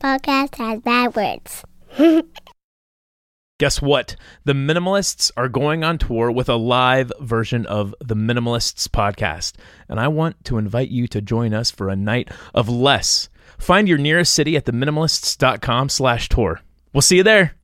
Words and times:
podcast 0.00 0.56
has 0.56 0.80
bad 0.80 1.14
words. 1.14 1.64
Guess 3.58 3.82
what? 3.82 4.16
The 4.44 4.54
Minimalists 4.54 5.30
are 5.36 5.48
going 5.48 5.84
on 5.84 5.98
tour 5.98 6.30
with 6.30 6.48
a 6.48 6.56
live 6.56 7.12
version 7.20 7.66
of 7.66 7.94
the 8.00 8.16
Minimalists 8.16 8.88
podcast, 8.88 9.52
and 9.86 10.00
I 10.00 10.08
want 10.08 10.42
to 10.46 10.56
invite 10.56 10.88
you 10.88 11.06
to 11.08 11.20
join 11.20 11.52
us 11.52 11.70
for 11.70 11.90
a 11.90 11.96
night 11.96 12.30
of 12.54 12.70
less. 12.70 13.28
Find 13.58 13.86
your 13.86 13.98
nearest 13.98 14.32
city 14.32 14.56
at 14.56 14.64
theminimalists.com 14.64 15.90
slash 15.90 16.30
tour. 16.30 16.62
We'll 16.94 17.02
see 17.02 17.18
you 17.18 17.22
there. 17.22 17.54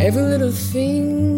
Every 0.00 0.22
little 0.22 0.52
thing 0.52 1.37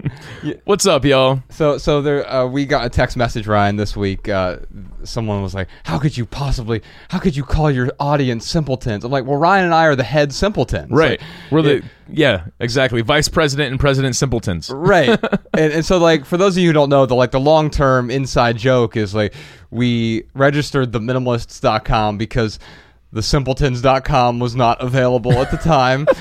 What's 0.65 0.85
up, 0.85 1.05
y'all? 1.05 1.41
So, 1.49 1.77
so 1.77 2.01
there, 2.01 2.29
uh, 2.29 2.45
we 2.45 2.65
got 2.65 2.85
a 2.85 2.89
text 2.89 3.15
message, 3.17 3.47
Ryan, 3.47 3.75
this 3.75 3.95
week. 3.95 4.27
Uh, 4.29 4.57
someone 5.03 5.41
was 5.41 5.53
like, 5.53 5.67
"How 5.83 5.97
could 5.99 6.15
you 6.17 6.25
possibly? 6.25 6.81
How 7.09 7.19
could 7.19 7.35
you 7.35 7.43
call 7.43 7.69
your 7.71 7.91
audience 7.99 8.47
simpletons?" 8.47 9.03
I'm 9.03 9.11
like, 9.11 9.25
"Well, 9.25 9.37
Ryan 9.37 9.65
and 9.65 9.73
I 9.73 9.85
are 9.85 9.95
the 9.95 10.03
head 10.03 10.33
simpletons, 10.33 10.91
Right. 10.91 11.19
Like, 11.19 11.29
We're 11.51 11.61
the, 11.61 11.75
it- 11.77 11.83
yeah, 12.09 12.45
exactly. 12.59 13.01
Vice 13.01 13.27
President 13.27 13.71
and 13.71 13.79
President 13.79 14.15
Simpletons. 14.15 14.69
right." 14.69 15.09
and, 15.53 15.73
and 15.73 15.85
so, 15.85 15.97
like, 15.97 16.25
for 16.25 16.37
those 16.37 16.55
of 16.57 16.61
you 16.63 16.69
who 16.69 16.73
don't 16.73 16.89
know, 16.89 17.05
the 17.05 17.15
like 17.15 17.31
the 17.31 17.39
long 17.39 17.69
term 17.69 18.09
inside 18.09 18.57
joke 18.57 18.97
is 18.97 19.13
like 19.15 19.33
we 19.69 20.23
registered 20.33 20.91
the 20.91 20.99
minimalists.com 20.99 22.17
because 22.17 22.59
the 23.13 23.21
simpletons.com 23.21 24.39
was 24.39 24.55
not 24.55 24.81
available 24.81 25.33
at 25.33 25.51
the 25.51 25.57
time. 25.57 26.07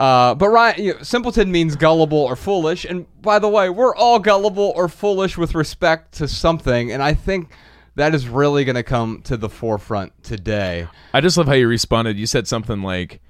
Uh, 0.00 0.34
but 0.34 0.48
Ryan, 0.48 0.82
you 0.82 0.94
know, 0.94 1.02
simpleton 1.02 1.52
means 1.52 1.76
gullible 1.76 2.16
or 2.16 2.34
foolish, 2.34 2.86
and 2.86 3.04
by 3.20 3.38
the 3.38 3.48
way, 3.48 3.68
we're 3.68 3.94
all 3.94 4.18
gullible 4.18 4.72
or 4.74 4.88
foolish 4.88 5.36
with 5.36 5.54
respect 5.54 6.12
to 6.12 6.26
something, 6.26 6.90
and 6.90 7.02
I 7.02 7.12
think 7.12 7.52
that 7.96 8.14
is 8.14 8.26
really 8.26 8.64
going 8.64 8.76
to 8.76 8.82
come 8.82 9.20
to 9.24 9.36
the 9.36 9.50
forefront 9.50 10.24
today. 10.24 10.88
I 11.12 11.20
just 11.20 11.36
love 11.36 11.48
how 11.48 11.52
you 11.52 11.68
responded. 11.68 12.16
You 12.16 12.24
said 12.24 12.48
something 12.48 12.80
like, 12.80 13.20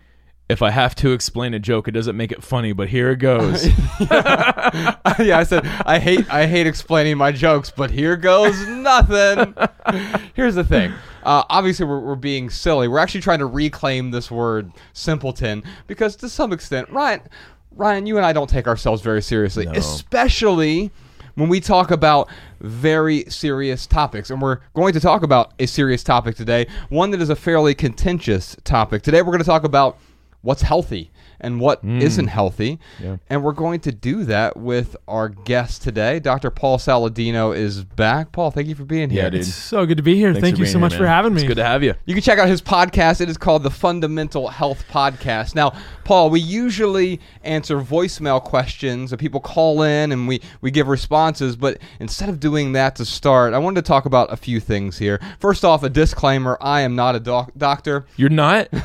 if 0.50 0.62
I 0.62 0.70
have 0.70 0.96
to 0.96 1.12
explain 1.12 1.54
a 1.54 1.60
joke, 1.60 1.86
it 1.86 1.92
doesn't 1.92 2.16
make 2.16 2.32
it 2.32 2.42
funny, 2.42 2.72
but 2.72 2.88
here 2.88 3.12
it 3.12 3.16
goes. 3.16 3.66
yeah, 4.00 5.38
I 5.38 5.44
said 5.44 5.64
I 5.86 6.00
hate 6.00 6.28
I 6.28 6.46
hate 6.46 6.66
explaining 6.66 7.16
my 7.18 7.30
jokes, 7.30 7.70
but 7.70 7.90
here 7.90 8.16
goes 8.16 8.66
nothing. 8.66 9.54
Here's 10.34 10.56
the 10.56 10.64
thing. 10.64 10.92
Uh, 11.22 11.44
obviously, 11.48 11.86
we're, 11.86 12.00
we're 12.00 12.16
being 12.16 12.50
silly. 12.50 12.88
We're 12.88 12.98
actually 12.98 13.20
trying 13.20 13.38
to 13.38 13.46
reclaim 13.46 14.10
this 14.10 14.28
word 14.28 14.72
simpleton 14.92 15.62
because, 15.86 16.16
to 16.16 16.28
some 16.28 16.52
extent, 16.52 16.88
Ryan, 16.90 17.20
Ryan, 17.70 18.06
you 18.06 18.16
and 18.16 18.26
I 18.26 18.32
don't 18.32 18.50
take 18.50 18.66
ourselves 18.66 19.02
very 19.02 19.22
seriously, 19.22 19.66
especially 19.66 20.90
when 21.36 21.48
we 21.48 21.60
talk 21.60 21.92
about 21.92 22.28
very 22.60 23.24
serious 23.28 23.86
topics. 23.86 24.30
And 24.30 24.42
we're 24.42 24.58
going 24.74 24.94
to 24.94 25.00
talk 25.00 25.22
about 25.22 25.52
a 25.60 25.66
serious 25.66 26.02
topic 26.02 26.34
today, 26.34 26.66
one 26.88 27.12
that 27.12 27.20
is 27.20 27.30
a 27.30 27.36
fairly 27.36 27.74
contentious 27.74 28.56
topic. 28.64 29.02
Today, 29.02 29.22
we're 29.22 29.32
going 29.32 29.38
to 29.38 29.44
talk 29.44 29.64
about 29.64 29.98
what's 30.42 30.62
healthy 30.62 31.10
and 31.41 31.60
what 31.60 31.84
mm. 31.84 32.00
not 32.00 32.27
healthy. 32.27 32.78
And 33.28 33.42
we're 33.42 33.52
going 33.52 33.80
to 33.80 33.92
do 33.92 34.24
that 34.24 34.56
with 34.56 34.96
our 35.08 35.28
guest 35.28 35.82
today. 35.82 36.20
Dr. 36.20 36.50
Paul 36.50 36.78
Saladino 36.78 37.56
is 37.56 37.84
back. 37.84 38.32
Paul, 38.32 38.50
thank 38.50 38.69
you 38.69 38.75
for 38.75 38.84
being 38.84 39.10
here. 39.10 39.25
Yeah, 39.25 39.31
dude. 39.31 39.41
It's 39.41 39.54
so 39.54 39.87
good 39.87 39.97
to 39.97 40.03
be 40.03 40.16
here. 40.16 40.32
Thanks 40.32 40.44
Thank 40.44 40.59
you 40.59 40.66
so 40.66 40.72
here, 40.72 40.81
much 40.81 40.92
man. 40.92 41.00
for 41.00 41.06
having 41.06 41.34
me. 41.34 41.41
It's 41.41 41.48
good 41.48 41.56
to 41.56 41.64
have 41.64 41.82
you. 41.82 41.94
You 42.06 42.14
can 42.14 42.22
check 42.22 42.38
out 42.38 42.48
his 42.48 42.62
podcast. 42.62 43.20
It 43.20 43.28
is 43.28 43.37
called 43.37 43.62
the 43.62 43.70
Fundamental 43.70 44.48
Health 44.48 44.84
Podcast. 44.91 45.54
Now, 45.54 45.72
Paul, 46.04 46.31
we 46.31 46.41
usually 46.41 47.20
answer 47.43 47.78
voicemail 47.81 48.43
questions. 48.43 49.10
that 49.10 49.19
People 49.19 49.41
call 49.41 49.82
in 49.82 50.12
and 50.12 50.26
we, 50.26 50.41
we 50.60 50.70
give 50.70 50.88
responses. 50.88 51.56
But 51.56 51.78
instead 52.00 52.28
of 52.28 52.41
doing 52.41 52.72
that 52.72 52.97
to 52.97 53.04
start, 53.04 53.54
I 53.54 53.59
wanted 53.59 53.84
to 53.84 53.88
talk 53.88 54.06
about 54.06 54.32
a 54.32 54.37
few 54.37 54.60
things 54.60 54.98
here. 54.98 55.20
First 55.38 55.64
off, 55.64 55.82
a 55.82 55.88
disclaimer 55.88 56.59
I 56.60 56.81
am 56.82 56.97
not 56.97 57.14
a 57.14 57.20
doc- 57.20 57.53
doctor. 57.56 58.06
You're 58.16 58.28
not? 58.28 58.69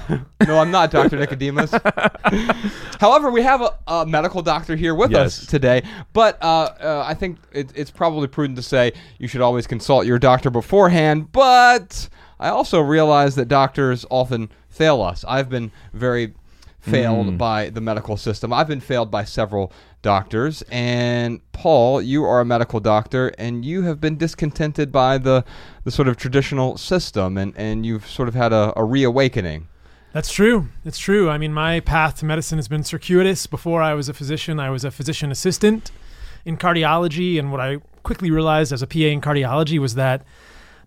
No, 0.46 0.60
I'm 0.60 0.70
not 0.70 0.92
Dr. 0.92 1.18
Nicodemus. 1.18 1.72
However, 3.00 3.30
we 3.30 3.42
have 3.42 3.62
a, 3.62 3.78
a 3.88 4.06
medical 4.06 4.42
doctor 4.42 4.76
here 4.76 4.96
with 4.96 5.12
Yes. 5.12 5.40
us 5.42 5.46
today. 5.48 5.84
But 6.14 6.42
uh, 6.42 6.46
uh, 6.80 7.04
I 7.06 7.14
think 7.14 7.38
it, 7.52 7.72
it's 7.76 7.92
probably 7.92 8.28
prudent 8.28 8.58
to 8.58 8.64
say 8.64 8.94
you 9.20 9.28
should 9.28 9.42
always 9.42 9.68
consult 9.68 10.06
your 10.06 10.20
doctor 10.20 10.50
beforehand. 10.50 11.32
But 11.32 12.10
I 12.40 12.50
also 12.50 12.80
realize 12.82 13.36
that 13.36 13.48
doctors 13.48 14.06
often 14.10 14.50
fail 14.70 15.02
us. 15.02 15.24
I've 15.28 15.50
been 15.50 15.72
very 15.94 16.34
failed 16.80 17.38
by 17.38 17.70
the 17.72 17.82
medical 17.82 18.16
system. 18.16 18.54
I've 18.54 18.68
been 18.68 18.80
failed 18.80 19.10
by 19.10 19.24
several 19.24 19.72
doctors. 20.04 20.62
And 20.70 21.42
Paul, 21.52 22.00
you 22.02 22.24
are 22.26 22.42
a 22.42 22.46
medical 22.46 22.80
doctor, 22.80 23.30
and 23.40 23.66
you 23.66 23.82
have 23.84 24.00
been 24.00 24.18
discontented 24.18 24.92
by 24.92 25.18
the 25.18 25.44
the 25.84 25.90
sort 25.92 26.08
of 26.08 26.16
traditional 26.18 26.78
system, 26.78 27.38
and, 27.38 27.54
and 27.58 27.86
you've 27.86 28.06
sort 28.08 28.28
of 28.28 28.36
had 28.36 28.54
a, 28.54 28.72
a 28.76 28.84
reawakening. 28.84 29.68
That's 30.16 30.32
true. 30.32 30.70
It's 30.86 30.98
true. 30.98 31.30
I 31.30 31.38
mean, 31.38 31.54
my 31.54 31.82
path 31.82 32.20
to 32.20 32.26
medicine 32.26 32.58
has 32.58 32.70
been 32.70 32.86
circuitous. 32.86 33.48
Before 33.48 33.82
I 33.82 33.94
was 33.96 34.08
a 34.08 34.14
physician, 34.14 34.62
I 34.62 34.70
was 34.70 34.86
a 34.86 34.90
physician 34.90 35.30
assistant 35.30 35.92
in 36.46 36.56
cardiology. 36.56 37.38
And 37.38 37.52
what 37.52 37.60
I 37.60 37.80
quickly 38.04 38.32
realized 38.32 38.72
as 38.72 38.82
a 38.82 38.88
PA 38.88 39.00
in 39.00 39.20
cardiology 39.20 39.78
was 39.78 39.96
that 39.96 40.24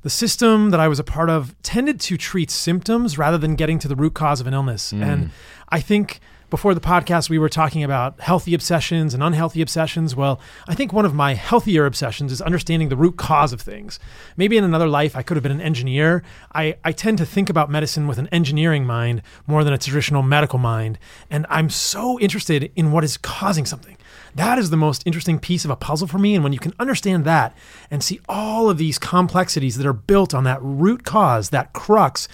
the 0.01 0.09
system 0.09 0.71
that 0.71 0.81
I 0.81 0.89
was 0.89 0.99
a 0.99 1.05
part 1.05 1.29
of 1.29 1.55
tended 1.63 2.01
to 2.01 2.17
treat 2.17 2.51
symptoms 2.51 3.19
rather 3.19 3.37
than 3.37 3.55
getting 3.55 3.79
to 3.81 3.87
the 3.89 3.97
root 3.97 4.15
cause 4.15 4.41
of 4.41 4.47
an 4.47 4.55
illness. 4.55 4.93
And 4.93 5.27
mm. 5.27 5.31
I 5.69 5.81
think 5.81 6.21
before 6.51 6.75
the 6.75 6.81
podcast, 6.81 7.29
we 7.29 7.39
were 7.39 7.49
talking 7.49 7.85
about 7.85 8.21
healthy 8.21 8.55
obsessions 8.55 9.13
and 9.13 9.23
unhealthy 9.23 9.61
obsessions. 9.61 10.17
Well, 10.17 10.41
I 10.67 10.75
think 10.75 10.93
one 10.93 11.05
of 11.05 11.15
my 11.15 11.35
healthier 11.35 11.85
obsessions 11.85 12.33
is 12.33 12.41
understanding 12.41 12.89
the 12.89 12.97
root 12.97 13.17
cause 13.17 13.53
of 13.53 13.61
things. 13.61 14.01
Maybe 14.37 14.57
in 14.57 14.65
another 14.65 14.89
life, 14.89 15.15
I 15.15 15.23
could 15.23 15.37
have 15.37 15.43
been 15.43 15.53
an 15.53 15.61
engineer. 15.61 16.23
I, 16.55 16.77
I 16.85 16.93
tend 16.93 17.19
to 17.19 17.27
think 17.27 17.51
about 17.51 17.71
medicine 17.71 18.07
with 18.07 18.19
an 18.19 18.29
engineering 18.29 18.87
mind 18.87 19.23
more 19.47 19.63
than 19.63 19.75
a 19.75 19.79
traditional 19.79 20.23
medical 20.23 20.59
mind. 20.59 20.99
And 21.31 21.45
I'm 21.51 21.69
so 21.69 22.19
interested 22.19 22.73
in 22.75 22.93
what 22.93 23.05
is 23.05 23.19
causing 23.19 23.67
something. 23.67 23.99
That 24.35 24.59
is 24.59 24.71
the 24.71 24.77
most 24.77 25.03
interesting 25.05 25.39
piece 25.39 25.65
of 25.65 25.71
a 25.71 25.77
puzzle 25.77 26.09
for 26.09 26.19
me. 26.19 26.35
And 26.35 26.43
when 26.43 26.53
you 26.53 26.59
can 26.59 26.75
understand 26.79 27.25
that 27.25 27.57
and 27.91 28.03
see 28.03 28.21
all 28.29 28.71
of 28.71 28.79
these 28.79 28.99
complexities 28.99 29.77
that 29.77 29.87
are 29.87 29.93
built 29.93 30.33
on 30.33 30.45
that 30.45 30.63
root 30.63 31.05
cause, 31.05 31.51
that 31.51 31.73
crux, 31.73 32.29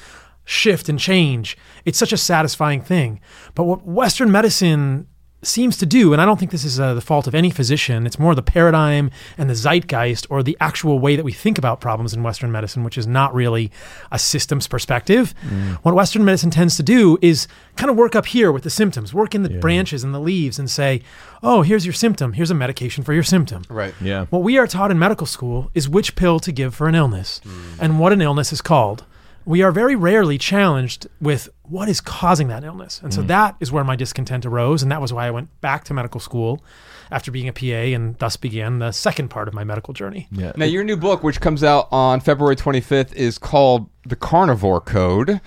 shift 0.45 0.89
and 0.89 0.99
change, 0.99 1.57
it's 1.85 1.99
such 1.99 2.13
a 2.13 2.19
satisfying 2.19 2.81
thing. 2.81 3.21
But 3.55 3.65
what 3.65 3.85
Western 3.87 4.31
medicine 4.31 5.07
seems 5.43 5.77
to 5.77 5.85
do, 5.85 6.13
and 6.13 6.23
I 6.23 6.25
don't 6.25 6.39
think 6.39 6.51
this 6.51 6.65
is 6.65 6.81
uh, 6.81 6.95
the 6.95 7.03
fault 7.03 7.27
of 7.27 7.35
any 7.35 7.51
physician, 7.51 8.07
it's 8.07 8.19
more 8.19 8.35
the 8.35 8.43
paradigm 8.43 9.11
and 9.37 9.51
the 9.51 9.55
zeitgeist 9.55 10.27
or 10.31 10.43
the 10.43 10.57
actual 10.61 10.99
way 10.99 11.17
that 11.17 11.25
we 11.25 11.33
think 11.33 11.59
about 11.59 11.83
problems 11.83 12.15
in 12.15 12.23
Western 12.23 12.51
medicine, 12.51 12.83
which 12.83 12.97
is 12.97 13.07
not 13.07 13.35
really 13.35 13.71
a 14.11 14.19
systems 14.19 14.67
perspective. 14.67 15.35
What 15.83 15.95
Western 15.95 16.25
medicine 16.25 16.51
tends 16.51 16.77
to 16.79 16.83
do 16.83 17.19
is 17.21 17.47
kind 17.77 17.91
of 17.91 17.97
work 17.97 18.15
up 18.17 18.27
here 18.27 18.51
with 18.51 18.63
the 18.63 18.71
symptoms, 18.71 19.13
work 19.13 19.35
in 19.35 19.43
the 19.43 19.51
branches 19.61 20.03
and 20.03 20.15
the 20.15 20.21
leaves 20.21 20.59
and 20.59 20.71
say, 20.71 21.03
oh, 21.43 21.61
here's 21.61 21.85
your 21.85 21.93
symptom, 21.93 22.33
here's 22.33 22.51
a 22.51 22.55
medication 22.55 23.05
for 23.05 23.13
your 23.13 23.23
symptom. 23.23 23.65
Right. 23.69 23.95
Yeah. 24.01 24.25
What 24.31 24.43
we 24.43 24.57
are 24.57 24.67
taught 24.67 24.91
in 24.91 24.99
medical 24.99 25.27
school 25.27 25.71
is 25.75 25.89
which 25.89 26.17
pill 26.17 26.41
to 26.41 26.53
give 26.53 26.75
for 26.75 26.89
an 26.89 26.95
illness 26.95 27.43
and 27.79 27.99
what 27.99 28.13
an 28.13 28.23
illness 28.23 28.51
is 28.53 28.63
called. 28.63 29.05
We 29.47 29.63
are 29.63 29.73
very 29.73 29.95
rarely 29.95 30.39
challenged 30.39 31.07
with 31.21 31.49
what 31.63 31.89
is 31.89 32.01
causing 32.01 32.49
that 32.49 32.65
illness. 32.65 33.01
And 33.03 33.13
so 33.13 33.23
mm. 33.23 33.27
that 33.29 33.57
is 33.61 33.71
where 33.71 33.85
my 33.85 33.97
discontent 33.97 34.47
arose. 34.47 34.83
And 34.83 34.91
that 34.91 35.01
was 35.01 35.13
why 35.13 35.27
I 35.27 35.31
went 35.31 35.61
back 35.61 35.85
to 35.85 35.95
medical 35.95 36.21
school 36.21 36.65
after 37.11 37.31
being 37.31 37.49
a 37.49 37.53
PA 37.53 37.95
and 37.95 38.19
thus 38.19 38.37
began 38.37 38.79
the 38.79 38.93
second 38.93 39.29
part 39.29 39.49
of 39.49 39.55
my 39.55 39.65
medical 39.65 39.95
journey. 39.95 40.29
Yeah. 40.31 40.53
Now, 40.57 40.65
your 40.65 40.85
new 40.85 40.97
book, 40.97 41.23
which 41.23 41.41
comes 41.41 41.63
out 41.63 41.89
on 41.91 42.21
February 42.21 42.57
25th, 42.57 43.13
is 43.15 43.39
called 43.39 43.89
The 44.07 44.17
Carnivore 44.17 44.81
Code. 44.81 45.41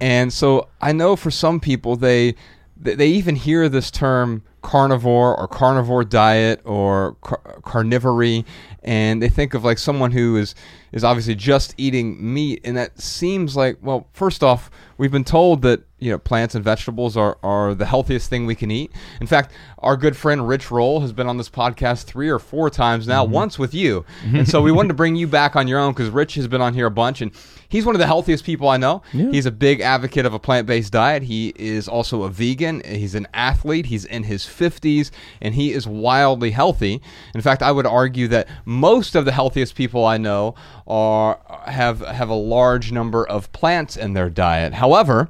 And 0.00 0.32
so 0.32 0.68
I 0.80 0.92
know 0.92 1.14
for 1.14 1.30
some 1.30 1.60
people, 1.60 1.94
they 1.96 2.34
they 2.76 2.96
they 2.96 3.08
even 3.08 3.36
hear 3.36 3.68
this 3.68 3.90
term 3.90 4.42
carnivore 4.62 5.38
or 5.38 5.46
carnivore 5.46 6.04
diet 6.04 6.60
or 6.64 7.16
car- 7.22 7.60
carnivory, 7.62 8.44
and 8.84 9.22
they 9.22 9.28
think 9.28 9.54
of 9.54 9.64
like 9.64 9.78
someone 9.78 10.12
who 10.12 10.36
is 10.36 10.54
is 10.92 11.04
obviously 11.04 11.34
just 11.34 11.74
eating 11.78 12.34
meat, 12.34 12.60
and 12.64 12.76
that 12.76 13.00
seems 13.00 13.56
like 13.56 13.78
well, 13.80 14.08
first 14.12 14.42
off, 14.42 14.70
we've 14.98 15.10
been 15.10 15.24
told 15.24 15.62
that 15.62 15.82
you 15.98 16.10
know 16.10 16.18
plants 16.18 16.54
and 16.54 16.64
vegetables 16.64 17.16
are, 17.16 17.38
are 17.42 17.74
the 17.74 17.86
healthiest 17.86 18.28
thing 18.28 18.44
we 18.44 18.54
can 18.54 18.70
eat. 18.70 18.92
In 19.20 19.26
fact, 19.26 19.52
our 19.78 19.96
good 19.96 20.16
friend 20.16 20.46
Rich 20.46 20.70
Roll 20.70 21.00
has 21.00 21.12
been 21.12 21.28
on 21.28 21.38
this 21.38 21.48
podcast 21.48 22.04
three 22.04 22.28
or 22.28 22.38
four 22.38 22.68
times 22.68 23.06
now, 23.06 23.24
mm-hmm. 23.24 23.32
once 23.32 23.58
with 23.58 23.72
you, 23.72 24.04
mm-hmm. 24.24 24.36
and 24.36 24.48
so 24.48 24.60
we 24.60 24.72
wanted 24.72 24.88
to 24.88 24.94
bring 24.94 25.16
you 25.16 25.26
back 25.26 25.56
on 25.56 25.66
your 25.66 25.78
own 25.78 25.92
because 25.92 26.10
Rich 26.10 26.34
has 26.34 26.48
been 26.48 26.60
on 26.60 26.74
here 26.74 26.86
a 26.86 26.90
bunch, 26.90 27.22
and 27.22 27.32
he's 27.68 27.86
one 27.86 27.94
of 27.94 28.00
the 28.00 28.06
healthiest 28.06 28.44
people 28.44 28.68
I 28.68 28.76
know. 28.76 29.02
He's 29.12 29.46
a 29.46 29.50
big 29.50 29.80
advocate 29.80 30.26
of 30.26 30.34
a 30.34 30.38
plant 30.38 30.66
based 30.66 30.92
diet. 30.92 31.22
He 31.22 31.54
is 31.56 31.88
also 31.88 32.24
a 32.24 32.28
vegan. 32.28 32.82
He's 32.84 33.14
an 33.14 33.26
athlete. 33.32 33.86
He's 33.86 34.04
in 34.04 34.24
his 34.24 34.44
fifties, 34.44 35.10
and 35.40 35.54
he 35.54 35.72
is 35.72 35.86
wildly 35.86 36.50
healthy. 36.50 37.00
In 37.34 37.40
fact, 37.40 37.62
I 37.62 37.72
would 37.72 37.86
argue 37.86 38.28
that 38.28 38.48
most 38.72 39.14
of 39.14 39.24
the 39.24 39.32
healthiest 39.32 39.74
people 39.74 40.04
I 40.04 40.18
know 40.18 40.54
are 40.86 41.38
have 41.66 42.00
have 42.00 42.28
a 42.28 42.34
large 42.34 42.92
number 42.92 43.26
of 43.26 43.52
plants 43.52 43.96
in 43.96 44.14
their 44.14 44.30
diet. 44.30 44.74
However, 44.74 45.28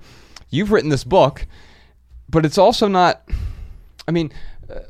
you've 0.50 0.70
written 0.70 0.90
this 0.90 1.04
book, 1.04 1.46
but 2.28 2.44
it's 2.44 2.58
also 2.58 2.88
not. 2.88 3.22
I 4.08 4.10
mean, 4.10 4.32
uh, 4.70 4.80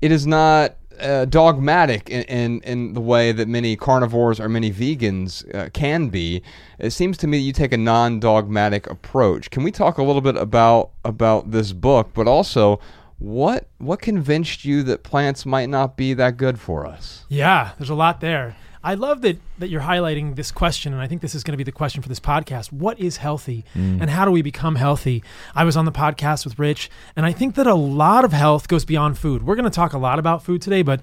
it 0.00 0.12
is 0.12 0.26
not 0.26 0.76
uh, 1.00 1.24
dogmatic 1.24 2.08
in, 2.08 2.22
in 2.24 2.60
in 2.62 2.92
the 2.92 3.00
way 3.00 3.32
that 3.32 3.48
many 3.48 3.76
carnivores 3.76 4.40
or 4.40 4.48
many 4.48 4.72
vegans 4.72 5.44
uh, 5.54 5.68
can 5.70 6.08
be. 6.08 6.42
It 6.78 6.90
seems 6.90 7.16
to 7.18 7.26
me 7.26 7.38
you 7.38 7.52
take 7.52 7.72
a 7.72 7.78
non-dogmatic 7.78 8.88
approach. 8.88 9.50
Can 9.50 9.62
we 9.62 9.70
talk 9.70 9.98
a 9.98 10.02
little 10.02 10.22
bit 10.22 10.36
about 10.36 10.90
about 11.04 11.50
this 11.50 11.72
book, 11.72 12.10
but 12.14 12.28
also 12.28 12.80
what 13.18 13.68
what 13.78 14.00
convinced 14.00 14.64
you 14.64 14.82
that 14.84 15.02
plants 15.02 15.46
might 15.46 15.68
not 15.68 15.96
be 15.96 16.14
that 16.14 16.36
good 16.36 16.58
for 16.58 16.86
us? 16.86 17.24
Yeah, 17.28 17.72
there's 17.78 17.90
a 17.90 17.94
lot 17.94 18.20
there. 18.20 18.56
I 18.82 18.94
love 18.94 19.22
that 19.22 19.38
that 19.58 19.70
you're 19.70 19.80
highlighting 19.80 20.36
this 20.36 20.52
question, 20.52 20.92
and 20.92 21.00
I 21.00 21.06
think 21.06 21.22
this 21.22 21.34
is 21.34 21.42
going 21.42 21.52
to 21.52 21.56
be 21.56 21.64
the 21.64 21.72
question 21.72 22.02
for 22.02 22.08
this 22.10 22.20
podcast. 22.20 22.70
What 22.70 23.00
is 23.00 23.16
healthy, 23.16 23.64
and 23.74 24.10
how 24.10 24.26
do 24.26 24.30
we 24.30 24.42
become 24.42 24.76
healthy? 24.76 25.24
I 25.54 25.64
was 25.64 25.74
on 25.74 25.86
the 25.86 25.92
podcast 25.92 26.44
with 26.44 26.58
Rich, 26.58 26.90
and 27.16 27.24
I 27.24 27.32
think 27.32 27.54
that 27.54 27.66
a 27.66 27.74
lot 27.74 28.26
of 28.26 28.32
health 28.34 28.68
goes 28.68 28.84
beyond 28.84 29.16
food. 29.16 29.42
We're 29.42 29.56
going 29.56 29.64
to 29.64 29.74
talk 29.74 29.94
a 29.94 29.98
lot 29.98 30.18
about 30.18 30.44
food 30.44 30.60
today, 30.60 30.82
but 30.82 31.00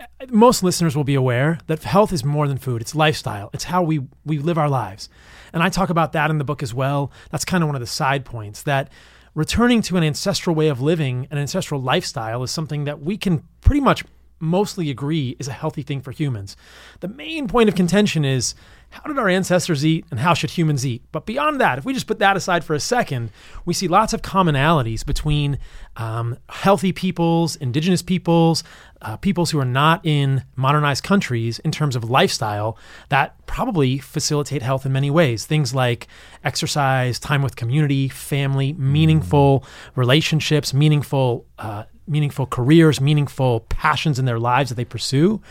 uh, 0.00 0.06
most 0.30 0.62
listeners 0.62 0.96
will 0.96 1.04
be 1.04 1.14
aware 1.14 1.58
that 1.66 1.82
health 1.82 2.14
is 2.14 2.24
more 2.24 2.48
than 2.48 2.56
food. 2.56 2.80
It's 2.80 2.94
lifestyle. 2.94 3.50
It's 3.52 3.64
how 3.64 3.82
we 3.82 4.00
we 4.24 4.38
live 4.38 4.56
our 4.56 4.70
lives, 4.70 5.10
and 5.52 5.62
I 5.62 5.68
talk 5.68 5.90
about 5.90 6.12
that 6.12 6.30
in 6.30 6.38
the 6.38 6.44
book 6.44 6.62
as 6.62 6.72
well. 6.72 7.12
That's 7.30 7.44
kind 7.44 7.62
of 7.62 7.68
one 7.68 7.76
of 7.76 7.80
the 7.80 7.86
side 7.86 8.24
points 8.24 8.62
that 8.62 8.90
returning 9.38 9.80
to 9.80 9.96
an 9.96 10.02
ancestral 10.02 10.56
way 10.56 10.66
of 10.66 10.80
living, 10.80 11.28
an 11.30 11.38
ancestral 11.38 11.80
lifestyle, 11.80 12.42
is 12.42 12.50
something 12.50 12.82
that 12.82 13.00
we 13.00 13.16
can 13.16 13.44
pretty 13.60 13.80
much 13.80 14.02
mostly 14.40 14.90
agree 14.90 15.36
is 15.38 15.46
a 15.46 15.52
healthy 15.52 15.82
thing 15.82 16.00
for 16.00 16.10
humans. 16.10 16.56
The 16.98 17.06
main 17.06 17.46
point 17.46 17.68
of 17.68 17.76
contention 17.76 18.24
is 18.24 18.56
how 18.90 19.02
did 19.02 19.18
our 19.18 19.28
ancestors 19.28 19.84
eat 19.84 20.06
and 20.10 20.20
how 20.20 20.34
should 20.34 20.50
humans 20.50 20.86
eat? 20.86 21.02
But 21.12 21.26
beyond 21.26 21.60
that, 21.60 21.78
if 21.78 21.84
we 21.84 21.92
just 21.92 22.06
put 22.06 22.18
that 22.20 22.36
aside 22.36 22.64
for 22.64 22.74
a 22.74 22.80
second, 22.80 23.30
we 23.64 23.74
see 23.74 23.86
lots 23.86 24.12
of 24.12 24.22
commonalities 24.22 25.04
between 25.04 25.58
um, 25.96 26.38
healthy 26.48 26.92
peoples, 26.92 27.56
indigenous 27.56 28.00
peoples, 28.00 28.64
uh, 29.02 29.16
peoples 29.18 29.50
who 29.50 29.58
are 29.58 29.64
not 29.64 30.04
in 30.04 30.42
modernized 30.56 31.04
countries 31.04 31.58
in 31.60 31.70
terms 31.70 31.96
of 31.96 32.08
lifestyle 32.08 32.78
that 33.10 33.34
probably 33.46 33.98
facilitate 33.98 34.62
health 34.62 34.86
in 34.86 34.92
many 34.92 35.10
ways. 35.10 35.44
Things 35.44 35.74
like 35.74 36.08
exercise, 36.42 37.18
time 37.18 37.42
with 37.42 37.56
community, 37.56 38.08
family, 38.08 38.72
meaningful 38.72 39.64
relationships, 39.94 40.72
meaningful. 40.72 41.46
Uh, 41.58 41.84
meaningful 42.08 42.46
careers, 42.46 43.02
meaningful 43.02 43.60
passions 43.68 44.18
in 44.18 44.24
their 44.24 44.38
lives 44.38 44.70
that 44.70 44.76
they 44.76 44.84
pursue. 44.84 45.42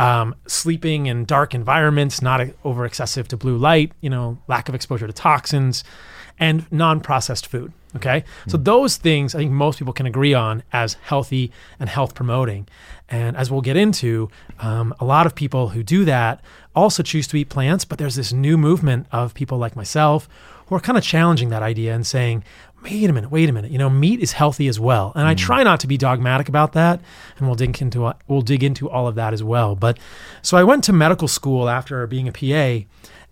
Um, 0.00 0.34
sleeping 0.46 1.06
in 1.06 1.24
dark 1.24 1.54
environments, 1.54 2.22
not 2.22 2.40
over 2.64 2.86
excessive 2.86 3.28
to 3.28 3.36
blue 3.36 3.56
light, 3.56 3.92
you 4.00 4.08
know, 4.08 4.38
lack 4.48 4.68
of 4.68 4.74
exposure 4.74 5.06
to 5.06 5.12
toxins, 5.12 5.84
and 6.38 6.70
non 6.72 7.00
processed 7.00 7.46
food. 7.46 7.72
Okay. 7.96 8.24
So, 8.46 8.56
those 8.56 8.96
things 8.96 9.34
I 9.34 9.38
think 9.38 9.50
most 9.50 9.78
people 9.78 9.92
can 9.92 10.06
agree 10.06 10.32
on 10.32 10.62
as 10.72 10.94
healthy 10.94 11.50
and 11.78 11.88
health 11.88 12.14
promoting. 12.14 12.68
And 13.08 13.36
as 13.36 13.50
we'll 13.50 13.62
get 13.62 13.76
into, 13.76 14.30
um, 14.60 14.94
a 15.00 15.04
lot 15.04 15.26
of 15.26 15.34
people 15.34 15.70
who 15.70 15.82
do 15.82 16.04
that 16.04 16.40
also 16.74 17.02
choose 17.02 17.26
to 17.28 17.36
eat 17.36 17.48
plants, 17.48 17.84
but 17.84 17.98
there's 17.98 18.14
this 18.14 18.32
new 18.32 18.56
movement 18.56 19.06
of 19.10 19.34
people 19.34 19.58
like 19.58 19.74
myself 19.74 20.28
who 20.66 20.76
are 20.76 20.80
kind 20.80 20.96
of 20.96 21.02
challenging 21.02 21.48
that 21.48 21.64
idea 21.64 21.92
and 21.92 22.06
saying, 22.06 22.44
wait 22.82 23.08
a 23.08 23.12
minute, 23.12 23.30
wait 23.30 23.48
a 23.48 23.52
minute. 23.52 23.70
You 23.70 23.78
know, 23.78 23.90
meat 23.90 24.20
is 24.20 24.32
healthy 24.32 24.68
as 24.68 24.78
well, 24.80 25.12
and 25.14 25.26
I 25.26 25.34
try 25.34 25.62
not 25.62 25.80
to 25.80 25.86
be 25.86 25.96
dogmatic 25.96 26.48
about 26.48 26.72
that. 26.72 27.00
And 27.38 27.46
we'll 27.46 27.56
dig 27.56 27.80
into 27.80 28.14
we'll 28.28 28.42
dig 28.42 28.62
into 28.62 28.88
all 28.88 29.06
of 29.06 29.14
that 29.16 29.32
as 29.32 29.42
well. 29.42 29.74
But 29.76 29.98
so 30.42 30.56
I 30.56 30.64
went 30.64 30.84
to 30.84 30.92
medical 30.92 31.28
school 31.28 31.68
after 31.68 32.06
being 32.06 32.28
a 32.28 32.32
PA, 32.32 32.86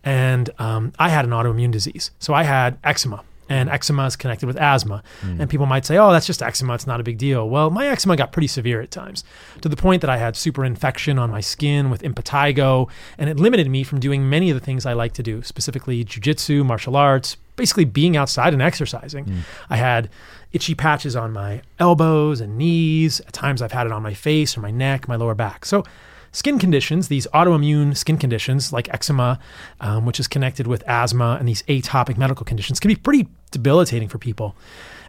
and 0.05 0.51
um, 0.59 0.93
I 0.99 1.09
had 1.09 1.25
an 1.25 1.33
autoimmune 1.33 1.71
disease. 1.71 2.11
So 2.19 2.35
I 2.35 2.43
had 2.45 2.79
eczema. 2.85 3.23
And 3.49 3.69
mm-hmm. 3.69 3.75
eczema 3.75 4.07
is 4.07 4.17
connected 4.17 4.47
with 4.47 4.57
asthma. 4.57 5.03
Mm. 5.23 5.41
And 5.41 5.51
people 5.51 5.67
might 5.67 5.85
say, 5.87 5.97
oh, 5.99 6.11
that's 6.11 6.27
just 6.27 6.43
eczema. 6.43 6.75
It's 6.75 6.87
not 6.87 7.01
a 7.01 7.03
big 7.03 7.19
deal. 7.19 7.49
Well, 7.49 7.71
my 7.71 7.87
eczema 7.87 8.17
got 8.17 8.33
pretty 8.33 8.49
severe 8.49 8.81
at 8.81 8.91
times 8.91 9.25
to 9.61 9.69
the 9.69 9.77
point 9.77 10.01
that 10.03 10.11
I 10.11 10.17
had 10.17 10.37
super 10.37 10.65
infection 10.65 11.19
on 11.19 11.31
my 11.31 11.41
skin 11.41 11.91
with 11.91 12.03
impetigo. 12.03 12.89
And 13.17 13.31
it 13.31 13.39
limited 13.39 13.69
me 13.69 13.85
from 13.85 14.01
doing 14.01 14.29
many 14.29 14.51
of 14.51 14.59
the 14.59 14.65
things 14.65 14.87
I 14.87 14.93
like 14.93 15.13
to 15.15 15.23
do, 15.23 15.43
specifically 15.43 16.05
jujitsu, 16.05 16.65
martial 16.65 16.97
arts, 16.97 17.37
basically 17.57 17.85
being 17.85 18.17
outside 18.17 18.53
and 18.53 18.63
exercising. 18.63 19.25
Mm. 19.25 19.39
I 19.69 19.77
had 19.77 20.09
itchy 20.53 20.75
patches 20.75 21.15
on 21.17 21.33
my 21.33 21.63
elbows 21.79 22.41
and 22.41 22.57
knees. 22.57 23.21
At 23.21 23.33
times 23.33 23.61
I've 23.61 23.73
had 23.73 23.87
it 23.87 23.93
on 23.93 24.03
my 24.03 24.15
face 24.15 24.57
or 24.57 24.61
my 24.61 24.71
neck, 24.71 25.09
my 25.09 25.17
lower 25.17 25.35
back. 25.35 25.65
So 25.65 25.85
skin 26.33 26.59
conditions, 26.59 27.09
these 27.09 27.27
autoimmune 27.35 27.97
skin 27.97 28.17
conditions 28.17 28.73
like 28.73 28.93
eczema, 28.93 29.39
um, 29.81 30.05
which 30.05 30.21
is 30.21 30.29
connected 30.29 30.67
with 30.67 30.83
asthma 30.87 31.37
and 31.39 31.49
these 31.49 31.63
atopic 31.63 32.17
medical 32.17 32.45
conditions, 32.45 32.81
can 32.81 32.89
be 32.89 32.97
pretty 32.97 33.29
debilitating 33.51 34.09
for 34.09 34.19
people. 34.19 34.55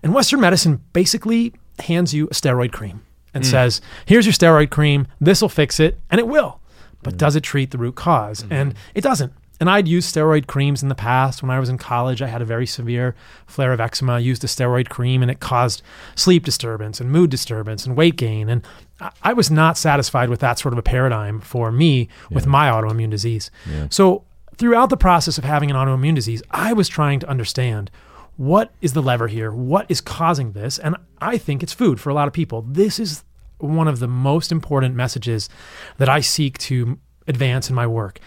And 0.03 0.13
Western 0.13 0.39
medicine 0.41 0.81
basically 0.93 1.53
hands 1.79 2.13
you 2.13 2.25
a 2.27 2.33
steroid 2.33 2.71
cream 2.71 3.01
and 3.33 3.43
mm. 3.43 3.47
says, 3.47 3.81
here's 4.05 4.25
your 4.25 4.33
steroid 4.33 4.69
cream, 4.69 5.07
this 5.19 5.41
will 5.41 5.49
fix 5.49 5.79
it, 5.79 5.99
and 6.09 6.19
it 6.19 6.27
will. 6.27 6.59
But 7.03 7.15
mm. 7.15 7.17
does 7.17 7.35
it 7.35 7.41
treat 7.41 7.71
the 7.71 7.77
root 7.77 7.95
because 7.95 8.43
mm-hmm. 8.43 8.53
And 8.53 8.73
it 8.95 9.01
doesn't. 9.01 9.33
And 9.59 9.69
I'd 9.69 9.87
used 9.87 10.13
steroid 10.13 10.47
creams 10.47 10.81
in 10.81 10.89
the 10.89 10.95
past. 10.95 11.41
When 11.43 11.51
I 11.51 11.59
was 11.59 11.67
in 11.69 11.77
college, 11.77 12.21
I 12.21 12.27
had 12.27 12.41
a 12.41 12.45
very 12.45 12.65
severe 12.65 13.13
flare 13.45 13.73
of 13.73 13.81
eczema. 13.81 14.13
I 14.13 14.19
used 14.19 14.43
a 14.43 14.47
steroid 14.47 14.87
cream 14.89 15.21
and 15.21 15.29
it 15.29 15.39
caused 15.41 15.81
sleep 16.15 16.45
disturbance 16.45 17.01
and 17.01 17.11
mood 17.11 17.29
disturbance 17.29 17.85
and 17.85 17.97
weight 17.97 18.15
gain. 18.15 18.47
And 18.49 18.65
I- 19.01 19.11
I 19.23 19.33
was 19.33 19.51
not 19.51 19.77
satisfied 19.77 20.29
with 20.29 20.39
that 20.39 20.59
sort 20.59 20.73
of 20.73 20.77
a 20.79 20.83
paradigm 20.83 21.41
for 21.41 21.71
me 21.71 22.07
with 22.31 22.47
my 22.47 22.69
autoimmune 22.69 23.09
disease. 23.09 23.51
So, 23.89 24.23
throughout 24.55 24.89
the 24.89 24.97
process 24.97 25.37
of 25.37 25.43
having 25.45 25.69
an 25.71 25.75
autoimmune 25.77 26.15
disease, 26.15 26.41
I 26.51 26.73
was 26.73 26.87
trying 26.89 27.19
to 27.21 27.29
understand 27.29 27.91
what 28.37 28.71
is 28.81 28.93
the 28.93 29.01
lever 29.01 29.27
here? 29.27 29.51
What 29.51 29.85
is 29.89 29.99
causing 29.99 30.53
this? 30.53 30.79
And 30.79 30.95
I 31.21 31.37
think 31.37 31.61
it's 31.63 31.73
food 31.73 31.99
for 31.99 32.09
a 32.09 32.13
lot 32.13 32.27
of 32.27 32.33
people. 32.33 32.61
This 32.67 32.97
is 32.99 33.23
one 33.57 33.89
of 33.89 33.99
the 33.99 34.07
most 34.07 34.51
important 34.53 34.95
messages 34.95 35.49
that 35.97 36.07
I 36.07 36.21
seek 36.21 36.57
to 36.59 36.97
advance 37.27 37.69
in 37.69 37.75
my 37.75 37.85
work 37.85 38.19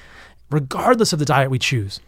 regardless 0.53 1.13
of 1.13 1.19
the 1.19 1.25
diet 1.25 1.51
we 1.51 1.59
choose. 1.59 2.01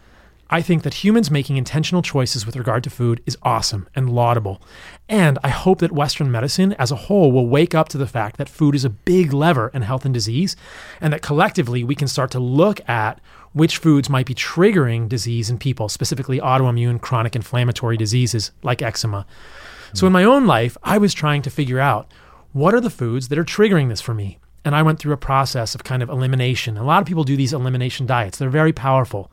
I 0.51 0.61
think 0.61 0.83
that 0.83 1.03
humans 1.03 1.31
making 1.31 1.57
intentional 1.57 2.03
choices 2.03 2.45
with 2.45 2.57
regard 2.57 2.85
to 2.85 2.91
food 2.91 3.23
is 3.25 3.39
awesome 3.43 3.89
and 3.95 4.11
laudable. 4.11 4.61
And 5.09 5.39
I 5.43 5.49
hope 5.49 5.79
that 5.79 5.91
Western 5.91 6.31
medicine 6.31 6.75
as 6.75 6.91
a 6.91 6.97
whole 6.97 7.33
will 7.33 7.49
wake 7.49 7.75
up 7.75 7.89
to 7.91 7.99
the 7.99 8.07
fact 8.07 8.37
that 8.37 8.49
food 8.49 8.75
is 8.75 8.85
a 8.85 8.91
big 8.91 9.33
lever 9.33 9.71
in 9.73 9.83
health 9.83 10.05
and 10.05 10.13
disease, 10.13 10.55
and 11.01 11.13
that 11.13 11.23
collectively 11.23 11.83
we 11.83 11.95
can 11.95 12.09
start 12.09 12.31
to 12.33 12.41
look 12.41 12.87
at 12.89 13.21
which 13.53 13.79
foods 13.79 14.11
might 14.11 14.27
be 14.27 14.35
triggering 14.35 15.09
disease 15.09 15.49
in 15.49 15.59
people, 15.59 15.89
specifically 15.89 16.41
autoimmune 16.41 17.01
chronic 17.01 17.35
inflammatory 17.35 17.97
diseases 17.97 18.51
like 18.63 18.83
eczema. 18.83 19.27
So 19.95 20.07
in 20.07 20.13
my 20.13 20.25
own 20.25 20.47
life, 20.47 20.77
I 20.83 20.99
was 20.99 21.15
trying 21.15 21.43
to 21.43 21.51
figure 21.51 21.81
out 21.81 22.13
what 22.53 22.75
are 22.75 22.81
the 22.81 22.91
foods 22.91 23.29
that 23.29 23.39
are 23.39 23.45
triggering 23.45 23.89
this 23.89 24.01
for 24.01 24.13
me? 24.13 24.39
And 24.65 24.75
I 24.75 24.83
went 24.83 24.99
through 24.99 25.13
a 25.13 25.19
process 25.19 25.75
of 25.75 25.85
kind 25.85 26.03
of 26.03 26.09
elimination. 26.09 26.77
A 26.77 26.85
lot 26.85 27.01
of 27.01 27.07
people 27.07 27.25
do 27.25 27.37
these 27.37 27.53
elimination 27.53 28.07
diets, 28.07 28.39
they're 28.39 28.49
very 28.51 28.73
powerful. 28.73 29.31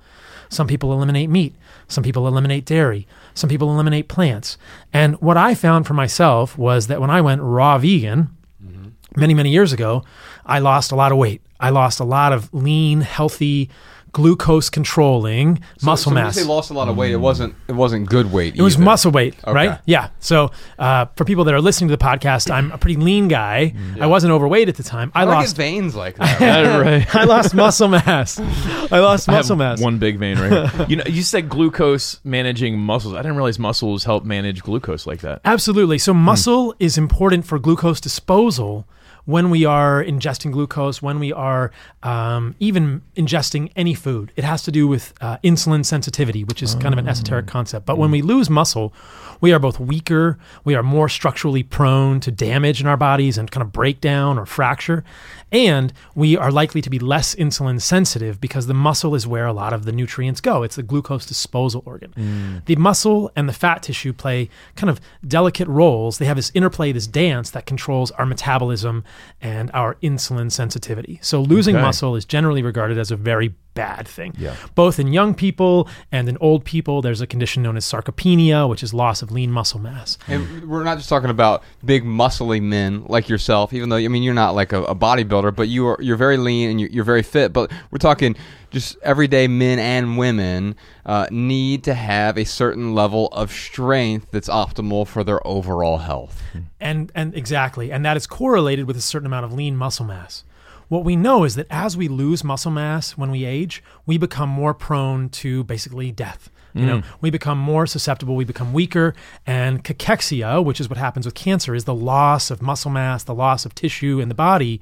Some 0.50 0.67
people 0.67 0.91
eliminate 0.91 1.29
meat, 1.29 1.55
some 1.88 2.03
people 2.03 2.27
eliminate 2.27 2.65
dairy, 2.65 3.07
some 3.33 3.50
people 3.50 3.71
eliminate 3.71 4.09
plants. 4.09 4.57
And 4.91 5.15
what 5.21 5.38
I 5.38 5.55
found 5.55 5.88
for 5.88 5.93
myself 5.93 6.57
was 6.57 6.88
that 6.88 7.00
when 7.00 7.09
I 7.09 7.21
went 7.21 7.41
raw 7.41 7.77
vegan 7.77 8.29
mm-hmm. 8.61 8.89
many, 9.15 9.33
many 9.33 9.50
years 9.50 9.71
ago, 9.71 10.03
I 10.45 10.59
lost 10.59 10.91
a 10.91 10.95
lot 10.95 11.13
of 11.13 11.17
weight. 11.17 11.41
I 11.61 11.69
lost 11.69 12.01
a 12.01 12.03
lot 12.03 12.33
of 12.33 12.53
lean, 12.53 13.00
healthy, 13.00 13.69
glucose 14.13 14.69
controlling 14.69 15.59
muscle 15.81 16.11
so 16.11 16.13
mass. 16.15 16.35
When 16.35 16.41
you 16.43 16.47
say 16.47 16.53
lost 16.53 16.69
a 16.69 16.73
lot 16.73 16.87
of 16.89 16.97
weight, 16.97 17.11
it 17.11 17.17
wasn't 17.17 17.55
it 17.67 17.73
wasn't 17.73 18.09
good 18.09 18.31
weight. 18.31 18.55
It 18.55 18.61
was 18.61 18.77
muscle 18.77 19.11
weight, 19.11 19.35
Okay. 19.43 19.51
right? 19.53 19.79
Yeah. 19.85 20.09
So 20.19 20.51
uh, 20.79 21.05
for 21.15 21.23
people 21.25 21.43
that 21.45 21.53
are 21.53 21.61
listening 21.61 21.89
to 21.89 21.95
the 21.97 22.03
podcast, 22.03 22.51
I'm 22.51 22.71
a 22.71 22.77
pretty 22.77 22.99
lean 22.99 23.27
guy. 23.27 23.73
I 23.99 24.07
wasn't 24.07 24.33
overweight 24.33 24.67
at 24.69 24.75
the 24.75 24.83
time. 24.83 25.11
I 25.15 25.21
I 25.21 25.23
lost. 25.25 25.55
get 25.55 25.63
veins 25.63 25.95
like 25.95 26.15
that. 26.17 26.41
Yeah, 26.41 26.77
right. 26.77 27.15
I 27.15 27.23
lost 27.23 27.53
muscle 27.55 27.87
mass. 27.87 28.39
I 28.39 28.99
lost 28.99 29.29
I 29.29 29.33
have 29.33 29.39
muscle 29.39 29.55
mass. 29.55 29.81
One 29.81 29.97
big 29.97 30.17
vein 30.17 30.37
right 30.39 30.69
here. 30.69 30.85
You 30.89 30.95
know, 30.97 31.03
you 31.07 31.21
said 31.21 31.47
glucose 31.47 32.19
managing 32.23 32.77
muscles. 32.77 33.13
I 33.13 33.17
didn't 33.21 33.35
realize 33.37 33.59
muscles 33.59 34.03
help 34.03 34.25
manage 34.25 34.61
glucose 34.63 35.07
like 35.07 35.21
that. 35.21 35.39
Absolutely. 35.45 35.97
So 35.99 36.13
muscle 36.13 36.75
is 36.79 36.97
important 36.97 37.45
for 37.45 37.59
glucose 37.59 38.01
disposal 38.01 38.85
when 39.25 39.49
we 39.49 39.65
are 39.65 40.03
ingesting 40.03 40.51
glucose, 40.51 41.01
when 41.01 41.19
we 41.19 41.31
are 41.31 41.71
um, 42.03 42.55
even 42.59 43.01
ingesting 43.15 43.71
any 43.75 43.93
food. 43.93 44.31
It 44.35 44.43
has 44.43 44.63
to 44.63 44.71
do 44.71 44.87
with 44.87 45.13
uh, 45.21 45.37
insulin 45.43 45.85
sensitivity, 45.85 46.43
which 46.43 46.63
is 46.63 46.75
kind 46.75 46.93
of 46.93 46.97
an 46.97 47.07
esoteric 47.07 47.47
concept. 47.47 47.85
But 47.85 47.97
when 47.97 48.11
we 48.11 48.21
lose 48.21 48.49
muscle, 48.49 48.93
we 49.41 49.51
are 49.51 49.60
both 49.60 49.79
weaker, 49.79 50.38
we 50.63 50.75
are 50.75 50.83
more 50.83 51.10
structurally 51.10 51.63
prone 51.63 52.19
to 52.21 52.31
damage 52.31 52.79
in 52.79 52.88
our 52.88 52.98
bodies 52.98 53.38
and 53.38 53.51
kind 53.51 53.62
of 53.63 53.71
breakdown 53.71 54.38
or 54.39 54.45
fracture, 54.45 55.03
and 55.51 55.91
we 56.15 56.38
are 56.38 56.51
likely 56.51 56.81
to 56.81 56.89
be 56.89 57.00
less 57.00 57.36
insulin 57.36 57.81
sensitive 57.81 58.39
because 58.39 58.67
the 58.67 58.74
muscle 58.74 59.15
is 59.15 59.27
where 59.27 59.45
a 59.48 59.53
lot 59.53 59.74
of 59.74 59.83
the 59.86 59.91
nutrients 59.91 60.39
go. 60.39 60.63
It's 60.63 60.77
the 60.77 60.83
glucose 60.83 61.25
disposal 61.25 61.83
organ. 61.86 62.13
Mm. 62.15 62.65
The 62.65 62.75
muscle 62.77 63.31
and 63.36 63.50
the 63.50 63.53
fat 63.53 63.83
tissue 63.83 64.13
play 64.13 64.50
kind 64.75 64.89
of 64.89 65.01
delicate 65.27 65.67
roles. 65.67 66.19
They 66.19 66.25
have 66.25 66.38
this 66.38 66.51
interplay, 66.53 66.91
this 66.91 67.07
dance 67.07 67.50
that 67.50 67.65
controls 67.65 68.12
our 68.12 68.25
metabolism 68.25 69.03
and 69.41 69.69
our 69.74 69.95
insulin 69.95 70.51
sensitivity. 70.51 71.19
So 71.21 71.41
losing 71.41 71.75
Okay. 71.75 71.83
muscle 71.83 72.15
is 72.15 72.24
generally 72.25 72.62
regarded 72.62 72.98
as 72.98 73.12
a 73.12 73.15
very 73.15 73.53
bad 73.73 74.07
thing. 74.07 74.33
Yeah. 74.37 74.55
Both 74.75 74.99
in 74.99 75.13
young 75.13 75.33
people 75.33 75.87
and 76.11 76.27
in 76.27 76.37
old 76.39 76.65
people, 76.65 77.01
there's 77.01 77.21
a 77.21 77.27
condition 77.27 77.63
known 77.63 77.77
as 77.77 77.85
sarcopenia, 77.85 78.69
which 78.69 78.83
is 78.83 78.93
loss 78.93 79.21
of 79.21 79.31
lean 79.31 79.51
muscle 79.51 79.79
mass. 79.79 80.17
And 80.27 80.69
we're 80.69 80.83
not 80.83 80.97
just 80.97 81.09
talking 81.09 81.29
about 81.29 81.63
big 81.83 82.03
muscly 82.03 82.61
men 82.61 83.05
like 83.05 83.29
yourself, 83.29 83.73
even 83.73 83.89
though 83.89 83.97
I 83.97 84.07
mean 84.07 84.23
you're 84.23 84.33
not 84.33 84.55
like 84.55 84.73
a, 84.73 84.83
a 84.83 84.95
bodybuilder, 84.95 85.55
but 85.55 85.67
you 85.67 85.87
are 85.87 85.97
you're 86.01 86.17
very 86.17 86.37
lean 86.37 86.69
and 86.69 86.81
you're, 86.81 86.89
you're 86.89 87.03
very 87.03 87.23
fit. 87.23 87.53
But 87.53 87.71
we're 87.91 87.97
talking 87.97 88.35
just 88.71 88.97
everyday 89.03 89.47
men 89.47 89.79
and 89.79 90.17
women 90.17 90.75
uh, 91.05 91.27
need 91.29 91.83
to 91.83 91.93
have 91.93 92.37
a 92.37 92.45
certain 92.45 92.95
level 92.95 93.27
of 93.27 93.51
strength 93.51 94.27
that's 94.31 94.49
optimal 94.49 95.05
for 95.05 95.23
their 95.23 95.45
overall 95.45 95.99
health. 95.99 96.41
And 96.79 97.11
and 97.13 97.35
exactly, 97.35 97.91
and 97.91 98.05
that 98.05 98.17
is 98.17 98.27
correlated 98.27 98.85
with 98.85 98.97
a 98.97 99.01
certain 99.01 99.25
amount 99.25 99.45
of 99.45 99.53
lean 99.53 99.75
muscle 99.75 100.05
mass. 100.05 100.43
What 100.91 101.05
we 101.05 101.15
know 101.15 101.45
is 101.45 101.55
that 101.55 101.67
as 101.69 101.95
we 101.95 102.10
lose 102.10 102.43
muscle 102.43 102.69
mass 102.69 103.12
when 103.12 103.31
we 103.31 103.45
age, 103.45 103.81
we 104.05 104.17
become 104.17 104.50
more 104.50 104.74
prone 104.74 105.29
to 105.29 105.63
basically 105.63 106.12
death. 106.12 106.50
You 106.74 106.86
know, 106.86 106.98
mm. 106.98 107.05
we 107.21 107.29
become 107.29 107.57
more 107.57 107.88
susceptible, 107.88 108.36
we 108.36 108.43
become 108.43 108.74
weaker, 108.74 109.15
and 109.48 109.86
cachexia, 109.86 110.62
which 110.62 110.81
is 110.81 110.89
what 110.89 110.98
happens 110.98 111.25
with 111.25 111.33
cancer, 111.33 111.74
is 111.75 111.86
the 111.86 111.93
loss 111.93 112.51
of 112.51 112.62
muscle 112.62 112.91
mass, 112.91 113.24
the 113.24 113.33
loss 113.33 113.65
of 113.65 113.74
tissue 113.74 114.19
in 114.19 114.27
the 114.27 114.36
body. 114.36 114.81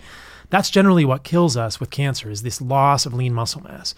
That's 0.50 0.70
generally 0.70 1.06
what 1.06 1.24
kills 1.24 1.56
us 1.56 1.80
with 1.80 1.90
cancer 1.90 2.30
is 2.30 2.42
this 2.42 2.62
loss 2.62 3.06
of 3.06 3.14
lean 3.14 3.34
muscle 3.34 3.62
mass. 3.62 3.94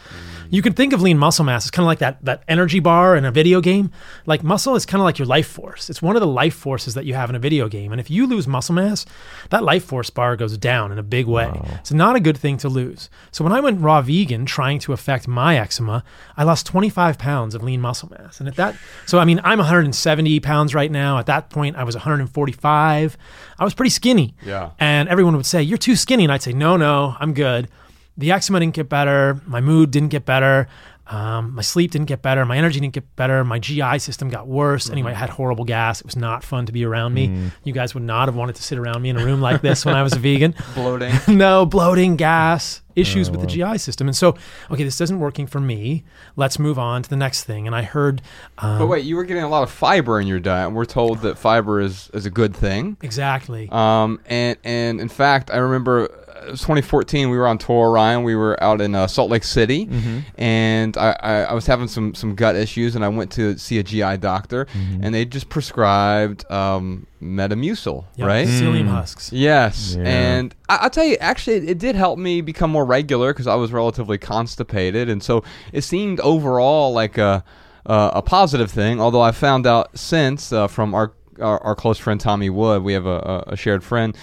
You 0.50 0.62
can 0.62 0.74
think 0.74 0.93
of 0.93 1.01
lean 1.01 1.17
muscle 1.17 1.46
mass 1.46 1.65
as 1.65 1.72
kind 1.72 1.84
of 1.84 1.88
like 1.88 2.00
that 2.00 2.24
that 2.25 2.43
energy 2.48 2.79
bar 2.79 3.15
in 3.15 3.25
a 3.25 3.31
video 3.31 3.62
game. 3.62 3.91
Like 4.25 4.43
muscle 4.43 4.75
is 4.75 4.86
kind 4.86 5.01
of 5.01 5.05
like 5.05 5.17
your 5.17 5.25
life 5.27 5.48
force. 5.48 5.89
It's 5.89 6.01
one 6.01 6.15
of 6.15 6.20
the 6.20 6.27
life 6.27 6.53
forces 6.55 6.93
that 6.96 7.05
you 7.05 7.13
have 7.13 7.29
in 7.29 7.36
a 7.36 7.39
video 7.39 7.67
game. 7.70 7.91
And 7.91 8.01
if 8.01 8.10
you 8.10 8.27
lose 8.27 8.48
muscle 8.48 8.75
mass, 8.75 9.05
that 9.50 9.63
life 9.63 9.86
force 9.86 10.10
bar 10.10 10.36
goes 10.36 10.58
down 10.58 10.91
in 10.91 11.00
a 11.00 11.03
big 11.03 11.25
way. 11.25 11.51
It's 11.79 11.91
not 11.91 12.15
a 12.15 12.20
good 12.20 12.38
thing 12.38 12.58
to 12.58 12.70
lose. 12.70 13.10
So 13.31 13.43
when 13.43 13.53
I 13.53 13.60
went 13.62 13.79
raw 13.81 14.01
vegan 14.01 14.46
trying 14.46 14.79
to 14.79 14.93
affect 14.93 15.27
my 15.27 15.58
eczema, 15.58 16.03
I 16.36 16.43
lost 16.43 16.65
25 16.65 17.17
pounds 17.17 17.55
of 17.55 17.63
lean 17.63 17.79
muscle 17.81 18.10
mass. 18.10 18.39
And 18.39 18.50
at 18.50 18.55
that, 18.55 18.75
so 19.05 19.20
I 19.20 19.25
mean, 19.25 19.39
I'm 19.43 19.60
170 19.60 20.39
pounds 20.41 20.75
right 20.75 20.91
now. 20.91 21.17
At 21.17 21.27
that 21.27 21.50
point, 21.50 21.75
I 21.77 21.84
was 21.84 21.96
145. 21.96 23.17
I 23.62 23.63
was 23.63 23.75
pretty 23.75 23.91
skinny. 23.91 24.34
Yeah. 24.44 24.72
And 24.80 25.08
everyone 25.08 25.38
would 25.38 25.46
say, 25.46 25.62
You're 25.62 25.77
too 25.77 25.96
skinny. 25.96 26.24
And 26.24 26.34
I'd 26.34 26.41
say, 26.41 26.51
No, 26.51 26.77
no, 26.77 27.15
I'm 27.20 27.36
good. 27.36 27.70
The 28.18 28.32
eczema 28.32 28.60
didn't 28.60 28.74
get 28.74 28.89
better. 28.89 29.39
My 29.46 29.62
mood 29.62 29.91
didn't 29.91 30.10
get 30.10 30.25
better. 30.25 30.68
Um, 31.12 31.53
my 31.56 31.62
sleep 31.62 31.91
didn't 31.91 32.08
get 32.08 32.22
better. 32.22 32.46
My 32.46 32.58
energy 32.58 32.80
didn't 32.80 32.94
get 32.94 33.15
better. 33.18 33.44
My 33.44 33.60
GI 33.60 34.00
system 34.00 34.30
got 34.30 34.48
worse. 34.48 34.89
Anyway, 34.89 35.12
I 35.12 35.15
had 35.15 35.30
horrible 35.30 35.65
gas. 35.65 36.00
It 36.00 36.06
was 36.06 36.15
not 36.15 36.41
fun 36.44 36.65
to 36.68 36.72
be 36.72 36.86
around 36.86 37.13
me. 37.13 37.51
You 37.65 37.74
guys 37.74 37.94
would 37.94 38.03
not 38.03 38.27
have 38.30 38.36
wanted 38.36 38.56
to 38.56 38.63
sit 38.63 38.77
around 38.77 39.01
me 39.01 39.10
in 39.10 39.18
a 39.18 39.25
room 39.25 39.41
like 39.41 39.62
this 39.62 39.86
when 39.86 39.94
I 39.94 40.03
was 40.03 40.13
a 40.13 40.20
vegan. 40.20 40.56
Bloating. 40.74 41.13
no, 41.27 41.65
bloating, 41.65 42.15
gas, 42.15 42.82
issues 42.96 43.30
with 43.30 43.41
the 43.41 43.48
GI 43.48 43.77
system. 43.77 44.08
And 44.08 44.15
so, 44.15 44.36
okay, 44.70 44.84
this 44.84 45.01
isn't 45.01 45.20
working 45.20 45.48
for 45.48 45.60
me. 45.60 46.03
Let's 46.36 46.58
move 46.60 46.80
on 46.80 47.03
to 47.03 47.10
the 47.10 47.15
next 47.18 47.44
thing. 47.44 47.68
And 47.68 47.75
I 47.75 47.84
heard 47.84 48.22
um, 48.58 48.80
But 48.80 48.88
wait, 48.88 49.06
you 49.06 49.15
were 49.18 49.24
getting 49.25 49.44
a 49.44 49.50
lot 49.50 49.63
of 49.63 49.70
fiber 49.72 50.20
in 50.20 50.27
your 50.27 50.39
diet, 50.39 50.68
and 50.68 50.75
we're 50.75 50.86
told 50.86 51.20
that 51.20 51.38
fiber 51.38 51.82
is, 51.82 52.10
is 52.13 52.25
a 52.25 52.30
good 52.30 52.56
thing. 52.56 52.96
exactly. 53.01 53.68
Um, 53.72 54.20
and 54.27 54.58
and 54.63 55.01
in 55.01 55.10
fact, 55.10 55.51
I 55.51 55.58
remember 55.58 56.21
it 56.41 56.51
was 56.51 56.62
2014. 56.62 57.29
We 57.29 57.38
were 57.38 57.48
on 57.48 57.57
tour, 57.57 57.91
Ryan. 57.91 58.24
We 58.24 58.36
were 58.36 58.62
out 58.63 58.81
in 58.81 58.95
uh, 58.95 59.07
Salt 59.07 59.29
Lake 59.29 59.43
City, 59.43 59.88
and 60.38 60.98
I, 60.98 61.15
I, 61.19 61.33
I 61.43 61.53
was 61.53 61.65
having 61.67 61.88
some 61.88 62.13
some 62.15 62.36
gut 62.36 62.55
issues, 62.55 62.95
and 62.95 63.03
I 63.05 63.10
went 63.10 63.31
to 63.33 63.57
see 63.57 63.79
a 63.79 63.83
GI 63.83 64.17
doctor, 64.17 64.67
and 65.01 65.13
they 65.13 65.25
just 65.25 65.50
prescribed 65.50 66.50
um, 66.51 67.07
Metamucil, 67.21 68.05
Yep, 68.15 68.27
right? 68.27 68.48
Psyllium 68.48 68.88
husks. 68.88 69.31
Yes, 69.31 69.95
Yeah. 69.98 70.03
and 70.05 70.55
I, 70.69 70.77
I'll 70.81 70.89
tell 70.89 71.05
you, 71.05 71.17
actually, 71.19 71.57
it, 71.57 71.69
it 71.71 71.77
did 71.79 71.95
help 71.95 72.17
me 72.19 72.41
become 72.41 72.71
more 72.71 72.86
regular 72.86 73.33
because 73.33 73.48
I 73.48 73.55
was 73.55 73.71
relatively 73.71 74.17
constipated, 74.17 75.10
and 75.10 75.21
so 75.24 75.43
it 75.74 75.81
seemed 75.81 76.19
overall 76.21 76.93
like 76.93 77.17
a 77.17 77.43
uh, 77.86 78.12
a 78.13 78.21
positive 78.21 78.69
thing. 78.71 79.00
Although 79.01 79.21
I 79.21 79.31
found 79.31 79.65
out 79.65 79.98
since 79.98 80.53
uh, 80.53 80.67
from 80.67 80.93
our, 80.93 81.13
our 81.39 81.62
our 81.63 81.75
close 81.75 81.98
friend 81.98 82.19
Tommy 82.19 82.50
Wood, 82.50 82.83
we 82.83 82.93
have 82.93 83.05
a, 83.05 83.43
a, 83.48 83.53
a 83.53 83.55
shared 83.57 83.83
friend. 83.83 84.15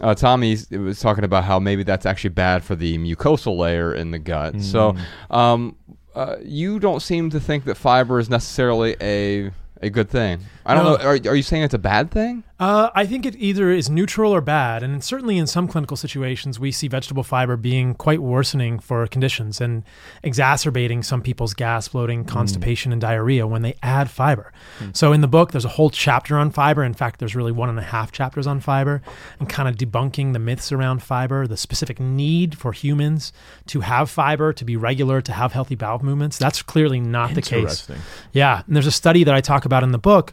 Uh, 0.00 0.14
Tommy 0.14 0.56
was 0.72 1.00
talking 1.00 1.22
about 1.24 1.44
how 1.44 1.58
maybe 1.60 1.84
that's 1.84 2.04
actually 2.04 2.30
bad 2.30 2.64
for 2.64 2.74
the 2.74 2.98
mucosal 2.98 3.56
layer 3.56 3.94
in 3.94 4.10
the 4.10 4.18
gut. 4.18 4.60
So, 4.60 4.96
um, 5.30 5.76
uh, 6.14 6.36
you 6.42 6.80
don't 6.80 7.00
seem 7.00 7.30
to 7.30 7.40
think 7.40 7.64
that 7.64 7.76
fiber 7.76 8.18
is 8.18 8.28
necessarily 8.28 8.96
a 9.00 9.50
a 9.82 9.90
good 9.90 10.08
thing. 10.08 10.40
I 10.66 10.74
don't 10.74 10.84
No. 10.84 10.96
know. 10.96 11.02
Are, 11.04 11.10
are 11.32 11.36
you 11.36 11.42
saying 11.42 11.62
it's 11.62 11.74
a 11.74 11.78
bad 11.78 12.10
thing? 12.10 12.42
Uh, 12.60 12.88
I 12.94 13.04
think 13.04 13.26
it 13.26 13.34
either 13.36 13.70
is 13.70 13.90
neutral 13.90 14.32
or 14.32 14.40
bad, 14.40 14.82
and 14.84 15.02
certainly 15.02 15.36
in 15.36 15.46
some 15.46 15.66
clinical 15.68 15.96
situations, 15.96 16.58
we 16.60 16.70
see 16.72 16.86
vegetable 16.88 17.24
fiber 17.24 17.56
being 17.56 17.94
quite 17.94 18.22
worsening 18.22 18.78
for 18.78 19.06
conditions 19.08 19.60
and 19.60 19.82
exacerbating 20.22 21.02
some 21.02 21.20
people's 21.20 21.52
gas, 21.52 21.88
bloating, 21.88 22.24
constipation, 22.24 22.92
and 22.92 23.00
diarrhea 23.00 23.46
when 23.46 23.62
they 23.62 23.74
add 23.82 24.08
fiber. 24.08 24.52
So 24.92 25.12
in 25.12 25.20
the 25.20 25.28
book, 25.28 25.52
there's 25.52 25.64
a 25.64 25.70
whole 25.70 25.90
chapter 25.90 26.38
on 26.38 26.50
fiber. 26.50 26.82
In 26.84 26.94
fact, 26.94 27.18
there's 27.18 27.36
really 27.36 27.52
one 27.52 27.68
and 27.68 27.78
a 27.78 27.82
half 27.82 28.10
chapters 28.12 28.46
on 28.46 28.60
fiber, 28.60 29.02
and 29.38 29.48
kind 29.48 29.68
of 29.68 29.76
debunking 29.76 30.32
the 30.32 30.38
myths 30.38 30.72
around 30.72 31.02
fiber, 31.02 31.46
the 31.46 31.56
specific 31.56 32.00
need 32.00 32.56
for 32.56 32.72
humans 32.72 33.32
to 33.66 33.80
have 33.80 34.08
fiber, 34.08 34.52
to 34.52 34.64
be 34.64 34.76
regular, 34.76 35.20
to 35.20 35.32
have 35.32 35.52
healthy 35.52 35.74
bowel 35.74 35.98
movements. 36.02 36.38
That's 36.38 36.62
clearly 36.62 37.00
not 37.00 37.34
the 37.34 37.42
case. 37.42 37.52
Interesting. 37.52 37.96
Yeah, 38.32 38.62
and 38.66 38.74
there's 38.76 38.86
a 38.86 38.92
study 38.92 39.24
that 39.24 39.34
I 39.34 39.40
talk 39.40 39.64
about 39.64 39.82
in 39.82 39.92
the 39.92 39.98
book 39.98 40.32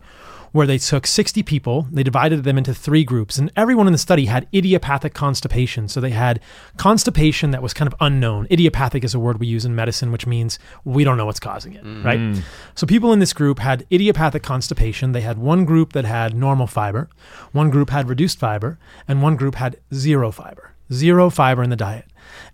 where 0.51 0.67
they 0.67 0.77
took 0.77 1.07
60 1.07 1.43
people, 1.43 1.87
they 1.91 2.03
divided 2.03 2.43
them 2.43 2.57
into 2.57 2.73
three 2.73 3.03
groups, 3.03 3.37
and 3.37 3.51
everyone 3.55 3.87
in 3.87 3.93
the 3.93 3.99
study 3.99 4.25
had 4.25 4.47
idiopathic 4.53 5.13
constipation. 5.13 5.87
So 5.87 6.01
they 6.01 6.09
had 6.09 6.39
constipation 6.77 7.51
that 7.51 7.61
was 7.61 7.73
kind 7.73 7.87
of 7.87 7.95
unknown. 8.01 8.47
Idiopathic 8.51 9.03
is 9.03 9.13
a 9.13 9.19
word 9.19 9.39
we 9.39 9.47
use 9.47 9.65
in 9.65 9.75
medicine, 9.75 10.11
which 10.11 10.27
means 10.27 10.59
we 10.83 11.03
don't 11.03 11.17
know 11.17 11.25
what's 11.25 11.39
causing 11.39 11.73
it, 11.73 11.83
mm. 11.83 12.03
right? 12.03 12.43
So 12.75 12.85
people 12.85 13.13
in 13.13 13.19
this 13.19 13.33
group 13.33 13.59
had 13.59 13.85
idiopathic 13.91 14.43
constipation. 14.43 15.13
They 15.13 15.21
had 15.21 15.37
one 15.37 15.65
group 15.65 15.93
that 15.93 16.05
had 16.05 16.35
normal 16.35 16.67
fiber, 16.67 17.09
one 17.51 17.69
group 17.69 17.89
had 17.89 18.09
reduced 18.09 18.37
fiber, 18.37 18.77
and 19.07 19.21
one 19.21 19.35
group 19.35 19.55
had 19.55 19.77
zero 19.93 20.31
fiber. 20.31 20.73
Zero 20.91 21.29
fiber 21.29 21.63
in 21.63 21.69
the 21.69 21.77
diet. 21.77 22.05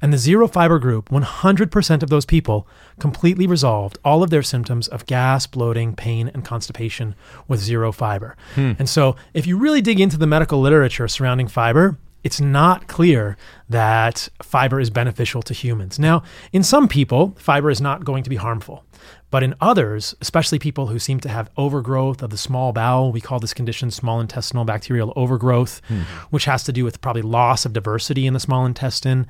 And 0.01 0.13
the 0.13 0.17
zero 0.17 0.47
fiber 0.47 0.79
group, 0.79 1.09
100% 1.09 2.03
of 2.03 2.09
those 2.09 2.25
people 2.25 2.67
completely 2.99 3.47
resolved 3.47 3.97
all 4.03 4.23
of 4.23 4.29
their 4.29 4.43
symptoms 4.43 4.87
of 4.87 5.05
gas, 5.05 5.47
bloating, 5.47 5.95
pain, 5.95 6.29
and 6.33 6.43
constipation 6.43 7.15
with 7.47 7.59
zero 7.59 7.91
fiber. 7.91 8.35
Hmm. 8.55 8.73
And 8.79 8.89
so, 8.89 9.15
if 9.33 9.47
you 9.47 9.57
really 9.57 9.81
dig 9.81 9.99
into 9.99 10.17
the 10.17 10.27
medical 10.27 10.59
literature 10.59 11.07
surrounding 11.07 11.47
fiber, 11.47 11.97
it's 12.23 12.41
not 12.41 12.87
clear 12.87 13.37
that 13.69 14.27
fiber 14.41 14.79
is 14.79 14.89
beneficial 14.89 15.41
to 15.43 15.53
humans. 15.53 15.97
Now, 15.97 16.23
in 16.51 16.63
some 16.63 16.87
people, 16.87 17.35
fiber 17.37 17.69
is 17.69 17.79
not 17.79 18.03
going 18.03 18.23
to 18.23 18.29
be 18.29 18.35
harmful. 18.35 18.83
But 19.29 19.43
in 19.43 19.55
others, 19.59 20.15
especially 20.21 20.57
people 20.57 20.87
who 20.87 20.99
seem 20.99 21.19
to 21.19 21.29
have 21.29 21.49
overgrowth 21.57 22.23
of 22.23 22.29
the 22.29 22.37
small 22.37 22.71
bowel, 22.71 23.11
we 23.11 23.19
call 23.19 23.39
this 23.39 23.53
condition 23.53 23.91
small 23.91 24.21
intestinal 24.21 24.63
bacterial 24.63 25.11
overgrowth, 25.15 25.81
hmm. 25.87 26.01
which 26.29 26.45
has 26.45 26.63
to 26.63 26.71
do 26.71 26.85
with 26.85 27.01
probably 27.01 27.21
loss 27.21 27.65
of 27.65 27.73
diversity 27.73 28.25
in 28.25 28.33
the 28.33 28.39
small 28.39 28.65
intestine. 28.65 29.27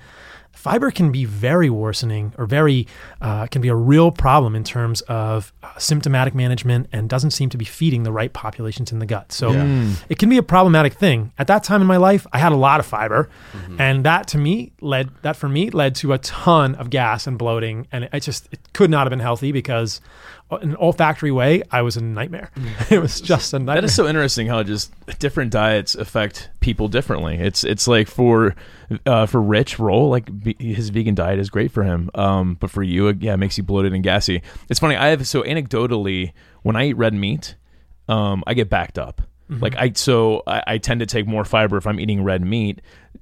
Fiber 0.58 0.92
can 0.92 1.12
be 1.12 1.24
very 1.24 1.70
worsening 1.70 2.34
or 2.38 2.46
very, 2.46 2.88
uh, 3.22 3.46
can 3.48 3.62
be 3.62 3.68
a 3.68 3.76
real 3.76 4.12
problem 4.12 4.56
in 4.56 4.64
terms 4.64 5.02
of 5.02 5.54
uh, 5.64 5.78
symptomatic 5.78 6.34
management 6.34 6.88
and 6.92 7.08
doesn't 7.08 7.32
seem 7.32 7.50
to 7.50 7.58
be 7.58 7.64
feeding 7.66 8.04
the 8.04 8.12
right 8.12 8.34
populations 8.34 8.92
in 8.92 9.00
the 9.00 9.06
gut. 9.06 9.32
So 9.32 9.52
it 10.10 10.18
can 10.18 10.30
be 10.30 10.38
a 10.38 10.44
problematic 10.44 10.94
thing. 10.94 11.32
At 11.38 11.48
that 11.48 11.64
time 11.64 11.80
in 11.82 11.88
my 11.88 11.98
life, 11.98 12.26
I 12.34 12.40
had 12.40 12.52
a 12.52 12.56
lot 12.56 12.80
of 12.80 12.86
fiber, 12.86 13.30
and 13.80 14.04
that 14.04 14.28
to 14.30 14.38
me 14.38 14.74
led, 14.82 15.10
that 15.22 15.36
for 15.36 15.48
me 15.48 15.70
led 15.70 15.94
to 15.96 16.14
a 16.14 16.18
ton 16.18 16.76
of 16.76 16.90
gas 16.90 17.28
and 17.28 17.38
bloating. 17.38 17.88
And 17.92 18.06
it, 18.06 18.10
it 18.14 18.20
just, 18.22 18.50
it 18.52 18.60
could 18.74 18.90
not 18.90 19.06
have 19.06 19.12
been 19.12 19.20
healthy 19.20 19.52
because 19.52 20.02
in 20.37 20.37
an 20.50 20.76
olfactory 20.78 21.32
way, 21.32 21.62
I 21.72 21.82
was 21.82 21.98
a 21.98 22.02
nightmare. 22.02 22.52
it 22.90 23.00
was 23.00 23.20
just 23.20 23.54
a 23.54 23.60
nightmare. 23.60 23.82
That 23.82 23.84
is 23.86 23.96
so 23.96 24.08
interesting 24.08 24.48
how 24.48 24.64
just 24.64 24.92
different 25.20 25.52
diets 25.52 25.96
affect 25.96 26.50
people 26.60 26.88
differently. 26.88 27.38
It's 27.38 27.64
it's 27.64 27.88
like 27.88 28.08
for 28.08 28.56
uh, 29.06 29.26
for 29.26 29.42
Rich 29.42 29.80
Roll, 29.80 30.10
like 30.10 30.30
his 30.60 30.90
vegan 30.90 31.16
diet 31.16 31.40
is 31.40 31.50
great 31.50 31.72
for 31.72 31.84
him, 31.84 32.10
um, 32.16 32.56
but 32.56 32.70
for 32.70 32.84
you, 32.84 33.10
it, 33.10 33.22
yeah, 33.22 33.34
it 33.34 33.38
makes 33.38 33.58
you 33.58 33.64
bloated 33.64 33.94
and 33.94 34.04
gassy. 34.04 34.42
It's 34.70 34.80
funny. 34.80 34.96
I 34.96 35.08
have 35.08 35.28
so 35.28 35.44
anecdotally 35.44 36.32
when 36.64 36.76
I 36.76 36.88
eat 36.88 36.98
red 36.98 37.14
meat, 37.14 37.56
um, 38.08 38.44
I 38.48 38.54
get 38.54 38.70
backed 38.70 38.98
up. 38.98 39.22
Like 39.50 39.76
I 39.78 39.92
so 39.96 40.44
I, 40.46 40.64
I 40.68 40.78
tend 40.78 41.00
to 41.00 41.06
take 41.06 41.26
more 41.26 41.46
fiber 41.46 41.78
if 41.78 41.88
I'm 41.88 42.00
eating 42.00 42.24
red 42.24 42.42
meat. 42.42 42.82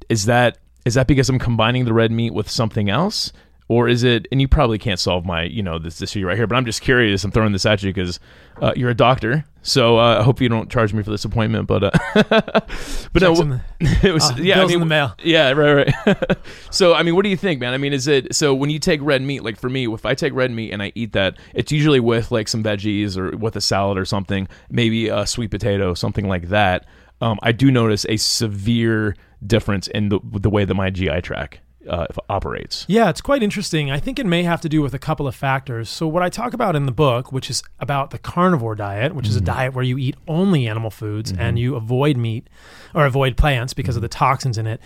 Is 0.10 0.25
that 0.25 0.58
is 0.86 0.96
that 0.96 1.08
because 1.08 1.29
I'm 1.29 1.39
combining 1.39 1.86
the 1.86 1.94
red 1.94 2.12
meat 2.12 2.34
with 2.34 2.50
something 2.50 2.89
else? 2.89 3.32
Or 3.67 3.88
is 3.88 4.03
it? 4.03 4.27
And 4.31 4.39
you 4.39 4.48
probably 4.48 4.77
can't 4.77 5.00
solve 5.00 5.25
my, 5.25 5.43
you 5.43 5.63
know, 5.63 5.79
this 5.79 5.98
this 5.98 6.12
issue 6.12 6.27
right 6.27 6.38
here. 6.38 6.45
But 6.45 6.55
I'm 6.55 6.65
just 6.65 6.81
curious. 6.81 7.24
I'm 7.24 7.31
throwing 7.31 7.51
this 7.51 7.65
at 7.65 7.81
you 7.81 7.91
because 7.91 8.19
uh, 8.62 8.74
you're 8.75 8.91
a 8.91 8.95
doctor, 8.95 9.43
so 9.63 9.98
uh, 9.98 10.19
I 10.19 10.24
hope 10.24 10.39
you 10.39 10.48
don't 10.50 10.69
charge 10.69 10.93
me 10.93 11.01
for 11.01 11.10
this 11.10 11.25
appointment. 11.25 11.65
But 11.65 11.84
uh, 11.86 11.91
but 12.29 13.22
no, 13.22 13.34
the- 13.34 13.62
it 14.03 14.13
was 14.13 14.24
Ah, 14.29 14.36
yeah. 14.38 14.62
I 14.62 14.65
mean, 14.65 14.75
in 14.75 14.79
the 14.81 14.86
mail. 14.86 15.15
yeah, 15.24 15.50
right, 15.53 15.91
right. 16.05 16.38
so, 16.69 16.93
I 16.93 17.01
mean, 17.01 17.15
what 17.15 17.24
do 17.24 17.29
you 17.29 17.38
think, 17.38 17.60
man? 17.60 17.74
I 17.74 17.77
mean, 17.77 17.91
is 17.91 18.07
it 18.07 18.36
so 18.36 18.53
when 18.53 18.69
you 18.69 18.77
take 18.77 19.00
red 19.01 19.24
meat, 19.24 19.41
like 19.43 19.57
for 19.60 19.69
me, 19.69 19.91
if 19.91 20.05
I 20.05 20.13
take 20.13 20.34
red 20.34 20.51
meat 20.51 20.72
and 20.72 20.84
I 20.84 20.91
eat 20.93 21.13
that, 21.13 21.38
it's 21.55 21.72
usually 21.72 22.00
with 22.00 22.31
like 22.31 22.48
some 22.48 22.63
veggies 22.63 23.17
or 23.17 23.36
with 23.36 23.55
a 23.55 23.62
salad 23.62 23.98
or 23.98 24.05
something, 24.05 24.48
maybe 24.69 25.07
a 25.07 25.25
sweet 25.25 25.50
potato, 25.50 25.95
something 25.95 26.27
like 26.27 26.50
that. 26.50 26.86
Um, 27.19 27.39
I 27.41 27.51
do 27.51 27.72
notice 27.72 28.05
a 28.10 28.17
severe 28.17 29.15
difference 29.45 29.88
in 29.88 30.10
the, 30.10 30.19
the 30.24 30.50
way 30.51 30.65
that 30.65 30.74
my 30.75 30.89
GI 30.91 31.22
tract 31.22 31.60
uh, 31.88 32.08
operates. 32.30 32.86
Yeah, 32.88 33.10
it's 33.10 33.22
quite 33.22 33.44
interesting. 33.44 33.92
I 33.92 34.00
think 34.00 34.20
it 34.20 34.25
may 34.25 34.44
have 34.44 34.62
to 34.62 34.70
do 34.70 34.82
with 34.82 34.94
a 34.94 35.00
couple 35.00 35.27
of 35.27 35.36
factors. 35.36 35.89
So, 35.89 36.08
what 36.08 36.24
I 36.24 36.30
talk 36.30 36.54
about 36.54 36.75
in 36.75 36.86
the 36.86 36.92
book, 36.92 37.32
which 37.32 37.50
is 37.50 37.63
about 37.80 38.12
the 38.12 38.18
carnivore 38.18 38.75
diet, 38.75 39.15
which 39.15 39.27
is 39.27 39.36
a 39.36 39.42
diet 39.42 39.74
where 39.74 39.84
you 39.84 39.98
eat 39.98 40.15
only 40.27 40.68
animal 40.68 40.89
foods 40.89 41.32
and 41.32 41.60
you 41.60 41.75
avoid 41.75 42.18
meat 42.18 42.48
or 42.94 43.06
avoid 43.06 43.38
plants 43.38 43.74
because 43.74 43.96
of 43.96 44.01
the 44.01 44.08
toxins 44.08 44.58
in 44.58 44.68
it, 44.68 44.80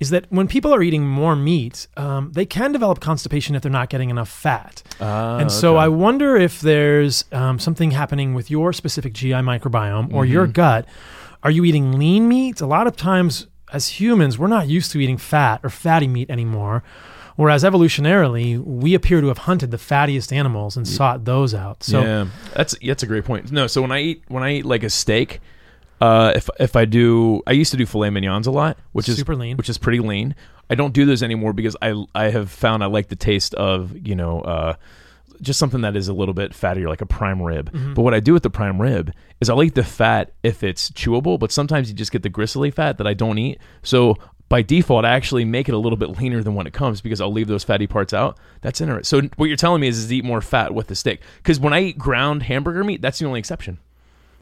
is 0.00 0.10
that 0.10 0.26
when 0.30 0.46
people 0.46 0.74
are 0.74 0.82
eating 0.82 1.06
more 1.06 1.36
meat, 1.36 1.86
um, 1.96 2.32
they 2.32 2.46
can 2.46 2.72
develop 2.72 3.00
constipation 3.00 3.54
if 3.54 3.62
they're 3.62 3.72
not 3.72 3.88
getting 3.88 4.10
enough 4.10 4.28
fat. 4.28 4.82
and 5.40 5.50
so, 5.50 5.76
I 5.76 5.88
wonder 5.88 6.36
if 6.36 6.60
there's 6.60 7.24
um, 7.32 7.58
something 7.58 7.90
happening 7.90 8.34
with 8.34 8.50
your 8.50 8.72
specific 8.72 9.12
GI 9.12 9.32
microbiome 9.32 10.12
or 10.12 10.24
your 10.24 10.46
gut. 10.46 10.86
Are 11.42 11.50
you 11.50 11.64
eating 11.64 11.92
lean 11.92 12.28
meat? 12.28 12.60
A 12.60 12.66
lot 12.66 12.86
of 12.86 12.96
times, 12.96 13.46
as 13.76 14.00
humans, 14.00 14.38
we're 14.38 14.48
not 14.48 14.66
used 14.68 14.90
to 14.92 15.00
eating 15.00 15.18
fat 15.18 15.60
or 15.62 15.70
fatty 15.70 16.08
meat 16.08 16.28
anymore. 16.30 16.82
Whereas 17.36 17.64
evolutionarily, 17.64 18.58
we 18.64 18.94
appear 18.94 19.20
to 19.20 19.28
have 19.28 19.38
hunted 19.38 19.70
the 19.70 19.76
fattiest 19.76 20.32
animals 20.32 20.74
and 20.76 20.88
sought 20.88 21.26
those 21.26 21.52
out. 21.54 21.84
So 21.84 22.00
yeah, 22.02 22.26
that's 22.54 22.74
that's 22.84 23.02
a 23.02 23.06
great 23.06 23.24
point. 23.26 23.52
No, 23.52 23.66
so 23.66 23.82
when 23.82 23.92
I 23.92 24.00
eat 24.00 24.22
when 24.28 24.42
I 24.42 24.54
eat 24.54 24.64
like 24.64 24.82
a 24.82 24.88
steak, 24.88 25.40
uh, 26.00 26.32
if 26.34 26.48
if 26.58 26.76
I 26.76 26.86
do, 26.86 27.42
I 27.46 27.52
used 27.52 27.70
to 27.72 27.76
do 27.76 27.84
filet 27.84 28.08
mignons 28.08 28.46
a 28.46 28.50
lot, 28.50 28.78
which 28.92 29.06
is 29.08 29.16
Super 29.16 29.36
lean. 29.36 29.58
which 29.58 29.68
is 29.68 29.76
pretty 29.76 30.00
lean. 30.00 30.34
I 30.70 30.74
don't 30.74 30.94
do 30.94 31.04
those 31.04 31.22
anymore 31.22 31.52
because 31.52 31.76
I 31.82 32.02
I 32.14 32.30
have 32.30 32.50
found 32.50 32.82
I 32.82 32.86
like 32.86 33.08
the 33.08 33.16
taste 33.16 33.52
of 33.54 33.94
you 34.06 34.14
know 34.14 34.40
uh, 34.40 34.74
just 35.40 35.58
something 35.58 35.80
that 35.82 35.96
is 35.96 36.08
a 36.08 36.12
little 36.12 36.34
bit 36.34 36.52
fattier, 36.52 36.88
like 36.88 37.00
a 37.00 37.06
prime 37.06 37.42
rib. 37.42 37.72
Mm-hmm. 37.72 37.94
But 37.94 38.02
what 38.02 38.14
I 38.14 38.20
do 38.20 38.32
with 38.32 38.42
the 38.42 38.50
prime 38.50 38.80
rib 38.80 39.12
is 39.40 39.48
I 39.50 39.54
like 39.54 39.74
the 39.74 39.84
fat 39.84 40.32
if 40.42 40.62
it's 40.62 40.90
chewable, 40.90 41.38
but 41.38 41.52
sometimes 41.52 41.88
you 41.88 41.94
just 41.94 42.12
get 42.12 42.22
the 42.22 42.28
gristly 42.28 42.70
fat 42.70 42.98
that 42.98 43.06
I 43.06 43.14
don't 43.14 43.38
eat. 43.38 43.58
So 43.82 44.16
by 44.48 44.62
default, 44.62 45.04
I 45.04 45.10
actually 45.14 45.44
make 45.44 45.68
it 45.68 45.74
a 45.74 45.78
little 45.78 45.96
bit 45.96 46.18
leaner 46.18 46.42
than 46.42 46.54
when 46.54 46.66
it 46.66 46.72
comes 46.72 47.00
because 47.00 47.20
I'll 47.20 47.32
leave 47.32 47.48
those 47.48 47.64
fatty 47.64 47.86
parts 47.86 48.14
out. 48.14 48.38
That's 48.60 48.80
interesting. 48.80 49.22
So 49.24 49.28
what 49.36 49.46
you're 49.46 49.56
telling 49.56 49.80
me 49.80 49.88
is, 49.88 49.98
is 49.98 50.12
eat 50.12 50.24
more 50.24 50.40
fat 50.40 50.72
with 50.74 50.86
the 50.86 50.94
steak 50.94 51.20
because 51.38 51.58
when 51.58 51.72
I 51.72 51.80
eat 51.82 51.98
ground 51.98 52.44
hamburger 52.44 52.84
meat, 52.84 53.02
that's 53.02 53.18
the 53.18 53.26
only 53.26 53.40
exception. 53.40 53.78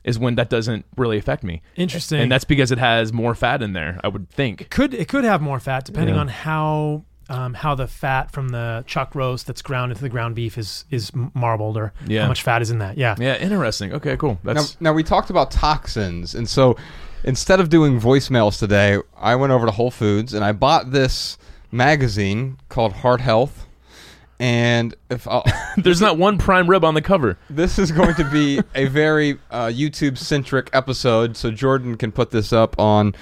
Is 0.05 0.19
when 0.19 0.35
that 0.35 0.51
doesn't 0.51 0.85
really 0.99 1.17
affect 1.17 1.43
me. 1.43 1.63
Interesting. 1.77 2.21
and 2.21 2.31
that's 2.31 2.45
because 2.45 2.71
it 2.71 2.77
has 2.77 3.11
more 3.11 3.35
fat 3.35 3.63
in 3.63 3.73
there. 3.73 3.99
I 4.05 4.09
would 4.09 4.29
think. 4.29 4.69
could 4.69 4.93
it 4.93 5.09
could 5.09 5.25
have 5.25 5.41
more 5.41 5.59
fat 5.59 5.87
depending 5.87 6.15
Yeah. 6.17 6.21
on 6.21 6.29
how 6.29 7.05
um, 7.29 7.55
how 7.55 7.75
the 7.75 7.87
fat 7.87 8.31
from 8.31 8.49
the 8.49 8.85
chuck 8.87 9.15
roast 9.15 9.47
that's 9.47 9.63
ground 9.63 9.93
into 9.93 10.03
the 10.03 10.09
ground 10.09 10.35
beef 10.35 10.59
is 10.59 10.85
is 10.91 11.11
marbled 11.35 11.77
or 11.77 11.93
Yeah. 12.07 12.23
how 12.23 12.29
much 12.29 12.43
fat 12.43 12.63
is 12.63 12.71
in 12.71 12.79
that. 12.79 12.99
Yeah. 12.99 13.15
Yeah, 13.19 13.37
interesting. 13.37 13.93
Okay, 13.93 14.17
cool. 14.17 14.39
Now, 14.43 14.55
That's 14.55 14.81
now 14.81 14.93
we 14.93 15.03
talked 15.03 15.31
about 15.31 15.51
toxins, 15.51 16.35
and 16.35 16.49
so 16.49 16.77
instead 17.25 17.61
of 17.61 17.69
doing 17.71 18.01
voicemails 18.01 18.59
today, 18.59 18.99
I 19.17 19.35
went 19.37 19.53
over 19.53 19.67
to 19.67 19.73
Whole 19.73 19.91
Foods 19.91 20.35
and 20.35 20.45
I 20.45 20.53
bought 20.53 20.91
this 20.93 21.39
magazine 21.73 22.59
called 22.69 22.93
Heart 22.93 23.21
Health. 23.21 23.67
And 24.41 24.95
if 25.11 25.27
there's 25.77 26.01
not 26.01 26.19
one 26.19 26.39
prime 26.39 26.69
rib 26.69 26.85
on 26.85 26.95
the 26.95 27.01
cover. 27.03 27.39
this 27.49 27.79
is 27.79 27.93
going 27.93 28.15
to 28.17 28.29
be 28.31 28.61
a 28.75 28.87
very 28.87 29.39
uh, 29.51 29.67
YouTube 29.67 30.19
centric 30.19 30.69
episode, 30.73 31.37
so 31.37 31.51
Jordan 31.51 31.97
can 31.97 32.11
put 32.13 32.31
this 32.33 32.53
up 32.53 32.79
on 32.79 33.15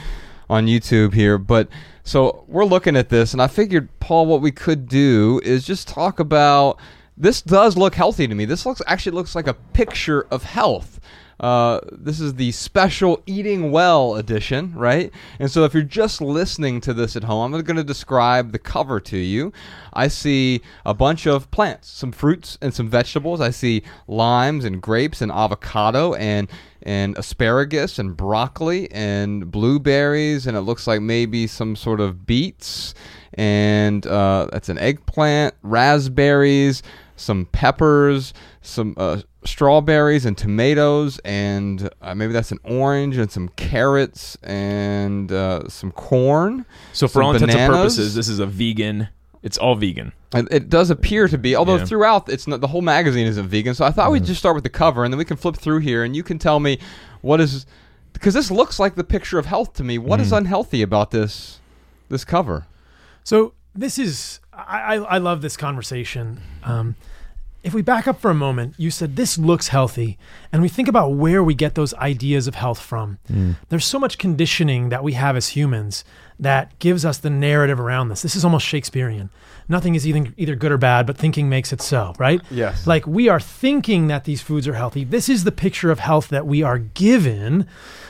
on 0.52 0.66
YouTube 0.66 1.14
here. 1.14 1.38
But 1.38 1.68
so 2.04 2.44
we're 2.47 2.66
looking 2.66 2.97
at 2.97 3.09
this, 3.09 3.32
and 3.32 3.40
I 3.40 3.47
figured, 3.47 3.88
Paul, 3.99 4.26
what 4.26 4.42
we 4.42 4.52
could 4.52 4.87
do 4.87 5.40
is 5.42 5.64
just 5.64 5.88
talk 5.88 6.21
about. 6.21 6.78
This 7.16 7.42
does 7.42 7.76
look 7.76 7.94
healthy 7.94 8.26
to 8.26 8.35
me. 8.35 8.44
This 8.44 8.64
looks 8.64 8.80
actually 8.87 9.12
looks 9.12 9.35
like 9.35 9.47
a 9.47 9.54
picture 9.54 10.26
of 10.30 10.44
health. 10.44 11.00
Uh, 11.42 11.80
this 11.90 12.20
is 12.20 12.34
the 12.34 12.52
special 12.52 13.22
eating 13.26 13.72
well 13.72 14.14
edition, 14.14 14.72
right? 14.75 15.11
And 15.38 15.50
so, 15.50 15.64
if 15.64 15.75
you're 15.75 15.82
just 15.82 16.20
listening 16.20 16.80
to 16.82 16.94
this 16.94 17.16
at 17.16 17.24
home, 17.24 17.52
I'm 17.52 17.61
going 17.62 17.76
to 17.76 17.85
describe 17.85 18.52
the 18.52 18.59
cover 18.59 19.00
to 19.00 19.18
you. 19.18 19.52
I 19.92 20.09
see 20.09 20.62
a 20.87 20.94
bunch 20.94 21.26
of 21.26 21.50
plants, 21.50 21.90
some 21.90 22.12
fruits 22.12 22.59
and 22.62 22.72
some 22.72 22.88
vegetables. 22.88 23.40
I 23.40 23.50
see 23.50 23.83
limes 24.07 24.64
and 24.64 24.81
grapes 24.81 25.20
and 25.20 25.33
avocado 25.33 26.14
and 26.14 26.48
and 26.85 27.16
asparagus 27.16 27.98
and 27.98 28.16
broccoli 28.16 28.90
and 28.90 29.50
blueberries, 29.50 30.46
and 30.46 30.57
it 30.57 30.62
looks 30.62 30.87
like 30.87 31.00
maybe 31.00 31.46
some 31.46 31.76
sort 31.76 32.00
of 32.00 32.26
beets 32.26 32.94
and 33.35 34.07
uh, 34.07 34.48
that's 34.52 34.68
an 34.68 34.78
eggplant, 34.78 35.55
raspberries, 35.62 36.83
some 37.22 37.46
peppers, 37.46 38.35
some 38.61 38.94
uh, 38.96 39.20
strawberries 39.44 40.24
and 40.26 40.37
tomatoes, 40.37 41.18
and 41.24 41.88
uh, 42.02 42.14
maybe 42.14 42.32
that's 42.32 42.52
an 42.52 42.58
orange 42.64 43.16
and 43.16 43.30
some 43.30 43.48
carrots 43.50 44.37
and 44.42 45.30
uh, 45.32 45.68
some 45.68 45.92
corn. 45.92 46.66
So 46.92 47.06
for 47.08 47.14
some 47.20 47.24
all 47.24 47.35
intents 47.35 47.54
and 47.54 47.72
purposes, 47.72 48.14
this 48.14 48.28
is 48.28 48.38
a 48.38 48.46
vegan. 48.46 49.08
It's 49.42 49.58
all 49.58 49.74
vegan. 49.74 50.12
And 50.35 50.48
it 50.52 50.68
does 50.68 50.90
appear 50.90 51.28
to 51.28 51.37
be, 51.37 51.56
although 51.56 51.76
Yeah. 51.76 51.85
throughout 51.85 52.28
it's 52.28 52.46
not 52.46 52.61
the 52.61 52.68
whole 52.68 52.80
magazine 52.82 53.26
isn't 53.26 53.48
vegan. 53.48 53.74
So 53.74 53.85
I 53.85 53.90
thought 53.90 54.11
we'd 54.12 54.24
just 54.24 54.38
start 54.38 54.54
with 54.54 54.64
the 54.64 54.70
cover, 54.70 55.04
and 55.04 55.12
then 55.12 55.18
we 55.18 55.24
can 55.24 55.37
flip 55.37 55.56
through 55.56 55.80
here, 55.80 56.04
and 56.04 56.14
you 56.14 56.22
can 56.22 56.38
tell 56.38 56.61
me 56.61 56.78
what 57.22 57.40
is 57.40 57.66
because 58.12 58.35
this 58.35 58.50
looks 58.50 58.78
like 58.78 58.94
the 58.94 59.04
picture 59.04 59.38
of 59.38 59.46
health 59.46 59.72
to 59.74 59.85
me. 59.85 59.98
What 59.98 60.20
is 60.20 60.32
unhealthy 60.32 60.82
about 60.82 61.11
this 61.11 61.61
this 62.08 62.24
cover? 62.24 62.66
So 63.24 63.54
this 63.74 63.98
is 63.98 64.40
I, 64.52 64.96
I, 64.96 64.96
I 64.96 65.18
love 65.18 65.42
this 65.42 65.56
conversation. 65.56 66.40
Um, 66.62 66.94
if 67.62 67.72
we 67.72 67.83
back 67.83 68.09
up 68.09 68.20
for 68.20 68.31
a 68.31 68.35
moment, 68.35 68.75
you 68.77 68.90
said 68.90 69.14
this 69.14 69.38
looks 69.38 69.68
healthy, 69.68 70.18
and 70.53 70.62
we 70.62 70.68
think 70.68 70.88
about 70.88 71.12
where 71.12 71.44
we 71.44 71.55
get 71.55 71.75
those 71.75 71.94
ideas 71.94 72.48
of 72.48 72.57
health 72.57 72.81
from. 72.81 73.18
Mm. 73.31 73.57
There's 73.68 73.85
so 73.85 73.98
much 73.98 74.18
conditioning 74.18 74.88
that 74.88 75.05
we 75.05 75.12
have 75.12 75.37
as 75.37 75.48
humans 75.48 76.05
that 76.40 76.77
gives 76.81 77.05
us 77.05 77.18
the 77.18 77.31
narrative 77.31 77.79
around 77.79 78.09
this. 78.09 78.22
This 78.22 78.35
is 78.35 78.44
almost 78.44 78.66
Shakespearean. 78.66 79.31
Nothing 79.68 79.94
is 79.94 80.07
either, 80.09 80.33
either 80.37 80.57
good 80.57 80.72
or 80.72 80.77
bad, 80.77 81.07
but 81.07 81.16
thinking 81.16 81.48
makes 81.48 81.72
it 81.72 81.81
so, 81.81 82.14
right? 82.18 82.40
Yes. 82.51 82.85
Like 82.85 83.07
we 83.07 83.29
are 83.29 83.38
thinking 83.38 84.09
that 84.09 84.25
these 84.25 84.42
foods 84.42 84.66
are 84.66 84.75
healthy. 84.75 85.05
This 85.05 85.29
is 85.29 85.44
the 85.44 85.53
picture 85.53 85.92
of 85.92 86.01
health 86.01 86.29
that 86.29 86.46
we 86.46 86.62
are 86.64 86.79
given. 86.79 87.68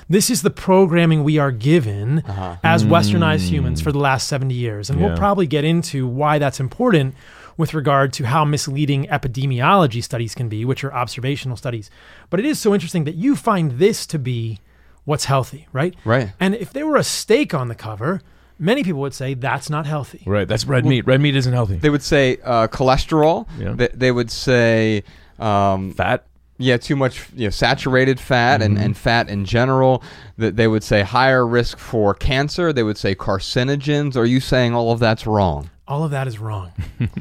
This 0.09 0.31
is 0.31 0.41
the 0.41 0.51
programming 0.51 1.25
we 1.25 1.37
are 1.37 1.53
given 1.53 2.21
uh-huh. 2.21 2.57
as 2.65 2.85
westernized 2.85 3.47
mm. 3.47 3.51
humans 3.51 3.83
for 3.83 3.93
the 3.93 3.99
last 3.99 4.29
70 4.29 4.55
years. 4.55 4.89
And 4.89 4.99
Yeah. 4.99 5.09
we'll 5.09 5.17
probably 5.17 5.47
get 5.47 5.65
into 5.65 6.07
why 6.07 6.39
that's 6.39 6.59
important 6.59 7.15
with 7.63 7.75
regard 7.75 8.13
to 8.13 8.25
how 8.25 8.45
misleading 8.45 9.05
epidemiology 9.05 10.03
studies 10.03 10.35
can 10.35 10.49
be, 10.49 10.65
which 10.65 10.83
are 10.83 10.93
observational 10.93 11.57
studies. 11.57 11.93
But 12.29 12.41
it 12.41 12.45
is 12.45 12.59
so 12.59 12.75
interesting 12.75 13.05
that 13.05 13.15
you 13.15 13.37
find 13.37 13.79
this 13.79 14.05
to 14.07 14.19
be 14.19 14.59
what's 15.05 15.27
healthy, 15.27 15.69
right? 15.73 15.95
Right. 16.05 16.33
And 16.41 16.57
if 16.57 16.73
there 16.73 16.89
were 16.89 16.97
a 16.97 17.05
steak 17.05 17.55
on 17.55 17.69
the 17.69 17.77
cover, 17.77 18.21
many 18.59 18.83
people 18.83 19.01
would 19.03 19.15
say 19.15 19.35
that's 19.35 19.71
not 19.71 19.87
healthy. 19.87 20.25
Right. 20.27 20.49
That's 20.49 20.65
red 20.65 20.85
meat. 20.85 21.07
Red 21.07 21.21
meat 21.21 21.37
isn't 21.37 21.53
healthy. 21.53 21.77
They 21.77 21.89
would 21.89 22.03
say 22.03 22.39
uh, 22.43 22.67
cholesterol. 22.67 23.47
Yeah. 23.57 23.75
They, 23.75 23.89
they 23.95 24.11
would 24.11 24.33
say. 24.33 25.05
Um, 25.39 25.93
Fat. 25.93 26.27
yeah, 26.59 26.79
too 26.79 26.97
much 26.97 27.29
you 27.37 27.45
know, 27.47 27.51
saturated 27.51 28.19
fat 28.19 28.61
and, 28.61 28.77
and 28.77 28.97
fat 28.97 29.29
in 29.29 29.45
general. 29.45 30.03
That 30.37 30.57
they 30.57 30.67
would 30.67 30.83
say 30.83 31.03
higher 31.03 31.47
risk 31.47 31.79
for 31.79 32.13
cancer. 32.13 32.73
They 32.73 32.83
would 32.83 32.99
say 32.99 33.15
carcinogens. 33.15 34.17
Are 34.17 34.27
you 34.27 34.41
saying 34.41 34.75
all 34.75 34.91
of 34.91 34.99
that's 34.99 35.29
wrong? 35.29 35.71
All 35.87 36.03
of 36.05 36.11
that 36.11 36.27
is 36.27 36.41
wrong. 36.41 36.73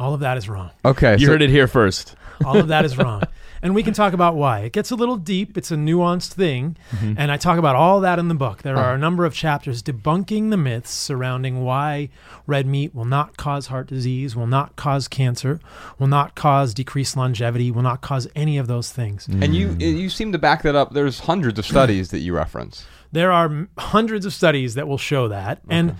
All 0.00 0.14
of 0.14 0.20
that 0.20 0.38
is 0.38 0.48
wrong. 0.48 0.70
Okay, 0.82 1.12
You 1.18 1.26
so- 1.26 1.32
heard 1.32 1.42
it 1.42 1.50
here 1.50 1.68
first. 1.68 2.16
All 2.44 2.56
of 2.56 2.68
that 2.68 2.86
is 2.86 2.96
wrong. 2.96 3.22
And 3.62 3.74
we 3.74 3.82
can 3.82 3.92
talk 3.92 4.14
about 4.14 4.34
why. 4.34 4.60
It 4.60 4.72
gets 4.72 4.90
a 4.90 4.94
little 4.96 5.18
deep. 5.18 5.58
It's 5.58 5.70
a 5.70 5.74
nuanced 5.74 6.32
thing. 6.32 6.78
Mm-hmm. 6.92 7.14
And 7.18 7.30
I 7.30 7.36
talk 7.36 7.58
about 7.58 7.76
all 7.76 8.00
that 8.00 8.18
in 8.18 8.28
the 8.28 8.34
book. 8.34 8.62
There 8.62 8.78
oh. 8.78 8.80
are 8.80 8.94
a 8.94 8.98
number 8.98 9.26
of 9.26 9.34
chapters 9.34 9.82
debunking 9.82 10.48
the 10.48 10.56
myths 10.56 10.90
surrounding 10.90 11.62
why 11.62 12.08
red 12.46 12.66
meat 12.66 12.94
will 12.94 13.04
not 13.04 13.36
cause 13.36 13.66
heart 13.66 13.88
disease, 13.88 14.34
will 14.34 14.46
not 14.46 14.76
cause 14.76 15.06
cancer, 15.06 15.60
will 15.98 16.06
not 16.06 16.34
cause 16.34 16.72
decreased 16.72 17.14
longevity, 17.14 17.70
will 17.70 17.82
not 17.82 18.00
cause 18.00 18.26
any 18.34 18.56
of 18.56 18.66
those 18.66 18.90
things. 18.90 19.26
Mm. 19.26 19.44
And 19.44 19.54
you 19.54 19.76
you 19.78 20.08
seem 20.08 20.32
to 20.32 20.38
back 20.38 20.62
that 20.62 20.74
up. 20.74 20.94
There's 20.94 21.20
hundreds 21.20 21.58
of 21.58 21.66
studies 21.66 22.08
that 22.12 22.20
you 22.20 22.34
reference. 22.34 22.86
There 23.12 23.30
are 23.30 23.68
hundreds 23.76 24.24
of 24.24 24.32
studies 24.32 24.76
that 24.76 24.88
will 24.88 24.96
show 24.96 25.28
that. 25.28 25.60
And 25.68 25.96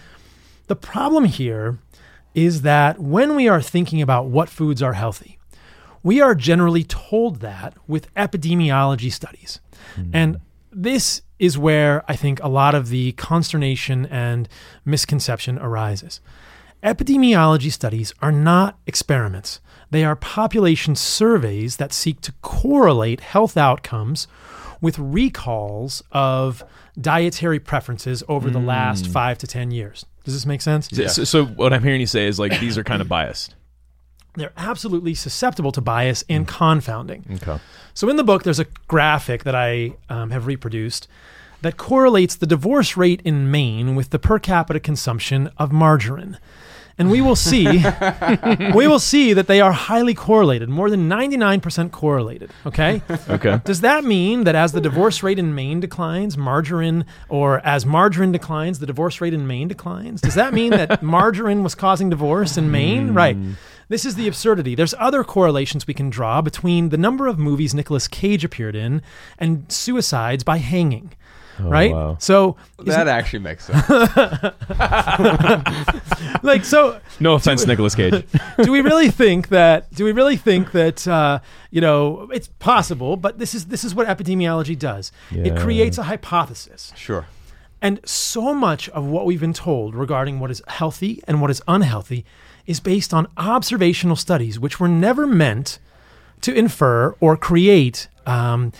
the 0.68 0.76
problem 0.76 1.26
here 1.26 1.78
is 2.34 2.62
that 2.62 2.98
when 2.98 3.34
we 3.34 3.48
are 3.48 3.62
thinking 3.62 4.00
about 4.00 4.26
what 4.26 4.48
foods 4.48 4.82
are 4.82 4.92
healthy, 4.92 5.38
we 6.02 6.20
are 6.20 6.34
generally 6.34 6.84
told 6.84 7.40
that 7.40 7.74
with 7.86 8.12
epidemiology 8.14 9.12
studies. 9.12 9.60
Hmm. 9.94 10.10
And 10.12 10.40
this 10.72 11.22
is 11.38 11.58
where 11.58 12.04
I 12.08 12.16
think 12.16 12.42
a 12.42 12.48
lot 12.48 12.74
of 12.74 12.88
the 12.88 13.12
consternation 13.12 14.06
and 14.06 14.48
misconception 14.84 15.58
arises. 15.58 16.20
Epidemiology 16.82 17.70
studies 17.70 18.14
are 18.22 18.32
not 18.32 18.78
experiments. 18.86 19.60
They 19.90 20.04
are 20.04 20.16
population 20.16 20.94
surveys 20.94 21.76
that 21.76 21.92
seek 21.92 22.20
to 22.22 22.32
correlate 22.40 23.20
health 23.20 23.56
outcomes 23.56 24.28
with 24.80 24.98
recalls 24.98 26.02
of 26.12 26.64
dietary 26.98 27.60
preferences 27.60 28.22
over 28.28 28.48
the 28.48 28.58
last 28.58 29.06
hmm. 29.06 29.12
five 29.12 29.38
to 29.38 29.46
10 29.46 29.72
years. 29.72 30.06
Does 30.24 30.34
this 30.34 30.46
make 30.46 30.60
sense? 30.60 30.88
So, 31.08 31.24
so 31.24 31.44
what 31.46 31.72
I'm 31.72 31.82
hearing 31.82 32.00
you 32.00 32.06
say 32.06 32.26
is 32.26 32.38
like 32.38 32.58
these 32.60 32.76
are 32.76 32.84
kind 32.84 33.00
of 33.00 33.08
biased. 33.08 33.54
They're 34.36 34.52
absolutely 34.56 35.14
susceptible 35.14 35.72
to 35.72 35.80
bias 35.80 36.24
and 36.28 36.46
confounding. 36.46 37.24
Okay. 37.42 37.60
So 37.94 38.08
in 38.08 38.16
the 38.16 38.22
book, 38.22 38.44
there's 38.44 38.60
a 38.60 38.66
graphic 38.86 39.42
that 39.42 39.56
I 39.56 39.94
um, 40.08 40.30
have 40.30 40.46
reproduced 40.46 41.08
that 41.62 41.76
correlates 41.76 42.36
the 42.36 42.46
divorce 42.46 42.96
rate 42.96 43.20
in 43.24 43.50
Maine 43.50 43.94
with 43.94 44.10
the 44.10 44.18
per 44.18 44.38
capita 44.38 44.78
consumption 44.78 45.50
of 45.58 45.72
margarine. 45.72 46.38
And 46.98 47.10
we 47.10 47.20
will 47.20 47.36
see 47.36 47.66
we 48.74 48.86
will 48.86 48.98
see 48.98 49.32
that 49.32 49.46
they 49.46 49.60
are 49.60 49.72
highly 49.72 50.14
correlated, 50.14 50.68
more 50.68 50.90
than 50.90 51.08
99% 51.08 51.90
correlated, 51.90 52.50
okay? 52.66 53.02
Okay. 53.28 53.60
Does 53.64 53.80
that 53.80 54.04
mean 54.04 54.44
that 54.44 54.54
as 54.54 54.72
the 54.72 54.80
divorce 54.80 55.22
rate 55.22 55.38
in 55.38 55.54
Maine 55.54 55.80
declines, 55.80 56.36
margarine, 56.36 57.04
or 57.28 57.60
as 57.66 57.86
margarine 57.86 58.32
declines, 58.32 58.78
the 58.78 58.86
divorce 58.86 59.20
rate 59.20 59.34
in 59.34 59.46
Maine 59.46 59.68
declines? 59.68 60.20
Does 60.20 60.34
that 60.34 60.52
mean 60.52 60.70
that 60.70 61.02
margarine 61.16 61.62
was 61.62 61.74
causing 61.74 62.10
divorce 62.10 62.56
in 62.56 62.70
Maine? 62.70 63.08
Hmm. 63.08 63.16
Right. 63.16 63.36
This 63.90 64.04
is 64.04 64.14
the 64.14 64.28
absurdity. 64.28 64.76
There's 64.76 64.94
other 65.00 65.24
correlations 65.24 65.84
we 65.84 65.94
can 65.94 66.10
draw 66.10 66.40
between 66.42 66.90
the 66.90 66.96
number 66.96 67.26
of 67.26 67.40
movies 67.40 67.74
Nicolas 67.74 68.06
Cage 68.06 68.44
appeared 68.44 68.76
in 68.76 69.02
and 69.36 69.64
suicides 69.70 70.44
by 70.44 70.58
hanging. 70.58 71.12
Right? 71.68 71.92
wow. 71.92 72.16
So, 72.18 72.56
That 72.78 73.08
actually 73.08 73.40
makes 73.40 73.66
sense. 73.66 73.86
like, 76.42 76.64
so 76.64 77.00
No 77.18 77.34
offense, 77.34 77.66
Nicolas 77.66 77.94
Cage. 77.94 78.24
do 78.62 78.72
we 78.72 78.80
really 78.80 79.10
think 79.10 79.48
that 79.48 79.92
do 79.94 80.04
we 80.04 80.12
really 80.12 80.36
think 80.36 80.72
that 80.72 81.06
uh, 81.06 81.40
you 81.70 81.80
know 81.80 82.28
it's 82.32 82.48
possible 82.58 83.16
but 83.16 83.38
this 83.38 83.54
is 83.54 83.66
this 83.66 83.84
is 83.84 83.94
what 83.94 84.06
epidemiology 84.06 84.78
does 84.78 85.12
it 85.30 85.46
Yeah. 85.54 85.60
creates 85.62 85.98
a 85.98 86.04
hypothesis 86.04 86.92
sure. 86.96 87.26
and 87.82 88.00
so 88.04 88.54
much 88.54 88.88
of 88.90 89.04
what 89.06 89.26
we've 89.26 89.40
been 89.40 89.52
told 89.52 89.94
regarding 89.94 90.40
what 90.40 90.50
is 90.50 90.62
healthy 90.68 91.22
and 91.26 91.40
what 91.40 91.50
is 91.50 91.62
unhealthy 91.68 92.24
is 92.66 92.80
based 92.80 93.12
on 93.14 93.26
observational 93.36 94.16
studies 94.16 94.58
which 94.58 94.80
were 94.80 94.88
never 94.88 95.26
meant 95.26 95.78
to 96.40 96.54
infer 96.54 97.14
or 97.20 97.36
create 97.36 98.08
um, 98.26 98.72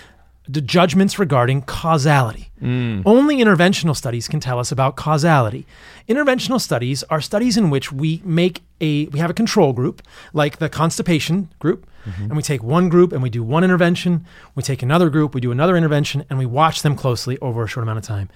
the 0.53 0.61
judgments 0.61 1.19
regarding 1.19 1.63
causality. 1.63 2.51
Mm. 2.61 3.03
Only 3.07 3.37
interventional 3.37 3.97
studies 3.97 4.27
can 4.27 4.41
tell 4.41 4.59
us 4.59 4.73
about 4.73 4.97
causality. 4.97 5.67
Interventional 6.09 6.61
studies 6.61 7.03
are 7.05 7.21
studies 7.21 7.57
in 7.57 7.71
which 7.71 7.93
we 7.93 8.21
make 8.25 8.63
a 8.81 9.07
we 9.07 9.19
have 9.19 9.31
a 9.31 9.35
control 9.35 9.73
group, 9.73 10.03
like 10.33 10.59
the 10.59 10.69
constipation 10.69 11.51
group, 11.59 11.87
mm-hmm. 12.05 12.25
and 12.25 12.37
we 12.37 12.43
take 12.43 12.63
one 12.63 12.89
group 12.89 13.13
and 13.13 13.23
we 13.23 13.31
do 13.31 13.43
one 13.43 13.63
intervention. 13.63 14.27
We 14.55 14.63
take 14.63 14.83
another 14.83 15.09
group, 15.09 15.35
we 15.35 15.41
do 15.41 15.53
another 15.53 15.77
intervention, 15.77 16.25
and 16.29 16.39
we 16.39 16.47
watch 16.47 16.83
them 16.83 16.97
closely 16.97 17.39
over 17.39 17.63
a 17.63 17.69
short 17.69 17.85
amount 17.85 17.99
of 17.99 18.05
time. 18.05 18.29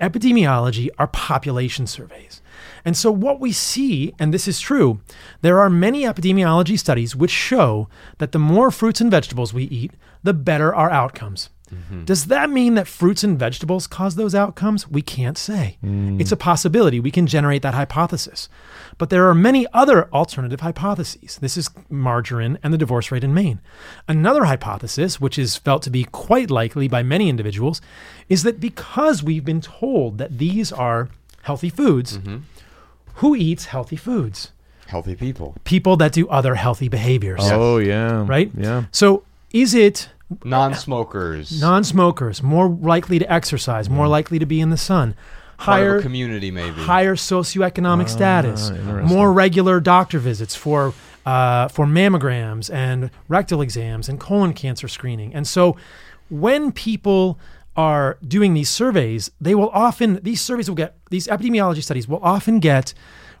Epidemiology 0.00 0.90
are 0.98 1.06
population 1.06 1.86
surveys. 1.86 2.42
And 2.84 2.96
so, 2.96 3.10
what 3.10 3.40
we 3.40 3.52
see, 3.52 4.14
and 4.18 4.34
this 4.34 4.46
is 4.46 4.60
true, 4.60 5.00
there 5.40 5.60
are 5.60 5.70
many 5.70 6.02
epidemiology 6.02 6.78
studies 6.78 7.16
which 7.16 7.30
show 7.30 7.88
that 8.18 8.32
the 8.32 8.38
more 8.38 8.70
fruits 8.70 9.00
and 9.00 9.10
vegetables 9.10 9.54
we 9.54 9.64
eat, 9.64 9.92
the 10.22 10.34
better 10.34 10.74
our 10.74 10.90
outcomes. 10.90 11.48
Mm-hmm. 11.72 12.04
Does 12.04 12.26
that 12.26 12.50
mean 12.50 12.74
that 12.74 12.86
fruits 12.86 13.24
and 13.24 13.38
vegetables 13.38 13.86
cause 13.86 14.14
those 14.14 14.34
outcomes? 14.34 14.88
We 14.88 15.02
can't 15.02 15.38
say. 15.38 15.78
Mm. 15.84 16.20
It's 16.20 16.32
a 16.32 16.36
possibility. 16.36 17.00
We 17.00 17.10
can 17.10 17.26
generate 17.26 17.62
that 17.62 17.74
hypothesis. 17.74 18.48
But 18.98 19.10
there 19.10 19.28
are 19.28 19.34
many 19.34 19.66
other 19.72 20.08
alternative 20.12 20.60
hypotheses. 20.60 21.38
This 21.40 21.56
is 21.56 21.70
margarine 21.88 22.58
and 22.62 22.74
the 22.74 22.78
divorce 22.78 23.10
rate 23.10 23.24
in 23.24 23.32
Maine. 23.32 23.60
Another 24.06 24.44
hypothesis, 24.44 25.20
which 25.20 25.38
is 25.38 25.56
felt 25.56 25.82
to 25.84 25.90
be 25.90 26.04
quite 26.04 26.50
likely 26.50 26.88
by 26.88 27.02
many 27.02 27.28
individuals, 27.28 27.80
is 28.28 28.42
that 28.42 28.60
because 28.60 29.22
we've 29.22 29.44
been 29.44 29.60
told 29.62 30.18
that 30.18 30.38
these 30.38 30.72
are 30.72 31.08
healthy 31.42 31.70
foods, 31.70 32.18
mm-hmm. 32.18 32.38
who 33.14 33.34
eats 33.34 33.66
healthy 33.66 33.96
foods? 33.96 34.52
Healthy 34.86 35.16
people. 35.16 35.54
People 35.64 35.96
that 35.96 36.12
do 36.12 36.28
other 36.28 36.54
healthy 36.54 36.88
behaviors, 36.88 37.40
Oh 37.44 37.78
yeah. 37.78 38.26
right? 38.26 38.50
Yeah. 38.54 38.84
So 38.92 39.24
is 39.52 39.74
it 39.74 40.10
Non-smokers. 40.44 41.60
non-smokers 41.60 42.42
more 42.42 42.68
likely 42.68 43.18
to 43.18 43.32
exercise, 43.32 43.88
more 43.90 44.08
likely 44.08 44.38
to 44.38 44.46
be 44.46 44.60
in 44.60 44.70
the 44.70 44.76
sun, 44.76 45.14
Part 45.58 45.80
of 45.80 45.86
a 45.86 45.90
higher 45.90 46.02
community 46.02 46.50
maybe. 46.50 46.80
higher 46.82 47.14
socioeconomic 47.14 48.08
status, 48.08 48.70
more 49.04 49.32
regular 49.32 49.80
doctor 49.80 50.18
visits 50.18 50.54
for 50.54 50.92
uh, 51.24 51.68
for 51.68 51.86
mammograms 51.86 52.72
and 52.72 53.10
rectal 53.28 53.60
exams 53.62 54.08
and 54.08 54.18
colon 54.18 54.52
cancer 54.54 54.88
screening. 54.88 55.32
And 55.34 55.46
so, 55.46 55.76
when 56.30 56.72
people 56.72 57.38
are 57.76 58.18
doing 58.26 58.54
these 58.54 58.68
surveys, 58.68 59.30
they 59.40 59.54
will 59.54 59.70
often 59.70 60.18
these 60.22 60.40
surveys 60.40 60.68
will 60.68 60.74
get 60.76 60.96
these 61.10 61.26
epidemiology 61.28 61.82
studies 61.82 62.08
will 62.08 62.20
often 62.22 62.58
get 62.58 62.92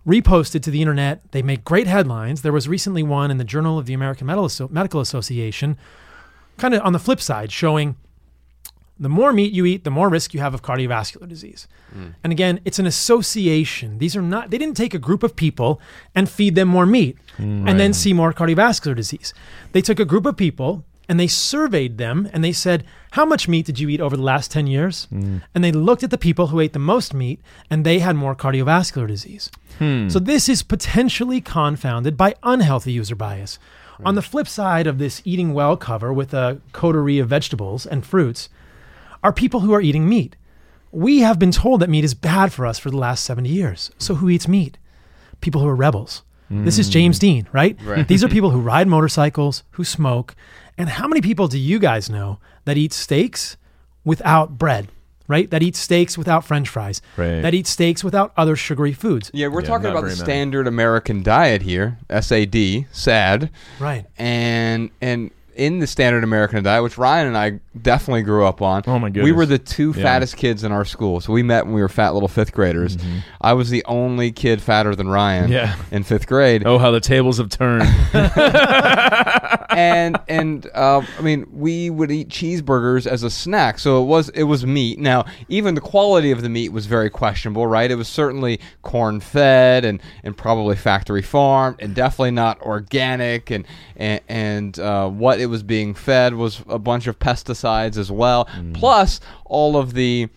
reposted 0.06 0.62
to 0.62 0.70
the 0.70 0.80
internet. 0.80 1.30
They 1.32 1.42
make 1.42 1.64
great 1.64 1.86
headlines. 1.86 2.42
There 2.42 2.52
was 2.52 2.68
recently 2.68 3.02
one 3.02 3.30
in 3.30 3.38
the 3.38 3.44
Journal 3.44 3.78
of 3.78 3.86
the 3.86 3.94
American 3.94 4.26
Medical 4.26 5.00
Association, 5.00 5.76
kind 6.62 6.74
of 6.74 6.82
on 6.82 6.92
the 6.92 6.98
flip 7.00 7.20
side, 7.20 7.50
showing 7.50 7.96
the 8.98 9.08
more 9.08 9.32
meat 9.32 9.52
you 9.52 9.66
eat, 9.66 9.82
the 9.82 9.90
more 9.90 10.08
risk 10.08 10.32
you 10.32 10.38
have 10.38 10.54
of 10.54 10.62
cardiovascular 10.62 11.28
disease. 11.28 11.66
Hmm. 11.92 12.10
And 12.22 12.32
again, 12.32 12.60
it's 12.64 12.78
an 12.78 12.86
association. 12.86 13.98
These 13.98 14.14
are 14.14 14.22
not, 14.22 14.50
they 14.50 14.58
didn't 14.58 14.76
take 14.76 14.94
a 14.94 14.98
group 15.08 15.24
of 15.24 15.34
people 15.34 15.80
and 16.14 16.30
feed 16.30 16.54
them 16.54 16.68
more 16.68 16.86
meat 16.86 17.18
hmm, 17.36 17.66
and 17.66 17.80
then 17.80 17.92
see 17.92 18.12
more 18.12 18.32
cardiovascular 18.32 18.94
disease. 18.94 19.34
They 19.72 19.82
took 19.82 19.98
a 19.98 20.04
group 20.04 20.24
of 20.24 20.36
people 20.36 20.84
and 21.08 21.18
they 21.18 21.26
surveyed 21.26 21.98
them 21.98 22.28
and 22.32 22.44
they 22.44 22.52
said, 22.52 22.84
How 23.10 23.24
much 23.24 23.48
meat 23.48 23.66
did 23.66 23.80
you 23.80 23.88
eat 23.88 24.00
over 24.00 24.16
the 24.16 24.22
last 24.22 24.52
10 24.52 24.68
years? 24.68 25.06
Hmm. 25.06 25.38
And 25.52 25.64
they 25.64 25.72
looked 25.72 26.04
at 26.04 26.10
the 26.10 26.24
people 26.28 26.46
who 26.46 26.60
ate 26.60 26.74
the 26.74 26.78
most 26.78 27.12
meat 27.12 27.40
and 27.68 27.84
they 27.84 27.98
had 27.98 28.14
more 28.14 28.36
cardiovascular 28.36 29.08
disease. 29.08 29.50
So 30.10 30.20
this 30.20 30.48
is 30.48 30.62
potentially 30.62 31.40
confounded 31.40 32.16
by 32.16 32.36
unhealthy 32.44 32.92
user 32.92 33.16
bias. 33.16 33.58
Mm. 33.98 34.06
On 34.06 34.14
the 34.14 34.22
flip 34.22 34.48
side 34.48 34.86
of 34.86 34.98
this 34.98 35.22
eating 35.24 35.54
well 35.54 35.76
cover 35.76 36.12
with 36.12 36.32
a 36.34 36.60
coterie 36.72 37.18
of 37.18 37.28
vegetables 37.28 37.86
and 37.86 38.04
fruits, 38.04 38.48
are 39.22 39.32
people 39.32 39.60
who 39.60 39.72
are 39.72 39.80
eating 39.80 40.08
meat. 40.08 40.36
We 40.90 41.20
have 41.20 41.38
been 41.38 41.52
told 41.52 41.80
that 41.80 41.88
meat 41.88 42.04
is 42.04 42.14
bad 42.14 42.52
for 42.52 42.66
us 42.66 42.78
for 42.78 42.90
the 42.90 42.98
last 42.98 43.24
70 43.24 43.48
years. 43.48 43.90
So 43.98 44.16
who 44.16 44.28
eats 44.28 44.48
meat? 44.48 44.78
People 45.40 45.62
who 45.62 45.68
are 45.68 45.76
rebels. 45.76 46.22
This 46.52 46.78
is 46.78 46.88
James 46.90 47.16
mm. 47.16 47.20
Dean, 47.20 47.48
right? 47.52 47.78
Right. 47.82 48.06
These 48.06 48.22
are 48.22 48.28
people 48.36 48.50
who 48.50 48.60
ride 48.60 48.86
motorcycles, 48.86 49.62
who 49.72 49.84
smoke. 49.84 50.34
And 50.76 50.88
how 50.88 51.08
many 51.08 51.20
people 51.20 51.48
do 51.48 51.58
you 51.58 51.78
guys 51.78 52.10
know 52.10 52.38
that 52.64 52.76
eat 52.76 52.92
steaks 52.92 53.56
without 54.04 54.58
bread, 54.58 54.88
right? 55.32 55.50
That 55.50 55.62
eat 55.62 55.74
steaks 55.74 56.16
without 56.18 56.44
french 56.44 56.68
fries, 56.68 57.00
Right. 57.16 57.40
that 57.40 57.54
eat 57.54 57.66
steaks 57.66 58.04
without 58.04 58.32
other 58.36 58.54
sugary 58.54 58.92
foods. 58.92 59.30
Yeah, 59.32 59.48
we're 59.48 59.62
Yeah, 59.62 59.66
talking 59.68 59.86
about 59.90 60.02
the 60.02 60.08
many. 60.08 60.20
standard 60.20 60.66
American 60.68 61.22
diet 61.22 61.62
here, 61.62 61.96
SAD, 62.10 62.86
SAD, 62.92 63.50
Right. 63.80 64.04
and 64.18 64.90
and 65.00 65.30
in 65.54 65.78
the 65.80 65.86
standard 65.86 66.24
American 66.24 66.62
diet, 66.64 66.82
which 66.82 66.96
Ryan 66.98 67.28
and 67.28 67.36
I 67.36 67.60
definitely 67.80 68.22
grew 68.22 68.44
up 68.46 68.62
on. 68.62 68.82
Oh, 68.86 68.98
my 68.98 69.08
We 69.10 69.32
were 69.32 69.46
the 69.46 69.58
two 69.58 69.92
Yeah. 69.96 70.02
fattest 70.02 70.36
kids 70.36 70.64
in 70.64 70.72
our 70.72 70.84
school, 70.84 71.20
so 71.20 71.32
we 71.32 71.42
met 71.42 71.66
when 71.66 71.74
we 71.74 71.80
were 71.82 71.88
fat 71.88 72.14
little 72.14 72.28
fifth 72.28 72.52
graders. 72.52 72.96
I 73.40 73.52
was 73.52 73.70
the 73.70 73.84
only 73.86 74.32
kid 74.32 74.60
fatter 74.62 74.94
than 74.94 75.08
Ryan. 75.08 75.44
Mm-hmm. 75.44 75.52
Yeah. 75.52 75.74
in 75.90 76.02
fifth 76.02 76.26
grade. 76.26 76.62
Oh, 76.66 76.78
how 76.78 76.90
the 76.90 77.00
tables 77.00 77.38
have 77.38 77.48
turned. 77.48 77.82
and 79.70 80.18
and 80.28 80.66
uh, 80.74 81.02
I 81.18 81.22
mean, 81.22 81.46
we 81.52 81.90
would 81.90 82.10
eat 82.10 82.28
cheeseburgers 82.28 83.06
as 83.06 83.22
a 83.22 83.30
snack, 83.30 83.78
so 83.78 84.02
it 84.02 84.06
was 84.06 84.28
it 84.30 84.44
was 84.44 84.66
meat. 84.66 84.98
Now, 84.98 85.24
even 85.48 85.74
the 85.74 85.80
quality 85.80 86.30
of 86.30 86.42
the 86.42 86.48
meat 86.48 86.70
was 86.70 86.86
very 86.86 87.10
questionable, 87.10 87.66
right? 87.66 87.90
It 87.90 87.94
was 87.96 88.08
certainly 88.08 88.60
corn 88.82 89.20
fed 89.20 89.84
and 89.84 90.00
and 90.22 90.36
probably 90.36 90.76
factory 90.76 91.22
farmed, 91.22 91.76
and 91.80 91.94
definitely 91.94 92.32
not 92.32 92.60
organic. 92.62 93.50
And 93.50 93.66
and, 93.96 94.20
and 94.28 94.78
uh, 94.78 95.08
what 95.08 95.40
it 95.42 95.46
was 95.46 95.62
being 95.62 95.94
fed 95.94 96.34
was 96.34 96.62
a 96.68 96.78
bunch 96.78 97.06
of 97.06 97.18
pesticides 97.18 97.96
as 97.98 98.10
well, 98.10 98.48
plus 98.74 99.20
all 99.44 99.76
of 99.76 99.94
the 99.94 100.28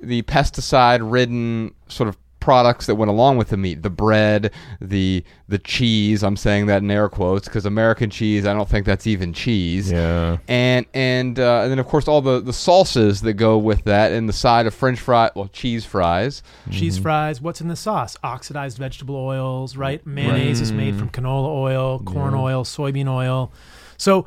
the 0.00 0.22
pesticide 0.22 0.98
ridden 1.02 1.74
sort 1.88 2.08
of 2.08 2.16
products 2.40 2.86
that 2.86 2.96
went 2.96 3.08
along 3.08 3.36
with 3.36 3.50
the 3.50 3.56
meat 3.56 3.82
the 3.82 3.88
bread 3.88 4.50
the 4.80 5.22
the 5.46 5.58
cheese 5.60 6.24
i'm 6.24 6.36
saying 6.36 6.66
that 6.66 6.82
in 6.82 6.90
air 6.90 7.08
quotes 7.08 7.46
because 7.46 7.64
american 7.64 8.10
cheese 8.10 8.44
i 8.44 8.52
don't 8.52 8.68
think 8.68 8.84
that's 8.84 9.06
even 9.06 9.32
cheese 9.32 9.92
yeah. 9.92 10.36
and 10.48 10.84
and 10.92 11.38
uh, 11.38 11.60
and 11.60 11.70
then 11.70 11.78
of 11.78 11.86
course 11.86 12.08
all 12.08 12.20
the 12.20 12.40
the 12.40 12.50
salsas 12.50 13.22
that 13.22 13.34
go 13.34 13.56
with 13.56 13.84
that 13.84 14.10
and 14.10 14.28
the 14.28 14.32
side 14.32 14.66
of 14.66 14.74
french 14.74 14.98
fry 14.98 15.30
well 15.36 15.46
cheese 15.52 15.84
fries 15.84 16.42
cheese 16.68 16.94
Mm-hmm. 16.96 17.02
fries. 17.04 17.40
What's 17.40 17.60
in 17.60 17.68
the 17.68 17.76
sauce? 17.76 18.16
Oxidized 18.24 18.76
vegetable 18.76 19.14
oils, 19.14 19.76
right? 19.76 20.04
Mayonnaise 20.04 20.60
is 20.60 20.72
made 20.72 20.96
from 20.96 21.10
canola 21.10 21.46
oil, 21.48 22.00
corn 22.00 22.34
oil, 22.34 22.64
soybean 22.64 23.06
oil. 23.08 23.52
So 23.98 24.26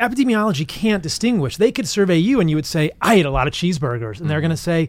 epidemiology 0.00 0.66
can't 0.66 1.02
distinguish. 1.02 1.56
They 1.56 1.72
could 1.72 1.88
survey 1.88 2.18
you 2.18 2.40
and 2.40 2.48
you 2.48 2.56
would 2.56 2.66
say, 2.66 2.90
I 3.00 3.14
ate 3.14 3.26
a 3.26 3.30
lot 3.30 3.46
of 3.46 3.52
cheeseburgers. 3.52 4.20
And 4.20 4.28
they're 4.28 4.40
going 4.40 4.50
to 4.50 4.56
mm-hmm. 4.56 4.88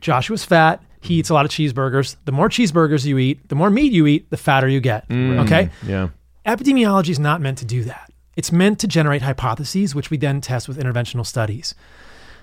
Joshua's 0.00 0.44
fat. 0.44 0.82
He 1.00 1.14
eats 1.14 1.30
a 1.30 1.34
lot 1.34 1.44
of 1.44 1.50
cheeseburgers. 1.50 2.16
The 2.24 2.32
more 2.32 2.48
cheeseburgers 2.48 3.04
you 3.04 3.18
eat, 3.18 3.48
the 3.48 3.54
more 3.54 3.70
meat 3.70 3.92
you 3.92 4.06
eat, 4.06 4.28
the 4.30 4.36
fatter 4.36 4.68
you 4.68 4.80
get. 4.80 5.08
Mm, 5.08 5.44
okay? 5.44 5.70
Yeah. 5.86 6.08
Epidemiology 6.44 7.10
is 7.10 7.18
not 7.18 7.40
meant 7.40 7.58
to 7.58 7.64
do 7.64 7.84
that. 7.84 8.10
It's 8.36 8.52
meant 8.52 8.78
to 8.80 8.88
generate 8.88 9.22
hypotheses, 9.22 9.94
which 9.94 10.10
we 10.10 10.16
then 10.16 10.40
test 10.40 10.68
with 10.68 10.78
interventional 10.78 11.24
studies. 11.24 11.74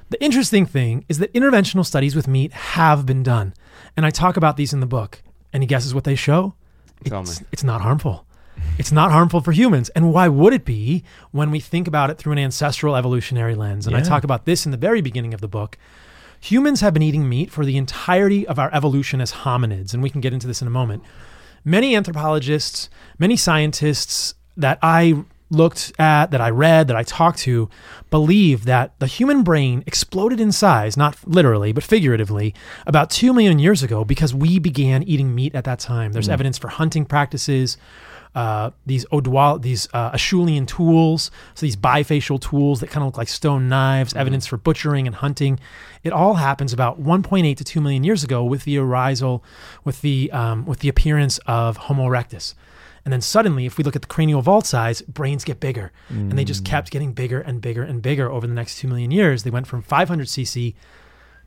The 0.10 0.24
interesting 0.24 0.65
thing 0.65 1.06
is 1.10 1.19
that 1.19 1.34
interventional 1.34 1.86
studies 1.86 2.15
with 2.15 2.28
meat 2.28 2.54
have 2.54 3.06
been 3.06 3.24
done. 3.24 3.54
And 3.96 4.06
I 4.06 4.10
talk 4.10 4.38
about 4.38 4.58
these 4.58 4.74
in 4.74 4.80
the 4.80 4.86
book. 4.86 5.22
Any 5.54 5.65
guesses 5.65 5.93
what 5.93 6.04
they 6.04 6.15
show? 6.15 6.56
Tell 7.06 7.22
it's, 7.22 7.41
me. 7.41 7.48
it's 7.52 7.63
not 7.63 7.82
harmful. 7.82 8.26
It's 8.78 8.91
not 8.91 9.12
harmful 9.12 9.41
for 9.41 9.52
humans. 9.52 9.89
And 9.89 10.12
why 10.12 10.28
would 10.28 10.54
it 10.54 10.65
be 10.65 11.04
when 11.32 11.52
we 11.52 11.60
think 11.60 11.88
about 11.88 12.10
it 12.10 12.17
through 12.17 12.34
an 12.34 12.39
ancestral 12.39 12.95
evolutionary 12.95 13.56
lens? 13.56 13.86
And 13.86 13.95
I 13.95 14.02
talk 14.02 14.23
about 14.23 14.45
this 14.45 14.65
in 14.65 14.71
the 14.71 14.78
very 14.78 15.02
beginning 15.02 15.34
of 15.34 15.41
the 15.41 15.47
book. 15.47 15.78
Humans 16.41 16.82
have 16.82 16.93
been 16.93 17.04
eating 17.04 17.30
meat 17.30 17.52
for 17.52 17.65
the 17.65 17.78
entirety 17.78 18.45
of 18.47 18.60
our 18.60 18.73
evolution 18.73 19.21
as 19.21 19.32
hominids, 19.32 19.93
and 19.93 20.04
we 20.04 20.10
can 20.10 20.21
get 20.21 20.34
into 20.34 20.47
this 20.47 20.62
in 20.62 20.67
a 20.67 20.71
moment. 20.71 21.04
Many 21.63 21.95
anthropologists, 21.95 22.89
many 23.17 23.38
scientists 23.38 24.34
that 24.58 24.78
I 24.82 25.23
looked 25.54 25.93
at, 25.99 26.32
that 26.32 26.41
I 26.41 26.49
read, 26.49 26.88
that 26.88 26.97
I 26.97 27.04
talked 27.04 27.39
to, 27.39 27.69
believe 28.10 28.65
that 28.65 28.99
the 28.99 29.08
human 29.08 29.43
brain 29.43 29.84
exploded 29.88 30.39
in 30.41 30.52
size, 30.52 30.97
not 30.97 31.17
literally, 31.26 31.71
but 31.71 31.84
figuratively, 31.84 32.54
about 32.86 33.10
2 33.10 33.34
million 33.34 33.60
years 33.60 33.84
ago 33.84 34.04
because 34.04 34.34
we 34.34 34.60
began 34.60 35.04
eating 35.04 35.34
meat 35.34 35.56
at 35.56 35.63
that 35.63 35.80
time. 35.80 36.12
There's 36.12 36.26
hmm. 36.26 36.34
evidence 36.34 36.58
for 36.58 36.67
hunting 36.67 37.06
practices, 37.06 37.78
uh, 38.36 38.72
these 38.86 39.06
Oldowan, 39.06 39.62
these 39.62 39.88
uh, 39.93 40.12
Acheulean 40.12 40.67
tools, 40.67 41.30
so 41.54 41.65
these 41.65 41.76
bifacial 41.76 42.41
tools 42.41 42.80
that 42.80 42.89
kind 42.89 43.04
of 43.04 43.08
look 43.08 43.17
like 43.17 43.28
stone 43.28 43.69
knives, 43.69 44.13
evidence 44.13 44.48
for 44.48 44.58
butchering 44.58 45.06
and 45.06 45.15
hunting. 45.15 45.60
It 46.04 46.12
all 46.12 46.36
happens 46.36 46.74
about 46.74 47.02
1.8 47.02 47.56
to 47.58 47.63
2 47.63 47.82
million 47.82 48.04
years 48.04 48.24
ago 48.24 48.43
with 48.43 48.63
the 48.63 48.78
arisal, 48.78 49.43
with 49.84 50.02
the 50.02 50.32
um, 50.32 50.65
with 50.65 50.80
the 50.80 50.89
appearance 50.89 51.39
of 51.46 51.78
Homo 51.78 52.08
erectus. 52.08 52.56
And 53.06 53.12
then 53.12 53.22
suddenly, 53.22 53.65
if 53.65 53.78
we 53.78 53.84
look 53.84 53.98
at 53.98 54.02
the 54.02 54.08
cranial 54.08 54.41
vault 54.41 54.65
size, 54.65 55.02
brains 55.02 55.43
get 55.43 55.60
bigger, 55.60 55.91
and 56.10 56.39
they 56.39 56.46
just 56.46 56.63
kept 56.63 56.89
getting 56.89 57.12
bigger 57.12 57.41
and 57.41 57.60
bigger 57.60 57.84
and 57.84 58.02
bigger 58.02 58.32
over 58.32 58.48
the 58.48 58.54
next 58.54 58.78
two 58.78 58.88
million 58.88 59.12
years. 59.12 59.43
They 59.43 59.50
went 59.50 59.67
from 59.67 59.82
500 59.82 60.28
cc 60.28 60.74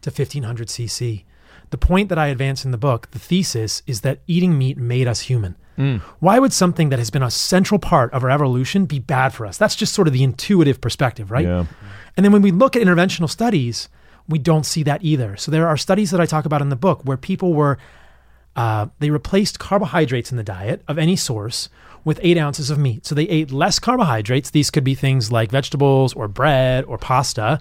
to 0.03 0.11
1500 0.11 0.69
cc. 0.69 1.25
The 1.71 1.79
point 1.79 2.11
that 2.11 2.19
I 2.19 2.29
advance 2.29 2.65
in 2.65 2.71
the 2.71 2.79
book, 2.79 3.11
the 3.11 3.19
thesis, 3.19 3.83
is 3.87 4.03
that 4.03 4.21
eating 4.27 4.57
meat 4.57 4.77
made 4.77 5.09
us 5.09 5.23
human. 5.23 5.57
Why 6.21 6.39
would 6.39 6.53
something 6.53 6.89
that 6.89 6.99
has 6.99 7.11
been 7.11 7.23
a 7.23 7.31
central 7.31 7.79
part 7.79 8.13
of 8.13 8.25
our 8.25 8.31
evolution 8.31 8.87
be 8.87 8.99
bad 8.99 9.35
for 9.35 9.47
us? 9.47 9.59
That's 9.59 9.77
just 9.77 9.93
sort 9.93 10.09
of 10.09 10.15
the 10.15 10.23
intuitive 10.23 10.81
perspective, 10.81 11.31
right? 11.31 11.45
Yeah. 11.45 11.67
And 12.17 12.25
then 12.25 12.33
when 12.33 12.43
we 12.43 12.51
look 12.51 12.77
at 12.77 12.83
interventional 12.83 13.29
studies, 13.29 13.89
we 14.29 14.39
don't 14.39 14.65
see 14.65 14.83
that 14.85 15.05
either. 15.05 15.37
So 15.37 15.51
there 15.51 15.69
are 15.69 15.77
studies 15.77 16.11
that 16.11 16.21
I 16.21 16.27
talk 16.27 16.45
about 16.45 16.63
in 16.63 16.69
the 16.69 16.77
book 16.77 17.03
where 17.05 17.17
people 17.17 17.53
were, 17.53 17.79
uh, 18.57 18.87
they 18.99 19.11
replaced 19.11 19.59
carbohydrates 19.59 20.31
in 20.31 20.37
the 20.37 20.43
diet 20.43 20.83
of 20.89 20.99
any 20.99 21.17
source 21.17 21.69
with 22.05 22.21
eight 22.23 22.39
ounces 22.39 22.71
of 22.71 22.79
meat. 22.79 23.05
So 23.05 23.15
they 23.15 23.29
ate 23.29 23.51
less 23.51 23.79
carbohydrates. 23.79 24.51
These 24.51 24.71
could 24.71 24.85
be 24.85 24.95
things 24.95 25.31
like 25.31 25.51
vegetables 25.51 26.15
or 26.15 26.29
bread 26.29 26.85
or 26.85 26.99
pasta. 26.99 27.61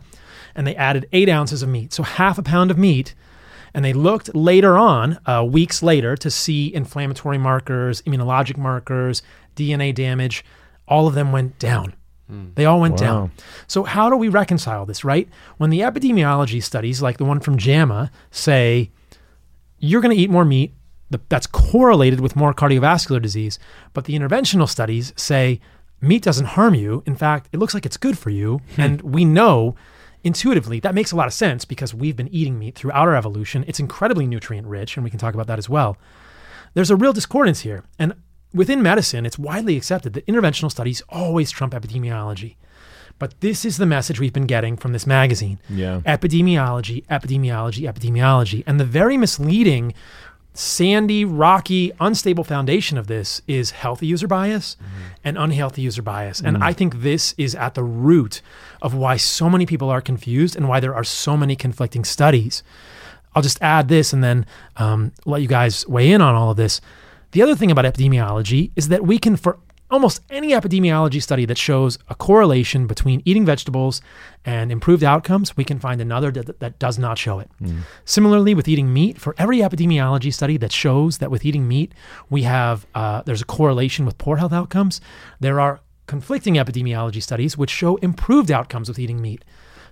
And 0.55 0.65
they 0.65 0.75
added 0.75 1.09
eight 1.11 1.27
ounces 1.27 1.61
of 1.61 1.69
meat. 1.69 1.91
So 1.91 2.03
half 2.03 2.37
a 2.37 2.43
pound 2.43 2.71
of 2.71 2.77
meat. 2.77 3.13
And 3.75 3.83
they 3.85 3.93
looked 3.93 4.33
later 4.33 4.77
on, 4.77 5.19
uh, 5.27 5.43
weeks 5.47 5.83
later, 5.83 6.15
to 6.17 6.31
see 6.31 6.73
inflammatory 6.73 7.37
markers, 7.37 8.01
immunologic 8.03 8.57
markers, 8.57 9.21
DNA 9.55 9.93
damage. 9.93 10.43
All 10.87 11.07
of 11.07 11.13
them 11.13 11.31
went 11.31 11.59
down. 11.59 11.93
They 12.55 12.65
all 12.65 12.79
went 12.79 12.93
Wow. 12.93 13.07
down. 13.07 13.31
So, 13.67 13.83
how 13.83 14.09
do 14.09 14.15
we 14.17 14.29
reconcile 14.29 14.87
this, 14.87 15.03
right? 15.03 15.29
When 15.57 15.69
the 15.69 15.81
epidemiology 15.81 16.63
studies, 16.63 16.99
like 16.99 17.17
the 17.17 17.25
one 17.25 17.39
from 17.39 17.55
JAMA, 17.57 18.09
say 18.31 18.89
you're 19.77 20.01
going 20.01 20.15
to 20.15 20.19
eat 20.21 20.31
more 20.31 20.45
meat, 20.45 20.73
that's 21.29 21.45
correlated 21.47 22.19
with 22.21 22.35
more 22.35 22.51
cardiovascular 22.53 23.21
disease, 23.21 23.59
but 23.93 24.05
the 24.05 24.17
interventional 24.17 24.67
studies 24.67 25.13
say 25.15 25.59
meat 26.01 26.23
doesn't 26.23 26.45
harm 26.47 26.73
you. 26.73 27.03
In 27.05 27.15
fact, 27.15 27.47
it 27.53 27.59
looks 27.59 27.73
like 27.75 27.85
it's 27.85 27.97
good 27.97 28.17
for 28.17 28.31
you. 28.31 28.59
and 28.77 29.01
we 29.01 29.23
know 29.23 29.75
intuitively 30.25 30.79
that 30.81 30.93
makes 30.95 31.11
a 31.13 31.15
lot 31.15 31.27
of 31.27 31.33
sense 31.33 31.63
because 31.63 31.93
we've 31.93 32.17
been 32.17 32.27
eating 32.29 32.59
meat 32.59 32.75
throughout 32.75 33.07
our 33.07 33.15
evolution. 33.15 33.63
It's 33.67 33.79
incredibly 33.79 34.27
nutrient 34.27 34.67
rich, 34.67 34.97
and 34.97 35.03
we 35.03 35.09
can 35.09 35.19
talk 35.19 35.33
about 35.33 35.47
that 35.47 35.59
as 35.59 35.69
well. 35.69 35.97
There's 36.73 36.91
a 36.91 36.95
real 36.97 37.13
discordance 37.13 37.61
here. 37.61 37.83
And 37.97 38.13
within 38.53 38.81
medicine, 38.81 39.25
it's 39.25 39.39
widely 39.39 39.77
accepted 39.77 40.13
that 40.13 40.25
interventional 40.25 40.71
studies 40.71 41.01
always 41.07 41.51
trump 41.51 41.73
epidemiology. 41.73 42.55
But 43.17 43.39
this 43.39 43.63
is 43.63 43.77
the 43.77 43.85
message 43.85 44.19
we've 44.19 44.33
been 44.33 44.45
getting 44.47 44.75
from 44.75 44.91
this 44.91 45.07
magazine 45.07 45.59
Yeah. 45.69 46.01
epidemiology, 46.05 47.05
epidemiology, 47.05 47.83
epidemiology. 47.89 48.63
And 48.67 48.77
the 48.77 48.83
very 48.83 49.15
misleading, 49.15 49.93
sandy, 50.55 51.25
rocky, 51.25 51.91
unstable 51.99 52.43
foundation 52.43 52.97
of 52.97 53.07
this 53.07 53.41
is 53.47 53.71
healthy 53.71 54.07
user 54.07 54.27
bias 54.27 54.77
and 55.23 55.37
unhealthy 55.37 55.81
user 55.81 56.01
bias. 56.01 56.39
And 56.41 56.63
I 56.63 56.73
think 56.73 57.01
this 57.01 57.35
is 57.37 57.53
at 57.55 57.75
the 57.75 57.83
root 57.83 58.41
of 58.81 58.93
why 58.93 59.17
so 59.17 59.49
many 59.49 59.65
people 59.65 59.89
are 59.89 60.01
confused 60.01 60.55
and 60.55 60.67
why 60.67 60.79
there 60.79 60.95
are 60.95 61.03
so 61.03 61.35
many 61.37 61.55
conflicting 61.55 62.03
studies. 62.05 62.63
I'll 63.35 63.43
just 63.43 63.61
add 63.61 63.89
this 63.89 64.13
and 64.13 64.23
then 64.23 64.45
um, 64.77 65.11
let 65.25 65.41
you 65.41 65.47
guys 65.47 65.85
weigh 65.87 66.11
in 66.11 66.21
on 66.21 66.35
all 66.35 66.51
of 66.51 66.57
this. 66.57 66.79
The 67.31 67.41
other 67.41 67.55
thing 67.55 67.69
about 67.69 67.83
epidemiology 67.85 68.71
is 68.77 68.87
that 68.87 69.03
we 69.03 69.19
can, 69.19 69.35
for 69.35 69.59
almost 69.95 70.21
any 70.29 70.49
epidemiology 70.51 71.21
study 71.23 71.45
that 71.45 71.57
shows 71.57 71.97
a 72.09 72.15
correlation 72.15 72.85
between 72.85 73.21
eating 73.25 73.45
vegetables 73.45 74.01
and 74.43 74.71
improved 74.71 75.03
outcomes, 75.03 75.55
we 75.55 75.63
can 75.63 75.79
find 75.79 75.99
another 76.01 76.29
that, 76.31 76.59
that 76.59 76.77
does 76.79 76.99
not 76.99 77.17
show 77.17 77.39
it. 77.39 77.49
Similarly, 78.03 78.53
with 78.53 78.67
eating 78.67 78.93
meat, 78.93 79.17
for 79.17 79.33
every 79.37 79.59
epidemiology 79.59 80.31
study 80.33 80.57
that 80.57 80.73
shows 80.73 81.19
that 81.19 81.31
with 81.31 81.45
eating 81.45 81.65
meat, 81.67 81.93
we 82.29 82.43
have 82.43 82.85
uh, 82.93 83.21
there's 83.25 83.41
a 83.41 83.45
correlation 83.45 84.05
with 84.05 84.17
poor 84.17 84.35
health 84.37 84.53
outcomes, 84.53 84.99
there 85.39 85.59
are 85.59 85.79
conflicting 86.07 86.55
epidemiology 86.55 87.23
studies 87.23 87.57
which 87.57 87.71
show 87.71 87.95
improved 87.97 88.51
outcomes 88.51 88.87
with 88.89 88.99
eating 88.99 89.21
meat. 89.21 89.43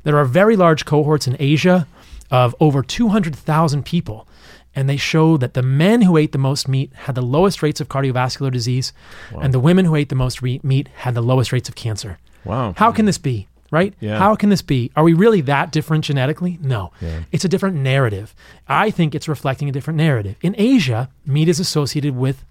There 0.03 0.17
are 0.17 0.25
very 0.25 0.55
large 0.55 0.83
cohorts 0.85 1.27
in 1.27 1.37
Asia 1.39 1.87
of 2.29 2.53
over 2.59 2.83
200,000 2.83 3.85
people, 3.85 4.27
and 4.75 4.89
they 4.89 4.97
show 4.97 5.37
that 5.37 5.53
the 5.53 5.61
men 5.61 6.01
who 6.01 6.17
ate 6.17 6.31
the 6.31 6.37
most 6.37 6.67
meat 6.67 6.91
had 6.93 7.15
the 7.15 7.21
lowest 7.21 7.61
rates 7.61 7.79
of 7.81 7.89
cardiovascular 7.89 8.51
disease, 8.51 8.93
and 9.41 9.53
the 9.53 9.59
women 9.59 9.85
who 9.85 9.95
ate 9.95 10.09
the 10.09 10.15
most 10.15 10.41
re- 10.41 10.59
meat 10.63 10.87
had 10.95 11.13
the 11.13 11.21
lowest 11.21 11.51
rates 11.51 11.69
of 11.69 11.75
cancer. 11.75 12.17
Wow. 12.45 12.73
How 12.75 12.91
can 12.91 13.05
this 13.05 13.17
be? 13.17 13.47
Right? 13.71 13.93
Yeah. 13.99 14.19
How 14.19 14.35
can 14.35 14.49
this 14.49 14.61
be? 14.61 14.91
Are 14.95 15.03
we 15.03 15.13
really 15.13 15.41
that 15.41 15.71
different 15.71 16.05
genetically? 16.05 16.59
No. 16.61 16.91
Yeah. 17.01 17.21
It's 17.31 17.43
a 17.43 17.49
different 17.49 17.75
narrative. 17.77 18.35
I 18.67 18.91
think 18.91 19.15
it's 19.15 19.27
reflecting 19.27 19.67
a 19.67 19.71
different 19.71 19.97
narrative. 19.97 20.35
In 20.41 20.53
Asia, 20.59 21.09
meat 21.25 21.49
is 21.49 21.59
associated 21.59 22.15
with 22.15 22.45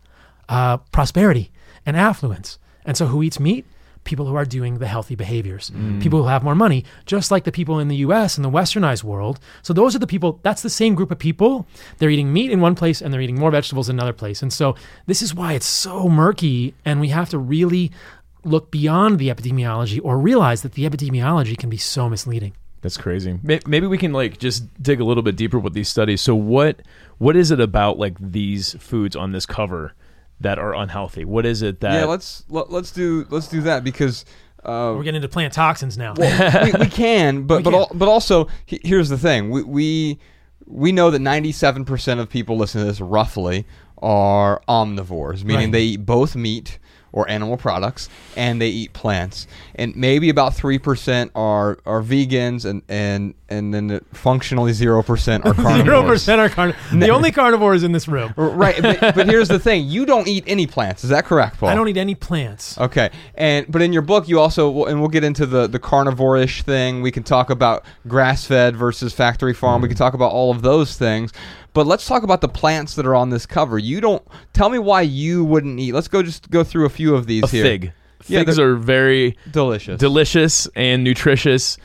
uh, 0.49 0.79
prosperity 0.91 1.53
and 1.87 1.97
affluence. 1.97 2.59
And 2.85 2.97
so, 2.97 3.07
who 3.07 3.23
eats 3.23 3.39
meat? 3.39 3.65
People 4.05 4.27
who 4.27 4.35
are 4.35 4.45
doing 4.45 4.79
the 4.79 4.87
healthy 4.87 5.15
behaviors, 5.15 5.71
mm. 5.71 6.03
people 6.03 6.23
who 6.23 6.29
have 6.29 6.43
more 6.43 6.55
money, 6.55 6.85
just 7.07 7.31
like 7.31 7.45
the 7.45 7.53
people 7.53 7.79
in 7.79 7.89
the 7.89 7.97
US 7.97 8.37
and 8.37 8.45
the 8.45 8.51
westernized 8.51 9.05
world. 9.05 9.39
So, 9.63 9.73
those 9.73 9.95
are 9.95 10.01
the 10.01 10.07
people, 10.07 10.41
that's 10.43 10.63
the 10.63 10.71
same 10.71 10.95
group 10.95 11.11
of 11.11 11.19
people. 11.19 11.67
They're 11.99 12.11
eating 12.11 12.33
meat 12.33 12.51
in 12.51 12.61
one 12.61 12.75
place 12.75 13.01
and 13.01 13.13
they're 13.13 13.21
eating 13.21 13.39
more 13.39 13.51
vegetables 13.51 13.89
in 13.89 13.97
another 13.97 14.13
place. 14.13 14.43
And 14.43 14.53
so, 14.53 14.75
this 15.07 15.23
is 15.23 15.35
why 15.35 15.53
it's 15.53 15.67
so 15.67 16.09
murky. 16.09 16.75
And 16.85 17.01
we 17.01 17.09
have 17.09 17.31
to 17.31 17.39
really 17.39 17.93
look 18.45 18.71
beyond 18.71 19.19
the 19.19 19.29
epidemiology 19.29 20.01
or 20.03 20.19
realize 20.19 20.63
that 20.63 20.73
the 20.73 20.89
epidemiology 20.89 21.57
can 21.57 21.71
be 21.71 21.77
so 21.77 22.09
misleading. 22.09 22.53
That's 22.83 22.97
crazy. 22.97 23.39
Maybe 23.45 23.87
we 23.87 23.97
can 23.97 24.13
like 24.13 24.39
just 24.39 24.83
dig 24.83 25.01
a 25.01 25.05
little 25.05 25.23
bit 25.23 25.37
deeper 25.37 25.59
with 25.61 25.73
these 25.73 25.89
studies. 25.89 26.21
So 26.21 26.35
what 26.35 26.83
what 27.19 27.37
is 27.37 27.53
it 27.53 27.61
about 27.61 27.97
like 27.97 28.17
these 28.19 28.75
foods 28.75 29.15
on 29.15 29.31
this 29.31 29.47
cover 29.47 29.95
that 30.43 30.59
are 30.59 30.75
unhealthy? 30.75 31.25
What 31.25 31.47
is 31.47 31.63
it 31.63 31.81
that 31.81 31.93
yeah, 31.95 32.05
let's 32.05 32.45
let, 32.49 32.71
let's 32.71 32.91
do 32.93 33.27
let's 33.31 33.49
do 33.49 33.61
that 33.63 33.85
because 33.85 34.25
uh, 34.65 34.95
We're 34.97 35.03
getting 35.03 35.17
into 35.17 35.29
plant 35.29 35.53
toxins 35.53 35.99
now. 35.99 36.15
we, 36.17 36.73
we 36.79 36.87
can, 36.91 37.43
but 37.47 37.59
We 37.59 37.63
but 37.65 37.71
can. 37.71 37.81
al- 37.81 37.91
but 37.95 38.09
also 38.09 38.49
he- 38.67 38.81
here's 38.85 39.09
the 39.09 39.19
thing: 39.19 39.51
we 39.51 39.63
we 39.63 40.19
we 40.67 40.93
know 40.93 41.11
that 41.11 41.19
97 41.19 41.85
percent 41.85 42.21
of 42.21 42.29
people 42.29 42.57
listening 42.57 42.85
to 42.85 42.91
this 42.91 43.01
roughly 43.01 43.67
are 44.01 44.61
omnivores, 44.69 45.45
meaning 45.45 45.67
Right. 45.67 45.73
they 45.73 45.83
eat 45.83 46.07
both 46.07 46.35
meat 46.37 46.79
or 47.13 47.29
animal 47.29 47.57
products 47.57 48.09
and 48.37 48.61
they 48.61 48.69
eat 48.69 48.93
plants, 48.93 49.47
and 49.75 49.95
maybe 49.97 50.29
about 50.29 50.55
three 50.55 50.79
percent 50.79 51.31
are 51.35 51.79
are 51.87 52.03
vegans, 52.03 52.65
and 52.65 52.83
and 52.89 53.35
and 53.49 53.75
then 53.75 54.01
functionally 54.13 54.73
zero 54.73 55.03
percent 55.03 55.45
are 55.45 55.55
carnivores. 55.55 55.85
Zero 55.85 56.03
percent 56.03 56.41
are 56.41 56.49
carnivores. 56.49 56.83
The 57.03 57.11
only 57.11 57.33
carnivores 57.33 57.83
in 57.83 57.93
this 57.93 58.07
room. 58.07 58.33
Right, 58.37 58.81
but, 58.81 59.15
but 59.15 59.27
here's 59.29 59.49
the 59.49 59.59
thing: 59.59 59.87
you 59.87 60.07
don't 60.07 60.29
eat 60.29 60.45
any 60.47 60.67
plants. 60.67 61.05
Is 61.05 61.11
that 61.11 61.25
correct, 61.25 61.59
Paul? 61.59 61.69
I 61.69 61.75
don't 61.75 61.89
eat 61.89 61.97
any 61.97 62.15
plants. 62.15 62.79
Okay, 62.79 63.11
and 63.35 63.71
but 63.71 63.83
in 63.83 63.93
your 63.93 64.03
book 64.03 64.29
you 64.29 64.39
also 64.41 64.85
and 64.85 65.01
we'll 65.01 65.09
get 65.09 65.25
into 65.25 65.47
the 65.47 65.67
the 65.67 65.79
carnivore-ish 65.79 66.63
thing. 66.63 67.03
We 67.03 67.11
can 67.11 67.23
talk 67.23 67.51
about 67.51 67.85
grass-fed 68.09 68.77
versus 68.77 69.13
factory 69.13 69.55
farm. 69.55 69.83
We 69.83 69.89
can 69.89 69.97
talk 69.97 70.15
about 70.15 70.33
all 70.33 70.51
of 70.51 70.63
those 70.63 70.97
things. 70.97 71.33
But 71.75 71.87
let's 71.87 72.07
talk 72.07 72.23
about 72.23 72.41
the 72.43 72.49
plants 72.49 72.95
that 72.97 73.07
are 73.07 73.15
on 73.15 73.31
this 73.31 73.47
cover. 73.47 73.79
You 73.79 74.01
don't 74.01 74.23
tell 74.53 74.69
me 74.69 74.79
why 74.79 75.03
you 75.03 75.45
wouldn't 75.45 75.79
eat. 75.81 75.93
Let's 75.93 76.09
go 76.09 76.23
just 76.23 76.51
go 76.51 76.63
through 76.65 76.85
a 76.87 76.91
few 76.91 77.15
of 77.15 77.27
these 77.27 77.45
a 77.45 77.47
here. 77.49 77.65
fig? 77.65 77.93
Figs 78.21 78.57
they're- 78.57 78.73
are 78.73 78.77
very 78.77 79.37
Delicious. 79.51 79.99
delicious 79.99 80.69
and 80.77 81.03
nutritious. 81.03 81.77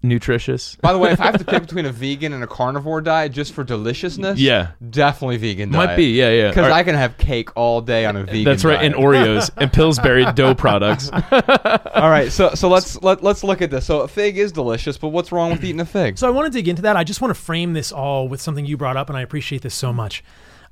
Nutritious. 0.00 0.76
By 0.76 0.92
the 0.92 0.98
way, 0.98 1.10
if 1.10 1.20
I 1.20 1.24
have 1.24 1.38
to 1.38 1.44
pick 1.44 1.60
between 1.66 1.84
a 1.84 1.90
vegan 1.90 2.32
and 2.32 2.44
a 2.44 2.46
carnivore 2.46 3.00
diet 3.00 3.32
just 3.32 3.52
for 3.52 3.64
deliciousness, 3.64 4.38
Yeah. 4.38 4.68
definitely 4.90 5.38
vegan 5.38 5.72
diet. 5.72 5.88
Might 5.90 5.96
be, 5.96 6.12
yeah, 6.16 6.30
yeah. 6.30 6.48
Because 6.50 6.70
I 6.70 6.84
can 6.84 6.94
have 6.94 7.18
cake 7.18 7.48
all 7.56 7.80
day 7.80 8.06
on 8.06 8.14
a 8.16 8.22
vegan. 8.24 8.44
That's 8.44 8.64
right, 8.64 8.76
diet. 8.76 8.94
and 8.94 8.94
Oreos 8.94 9.50
and 9.56 9.72
Pillsbury 9.72 10.24
dough 10.34 10.54
products. 10.54 11.10
all 11.12 12.08
right, 12.10 12.30
so 12.30 12.50
so 12.54 12.68
let's 12.68 13.02
let, 13.02 13.24
let's 13.24 13.42
look 13.42 13.60
at 13.60 13.70
this. 13.72 13.86
So 13.86 14.02
a 14.02 14.08
fig 14.08 14.38
is 14.38 14.52
delicious, 14.52 14.96
but 14.96 15.08
what's 15.08 15.32
wrong 15.32 15.50
with 15.50 15.64
eating 15.64 15.80
a 15.80 15.84
fig? 15.84 16.16
So 16.16 16.28
I 16.28 16.30
want 16.30 16.46
to 16.52 16.56
dig 16.56 16.68
into 16.68 16.82
that. 16.82 16.96
I 16.96 17.02
just 17.02 17.20
want 17.20 17.34
to 17.34 17.40
frame 17.40 17.72
this 17.72 17.90
all 17.90 18.28
with 18.28 18.40
something 18.40 18.64
you 18.64 18.76
brought 18.76 18.96
up, 18.96 19.08
and 19.08 19.18
I 19.18 19.22
appreciate 19.22 19.62
this 19.62 19.74
so 19.74 19.92
much. 19.92 20.22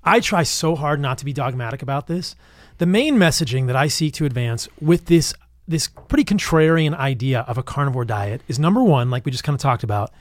I 0.04 0.20
try 0.20 0.44
so 0.44 0.76
hard 0.76 1.00
not 1.00 1.18
to 1.18 1.24
be 1.24 1.32
dogmatic 1.32 1.82
about 1.82 2.06
this. 2.06 2.36
The 2.78 2.86
main 2.86 3.16
messaging 3.16 3.66
that 3.66 3.74
I 3.74 3.88
seek 3.88 4.14
to 4.14 4.24
advance 4.24 4.68
with 4.80 5.06
this 5.06 5.34
this 5.68 5.88
pretty 5.88 6.24
contrarian 6.24 6.94
idea 6.96 7.40
of 7.40 7.58
a 7.58 7.62
carnivore 7.62 8.04
diet 8.04 8.42
is 8.48 8.58
number 8.58 8.82
one, 8.82 9.10
like 9.10 9.24
we 9.24 9.32
just 9.32 9.44
kind 9.44 9.54
of 9.54 9.60
talked 9.60 9.82
about, 9.82 10.12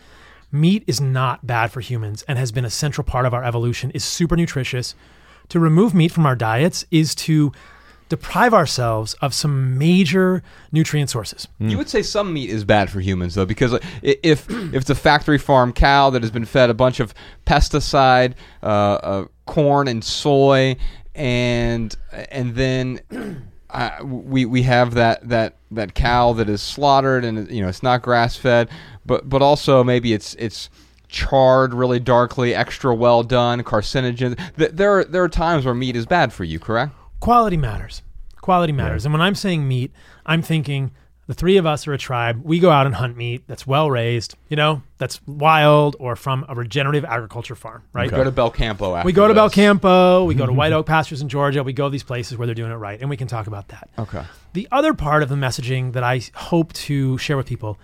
meat 0.52 0.84
is 0.88 1.00
not 1.02 1.46
bad 1.46 1.72
for 1.72 1.82
humans 1.82 2.24
and 2.28 2.40
has 2.40 2.52
been 2.52 2.66
a 2.66 2.70
central 2.70 3.06
part 3.06 3.26
of 3.26 3.34
our 3.34 3.44
evolution, 3.44 3.92
is 3.92 4.04
super 4.04 4.36
nutritious. 4.36 4.96
To 5.50 5.60
remove 5.60 5.94
meat 5.94 6.12
from 6.12 6.26
our 6.26 6.36
diets 6.36 6.86
is 6.90 7.14
to 7.16 7.52
deprive 8.10 8.54
ourselves 8.54 9.16
of 9.16 9.34
some 9.34 9.78
major 9.78 10.44
nutrient 10.72 11.10
sources. 11.10 11.48
You 11.60 11.78
would 11.78 11.90
say 11.90 12.02
some 12.02 12.34
meat 12.34 12.50
is 12.50 12.64
bad 12.64 12.90
for 12.90 13.00
humans, 13.00 13.36
though, 13.36 13.46
because 13.46 13.74
if 14.02 14.50
if 14.50 14.76
it's 14.76 14.90
a 14.90 14.96
factory 14.96 15.38
farm 15.38 15.74
cow 15.74 16.10
that 16.12 16.22
has 16.24 16.32
been 16.32 16.46
fed 16.46 16.70
a 16.70 16.74
bunch 16.74 17.00
of 17.00 17.14
pesticide, 17.46 18.34
uh, 18.64 18.66
uh, 18.66 19.26
corn 19.46 19.88
and 19.88 20.04
soy, 20.04 20.78
and 21.14 21.96
and 22.12 22.56
then 22.56 23.00
uh, 23.76 24.04
we 24.04 24.46
we 24.46 24.64
have 24.64 24.94
that 24.94 25.28
that 25.30 25.58
that 25.72 25.94
cow 25.94 26.34
that 26.34 26.50
is 26.50 26.62
slaughtered, 26.62 27.26
and 27.26 27.50
you 27.52 27.62
know 27.62 27.68
it's 27.68 27.84
not 27.84 28.02
grass 28.02 28.36
fed, 28.36 28.70
but 29.06 29.28
but 29.30 29.42
also 29.42 29.84
maybe 29.84 30.14
it's 30.14 30.34
it's 30.36 30.70
charred 31.08 31.74
really 31.74 32.00
darkly, 32.00 32.56
extra 32.56 32.96
well 32.96 33.22
done, 33.24 33.62
carcinogen. 33.64 34.38
Th- 34.58 34.72
There 34.72 35.00
are 35.00 35.04
there 35.04 35.24
are 35.24 35.30
times 35.30 35.66
where 35.66 35.74
meat 35.76 35.96
is 35.96 36.06
bad 36.06 36.34
for 36.34 36.44
you, 36.44 36.60
correct? 36.60 36.94
quality 37.20 37.58
matters. 37.58 38.02
Quality 38.42 38.72
matters. 38.74 39.06
And 39.06 39.14
when 39.14 39.22
I'm 39.22 39.34
saying 39.36 39.68
meat, 39.68 39.92
I'm 40.26 40.42
thinking 40.44 40.92
the 41.28 41.34
three 41.34 41.58
of 41.58 41.66
us 41.66 41.88
are 41.88 41.94
a 41.94 41.98
tribe. 41.98 42.42
We 42.44 42.60
go 42.60 42.70
out 42.70 42.86
and 42.86 42.94
hunt 42.94 43.18
meat 43.18 43.44
that's 43.48 43.66
well 43.66 43.90
raised, 43.90 44.36
you 44.48 44.56
know, 44.56 44.84
that's 44.98 45.20
wild 45.26 45.96
or 46.00 46.16
from 46.16 46.46
a 46.48 46.56
regenerative 46.56 47.04
agriculture 47.04 47.56
farm, 47.56 47.84
right? 47.94 48.12
We 48.12 48.18
go 48.18 48.24
to 48.24 48.32
Belcampo 48.32 48.98
after 48.98 49.06
We 49.06 49.14
go 49.14 49.28
to 49.28 49.34
this. 49.34 49.42
Belcampo, 49.42 50.26
we 50.28 50.36
go 50.36 50.46
to 50.46 50.54
White 50.54 50.74
Oak 50.74 50.86
Pastures 50.86 51.22
in 51.22 51.30
Georgia, 51.30 51.64
we 51.64 51.74
go 51.74 51.86
to 51.86 51.90
these 51.90 52.04
places 52.04 52.38
where 52.38 52.46
they're 52.46 52.56
doing 52.56 52.72
it 52.72 52.76
right, 52.76 53.00
and 53.00 53.10
we 53.10 53.18
can 53.18 53.28
talk 53.28 53.48
about 53.48 53.70
that. 53.70 53.90
Okay. 53.98 54.24
The 54.54 54.68
other 54.72 54.94
part 54.94 55.24
of 55.24 55.30
the 55.30 55.36
messaging 55.36 55.94
that 55.94 56.04
I 56.04 56.22
hope 56.36 56.74
to 56.74 57.18
share 57.18 57.38
with 57.38 57.48
people 57.48 57.80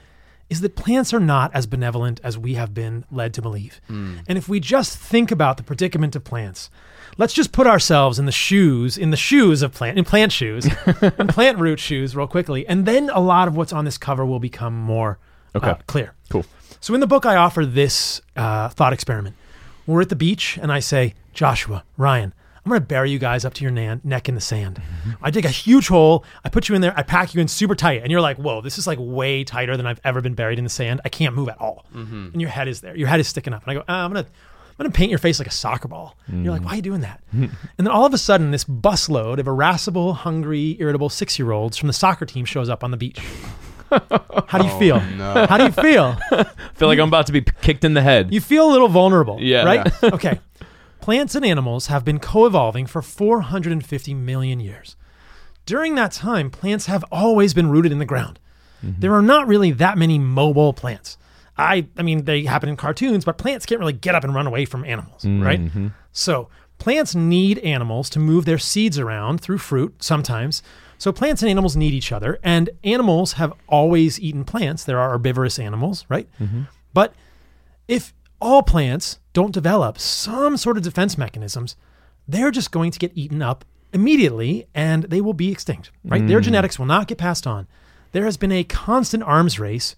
is 0.49 0.61
that 0.61 0.75
plants 0.75 1.13
are 1.13 1.19
not 1.19 1.49
as 1.55 1.65
benevolent 1.65 2.19
as 2.23 2.37
we 2.37 2.55
have 2.55 2.73
been 2.73 3.05
led 3.09 3.33
to 3.33 3.41
believe. 3.41 3.79
Hmm. 3.87 4.17
And 4.27 4.37
if 4.37 4.49
we 4.49 4.59
just 4.59 4.97
think 4.97 5.31
about 5.31 5.57
the 5.57 5.63
predicament 5.63 6.15
of 6.15 6.25
plants, 6.25 6.69
let's 7.17 7.33
just 7.33 7.51
put 7.51 7.67
ourselves 7.67 8.19
in 8.19 8.25
the 8.25 8.31
shoes, 8.31 8.97
in 8.97 9.11
the 9.11 9.17
shoes 9.17 9.61
of 9.61 9.73
plant, 9.73 9.97
in 9.97 10.05
plant 10.05 10.31
shoes, 10.31 10.65
in 11.01 11.27
plant 11.27 11.57
root 11.59 11.79
shoes, 11.79 12.15
real 12.15 12.27
quickly, 12.27 12.65
and 12.67 12.85
then 12.85 13.09
a 13.11 13.19
lot 13.19 13.47
of 13.47 13.55
what's 13.55 13.73
on 13.73 13.85
this 13.85 13.97
cover 13.97 14.25
will 14.25 14.39
become 14.39 14.73
more 14.75 15.19
uh, 15.55 15.59
clear. 15.87 16.13
Cool. 16.29 16.45
So 16.79 16.93
in 16.93 16.99
the 16.99 17.07
book, 17.07 17.25
I 17.25 17.35
offer 17.35 17.65
this 17.65 18.21
uh, 18.35 18.69
thought 18.69 18.93
experiment. 18.93 19.35
We're 19.85 20.01
at 20.01 20.09
the 20.09 20.15
beach, 20.15 20.57
and 20.61 20.71
I 20.71 20.79
say, 20.79 21.13
Joshua, 21.33 21.83
Ryan, 21.97 22.33
I'm 22.63 22.69
going 22.69 22.79
to 22.81 22.85
bury 22.85 23.09
you 23.09 23.17
guys 23.19 23.43
up 23.43 23.53
to 23.55 23.63
your 23.63 23.71
nan- 23.71 24.01
neck 24.03 24.29
in 24.29 24.35
the 24.35 24.41
sand. 24.41 24.79
I 25.21 25.31
dig 25.31 25.45
a 25.45 25.49
huge 25.49 25.87
hole. 25.87 26.23
I 26.45 26.49
put 26.49 26.69
you 26.69 26.75
in 26.75 26.81
there. 26.81 26.93
I 26.95 27.01
pack 27.01 27.33
you 27.33 27.41
in 27.41 27.47
super 27.47 27.73
tight, 27.75 28.01
and 28.03 28.11
you're 28.11 28.21
like, 28.21 28.37
"Whoa, 28.37 28.61
this 28.61 28.77
is 28.77 28.85
like 28.85 28.99
way 29.01 29.43
tighter 29.43 29.75
than 29.75 29.87
I've 29.87 29.99
ever 30.03 30.21
been 30.21 30.35
buried 30.35 30.59
in 30.59 30.63
the 30.63 30.69
sand. 30.69 31.01
I 31.03 31.09
can't 31.09 31.35
move 31.35 31.49
at 31.49 31.59
all." 31.59 31.85
And 32.33 32.39
your 32.39 32.51
head 32.51 32.67
is 32.67 32.81
there. 32.81 32.95
Your 32.95 33.07
head 33.07 33.19
is 33.19 33.27
sticking 33.27 33.51
up. 33.53 33.63
And 33.63 33.71
I 33.71 33.73
go, 33.73 33.79
uh, 33.81 33.83
"I'm 33.93 34.13
gonna." 34.13 34.27
I'm 34.81 34.85
gonna 34.85 34.97
paint 34.97 35.11
your 35.11 35.19
face 35.19 35.37
like 35.37 35.47
a 35.47 35.51
soccer 35.51 35.87
ball. 35.87 36.17
And 36.25 36.43
You're 36.43 36.51
like, 36.51 36.63
why 36.63 36.71
are 36.71 36.75
you 36.77 36.81
doing 36.81 37.01
that? 37.01 37.21
and 37.31 37.51
then 37.77 37.87
all 37.87 38.03
of 38.03 38.15
a 38.15 38.17
sudden, 38.17 38.49
this 38.49 38.63
busload 38.63 39.37
of 39.37 39.47
irascible, 39.47 40.13
hungry, 40.15 40.75
irritable 40.79 41.09
six 41.09 41.37
year 41.37 41.51
olds 41.51 41.77
from 41.77 41.85
the 41.85 41.93
soccer 41.93 42.25
team 42.25 42.45
shows 42.45 42.67
up 42.67 42.83
on 42.83 42.89
the 42.89 42.97
beach. 42.97 43.19
How 44.47 44.57
do 44.57 44.65
you 44.65 44.71
oh, 44.71 44.79
feel? 44.79 45.01
no. 45.17 45.45
How 45.45 45.57
do 45.57 45.65
you 45.65 45.71
feel? 45.71 46.17
feel 46.73 46.87
like 46.87 46.97
I'm 46.97 47.09
about 47.09 47.27
to 47.27 47.31
be 47.31 47.41
kicked 47.61 47.83
in 47.83 47.93
the 47.93 48.01
head. 48.01 48.33
You 48.33 48.41
feel 48.41 48.67
a 48.67 48.71
little 48.71 48.87
vulnerable. 48.87 49.37
Yeah. 49.39 49.65
Right? 49.65 50.03
okay. 50.03 50.39
Plants 50.99 51.35
and 51.35 51.45
animals 51.45 51.87
have 51.87 52.03
been 52.03 52.19
co 52.19 52.47
evolving 52.47 52.87
for 52.87 53.03
450 53.03 54.15
million 54.15 54.59
years. 54.59 54.95
During 55.67 55.93
that 55.93 56.11
time, 56.11 56.49
plants 56.49 56.87
have 56.87 57.05
always 57.11 57.53
been 57.53 57.69
rooted 57.69 57.91
in 57.91 57.99
the 57.99 58.05
ground. 58.05 58.39
Mm-hmm. 58.83 58.99
There 58.99 59.13
are 59.13 59.21
not 59.21 59.47
really 59.47 59.71
that 59.73 59.97
many 59.97 60.17
mobile 60.17 60.73
plants. 60.73 61.19
I, 61.57 61.87
I 61.97 62.01
mean, 62.01 62.25
they 62.25 62.43
happen 62.45 62.69
in 62.69 62.77
cartoons, 62.77 63.25
but 63.25 63.37
plants 63.37 63.65
can't 63.65 63.79
really 63.79 63.93
get 63.93 64.15
up 64.15 64.23
and 64.23 64.33
run 64.33 64.47
away 64.47 64.65
from 64.65 64.85
animals, 64.85 65.25
right? 65.25 65.59
Mm-hmm. 65.59 65.87
So, 66.11 66.49
plants 66.77 67.13
need 67.13 67.59
animals 67.59 68.09
to 68.11 68.19
move 68.19 68.45
their 68.45 68.57
seeds 68.57 68.97
around 68.97 69.41
through 69.41 69.59
fruit 69.59 70.01
sometimes. 70.01 70.63
So, 70.97 71.11
plants 71.11 71.41
and 71.41 71.51
animals 71.51 71.75
need 71.75 71.93
each 71.93 72.11
other, 72.11 72.39
and 72.41 72.69
animals 72.83 73.33
have 73.33 73.53
always 73.67 74.19
eaten 74.19 74.43
plants. 74.45 74.83
There 74.83 74.99
are 74.99 75.11
herbivorous 75.11 75.59
animals, 75.59 76.05
right? 76.09 76.27
Mm-hmm. 76.39 76.63
But 76.93 77.13
if 77.87 78.13
all 78.39 78.63
plants 78.63 79.19
don't 79.33 79.53
develop 79.53 79.99
some 79.99 80.57
sort 80.57 80.77
of 80.77 80.83
defense 80.83 81.17
mechanisms, 81.17 81.75
they're 82.27 82.51
just 82.51 82.71
going 82.71 82.91
to 82.91 82.99
get 82.99 83.11
eaten 83.13 83.41
up 83.41 83.65
immediately 83.93 84.67
and 84.73 85.03
they 85.03 85.21
will 85.21 85.33
be 85.33 85.51
extinct, 85.51 85.91
right? 86.05 86.25
Their 86.25 86.39
mm. 86.39 86.43
genetics 86.43 86.79
will 86.79 86.85
not 86.85 87.07
get 87.07 87.17
passed 87.17 87.45
on. 87.45 87.67
There 88.13 88.25
has 88.25 88.37
been 88.37 88.51
a 88.51 88.63
constant 88.63 89.23
arms 89.23 89.59
race 89.59 89.95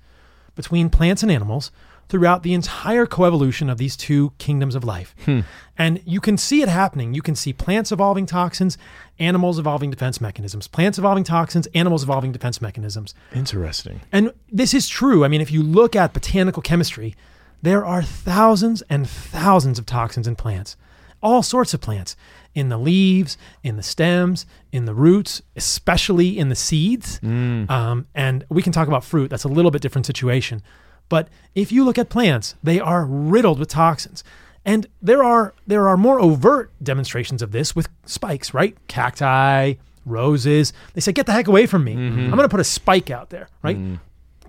between 0.56 0.90
plants 0.90 1.24
and 1.24 1.32
animals 1.32 1.72
throughout 2.10 2.44
the 2.44 2.54
entire 2.54 3.06
coevolution 3.06 3.72
of 3.72 3.78
these 3.78 3.96
two 3.96 4.34
kingdoms 4.38 4.76
of 4.76 4.84
life. 4.84 5.16
Hmm. 5.26 5.42
And 5.78 6.02
you 6.06 6.20
can 6.20 6.38
see 6.38 6.62
it 6.62 6.70
happening. 6.70 7.14
You 7.14 7.22
can 7.22 7.36
see 7.36 7.54
plants 7.54 7.92
evolving 7.92 8.26
toxins, 8.26 8.78
animals 9.18 9.58
evolving 9.58 9.90
defense 9.90 10.22
mechanisms, 10.22 10.68
plants 10.68 10.98
evolving 10.98 11.24
toxins, 11.24 11.68
animals 11.74 12.04
evolving 12.04 12.32
defense 12.32 12.62
mechanisms. 12.62 13.16
Interesting. 13.34 14.02
And 14.12 14.32
this 14.52 14.74
is 14.74 14.88
true. 14.88 15.26
I 15.26 15.28
mean, 15.28 15.42
if 15.42 15.52
you 15.52 15.64
look 15.64 15.96
at 15.96 16.14
botanical 16.14 16.62
chemistry, 16.62 17.16
there 17.62 17.86
are 17.86 18.04
thousands 18.04 18.84
and 18.84 19.10
thousands 19.10 19.80
of 19.80 19.86
toxins 19.86 20.28
in 20.28 20.36
plants, 20.36 20.76
all 21.24 21.42
sorts 21.42 21.74
of 21.74 21.82
plants, 21.82 22.16
in 22.54 22.70
the 22.70 22.78
leaves, 22.78 23.38
in 23.64 23.78
the 23.78 23.84
stems, 23.84 24.46
in 24.72 24.86
the 24.86 24.94
roots, 24.94 25.42
especially 25.56 26.38
in 26.38 26.50
the 26.50 26.56
seeds. 26.56 27.20
Mm. 27.22 27.70
Um, 27.70 28.08
and 28.14 28.46
we 28.50 28.62
can 28.62 28.72
talk 28.72 28.88
about 28.88 29.04
fruit. 29.04 29.30
That's 29.30 29.44
a 29.44 29.50
little 29.50 29.72
bit 29.72 29.82
different 29.82 30.06
situation. 30.06 30.62
But 31.10 31.30
if 31.56 31.72
you 31.72 31.84
look 31.84 31.98
at 31.98 32.10
plants, 32.10 32.56
they 32.64 32.80
are 32.80 33.06
riddled 33.06 33.60
with 33.60 33.70
toxins. 33.70 34.24
And 34.66 34.88
there 35.02 35.24
are 35.24 35.54
there 35.68 35.88
are 35.90 35.98
more 35.98 36.22
overt 36.22 36.72
demonstrations 36.82 37.42
of 37.42 37.52
this 37.52 37.76
with 37.76 37.90
spikes, 38.06 38.54
right? 38.54 38.78
Cacti, 38.88 39.76
roses. 40.06 40.72
They 40.94 41.02
say, 41.02 41.12
"Get 41.12 41.26
the 41.26 41.34
heck 41.34 41.48
away 41.48 41.66
from 41.66 41.84
me! 41.84 41.96
Mm-hmm. 41.96 42.20
I'm 42.20 42.32
going 42.32 42.44
to 42.44 42.50
put 42.50 42.62
a 42.62 42.64
spike 42.64 43.10
out 43.10 43.30
there." 43.30 43.50
Right? 43.62 43.78
Mm. 43.78 44.00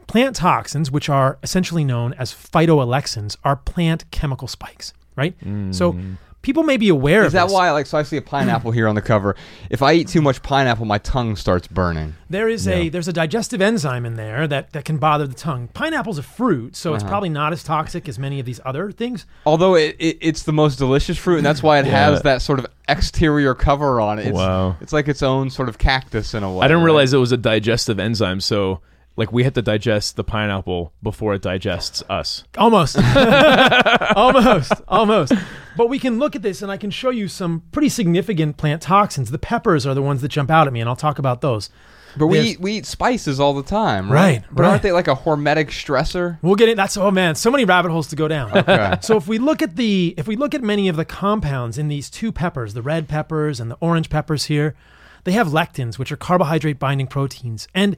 Plant 0.06 0.36
toxins, 0.36 0.90
which 0.90 1.08
are 1.08 1.38
essentially 1.42 1.82
known 1.82 2.12
as 2.14 2.32
phytoalexins, 2.32 3.36
are 3.42 3.56
plant 3.56 4.08
chemical 4.12 4.46
spikes. 4.46 4.92
Right? 5.16 5.34
So 5.74 5.94
mm. 5.94 6.16
People 6.44 6.62
may 6.62 6.76
be 6.76 6.88
aware 6.88 7.22
Is 7.22 7.26
of 7.28 7.32
that 7.32 7.44
this. 7.46 7.52
why, 7.52 7.70
like, 7.72 7.86
so 7.86 7.98
I 7.98 8.04
see 8.04 8.16
a 8.16 8.22
pineapple 8.22 8.70
here 8.70 8.86
on 8.86 8.94
the 8.94 9.02
cover. 9.02 9.34
If 9.70 9.82
I 9.82 9.94
eat 9.94 10.06
too 10.06 10.22
much 10.22 10.42
pineapple, 10.42 10.84
my 10.84 10.98
tongue 10.98 11.34
starts 11.34 11.66
burning. 11.66 12.14
There 12.30 12.48
is 12.48 12.68
a 12.68 12.88
there's 12.88 13.08
a 13.08 13.12
digestive 13.12 13.60
enzyme 13.60 14.06
in 14.06 14.14
there 14.14 14.46
that, 14.46 14.72
that 14.72 14.84
can 14.84 14.98
bother 14.98 15.26
the 15.26 15.34
tongue. 15.34 15.68
Pineapple's 15.74 16.18
a 16.18 16.22
fruit, 16.22 16.76
so 16.76 16.90
Uh-huh. 16.90 16.94
it's 16.96 17.04
probably 17.04 17.30
not 17.30 17.52
as 17.52 17.64
toxic 17.64 18.08
as 18.08 18.18
many 18.18 18.38
of 18.38 18.46
these 18.46 18.60
other 18.64 18.92
things. 18.92 19.26
Although 19.46 19.74
it, 19.74 19.96
it, 19.98 20.18
it's 20.20 20.44
the 20.44 20.52
most 20.52 20.76
delicious 20.76 21.18
fruit, 21.18 21.38
and 21.38 21.46
that's 21.46 21.62
why 21.62 21.78
it 21.80 21.86
Yeah. 21.86 22.10
has 22.10 22.22
that 22.22 22.42
sort 22.42 22.58
of 22.60 22.66
exterior 22.88 23.54
cover 23.54 24.00
on 24.00 24.18
it. 24.18 24.26
It's, 24.26 24.34
Wow. 24.36 24.76
It's 24.80 24.92
like 24.92 25.08
its 25.08 25.22
own 25.22 25.48
sort 25.50 25.68
of 25.68 25.78
cactus 25.78 26.34
in 26.34 26.42
a 26.42 26.52
way. 26.52 26.60
I 26.64 26.68
didn't 26.68 26.78
right? 26.80 26.84
realize 26.84 27.12
it 27.14 27.18
was 27.18 27.32
a 27.32 27.36
digestive 27.38 27.98
enzyme. 27.98 28.40
So, 28.40 28.80
like, 29.16 29.32
we 29.32 29.44
had 29.44 29.54
to 29.54 29.62
digest 29.62 30.16
the 30.16 30.24
pineapple 30.24 30.92
before 31.02 31.34
it 31.34 31.42
digests 31.42 32.02
us. 32.08 32.44
Almost. 32.58 32.96
almost. 34.16 34.72
Almost. 34.88 35.32
But 35.76 35.88
we 35.88 35.98
can 35.98 36.18
look 36.18 36.36
at 36.36 36.42
this 36.42 36.62
and 36.62 36.70
I 36.70 36.76
can 36.76 36.90
show 36.90 37.10
you 37.10 37.28
some 37.28 37.62
pretty 37.72 37.88
significant 37.88 38.56
plant 38.56 38.82
toxins. 38.82 39.30
The 39.30 39.38
peppers 39.38 39.86
are 39.86 39.94
the 39.94 40.02
ones 40.02 40.22
that 40.22 40.28
jump 40.28 40.50
out 40.50 40.66
at 40.66 40.72
me, 40.72 40.80
and 40.80 40.88
I'll 40.88 40.96
talk 40.96 41.18
about 41.18 41.40
those. 41.40 41.70
But 42.16 42.28
we 42.28 42.36
There's- 42.38 42.52
eat, 42.52 42.60
we 42.60 42.72
eat 42.74 42.86
spices 42.86 43.40
all 43.40 43.54
the 43.54 43.64
time, 43.64 44.10
Right, 44.10 44.36
right? 44.38 44.44
But 44.52 44.62
right. 44.62 44.68
aren't 44.70 44.82
they 44.82 44.92
like 44.92 45.08
a 45.08 45.16
hormetic 45.16 45.66
stressor? 45.70 46.38
We'll 46.42 46.54
get 46.54 46.68
it. 46.68 46.76
That's 46.76 46.96
oh 46.96 47.10
man, 47.10 47.34
so 47.34 47.50
many 47.50 47.64
rabbit 47.64 47.90
holes 47.90 48.06
to 48.08 48.16
go 48.16 48.28
down. 48.28 48.56
Okay. 48.56 48.98
So 49.02 49.16
if 49.16 49.26
we 49.26 49.38
look 49.38 49.62
at 49.62 49.74
the 49.74 50.14
if 50.16 50.28
we 50.28 50.36
look 50.36 50.54
at 50.54 50.62
many 50.62 50.86
of 50.88 50.94
the 50.94 51.04
compounds 51.04 51.76
in 51.76 51.88
these 51.88 52.08
two 52.08 52.30
peppers, 52.30 52.74
the 52.74 52.82
red 52.82 53.08
peppers 53.08 53.58
and 53.58 53.68
the 53.68 53.76
orange 53.80 54.10
peppers 54.10 54.44
here, 54.44 54.76
they 55.24 55.32
have 55.32 55.48
lectins, 55.48 55.98
which 55.98 56.12
are 56.12 56.16
carbohydrate 56.16 56.78
binding 56.78 57.08
proteins. 57.08 57.66
And 57.74 57.96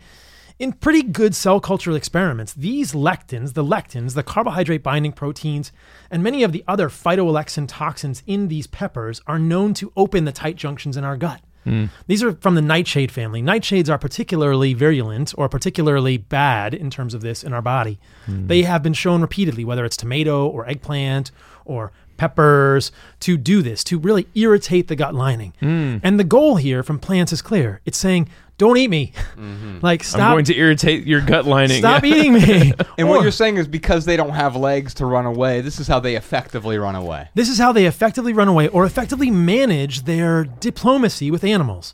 in 0.58 0.72
pretty 0.72 1.02
good 1.02 1.34
cell 1.34 1.60
culture 1.60 1.92
experiments, 1.92 2.54
these 2.54 2.92
lectins, 2.92 3.54
the 3.54 3.64
lectins, 3.64 4.14
the 4.14 4.22
carbohydrate 4.22 4.82
binding 4.82 5.12
proteins, 5.12 5.72
and 6.10 6.22
many 6.22 6.42
of 6.42 6.52
the 6.52 6.64
other 6.66 6.88
phytoalexin 6.88 7.66
toxins 7.68 8.22
in 8.26 8.48
these 8.48 8.66
peppers 8.66 9.20
are 9.26 9.38
known 9.38 9.74
to 9.74 9.92
open 9.96 10.24
the 10.24 10.32
tight 10.32 10.56
junctions 10.56 10.96
in 10.96 11.04
our 11.04 11.16
gut. 11.16 11.42
Hmm. 11.64 11.86
These 12.06 12.22
are 12.22 12.32
from 12.32 12.54
the 12.54 12.62
nightshade 12.62 13.10
family. 13.10 13.42
Nightshades 13.42 13.90
are 13.90 13.98
particularly 13.98 14.72
virulent 14.72 15.34
or 15.36 15.48
particularly 15.48 16.16
bad 16.16 16.72
in 16.72 16.90
terms 16.90 17.12
of 17.12 17.22
this 17.22 17.42
in 17.42 17.52
our 17.52 17.60
body. 17.60 17.98
Hmm. 18.26 18.46
They 18.46 18.62
have 18.62 18.84
been 18.84 18.94
shown 18.94 19.20
repeatedly, 19.20 19.64
whether 19.64 19.84
it's 19.84 19.96
tomato 19.96 20.46
or 20.46 20.68
eggplant 20.68 21.32
or 21.64 21.90
peppers, 22.16 22.92
to 23.20 23.36
do 23.36 23.62
this, 23.62 23.82
to 23.84 23.98
really 23.98 24.28
irritate 24.34 24.88
the 24.88 24.96
gut 24.96 25.14
lining. 25.14 25.52
Hmm. 25.58 25.98
And 26.04 26.20
the 26.20 26.24
goal 26.24 26.56
here 26.56 26.84
from 26.84 27.00
plants 27.00 27.32
is 27.32 27.42
clear 27.42 27.80
it's 27.84 27.98
saying, 27.98 28.28
don't 28.58 28.76
eat 28.78 28.88
me. 28.88 29.12
Mm-hmm. 29.36 29.78
like, 29.82 30.02
stop. 30.02 30.20
I'm 30.20 30.32
going 30.32 30.44
to 30.46 30.56
irritate 30.56 31.06
your 31.06 31.20
gut 31.20 31.44
lining. 31.44 31.78
Stop 31.78 32.04
eating 32.04 32.34
me. 32.34 32.72
And 32.98 33.10
what 33.10 33.22
you're 33.22 33.30
saying 33.30 33.58
is 33.58 33.68
because 33.68 34.06
they 34.06 34.16
don't 34.16 34.30
have 34.30 34.56
legs 34.56 34.94
to 34.94 35.06
run 35.06 35.26
away, 35.26 35.60
this 35.60 35.78
is 35.78 35.86
how 35.86 36.00
they 36.00 36.16
effectively 36.16 36.78
run 36.78 36.94
away. 36.94 37.28
This 37.34 37.50
is 37.50 37.58
how 37.58 37.72
they 37.72 37.84
effectively 37.84 38.32
run 38.32 38.48
away 38.48 38.68
or 38.68 38.86
effectively 38.86 39.30
manage 39.30 40.04
their 40.04 40.44
diplomacy 40.44 41.30
with 41.30 41.44
animals. 41.44 41.92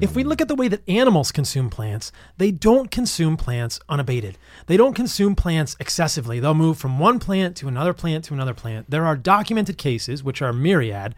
If 0.00 0.14
we 0.14 0.22
mm. 0.22 0.28
look 0.28 0.40
at 0.40 0.48
the 0.48 0.54
way 0.54 0.68
that 0.68 0.88
animals 0.88 1.32
consume 1.32 1.68
plants, 1.68 2.12
they 2.38 2.52
don't 2.52 2.90
consume 2.90 3.36
plants 3.36 3.80
unabated. 3.88 4.38
They 4.66 4.76
don't 4.76 4.94
consume 4.94 5.34
plants 5.34 5.76
excessively. 5.80 6.38
They'll 6.38 6.54
move 6.54 6.78
from 6.78 6.98
one 6.98 7.18
plant 7.18 7.56
to 7.56 7.68
another 7.68 7.92
plant 7.92 8.24
to 8.26 8.34
another 8.34 8.54
plant. 8.54 8.90
There 8.90 9.04
are 9.04 9.16
documented 9.16 9.78
cases, 9.78 10.22
which 10.22 10.40
are 10.40 10.52
myriad, 10.52 11.14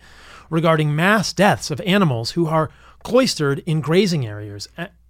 regarding 0.49 0.97
mass 0.97 1.33
deaths 1.33 1.71
of 1.71 1.81
animals 1.83 2.33
who 2.33 2.47
are 2.47 2.71
cloistered 3.05 3.61
in 3.61 3.81
grazing 3.81 4.27
areas 4.27 4.69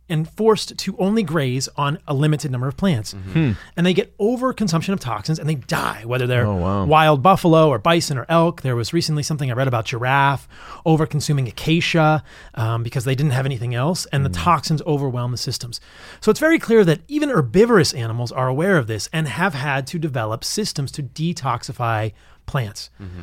and 0.08 0.28
forced 0.28 0.76
to 0.76 0.94
only 0.98 1.22
graze 1.22 1.66
on 1.76 1.98
a 2.06 2.12
limited 2.12 2.50
number 2.50 2.68
of 2.68 2.76
plants. 2.76 3.14
Mm-hmm. 3.14 3.32
Hmm. 3.32 3.52
And 3.76 3.86
they 3.86 3.94
get 3.94 4.16
overconsumption 4.18 4.92
of 4.92 5.00
toxins 5.00 5.38
and 5.38 5.48
they 5.48 5.54
die, 5.54 6.04
whether 6.04 6.26
they're 6.26 6.46
Oh, 6.46 6.56
wow. 6.56 6.84
wild 6.84 7.22
buffalo 7.22 7.68
or 7.68 7.78
bison 7.78 8.18
or 8.18 8.26
elk. 8.28 8.60
There 8.60 8.76
was 8.76 8.92
recently 8.92 9.22
something 9.22 9.50
I 9.50 9.54
read 9.54 9.68
about 9.68 9.86
giraffe 9.86 10.46
over 10.84 11.06
consuming 11.06 11.48
acacia 11.48 12.22
um, 12.54 12.82
because 12.82 13.04
they 13.04 13.14
didn't 13.14 13.32
have 13.32 13.46
anything 13.46 13.74
else, 13.74 14.04
and 14.06 14.26
the 14.26 14.28
hmm. 14.28 14.34
toxins 14.34 14.82
overwhelm 14.82 15.30
the 15.30 15.38
systems. 15.38 15.80
So 16.20 16.30
it's 16.30 16.40
very 16.40 16.58
clear 16.58 16.84
that 16.84 17.00
even 17.08 17.30
herbivorous 17.30 17.94
animals 17.94 18.30
are 18.30 18.48
aware 18.48 18.76
of 18.76 18.86
this 18.86 19.08
and 19.10 19.26
have 19.26 19.54
had 19.54 19.86
to 19.88 19.98
develop 19.98 20.44
systems 20.44 20.92
to 20.92 21.02
detoxify 21.02 22.12
plants. 22.44 22.90
Mm-hmm. 23.00 23.22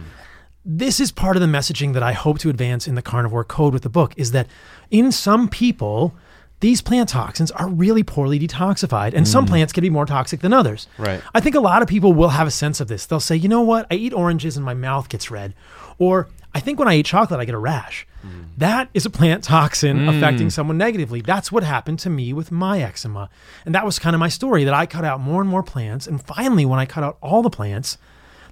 This 0.64 1.00
is 1.00 1.12
part 1.12 1.36
of 1.36 1.42
the 1.42 1.48
messaging 1.48 1.94
that 1.94 2.04
I 2.04 2.14
hope 2.14 2.38
to 2.40 2.50
advance 2.50 2.88
in 2.88 2.96
the 2.96 3.02
carnivore 3.02 3.44
code 3.44 3.74
with 3.74 3.82
the 3.82 3.90
book 3.90 4.14
is 4.16 4.32
that 4.32 4.48
in 4.92 5.12
some 5.12 5.48
people, 5.50 6.14
these 6.60 6.82
plant 6.82 7.10
toxins 7.10 7.50
are 7.52 7.68
really 7.68 8.04
poorly 8.04 8.40
detoxified, 8.40 9.16
and 9.16 9.28
some 9.28 9.46
mm. 9.46 9.50
plants 9.50 9.74
can 9.74 9.82
be 9.82 9.90
more 9.90 10.06
toxic 10.06 10.42
than 10.42 10.54
others. 10.54 10.88
Right. 11.00 11.22
I 11.34 11.40
think 11.40 11.56
a 11.56 11.60
lot 11.60 11.82
of 11.82 11.88
people 11.88 12.14
will 12.14 12.30
have 12.30 12.48
a 12.48 12.52
sense 12.52 12.80
of 12.80 12.88
this. 12.88 13.08
They'll 13.08 13.20
say, 13.20 13.36
you 13.36 13.50
know 13.50 13.62
what? 13.62 13.88
I 13.90 13.96
eat 13.96 14.14
oranges 14.14 14.56
and 14.56 14.64
my 14.64 14.76
mouth 14.76 15.10
gets 15.10 15.32
red. 15.32 15.56
Or 15.98 16.30
I 16.54 16.60
think 16.60 16.78
when 16.78 16.88
I 16.88 16.96
eat 16.96 17.08
chocolate, 17.08 17.40
I 17.40 17.46
get 17.46 17.56
a 17.56 17.60
rash. 17.60 18.06
Mm. 18.24 18.46
That 18.58 18.90
is 18.94 19.08
a 19.08 19.10
plant 19.10 19.44
toxin 19.44 19.98
mm. 19.98 20.16
affecting 20.16 20.52
someone 20.52 20.78
negatively. 20.78 21.22
That's 21.22 21.52
what 21.52 21.64
happened 21.64 21.98
to 22.00 22.12
me 22.12 22.32
with 22.34 22.52
my 22.52 22.80
eczema. 22.80 23.32
And 23.66 23.74
that 23.74 23.86
was 23.86 23.98
kind 23.98 24.16
of 24.16 24.20
my 24.20 24.30
story 24.30 24.64
that 24.64 24.74
I 24.76 24.86
cut 24.86 25.04
out 25.04 25.20
more 25.20 25.42
and 25.42 25.50
more 25.50 25.64
plants. 25.64 26.06
And 26.06 26.22
finally, 26.22 26.68
when 26.68 26.78
I 26.78 26.86
cut 26.86 27.04
out 27.04 27.18
all 27.22 27.42
the 27.42 27.50
plants, 27.50 27.98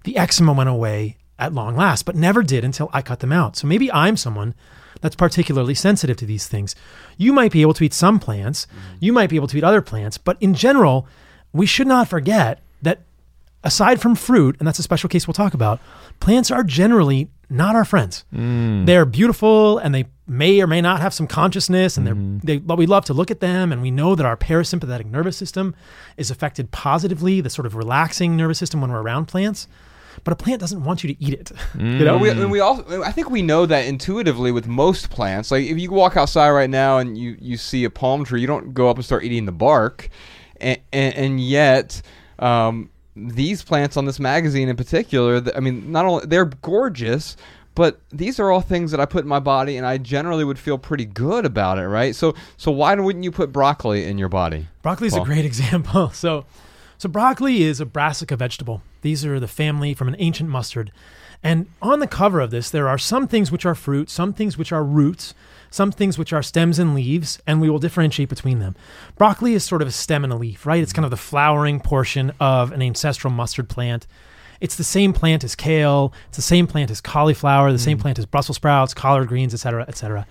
the 0.03 0.17
eczema 0.17 0.53
went 0.53 0.69
away 0.69 1.17
at 1.39 1.53
long 1.53 1.75
last, 1.75 2.05
but 2.05 2.15
never 2.15 2.43
did 2.43 2.63
until 2.63 2.89
I 2.93 3.01
cut 3.01 3.19
them 3.19 3.31
out. 3.31 3.55
So 3.55 3.65
maybe 3.65 3.91
I'm 3.91 4.17
someone 4.17 4.53
that's 5.01 5.15
particularly 5.15 5.73
sensitive 5.73 6.17
to 6.17 6.25
these 6.25 6.47
things. 6.47 6.75
You 7.17 7.33
might 7.33 7.51
be 7.51 7.61
able 7.61 7.73
to 7.75 7.83
eat 7.83 7.93
some 7.93 8.19
plants, 8.19 8.65
mm-hmm. 8.65 8.97
you 8.99 9.13
might 9.13 9.29
be 9.29 9.35
able 9.37 9.47
to 9.47 9.57
eat 9.57 9.63
other 9.63 9.81
plants, 9.81 10.17
but 10.17 10.37
in 10.39 10.53
general, 10.53 11.07
we 11.53 11.65
should 11.65 11.87
not 11.87 12.07
forget 12.07 12.61
that 12.81 13.01
aside 13.63 14.01
from 14.01 14.15
fruit, 14.15 14.55
and 14.59 14.67
that's 14.67 14.79
a 14.79 14.83
special 14.83 15.09
case 15.09 15.27
we'll 15.27 15.33
talk 15.33 15.53
about, 15.53 15.79
plants 16.19 16.51
are 16.51 16.63
generally 16.63 17.29
not 17.49 17.75
our 17.75 17.85
friends. 17.85 18.23
Mm. 18.33 18.85
They're 18.85 19.05
beautiful 19.05 19.79
and 19.79 19.93
they 19.93 20.05
may 20.27 20.61
or 20.61 20.67
may 20.67 20.81
not 20.81 21.01
have 21.01 21.13
some 21.13 21.27
consciousness, 21.27 21.97
and 21.97 22.05
they're, 22.05 22.15
mm-hmm. 22.15 22.45
they, 22.45 22.57
but 22.57 22.77
we 22.77 22.85
love 22.85 23.05
to 23.05 23.13
look 23.13 23.31
at 23.31 23.39
them, 23.39 23.71
and 23.71 23.81
we 23.81 23.89
know 23.89 24.15
that 24.15 24.25
our 24.25 24.37
parasympathetic 24.37 25.05
nervous 25.05 25.35
system 25.35 25.75
is 26.17 26.29
affected 26.29 26.71
positively, 26.71 27.41
the 27.41 27.49
sort 27.49 27.65
of 27.65 27.75
relaxing 27.75 28.37
nervous 28.37 28.59
system 28.59 28.79
when 28.79 28.91
we're 28.91 29.01
around 29.01 29.25
plants. 29.25 29.67
But 30.23 30.33
a 30.33 30.35
plant 30.35 30.59
doesn't 30.59 30.83
want 30.83 31.03
you 31.03 31.13
to 31.13 31.23
eat 31.23 31.33
it. 31.33 31.51
You 31.79 32.05
know, 32.05 32.17
We, 32.17 32.29
and 32.29 32.51
we 32.51 32.59
all, 32.59 32.83
I 33.03 33.11
think 33.11 33.29
we 33.29 33.41
know 33.41 33.65
that 33.65 33.85
intuitively 33.85 34.51
with 34.51 34.67
most 34.67 35.09
plants. 35.09 35.51
Like 35.51 35.65
if 35.65 35.77
you 35.77 35.91
walk 35.91 36.17
outside 36.17 36.49
right 36.51 36.69
now 36.69 36.97
and 36.97 37.17
you, 37.17 37.37
you 37.39 37.57
see 37.57 37.83
a 37.83 37.89
palm 37.89 38.23
tree, 38.25 38.41
you 38.41 38.47
don't 38.47 38.73
go 38.73 38.89
up 38.89 38.97
and 38.97 39.05
start 39.05 39.23
eating 39.23 39.45
the 39.45 39.51
bark, 39.51 40.09
and 40.59 40.79
and, 40.91 41.15
and 41.15 41.41
yet. 41.41 42.01
Um, 42.39 42.89
these 43.15 43.63
plants 43.63 43.97
on 43.97 44.05
this 44.05 44.17
magazine 44.17 44.69
in 44.69 44.77
particular, 44.77 45.43
I 45.53 45.59
mean, 45.59 45.91
not 45.91 46.05
only 46.05 46.25
they're 46.25 46.45
gorgeous, 46.45 47.35
but 47.75 47.99
these 48.11 48.39
are 48.39 48.51
all 48.51 48.61
things 48.61 48.91
that 48.91 48.99
I 48.99 49.05
put 49.05 49.23
in 49.23 49.29
my 49.29 49.39
body, 49.39 49.77
and 49.77 49.85
I 49.85 49.97
generally 49.97 50.43
would 50.43 50.59
feel 50.59 50.77
pretty 50.77 51.05
good 51.05 51.45
about 51.45 51.79
it, 51.79 51.87
right? 51.87 52.15
So, 52.15 52.35
so 52.57 52.71
why 52.71 52.95
wouldn't 52.95 53.23
you 53.23 53.31
put 53.31 53.51
broccoli 53.51 54.05
in 54.05 54.17
your 54.17 54.29
body? 54.29 54.67
Broccoli 54.81 55.07
is 55.07 55.15
a 55.15 55.21
great 55.21 55.45
example. 55.53 56.09
So, 56.09 56.45
so 56.97 57.09
broccoli 57.09 57.63
is 57.63 57.79
a 57.79 57.85
brassica 57.85 58.35
vegetable. 58.35 58.81
These 59.01 59.25
are 59.25 59.39
the 59.39 59.47
family 59.47 59.93
from 59.93 60.07
an 60.07 60.15
ancient 60.19 60.49
mustard. 60.49 60.91
And 61.41 61.67
on 61.81 61.99
the 61.99 62.07
cover 62.07 62.39
of 62.39 62.51
this, 62.51 62.69
there 62.69 62.89
are 62.89 62.97
some 62.97 63.27
things 63.27 63.51
which 63.51 63.65
are 63.65 63.75
fruit, 63.75 64.09
some 64.09 64.33
things 64.33 64.57
which 64.57 64.71
are 64.71 64.83
roots, 64.83 65.33
some 65.71 65.91
things 65.91 66.17
which 66.17 66.33
are 66.33 66.41
stems 66.41 66.79
and 66.79 66.93
leaves, 66.93 67.39
and 67.47 67.61
we 67.61 67.69
will 67.69 67.79
differentiate 67.79 68.29
between 68.29 68.59
them. 68.59 68.75
Broccoli 69.17 69.53
is 69.53 69.63
sort 69.63 69.81
of 69.81 69.87
a 69.87 69.91
stem 69.91 70.23
and 70.23 70.33
a 70.33 70.35
leaf, 70.35 70.65
right? 70.65 70.81
It's 70.81 70.93
kind 70.93 71.05
of 71.05 71.11
the 71.11 71.17
flowering 71.17 71.79
portion 71.79 72.33
of 72.39 72.71
an 72.71 72.81
ancestral 72.81 73.31
mustard 73.31 73.69
plant. 73.69 74.05
It's 74.59 74.75
the 74.75 74.83
same 74.83 75.13
plant 75.13 75.43
as 75.43 75.55
kale. 75.55 76.13
It's 76.27 76.35
the 76.35 76.41
same 76.41 76.67
plant 76.67 76.91
as 76.91 76.99
cauliflower. 76.99 77.71
The 77.71 77.79
same 77.79 77.97
mm. 77.97 78.01
plant 78.01 78.19
as 78.19 78.25
Brussels 78.25 78.57
sprouts, 78.57 78.93
collard 78.93 79.29
greens, 79.29 79.53
etc., 79.53 79.85
etc. 79.87 80.27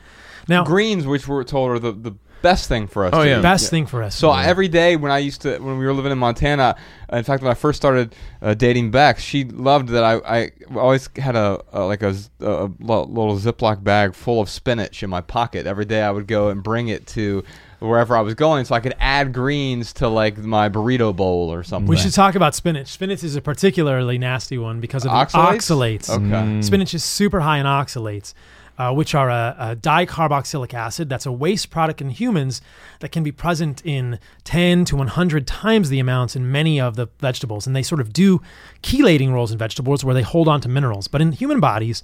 Now, 0.49 0.64
Greens, 0.64 1.07
which 1.07 1.28
we're 1.28 1.44
told 1.44 1.70
are 1.70 1.78
the, 1.78 1.92
the 1.92 2.14
best 2.42 2.68
thing 2.68 2.86
for 2.86 3.05
us. 3.05 3.12
Oh, 3.14 3.22
to 3.22 3.28
yeah. 3.28 3.38
eat. 3.38 3.42
best 3.42 3.70
thing 3.70 3.86
for 3.86 4.03
us. 4.03 4.14
So 4.14 4.32
every 4.32 4.68
day 4.68 4.96
when 4.96 5.12
I 5.12 5.18
used 5.18 5.42
to, 5.42 5.59
when 5.59 5.78
we 5.78 5.84
were 5.84 5.92
living 5.92 6.12
in 6.12 6.18
Montana, 6.18 6.76
in 7.12 7.24
fact, 7.24 7.42
when 7.42 7.51
I 7.51 7.55
first 7.55 7.76
started 7.76 8.14
uh, 8.40 8.55
dating 8.55 8.90
Beck, 8.90 9.18
she 9.18 9.44
loved 9.44 9.88
that 9.88 10.05
I, 10.05 10.16
I 10.38 10.51
always 10.76 11.09
had 11.16 11.36
a, 11.36 11.62
a 11.72 11.80
like 11.80 12.03
a, 12.03 12.14
lo- 12.40 13.05
little 13.05 13.38
Ziploc 13.38 13.82
bag 13.82 14.14
full 14.14 14.40
of 14.40 14.49
spinach 14.49 15.03
in 15.03 15.11
my 15.11 15.20
pocket. 15.20 15.66
Every 15.66 15.84
day 15.84 16.03
I 16.03 16.11
would 16.11 16.26
go 16.26 16.49
and 16.49 16.62
bring 16.62 16.88
it 16.88 17.07
to 17.09 17.44
wherever 17.80 18.16
I 18.16 18.20
was 18.22 18.34
going, 18.34 18.64
so 18.64 18.74
I 18.74 18.80
could 18.80 18.94
add 18.99 19.32
greens 19.32 19.92
to 19.94 20.09
like 20.09 20.36
my 20.36 20.68
burrito 20.68 21.14
bowl 21.14 21.53
or 21.53 21.62
something. 21.62 21.88
We 21.88 21.96
should 21.96 22.12
talk 22.12 22.34
about 22.34 22.55
spinach. 22.55 22.88
Spinach 22.88 23.22
is 23.22 23.36
a 23.36 23.40
particularly 23.40 24.18
nasty 24.18 24.59
one 24.59 24.80
because 24.80 25.05
of 25.05 25.12
Oxalates? 25.12 26.09
oxalates. 26.09 26.11
Okay. 26.11 26.62
Spinach 26.62 26.92
is 26.92 27.05
super 27.05 27.40
high 27.40 27.59
in 27.59 27.66
oxalates, 27.66 28.34
uh, 28.79 28.93
which 28.95 29.14
are 29.14 29.29
a, 29.29 29.57
a 29.59 29.76
dicarboxylic 29.76 30.72
acid. 30.72 31.09
That's 31.09 31.26
a 31.26 31.33
waste 31.33 31.70
product 31.70 32.01
in 32.01 32.11
humans 32.11 32.62
that 33.01 33.11
can 33.11 33.22
be 33.22 33.33
present 33.33 33.85
in 33.85 34.18
10 34.45 34.85
to 34.87 34.97
100 34.97 35.47
times 35.47 35.89
the 35.89 35.99
amounts 35.99 36.37
in 36.37 36.51
many 36.51 36.81
of 36.81 36.97
the 36.97 37.09
vegetables. 37.18 37.66
And 37.66 37.74
they 37.74 37.83
sort 37.83 38.01
of 38.01 38.12
do 38.12 38.41
chelating 38.83 39.33
roles 39.33 39.51
in 39.51 39.59
vegetables 39.59 40.05
where 40.05 40.14
they 40.14 40.22
hold 40.22 40.49
on 40.49 40.61
to 40.61 40.68
minerals. 40.68 41.09
But 41.09 41.20
in 41.20 41.33
human 41.33 41.61
bodies, 41.61 42.03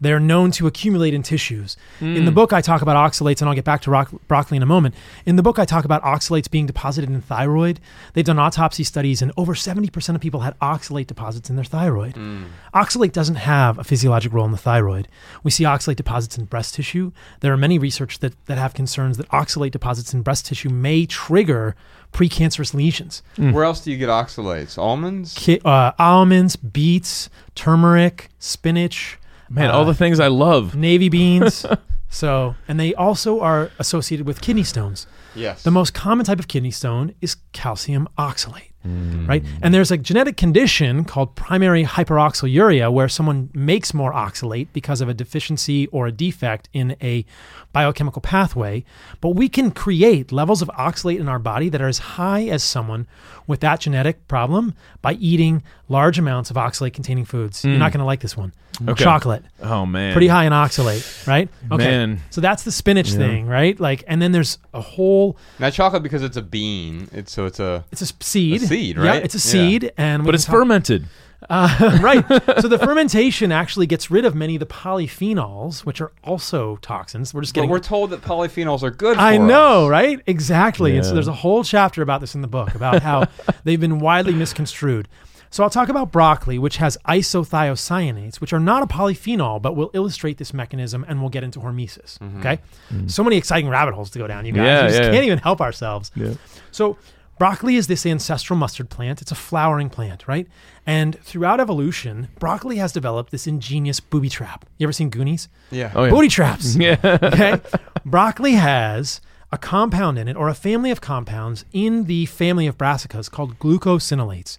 they're 0.00 0.20
known 0.20 0.50
to 0.52 0.66
accumulate 0.66 1.12
in 1.12 1.22
tissues. 1.22 1.76
In 2.00 2.24
the 2.24 2.30
hmm. 2.30 2.34
book, 2.34 2.52
I 2.52 2.60
talk 2.62 2.80
about 2.80 2.96
oxalates, 2.96 3.40
and 3.40 3.48
I'll 3.48 3.54
get 3.54 3.64
back 3.64 3.82
to 3.82 3.90
rock, 3.90 4.10
broccoli 4.28 4.56
in 4.56 4.62
a 4.62 4.66
moment. 4.66 4.94
In 5.26 5.36
the 5.36 5.42
book, 5.42 5.58
I 5.58 5.66
talk 5.66 5.84
about 5.84 6.02
oxalates 6.02 6.50
being 6.50 6.66
deposited 6.66 7.10
in 7.10 7.20
thyroid. 7.20 7.80
They've 8.14 8.24
done 8.24 8.38
autopsy 8.38 8.82
studies, 8.82 9.20
and 9.20 9.30
over 9.36 9.54
70% 9.54 10.14
of 10.14 10.20
people 10.20 10.40
had 10.40 10.58
oxalate 10.60 11.06
deposits 11.06 11.50
in 11.50 11.56
their 11.56 11.64
thyroid. 11.64 12.14
Hmm. 12.14 12.44
Oxalate 12.74 13.12
doesn't 13.12 13.36
have 13.36 13.78
a 13.78 13.84
physiologic 13.84 14.32
role 14.32 14.46
in 14.46 14.52
the 14.52 14.58
thyroid. 14.58 15.06
We 15.42 15.50
see 15.50 15.64
oxalate 15.64 15.96
deposits 15.96 16.38
in 16.38 16.46
breast 16.46 16.74
tissue. 16.74 17.12
There 17.40 17.52
are 17.52 17.58
many 17.58 17.78
research 17.78 18.20
that, 18.20 18.34
that 18.46 18.56
have 18.56 18.72
concerns 18.72 19.18
that 19.18 19.28
oxalate 19.28 19.70
deposits 19.70 20.14
in 20.14 20.22
breast 20.22 20.46
tissue 20.46 20.70
may 20.70 21.04
trigger 21.04 21.76
precancerous 22.12 22.74
lesions. 22.74 23.22
Hmm. 23.36 23.52
Where 23.52 23.64
else 23.64 23.82
do 23.82 23.90
you 23.90 23.98
get 23.98 24.08
oxalates? 24.08 24.78
Almonds. 24.78 25.34
Ki- 25.34 25.60
uh, 25.64 25.92
almonds, 25.98 26.56
beets, 26.56 27.28
turmeric, 27.54 28.30
spinach, 28.38 29.18
Man, 29.50 29.70
uh, 29.70 29.74
all 29.74 29.84
the 29.84 29.94
things 29.94 30.20
I 30.20 30.28
love. 30.28 30.76
navy 30.76 31.08
beans. 31.08 31.66
so, 32.08 32.54
and 32.68 32.78
they 32.78 32.94
also 32.94 33.40
are 33.40 33.70
associated 33.80 34.26
with 34.26 34.40
kidney 34.40 34.62
stones. 34.62 35.08
Yes. 35.34 35.64
The 35.64 35.72
most 35.72 35.92
common 35.92 36.24
type 36.24 36.38
of 36.38 36.46
kidney 36.48 36.70
stone 36.70 37.14
is 37.20 37.36
calcium 37.52 38.08
oxalate, 38.16 38.69
Mm. 38.86 39.28
right? 39.28 39.44
And 39.60 39.74
there's 39.74 39.90
a 39.90 39.98
genetic 39.98 40.38
condition 40.38 41.04
called 41.04 41.36
primary 41.36 41.84
hyperoxaluria 41.84 42.90
where 42.90 43.08
someone 43.08 43.50
makes 43.52 43.92
more 43.92 44.10
oxalate 44.12 44.68
because 44.72 45.02
of 45.02 45.08
a 45.08 45.14
deficiency 45.14 45.86
or 45.88 46.06
a 46.06 46.12
defect 46.12 46.70
in 46.72 46.96
a 47.02 47.26
biochemical 47.72 48.22
pathway. 48.22 48.84
But 49.20 49.30
we 49.30 49.50
can 49.50 49.70
create 49.70 50.32
levels 50.32 50.62
of 50.62 50.68
oxalate 50.68 51.20
in 51.20 51.28
our 51.28 51.38
body 51.38 51.68
that 51.68 51.82
are 51.82 51.88
as 51.88 51.98
high 51.98 52.44
as 52.44 52.62
someone 52.62 53.06
with 53.46 53.60
that 53.60 53.80
genetic 53.80 54.26
problem 54.28 54.74
by 55.02 55.12
eating 55.14 55.62
large 55.88 56.18
amounts 56.18 56.50
of 56.50 56.56
oxalate 56.56 56.94
containing 56.94 57.26
foods. 57.26 57.64
You're 57.64 57.74
mm. 57.74 57.78
not 57.78 57.92
going 57.92 58.00
to 58.00 58.06
like 58.06 58.20
this 58.20 58.36
one. 58.36 58.52
Okay. 58.88 59.04
Chocolate 59.04 59.44
Oh 59.60 59.84
man, 59.84 60.12
pretty 60.12 60.28
high 60.28 60.44
in 60.44 60.52
oxalate, 60.52 61.26
right? 61.26 61.50
Man. 61.68 62.20
So 62.30 62.40
that's 62.40 62.62
the 62.62 62.72
spinach 62.72 63.12
thing, 63.12 63.46
right? 63.46 63.78
Like, 63.78 64.04
and 64.06 64.22
then 64.22 64.32
there's 64.32 64.58
a 64.72 64.80
whole. 64.80 65.36
Not 65.58 65.74
chocolate 65.74 66.02
because 66.02 66.22
it's 66.22 66.38
a 66.38 66.42
bean. 66.42 67.08
It's 67.12 67.32
so 67.32 67.44
it's 67.44 67.60
a 67.60 67.84
It's 67.92 68.00
a 68.00 68.06
seed. 68.20 68.62
A 68.62 68.66
seed, 68.70 68.96
Yeah, 68.96 69.02
right? 69.08 69.24
it's 69.24 69.34
a 69.34 69.38
Yeah. 69.38 69.52
seed, 69.68 69.92
and 69.96 70.24
But 70.24 70.34
it's 70.34 70.44
talk- 70.44 70.54
fermented. 70.56 71.06
Uh, 71.48 71.98
right. 72.02 72.24
So 72.60 72.68
the 72.68 72.78
fermentation 72.78 73.50
actually 73.50 73.86
gets 73.86 74.10
rid 74.10 74.24
of 74.26 74.34
many 74.34 74.56
of 74.56 74.60
the 74.60 74.66
polyphenols, 74.66 75.80
which 75.86 76.00
are 76.00 76.12
also 76.22 76.76
toxins. 76.82 77.32
We're 77.32 77.40
just 77.40 77.54
But 77.54 77.60
getting. 77.62 77.70
we're 77.70 77.78
told 77.80 78.10
that 78.10 78.20
polyphenols 78.22 78.82
are 78.82 78.90
good 78.90 79.16
for 79.16 79.22
I 79.22 79.38
know, 79.38 79.86
us. 79.86 79.90
right? 79.90 80.20
Exactly. 80.26 80.96
And 80.96 81.04
so 81.04 81.14
there's 81.14 81.28
a 81.28 81.32
whole 81.32 81.64
chapter 81.64 82.02
about 82.02 82.20
this 82.20 82.34
in 82.34 82.42
the 82.42 82.46
book 82.48 82.74
about 82.74 83.02
how 83.02 83.24
they've 83.64 83.80
been 83.80 84.00
widely 84.00 84.34
misconstrued. 84.34 85.08
So 85.52 85.64
I'll 85.64 85.70
talk 85.70 85.88
about 85.88 86.12
broccoli, 86.12 86.58
which 86.58 86.76
has 86.76 86.96
isothiocyanates, 87.08 88.40
which 88.40 88.52
are 88.52 88.60
not 88.60 88.82
a 88.82 88.86
polyphenol, 88.86 89.60
but 89.60 89.74
will 89.76 89.90
illustrate 89.94 90.38
this 90.38 90.54
mechanism, 90.54 91.04
and 91.08 91.20
we'll 91.20 91.30
get 91.30 91.42
into 91.42 91.58
hormesis. 91.58 92.18
Okay. 92.38 92.60
So 93.06 93.24
many 93.24 93.36
exciting 93.36 93.68
rabbit 93.68 93.94
holes 93.94 94.10
to 94.10 94.18
go 94.18 94.26
down, 94.26 94.44
you 94.46 94.52
guys. 94.52 94.64
Yeah, 94.64 94.82
we 94.82 94.88
just 94.88 95.02
yeah. 95.02 95.10
can't 95.10 95.24
even 95.24 95.38
help 95.38 95.60
ourselves. 95.60 96.12
Yeah. 96.14 96.34
So, 96.70 96.98
broccoli 97.40 97.76
is 97.76 97.86
this 97.86 98.04
ancestral 98.04 98.58
mustard 98.58 98.90
plant. 98.90 99.22
It's 99.22 99.32
a 99.32 99.34
flowering 99.34 99.88
plant, 99.88 100.28
right? 100.28 100.46
And 100.84 101.18
throughout 101.20 101.58
evolution, 101.58 102.28
broccoli 102.38 102.76
has 102.76 102.92
developed 102.92 103.30
this 103.32 103.46
ingenious 103.46 103.98
booby 103.98 104.28
trap. 104.28 104.66
You 104.76 104.84
ever 104.84 104.92
seen 104.92 105.08
Goonies? 105.08 105.48
Yeah. 105.70 105.90
Oh, 105.94 106.04
yeah. 106.04 106.10
Booty 106.10 106.28
traps. 106.28 106.76
Yeah. 106.80 106.98
Okay. 107.02 107.58
broccoli 108.04 108.52
has 108.52 109.22
a 109.50 109.56
compound 109.56 110.18
in 110.18 110.28
it, 110.28 110.36
or 110.36 110.50
a 110.50 110.54
family 110.54 110.90
of 110.90 111.00
compounds 111.00 111.64
in 111.72 112.04
the 112.04 112.26
family 112.26 112.66
of 112.66 112.76
brassicas 112.76 113.30
called 113.30 113.58
glucosinolates. 113.58 114.58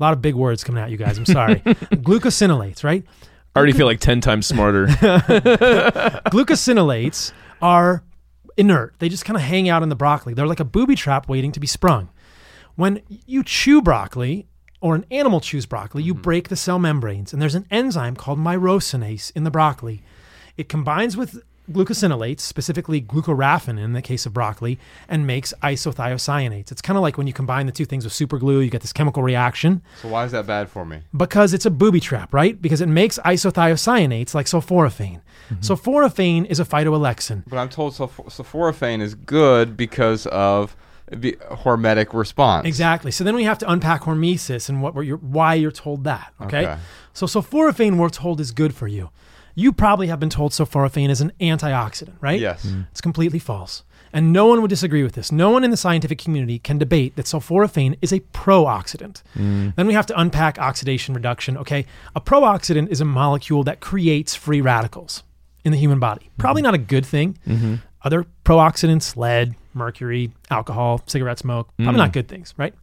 A 0.00 0.02
lot 0.02 0.14
of 0.14 0.22
big 0.22 0.34
words 0.34 0.64
coming 0.64 0.82
at 0.82 0.90
you 0.90 0.96
guys. 0.96 1.18
I'm 1.18 1.26
sorry. 1.26 1.56
glucosinolates, 1.60 2.82
right? 2.82 3.04
I 3.54 3.58
already 3.58 3.74
feel 3.74 3.86
like 3.86 4.00
10 4.00 4.22
times 4.22 4.46
smarter. 4.46 4.86
glucosinolates 6.32 7.32
are 7.60 8.02
inert. 8.56 8.94
They 9.00 9.10
just 9.10 9.26
kind 9.26 9.36
of 9.36 9.42
hang 9.42 9.68
out 9.68 9.82
in 9.82 9.90
the 9.90 9.96
broccoli. 9.96 10.32
They're 10.32 10.46
like 10.46 10.60
a 10.60 10.64
booby 10.64 10.94
trap 10.94 11.28
waiting 11.28 11.52
to 11.52 11.60
be 11.60 11.66
sprung. 11.66 12.08
When 12.76 13.02
you 13.08 13.44
chew 13.44 13.82
broccoli 13.82 14.46
or 14.80 14.94
an 14.94 15.04
animal 15.10 15.40
chews 15.40 15.66
broccoli, 15.66 16.02
you 16.02 16.14
mm-hmm. 16.14 16.22
break 16.22 16.48
the 16.48 16.56
cell 16.56 16.78
membranes, 16.78 17.32
and 17.32 17.40
there's 17.40 17.54
an 17.54 17.66
enzyme 17.70 18.16
called 18.16 18.38
myrosinase 18.38 19.30
in 19.34 19.44
the 19.44 19.50
broccoli. 19.50 20.02
It 20.56 20.68
combines 20.68 21.16
with 21.16 21.42
glucosinolates, 21.70 22.40
specifically 22.40 23.00
glucoraphanin 23.00 23.82
in 23.82 23.92
the 23.92 24.02
case 24.02 24.26
of 24.26 24.32
broccoli, 24.32 24.78
and 25.08 25.26
makes 25.26 25.54
isothiocyanates. 25.62 26.72
It's 26.72 26.82
kind 26.82 26.96
of 26.96 27.02
like 27.02 27.16
when 27.16 27.26
you 27.26 27.32
combine 27.32 27.66
the 27.66 27.72
two 27.72 27.84
things 27.84 28.04
with 28.04 28.12
super 28.12 28.38
glue, 28.38 28.60
you 28.60 28.70
get 28.70 28.80
this 28.80 28.92
chemical 28.92 29.22
reaction 29.22 29.82
So 30.02 30.08
why 30.08 30.24
is 30.24 30.32
that 30.32 30.46
bad 30.46 30.68
for 30.68 30.84
me? 30.84 31.02
because 31.16 31.54
it's 31.54 31.66
a 31.66 31.70
booby 31.70 32.00
trap, 32.00 32.34
right? 32.34 32.60
Because 32.60 32.80
it 32.80 32.88
makes 32.88 33.18
isothiocyanates 33.20 34.34
like 34.34 34.46
sulforaphane. 34.46 35.20
Mm-hmm. 35.50 35.60
Sulforaphane 35.60 36.46
is 36.46 36.58
a 36.58 36.64
phytoalexin. 36.64 37.44
But 37.46 37.58
I'm 37.58 37.68
told 37.68 37.94
sulf- 37.94 38.26
sulforaphane 38.26 39.00
is 39.00 39.14
good 39.14 39.76
because 39.76 40.26
of 40.26 40.76
the 41.12 41.38
hormetic 41.50 42.12
response. 42.12 42.66
Exactly. 42.66 43.10
So 43.10 43.24
then 43.24 43.34
we 43.34 43.44
have 43.44 43.58
to 43.58 43.70
unpack 43.70 44.02
hormesis 44.02 44.68
and 44.68 44.82
what 44.82 44.94
you're, 45.04 45.18
why 45.18 45.54
you're 45.54 45.70
told 45.70 46.04
that. 46.04 46.32
Okay? 46.40 46.66
Okay. 46.66 46.78
So 47.12 47.26
sulforaphane 47.26 47.96
we're 47.96 48.08
told 48.08 48.40
is 48.40 48.50
good 48.50 48.74
for 48.74 48.88
you. 48.88 49.10
You 49.54 49.72
probably 49.72 50.06
have 50.06 50.18
been 50.18 50.30
told 50.30 50.52
sulforaphane 50.52 51.10
is 51.10 51.20
an 51.20 51.32
antioxidant, 51.40 52.14
right? 52.20 52.40
Yes. 52.40 52.64
Mm-hmm. 52.64 52.82
It's 52.90 53.02
completely 53.02 53.38
false. 53.38 53.84
And 54.14 54.32
no 54.32 54.46
one 54.46 54.60
would 54.60 54.68
disagree 54.68 55.02
with 55.02 55.14
this. 55.14 55.32
No 55.32 55.50
one 55.50 55.64
in 55.64 55.70
the 55.70 55.76
scientific 55.76 56.18
community 56.18 56.58
can 56.58 56.76
debate 56.78 57.16
that 57.16 57.26
sulforaphane 57.26 57.96
is 58.02 58.12
a 58.12 58.20
pro-oxidant. 58.20 59.22
Mm. 59.34 59.74
Then 59.74 59.86
we 59.86 59.94
have 59.94 60.06
to 60.06 60.20
unpack 60.20 60.58
oxidation 60.58 61.14
reduction. 61.14 61.56
Okay, 61.56 61.86
a 62.14 62.20
pro-oxidant 62.20 62.88
is 62.88 63.00
a 63.00 63.06
molecule 63.06 63.62
that 63.64 63.80
creates 63.80 64.34
free 64.34 64.60
radicals 64.60 65.22
in 65.64 65.72
the 65.72 65.78
human 65.78 65.98
body. 65.98 66.30
Probably 66.36 66.60
mm-hmm. 66.60 66.66
not 66.66 66.74
a 66.74 66.78
good 66.78 67.06
thing. 67.06 67.38
Mm-hmm. 67.46 67.76
Other 68.04 68.26
pro-oxidants, 68.44 69.16
lead, 69.16 69.54
mercury, 69.74 70.32
alcohol, 70.50 71.02
cigarette 71.06 71.38
smoke, 71.38 71.68
probably 71.76 71.98
not 71.98 72.10
mm. 72.10 72.14
good 72.14 72.28
things, 72.28 72.52
right? 72.56 72.74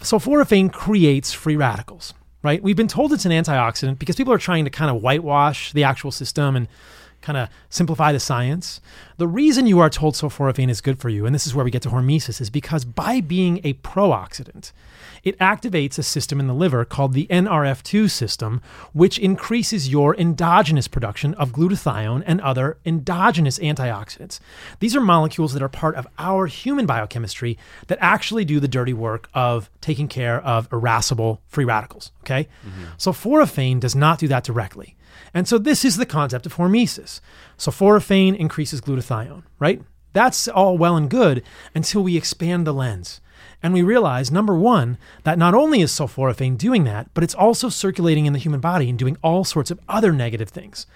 sulforaphane 0.00 0.72
creates 0.72 1.32
free 1.32 1.56
radicals, 1.56 2.14
right? 2.42 2.62
We've 2.62 2.76
been 2.76 2.88
told 2.88 3.12
it's 3.12 3.26
an 3.26 3.32
antioxidant 3.32 3.98
because 3.98 4.16
people 4.16 4.32
are 4.32 4.38
trying 4.38 4.64
to 4.64 4.70
kind 4.70 4.94
of 4.94 5.02
whitewash 5.02 5.72
the 5.72 5.84
actual 5.84 6.10
system 6.10 6.56
and 6.56 6.68
kind 7.20 7.38
of 7.38 7.48
simplify 7.68 8.12
the 8.12 8.20
science. 8.20 8.80
The 9.18 9.28
reason 9.28 9.66
you 9.66 9.78
are 9.80 9.90
told 9.90 10.14
sulforaphane 10.14 10.70
is 10.70 10.80
good 10.80 10.98
for 10.98 11.08
you, 11.08 11.26
and 11.26 11.34
this 11.34 11.46
is 11.46 11.54
where 11.54 11.64
we 11.64 11.70
get 11.70 11.82
to 11.82 11.90
hormesis, 11.90 12.40
is 12.40 12.50
because 12.50 12.84
by 12.84 13.20
being 13.20 13.60
a 13.64 13.74
pro-oxidant, 13.74 14.72
it 15.22 15.38
activates 15.38 15.98
a 15.98 16.02
system 16.02 16.40
in 16.40 16.46
the 16.46 16.54
liver 16.54 16.84
called 16.84 17.12
the 17.12 17.26
NRF2 17.26 18.10
system, 18.10 18.62
which 18.92 19.18
increases 19.18 19.88
your 19.88 20.16
endogenous 20.16 20.88
production 20.88 21.34
of 21.34 21.52
glutathione 21.52 22.22
and 22.26 22.40
other 22.40 22.78
endogenous 22.86 23.58
antioxidants. 23.58 24.40
These 24.78 24.96
are 24.96 25.00
molecules 25.00 25.52
that 25.52 25.62
are 25.62 25.68
part 25.68 25.94
of 25.96 26.06
our 26.18 26.46
human 26.46 26.86
biochemistry 26.86 27.58
that 27.88 27.98
actually 28.00 28.44
do 28.44 28.60
the 28.60 28.68
dirty 28.68 28.94
work 28.94 29.28
of 29.34 29.70
taking 29.80 30.08
care 30.08 30.40
of 30.42 30.72
irascible 30.72 31.40
free 31.48 31.64
radicals. 31.64 32.12
Okay? 32.22 32.48
Mm-hmm. 32.66 32.84
Sulforaphane 32.96 33.80
does 33.80 33.94
not 33.94 34.18
do 34.18 34.28
that 34.28 34.44
directly. 34.44 34.96
And 35.32 35.46
so 35.46 35.58
this 35.58 35.84
is 35.84 35.96
the 35.96 36.06
concept 36.06 36.46
of 36.46 36.56
hormesis. 36.56 37.20
Sulforaphane 37.58 38.36
increases 38.36 38.80
glutathione, 38.80 39.42
right? 39.58 39.82
That's 40.12 40.48
all 40.48 40.76
well 40.76 40.96
and 40.96 41.08
good 41.08 41.42
until 41.74 42.02
we 42.02 42.16
expand 42.16 42.66
the 42.66 42.74
lens. 42.74 43.20
And 43.62 43.74
we 43.74 43.82
realize, 43.82 44.30
number 44.30 44.56
one, 44.56 44.96
that 45.24 45.38
not 45.38 45.54
only 45.54 45.82
is 45.82 45.92
sulforaphane 45.92 46.56
doing 46.56 46.84
that, 46.84 47.08
but 47.12 47.22
it's 47.22 47.34
also 47.34 47.68
circulating 47.68 48.26
in 48.26 48.32
the 48.32 48.38
human 48.38 48.60
body 48.60 48.88
and 48.88 48.98
doing 48.98 49.18
all 49.22 49.44
sorts 49.44 49.70
of 49.70 49.78
other 49.88 50.12
negative 50.12 50.48
things. 50.48 50.86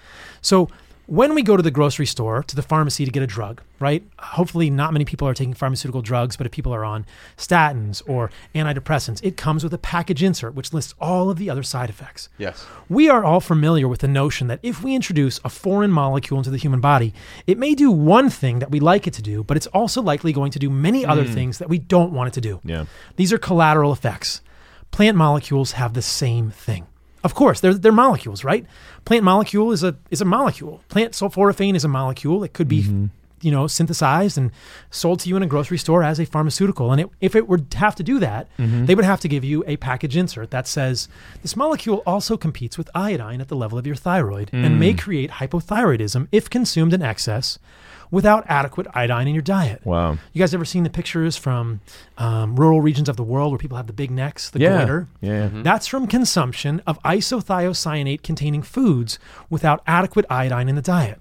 So 0.41 0.67
when 1.07 1.35
we 1.35 1.43
go 1.43 1.55
to 1.55 1.63
the 1.63 1.71
grocery 1.71 2.05
store, 2.05 2.43
to 2.43 2.55
the 2.55 2.61
pharmacy 2.61 3.05
to 3.05 3.11
get 3.11 3.21
a 3.21 3.27
drug, 3.27 3.61
right? 3.79 4.03
Hopefully, 4.19 4.69
not 4.69 4.93
many 4.93 5.05
people 5.05 5.27
are 5.27 5.33
taking 5.33 5.53
pharmaceutical 5.53 6.01
drugs, 6.01 6.35
but 6.35 6.47
if 6.47 6.51
people 6.51 6.73
are 6.73 6.83
on 6.83 7.05
statins 7.37 8.01
or 8.07 8.31
antidepressants, 8.53 9.23
it 9.23 9.37
comes 9.37 9.63
with 9.63 9.73
a 9.73 9.77
package 9.77 10.23
insert 10.23 10.55
which 10.55 10.73
lists 10.73 10.95
all 10.99 11.29
of 11.29 11.37
the 11.37 11.49
other 11.49 11.63
side 11.63 11.89
effects. 11.89 12.29
Yes. 12.37 12.65
We 12.89 13.09
are 13.09 13.23
all 13.23 13.39
familiar 13.39 13.87
with 13.87 13.99
the 13.99 14.07
notion 14.07 14.47
that 14.47 14.59
if 14.63 14.83
we 14.83 14.95
introduce 14.95 15.39
a 15.43 15.49
foreign 15.49 15.91
molecule 15.91 16.39
into 16.39 16.49
the 16.49 16.57
human 16.57 16.81
body, 16.81 17.13
it 17.45 17.57
may 17.57 17.75
do 17.75 17.91
one 17.91 18.29
thing 18.29 18.59
that 18.59 18.71
we 18.71 18.79
like 18.79 19.05
it 19.07 19.13
to 19.13 19.21
do, 19.21 19.43
but 19.43 19.57
it's 19.57 19.67
also 19.67 20.01
likely 20.01 20.33
going 20.33 20.51
to 20.51 20.59
do 20.59 20.69
many 20.69 21.05
other 21.05 21.25
hmm. 21.25 21.33
things 21.33 21.57
that 21.59 21.69
we 21.69 21.77
don't 21.77 22.13
want 22.13 22.29
it 22.29 22.33
to 22.33 22.41
do. 22.41 22.61
Yeah. 22.63 22.85
These 23.15 23.31
are 23.31 23.37
collateral 23.37 23.91
effects. 23.91 24.41
Plant 24.91 25.17
molecules 25.17 25.73
have 25.73 25.93
the 25.93 26.01
same 26.01 26.51
thing. 26.51 26.87
Of 27.25 27.33
course, 27.33 27.59
they're, 27.59 27.73
they're 27.73 27.91
molecules, 27.91 28.43
right? 28.43 28.67
Plant 29.03 29.23
molecule 29.23 29.71
is 29.71 29.83
a 29.83 29.95
is 30.11 30.21
a 30.21 30.25
molecule. 30.25 30.83
Plant 30.89 31.13
sulforaphane 31.13 31.75
is 31.75 31.83
a 31.83 31.87
molecule. 31.87 32.43
It 32.43 32.53
could 32.53 32.67
be, 32.67 32.83
mm-hmm. 32.83 33.05
you 33.41 33.49
know, 33.49 33.65
synthesized 33.65 34.37
and 34.37 34.51
sold 34.91 35.21
to 35.21 35.29
you 35.29 35.35
in 35.35 35.41
a 35.41 35.47
grocery 35.47 35.79
store 35.79 36.03
as 36.03 36.19
a 36.19 36.25
pharmaceutical. 36.25 36.91
And 36.91 37.01
it, 37.01 37.09
if 37.21 37.35
it 37.35 37.47
would 37.47 37.73
have 37.73 37.95
to 37.95 38.03
do 38.03 38.19
that, 38.19 38.47
mm-hmm. 38.59 38.85
they 38.85 38.93
would 38.93 39.05
have 39.05 39.21
to 39.21 39.27
give 39.27 39.43
you 39.43 39.63
a 39.65 39.75
package 39.77 40.15
insert 40.15 40.51
that 40.51 40.67
says 40.67 41.07
this 41.41 41.55
molecule 41.55 42.03
also 42.05 42.37
competes 42.37 42.77
with 42.77 42.91
iodine 42.93 43.41
at 43.41 43.47
the 43.47 43.55
level 43.55 43.79
of 43.79 43.87
your 43.87 43.95
thyroid 43.95 44.51
and 44.53 44.79
may 44.79 44.93
mm. 44.93 44.99
create 44.99 45.31
hypothyroidism 45.31 46.27
if 46.31 46.47
consumed 46.47 46.93
in 46.93 47.01
excess 47.01 47.57
without 48.11 48.43
adequate 48.47 48.87
iodine 48.93 49.27
in 49.27 49.33
your 49.33 49.41
diet. 49.41 49.81
Wow. 49.85 50.17
You 50.33 50.39
guys 50.39 50.53
ever 50.53 50.65
seen 50.65 50.83
the 50.83 50.89
pictures 50.89 51.35
from 51.37 51.81
um, 52.17 52.55
rural 52.55 52.81
regions 52.81 53.09
of 53.09 53.17
the 53.17 53.23
world 53.23 53.51
where 53.51 53.57
people 53.59 53.77
have 53.77 53.87
the 53.87 53.93
big 53.93 54.11
necks, 54.11 54.49
the 54.49 54.59
Yeah. 54.59 54.79
goiter? 54.79 55.07
Yeah. 55.21 55.49
That's 55.51 55.87
from 55.87 56.07
consumption 56.07 56.81
of 56.87 57.01
isothiocyanate 57.03 58.23
containing 58.23 58.61
foods 58.61 59.19
without 59.49 59.81
adequate 59.87 60.25
iodine 60.29 60.69
in 60.69 60.75
the 60.75 60.81
diet. 60.81 61.19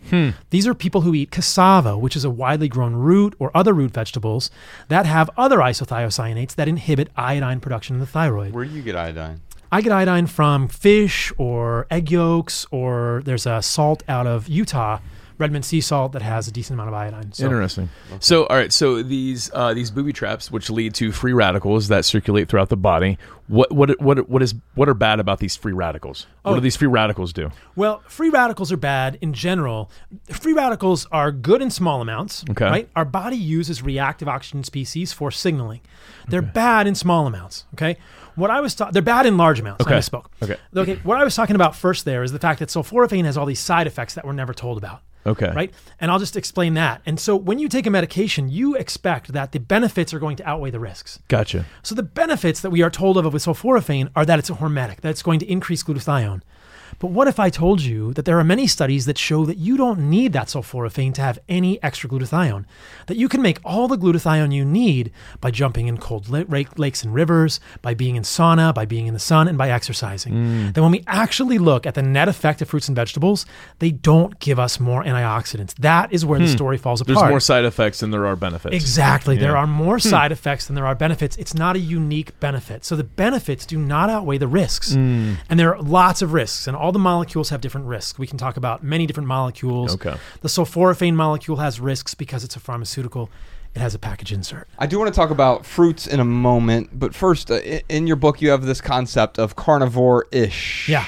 These 0.51 0.67
are 0.67 0.75
people 0.75 1.01
who 1.03 1.15
eat 1.15 1.31
cassava, 1.31 1.99
which 1.99 2.17
is 2.17 2.25
a 2.25 2.31
widely 2.31 2.69
grown 2.69 2.95
root, 2.95 3.35
or 3.39 3.51
other 3.55 3.73
root 3.73 3.93
vegetables 3.93 4.51
that 4.89 5.07
have 5.07 5.31
other 5.37 5.59
isothiocyanates 5.59 6.55
that 6.55 6.69
inhibit 6.69 7.09
iodine 7.17 7.61
production 7.61 7.95
in 7.97 8.01
the 8.01 8.07
thyroid. 8.07 8.53
Where 8.53 8.65
do 8.65 8.71
you 8.71 8.83
get 8.83 8.97
iodine? 8.97 9.41
I 9.73 9.81
get 9.81 9.91
iodine 9.91 10.27
from 10.27 10.69
fish 10.69 11.33
or 11.37 11.87
egg 11.91 12.11
yolks, 12.11 12.65
or 12.71 13.23
there's 13.25 13.45
a 13.47 13.61
salt 13.61 14.05
out 14.09 14.27
of 14.27 14.47
Utah, 14.49 14.99
Redmond 15.39 15.65
sea 15.65 15.81
salt, 15.81 16.13
that 16.13 16.23
has 16.23 16.47
a 16.47 16.53
decent 16.53 16.75
amount 16.79 16.89
of 16.89 16.95
iodine. 16.95 17.33
So 17.33 17.45
Interesting. 17.45 17.89
So, 18.21 18.47
all 18.47 18.57
right. 18.57 18.73
So 18.73 19.03
these 19.03 19.51
uh, 19.53 19.75
these 19.75 19.91
booby 19.91 20.13
traps, 20.13 20.51
which 20.51 20.71
lead 20.71 20.95
to 20.95 21.11
free 21.13 21.33
radicals 21.33 21.89
that 21.89 22.05
circulate 22.05 22.49
throughout 22.49 22.69
the 22.69 22.77
body, 22.77 23.19
what 23.49 23.73
what 23.73 24.01
what 24.01 24.29
what 24.29 24.43
is 24.43 24.55
what 24.75 24.89
are 24.89 24.95
bad 24.95 25.19
about 25.21 25.41
these 25.41 25.57
free 25.57 25.73
radicals? 25.73 26.27
What 26.43 26.53
Oh. 26.53 26.55
do 26.57 26.61
these 26.61 26.77
free 26.77 26.87
radicals 26.89 27.33
do? 27.33 27.51
Well, 27.75 28.03
free 28.09 28.29
radicals 28.31 28.71
are 28.71 28.77
bad 28.77 29.19
in 29.21 29.33
general. 29.33 29.91
Free 30.31 30.53
radicals 30.53 31.07
are 31.11 31.33
good 31.33 31.61
in 31.63 31.71
small 31.71 32.01
amounts. 32.01 32.45
Okay. 32.51 32.65
Right? 32.67 32.89
Our 32.95 33.05
body 33.05 33.37
uses 33.37 33.83
reactive 33.83 34.29
oxygen 34.29 34.63
species 34.63 35.13
for 35.13 35.31
signaling. 35.31 35.81
They're 36.29 36.43
bad 36.43 36.87
in 36.87 36.95
small 36.95 37.27
amounts. 37.27 37.65
Okay. 37.75 37.97
What 38.37 38.51
I 38.51 38.61
was 38.61 38.75
ta- 38.75 38.91
they're 38.91 39.03
bad 39.03 39.27
in 39.27 39.37
large 39.37 39.61
amounts. 39.61 39.85
Okay. 39.85 39.95
I 39.95 39.99
misspoke. 39.99 40.27
Okay. 40.43 40.57
Okay. 40.77 40.95
What 41.03 41.19
I 41.21 41.25
was 41.25 41.35
talking 41.37 41.55
about 41.57 41.75
first 41.77 42.05
there 42.05 42.23
is 42.23 42.33
the 42.33 42.39
fact 42.39 42.61
that 42.61 42.69
sulforaphane 42.69 43.25
has 43.25 43.37
all 43.37 43.47
these 43.47 43.61
side 43.61 43.87
effects 43.87 44.15
that 44.15 44.25
we're 44.25 44.33
never 44.33 44.55
told 44.55 44.79
about. 44.79 45.03
Okay. 45.27 45.53
Right. 45.55 45.73
And 46.01 46.11
I'll 46.11 46.19
just 46.19 46.37
explain 46.37 46.75
that. 46.75 47.03
And 47.07 47.19
so 47.19 47.35
when 47.37 47.59
you 47.59 47.69
take 47.69 47.87
a 47.87 47.91
medication, 47.91 48.49
you 48.49 48.75
expect 48.75 49.33
that 49.33 49.53
the 49.53 49.61
benefits 49.61 50.13
are 50.13 50.19
going 50.19 50.37
to 50.37 50.49
outweigh 50.49 50.71
the 50.71 50.81
risks. 50.81 51.21
Gotcha. 51.29 51.65
So 51.83 51.95
the 51.95 52.03
benefits 52.03 52.61
that 52.61 52.71
we 52.71 52.83
are 52.83 52.91
told 52.91 53.17
of 53.17 53.33
with 53.33 53.45
sulforaphane 53.45 54.11
are 54.15 54.27
that 54.27 54.39
it's 54.39 54.51
a 54.51 54.55
hormetic, 54.55 55.01
that 55.01 55.11
it's 55.11 55.23
going 55.23 55.41
to 55.41 55.51
increase 55.51 55.83
glutathione. 55.83 56.43
But 56.99 57.09
what 57.09 57.29
if 57.29 57.39
I 57.39 57.51
told 57.51 57.83
you 57.83 58.13
that 58.15 58.25
there 58.25 58.39
are 58.39 58.45
many 58.45 58.67
studies 58.67 59.07
that 59.07 59.19
show 59.19 59.45
that 59.47 59.59
you 59.59 59.77
don't 59.77 60.11
need 60.11 60.33
that 60.33 60.49
sulforaphane 60.49 61.15
to 61.15 61.21
have 61.21 61.39
any 61.49 61.83
extra 61.83 62.09
glutathione? 62.09 62.65
That 63.07 63.17
you 63.17 63.29
can 63.29 63.43
make 63.43 63.59
all 63.65 63.89
the 63.89 63.99
glutathione 63.99 64.53
you 64.53 64.65
need 64.65 65.13
by 65.41 65.51
jumping 65.51 65.89
in 65.89 65.99
cold 65.99 66.29
lakes 66.29 67.03
and 67.03 67.15
rivers, 67.15 67.61
by 67.83 67.95
being 67.95 68.17
in 68.17 68.23
sauna, 68.23 68.75
by 68.75 68.85
being 68.85 69.07
in 69.07 69.15
the 69.15 69.21
sun, 69.21 69.49
and 69.49 69.59
by 69.59 69.71
exercising. 69.71 70.33
Mm. 70.33 70.75
Then 70.75 70.83
when 70.83 70.93
we 70.93 71.05
actually 71.07 71.59
look 71.59 71.87
at 71.87 71.95
the 71.95 72.03
net 72.03 72.29
effect 72.29 72.63
of 72.63 72.69
fruits 72.69 72.89
and 72.89 72.97
vegetables, 72.97 73.47
they 73.79 73.91
don't 73.91 74.39
give 74.39 74.59
us 74.59 74.81
more 74.81 75.03
antioxidants. 75.05 75.75
That 75.77 76.13
is 76.13 76.25
where 76.25 76.39
the 76.39 76.47
hmm. 76.47 76.53
story 76.53 76.79
falls 76.79 77.01
apart. 77.01 77.19
There's 77.19 77.31
more 77.31 77.41
side 77.41 77.65
effects 77.65 78.01
than 78.01 78.11
there 78.11 78.27
are 78.27 78.37
benefits. 78.37 78.75
Exactly. 78.75 79.37
There 79.37 79.57
are 79.57 79.67
more 79.67 79.97
hmm. 79.97 80.09
side 80.09 80.33
effects 80.33 80.67
than 80.67 80.75
there 80.75 80.87
are 80.87 80.95
benefits. 80.95 81.37
It's 81.37 81.55
not 81.55 81.77
a 81.77 81.79
unique 81.79 82.39
benefit. 82.41 82.85
So 82.85 82.97
the 82.97 83.05
benefits 83.05 83.67
do 83.67 83.79
not 83.79 84.11
outweigh 84.11 84.39
the 84.39 84.49
risks. 84.49 84.95
Mm. 84.95 85.37
And 85.49 85.59
there 85.59 85.75
are 85.75 85.83
lots 85.83 86.23
of 86.23 86.33
risks, 86.33 86.67
and 86.67 86.74
all 86.77 86.93
the 86.93 86.99
molecules 86.99 87.51
have 87.51 87.61
different 87.61 87.87
risks. 87.87 88.19
We 88.19 88.27
can 88.27 88.39
talk 88.39 88.57
about 88.57 88.83
many 88.83 89.07
different 89.07 89.27
molecules. 89.29 89.95
Okay. 89.95 90.15
The 90.43 90.49
sulforaphane 90.49 91.15
molecule 91.15 91.57
has 91.59 91.81
risks 91.81 92.15
because 92.15 92.45
it's 92.45 92.57
a 92.57 92.61
pharmaceutical. 92.61 93.31
It 93.75 93.81
has 93.81 93.93
a 93.95 93.99
package 93.99 94.31
insert. 94.33 94.69
I 94.79 94.87
do 94.87 94.99
want 95.01 95.13
to 95.13 95.19
talk 95.19 95.31
about 95.31 95.67
fruits 95.67 96.07
in 96.07 96.21
a 96.21 96.25
moment, 96.25 96.91
but 96.99 97.13
first, 97.13 97.51
uh, 97.51 97.55
i- 97.57 97.83
in 97.89 98.07
your 98.07 98.15
book, 98.17 98.41
you 98.41 98.51
have 98.51 98.65
this 98.67 98.81
concept 98.81 99.37
of 99.39 99.57
carnivore-ish. 99.57 100.89
Yeah. 100.89 101.05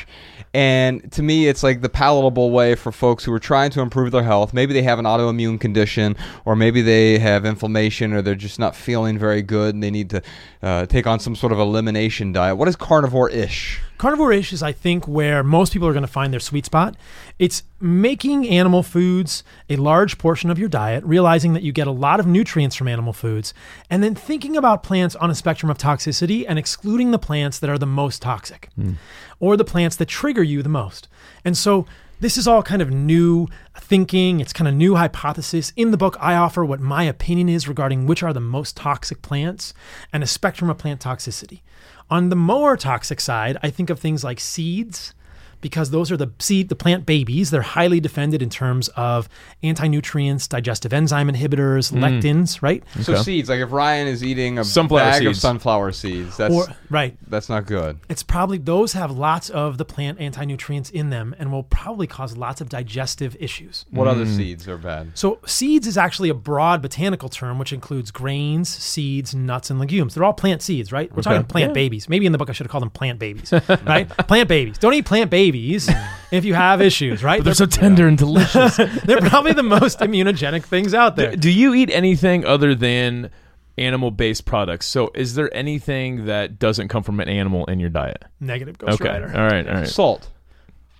And 0.52 1.12
to 1.12 1.22
me, 1.22 1.48
it's 1.48 1.62
like 1.62 1.82
the 1.82 1.88
palatable 1.90 2.50
way 2.50 2.74
for 2.76 2.90
folks 2.90 3.24
who 3.24 3.32
are 3.34 3.38
trying 3.38 3.70
to 3.72 3.82
improve 3.82 4.10
their 4.10 4.22
health. 4.22 4.54
Maybe 4.54 4.72
they 4.72 4.82
have 4.82 4.98
an 4.98 5.04
autoimmune 5.04 5.60
condition, 5.60 6.16
or 6.46 6.56
maybe 6.56 6.80
they 6.80 7.18
have 7.18 7.44
inflammation, 7.44 8.14
or 8.14 8.22
they're 8.22 8.34
just 8.34 8.58
not 8.58 8.74
feeling 8.74 9.18
very 9.18 9.42
good, 9.42 9.74
and 9.74 9.82
they 9.82 9.90
need 9.90 10.08
to 10.10 10.22
uh, 10.62 10.86
take 10.86 11.06
on 11.06 11.20
some 11.20 11.36
sort 11.36 11.52
of 11.52 11.58
elimination 11.58 12.32
diet. 12.32 12.56
What 12.56 12.68
is 12.68 12.74
carnivore-ish? 12.76 13.80
Carnivore-ish 13.99 14.53
is, 14.53 14.62
I 14.62 14.72
think, 14.72 15.09
where 15.09 15.42
most 15.42 15.72
people 15.72 15.88
are 15.88 15.92
going 15.92 16.03
to 16.03 16.09
find 16.09 16.32
their 16.32 16.40
sweet 16.40 16.66
spot. 16.66 16.97
It's 17.38 17.62
making 17.80 18.49
animal 18.49 18.82
foods 18.82 19.42
a 19.70 19.76
large 19.76 20.18
portion 20.18 20.51
of 20.51 20.59
your 20.59 20.68
diet, 20.68 21.05
realizing 21.05 21.55
that 21.55 21.62
you 21.62 21.72
get 21.72 21.86
a 21.86 21.92
lot 21.92 22.20
of 22.20 22.26
nutrients 22.26 22.76
from 22.76 22.88
animal 22.88 23.12
foods, 23.12 23.55
and 23.88 24.03
then 24.03 24.14
thinking 24.14 24.57
about 24.57 24.82
plants 24.82 25.16
on 25.16 25.30
a 25.30 25.34
spectrum 25.34 25.70
of 25.70 25.78
toxicity 25.78 26.44
and 26.47 26.59
excluding 26.59 27.11
the 27.11 27.18
plants 27.18 27.59
that 27.59 27.70
are 27.70 27.78
the 27.78 27.86
most 27.86 28.22
toxic 28.22 28.68
hmm. 28.74 28.92
or 29.40 29.57
the 29.57 29.64
plants 29.64 29.97
that 29.97 30.07
trigger 30.07 30.42
you 30.42 30.62
the 30.62 30.68
most. 30.68 31.09
And 31.44 31.57
so 31.57 31.86
this 32.18 32.38
is 32.38 32.49
all 32.49 32.62
kind 32.62 32.80
of 32.80 32.90
new 32.90 33.47
thinking. 33.78 34.40
It's 34.40 34.53
kind 34.53 34.68
of 34.68 34.74
new 34.74 34.94
hypothesis. 34.94 35.72
In 35.76 35.90
the 35.90 35.99
book, 35.99 36.16
I 36.18 36.34
offer 36.34 36.64
what 36.64 36.80
my 36.80 37.03
opinion 37.03 37.49
is 37.49 37.68
regarding 37.68 38.07
which 38.07 38.22
are 38.22 38.32
the 38.32 38.40
most 38.40 38.76
toxic 38.76 39.20
plants 39.20 39.74
and 40.12 40.22
a 40.22 40.26
spectrum 40.26 40.70
of 40.70 40.78
plant 40.78 41.01
toxicity. 41.01 41.61
On 42.09 42.28
the 42.28 42.36
more 42.36 42.76
toxic 42.76 43.20
side, 43.20 43.59
I 43.62 43.70
think 43.70 43.90
of 43.90 43.98
things 43.98 44.22
like 44.22 44.38
seeds 44.38 45.12
because 45.61 45.90
those 45.90 46.11
are 46.11 46.16
the 46.16 46.30
seed 46.38 46.68
the 46.68 46.74
plant 46.76 47.07
babies 47.07 47.50
they're 47.50 47.62
highly 47.62 48.00
defended 48.00 48.42
in 48.42 48.48
terms 48.50 48.88
of 48.96 49.28
anti-nutrients 49.62 50.48
digestive 50.48 50.92
enzyme 50.92 51.28
inhibitors 51.28 51.92
lectins 51.92 52.62
right 52.62 52.82
So 53.02 53.16
seeds, 53.22 53.48
like 53.48 53.61
if 53.61 53.72
Ryan 53.72 54.07
is 54.07 54.22
eating 54.24 54.59
a 54.59 54.64
Sunflower 54.64 55.00
bag 55.00 55.26
of 55.26 55.36
sunflower 55.36 55.92
seeds, 55.92 56.36
that's 56.36 56.54
or 56.54 56.66
right 56.90 57.16
that's 57.28 57.48
not 57.48 57.66
good. 57.66 57.98
it's 58.09 58.22
probably 58.22 58.59
those 58.59 58.92
have 58.94 59.11
lots 59.11 59.50
of 59.50 59.78
the 59.78 59.84
plant 59.84 60.20
anti-nutrients 60.20 60.90
in 60.90 61.11
them 61.11 61.34
and 61.38 61.52
will 61.52 61.62
probably 61.64 62.07
cause 62.07 62.36
lots 62.36 62.61
of 62.61 62.68
digestive 62.68 63.36
issues 63.40 63.84
What 63.90 64.07
other 64.09 64.24
Mm. 64.26 64.36
seeds 64.36 64.68
are 64.68 64.78
bad? 64.78 65.11
So, 65.14 65.38
seeds 65.46 65.86
is 65.86 65.96
actually 65.96 66.28
a 66.30 66.34
broad 66.34 66.82
botanical 66.82 67.28
term 67.28 67.59
which 67.59 67.72
includes 67.72 68.11
grains, 68.11 68.68
seeds, 68.68 69.34
nuts, 69.34 69.70
and 69.70 69.78
legumes. 69.78 70.14
They're 70.14 70.24
all 70.24 70.32
plant 70.32 70.62
seeds, 70.62 70.90
right? 70.92 71.14
We're 71.14 71.22
talking 71.22 71.44
plant 71.44 71.70
Yeah. 71.70 71.74
babies. 71.74 72.09
Maybe 72.09 72.26
in 72.26 72.32
the 72.32 72.38
book 72.38 72.48
I 72.50 72.52
should 72.52 72.66
have 72.66 72.70
called 72.70 72.82
them 72.82 72.90
plant 72.90 73.18
babies, 73.18 73.52
right? 73.84 74.09
plant 74.09 74.48
babies. 74.48 74.78
Don't 74.78 74.94
eat 74.94 75.04
plant 75.04 75.30
babies 75.30 75.45
if 75.55 76.44
you 76.44 76.55
have 76.55 76.80
issues, 76.80 77.22
right? 77.22 77.42
They're 77.42 77.55
so 77.55 77.66
tender 77.82 78.09
and 78.09 78.16
delicious. 78.18 78.76
They're 79.05 79.20
probably 79.20 79.53
the 79.53 79.62
most 79.62 80.01
immunogenic 80.01 80.64
things 80.64 80.94
out 80.94 81.16
there. 81.16 81.36
Do 81.36 81.51
you 81.51 81.74
eat 81.74 81.90
anything 81.90 82.44
other 82.44 82.74
than 82.74 83.30
animal-based 83.78 84.44
products? 84.44 84.86
So, 84.86 85.11
is 85.14 85.34
there 85.34 85.55
anything 85.55 86.26
that 86.26 86.59
doesn't 86.59 86.88
come 86.88 87.03
from 87.03 87.20
an 87.20 87.28
animal 87.28 87.66
in 87.66 87.80
your 87.80 87.90
diet? 87.90 88.24
Negative 88.40 88.76
Ghost 88.76 89.01
Okay. 89.01 89.11
Rider. 89.11 89.32
All 89.36 89.47
right. 89.49 89.66
All 89.68 89.74
right. 89.74 89.88
Salt. 89.88 90.30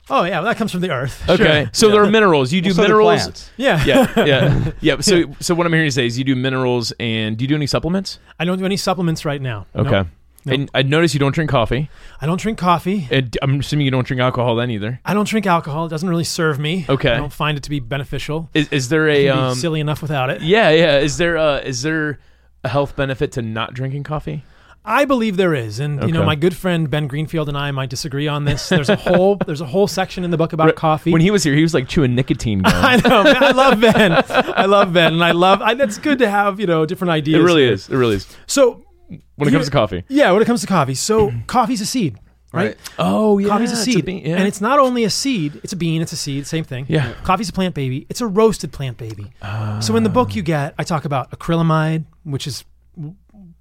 Oh 0.09 0.23
yeah, 0.23 0.39
well, 0.39 0.45
that 0.45 0.57
comes 0.57 0.71
from 0.71 0.83
the 0.83 0.91
earth. 0.93 1.29
Okay. 1.29 1.65
Sure. 1.65 1.71
So 1.73 1.91
there 1.91 2.01
are 2.03 2.09
minerals. 2.11 2.53
You 2.53 2.61
do 2.61 2.69
Well, 2.69 2.77
so 2.77 2.83
minerals. 2.83 3.23
plants. 3.23 3.51
Yeah. 3.57 3.85
yeah, 3.85 4.25
yeah, 4.25 4.71
yeah. 4.81 5.01
So, 5.01 5.25
so 5.41 5.53
what 5.53 5.67
I'm 5.67 5.73
hearing 5.73 5.87
you 5.87 5.91
say 5.91 6.07
is 6.07 6.17
you 6.17 6.23
do 6.25 6.37
minerals, 6.37 6.93
and 7.01 7.37
do 7.37 7.43
you 7.43 7.49
do 7.49 7.57
any 7.57 7.67
supplements? 7.67 8.21
I 8.39 8.45
don't 8.45 8.57
do 8.59 8.65
any 8.65 8.77
supplements 8.77 9.25
right 9.25 9.43
now. 9.43 9.67
Okay. 9.75 9.91
Nope. 9.91 10.07
And 10.47 10.71
I 10.75 10.83
notice 10.83 11.15
you 11.15 11.21
don't 11.21 11.35
drink 11.35 11.51
coffee. 11.51 11.91
I 12.21 12.27
don't 12.27 12.41
drink 12.41 12.59
coffee. 12.59 13.09
And 13.11 13.37
I'm 13.43 13.61
assuming 13.61 13.85
you 13.85 13.91
don't 13.91 14.07
drink 14.07 14.21
alcohol 14.21 14.57
then 14.57 14.71
either. 14.71 15.01
I 15.05 15.15
don't 15.15 15.29
drink 15.29 15.47
alcohol. 15.47 15.87
It 15.87 15.91
doesn't 15.91 16.09
really 16.09 16.25
serve 16.25 16.59
me. 16.59 16.87
Okay. 16.89 17.11
I 17.11 17.17
don't 17.17 17.33
find 17.33 17.57
it 17.57 17.65
to 17.65 17.71
be 17.71 17.81
beneficial. 17.81 18.49
Is, 18.55 18.69
is 18.71 18.89
there 18.89 19.09
a 19.09 19.29
um? 19.29 19.55
silly 19.55 19.81
enough 19.81 20.03
without 20.03 20.31
it. 20.31 20.43
Yeah, 20.43 20.71
yeah. 20.71 20.99
Is 20.99 21.19
there 21.19 21.37
uh? 21.37 21.59
Is 21.59 21.83
there 21.83 22.19
a 22.65 22.69
health 22.69 22.97
benefit 22.97 23.33
to 23.33 23.43
not 23.43 23.75
drinking 23.75 24.05
coffee? 24.05 24.45
I 24.89 25.05
believe 25.05 25.37
there 25.37 25.53
is, 25.53 25.81
and 25.81 26.01
you 26.05 26.13
know, 26.13 26.25
my 26.25 26.37
good 26.37 26.55
friend 26.55 26.89
Ben 26.89 27.09
Greenfield 27.09 27.49
and 27.49 27.59
I 27.59 27.73
might 27.73 27.91
disagree 27.91 28.29
on 28.29 28.45
this. 28.45 28.69
There's 28.69 28.89
a 28.89 28.95
whole 28.95 29.35
there's 29.47 29.61
a 29.61 29.67
whole 29.67 29.89
section 29.89 30.23
in 30.23 30.31
the 30.31 30.37
book 30.37 30.53
about 30.53 30.77
coffee. 30.77 31.11
When 31.11 31.21
he 31.21 31.33
was 31.33 31.43
here, 31.43 31.55
he 31.55 31.63
was 31.63 31.75
like 31.75 31.89
chewing 31.89 32.15
nicotine 32.15 32.61
gum. 32.61 32.73
I 32.73 32.97
know, 32.99 33.25
man, 33.25 33.43
I 33.43 33.51
love 33.51 33.81
Ben. 33.81 34.13
I 34.31 34.67
love 34.67 34.93
Ben, 34.93 35.15
and 35.15 35.25
I 35.25 35.33
love. 35.33 35.61
I, 35.61 35.75
that's 35.75 35.99
good 35.99 36.21
to 36.21 36.31
have 36.31 36.61
you 36.61 36.69
know 36.69 36.87
different 36.87 37.11
ideas. 37.11 37.41
it 37.41 37.43
really 37.43 37.65
is. 37.65 37.89
It 37.89 37.97
really 37.97 38.17
is. 38.17 38.29
So 38.47 38.86
When 39.09 39.49
it 39.49 39.53
comes 39.53 39.67
to 39.67 39.71
coffee. 39.71 40.05
yeah, 40.09 40.33
when 40.33 40.43
it 40.43 40.47
comes 40.47 40.61
to 40.63 40.67
coffee, 40.67 40.95
so 40.95 41.33
coffee's 41.47 41.81
a 41.81 41.87
seed, 41.87 42.19
right? 42.53 42.67
Right. 42.69 42.77
Oh 42.99 43.39
yeah. 43.39 43.49
Coffee's 43.49 43.73
a 43.73 43.77
seed, 43.77 44.05
bean, 44.05 44.25
yeah. 44.25 44.37
and 44.37 44.47
it's 44.49 44.61
not 44.61 44.79
only 44.79 45.05
a 45.05 45.11
seed; 45.11 45.61
it's 45.63 45.73
a 45.73 45.77
bean, 45.77 46.03
it's 46.03 46.13
a 46.13 46.17
seed, 46.17 46.47
same 46.47 46.65
thing. 46.65 46.87
Yeah. 46.89 47.13
coffee's 47.23 47.49
a 47.49 47.53
plant 47.53 47.75
baby. 47.75 48.07
It's 48.09 48.21
a 48.21 48.27
roasted 48.27 48.73
plant 48.73 48.99
baby. 48.99 49.33
so 49.81 49.97
in 49.97 50.03
the 50.03 50.11
book, 50.11 50.35
you 50.35 50.43
get 50.43 50.75
I 50.79 50.85
talk 50.85 51.05
about 51.05 51.31
acrylamide, 51.31 52.05
which 52.25 52.47
is 52.47 52.65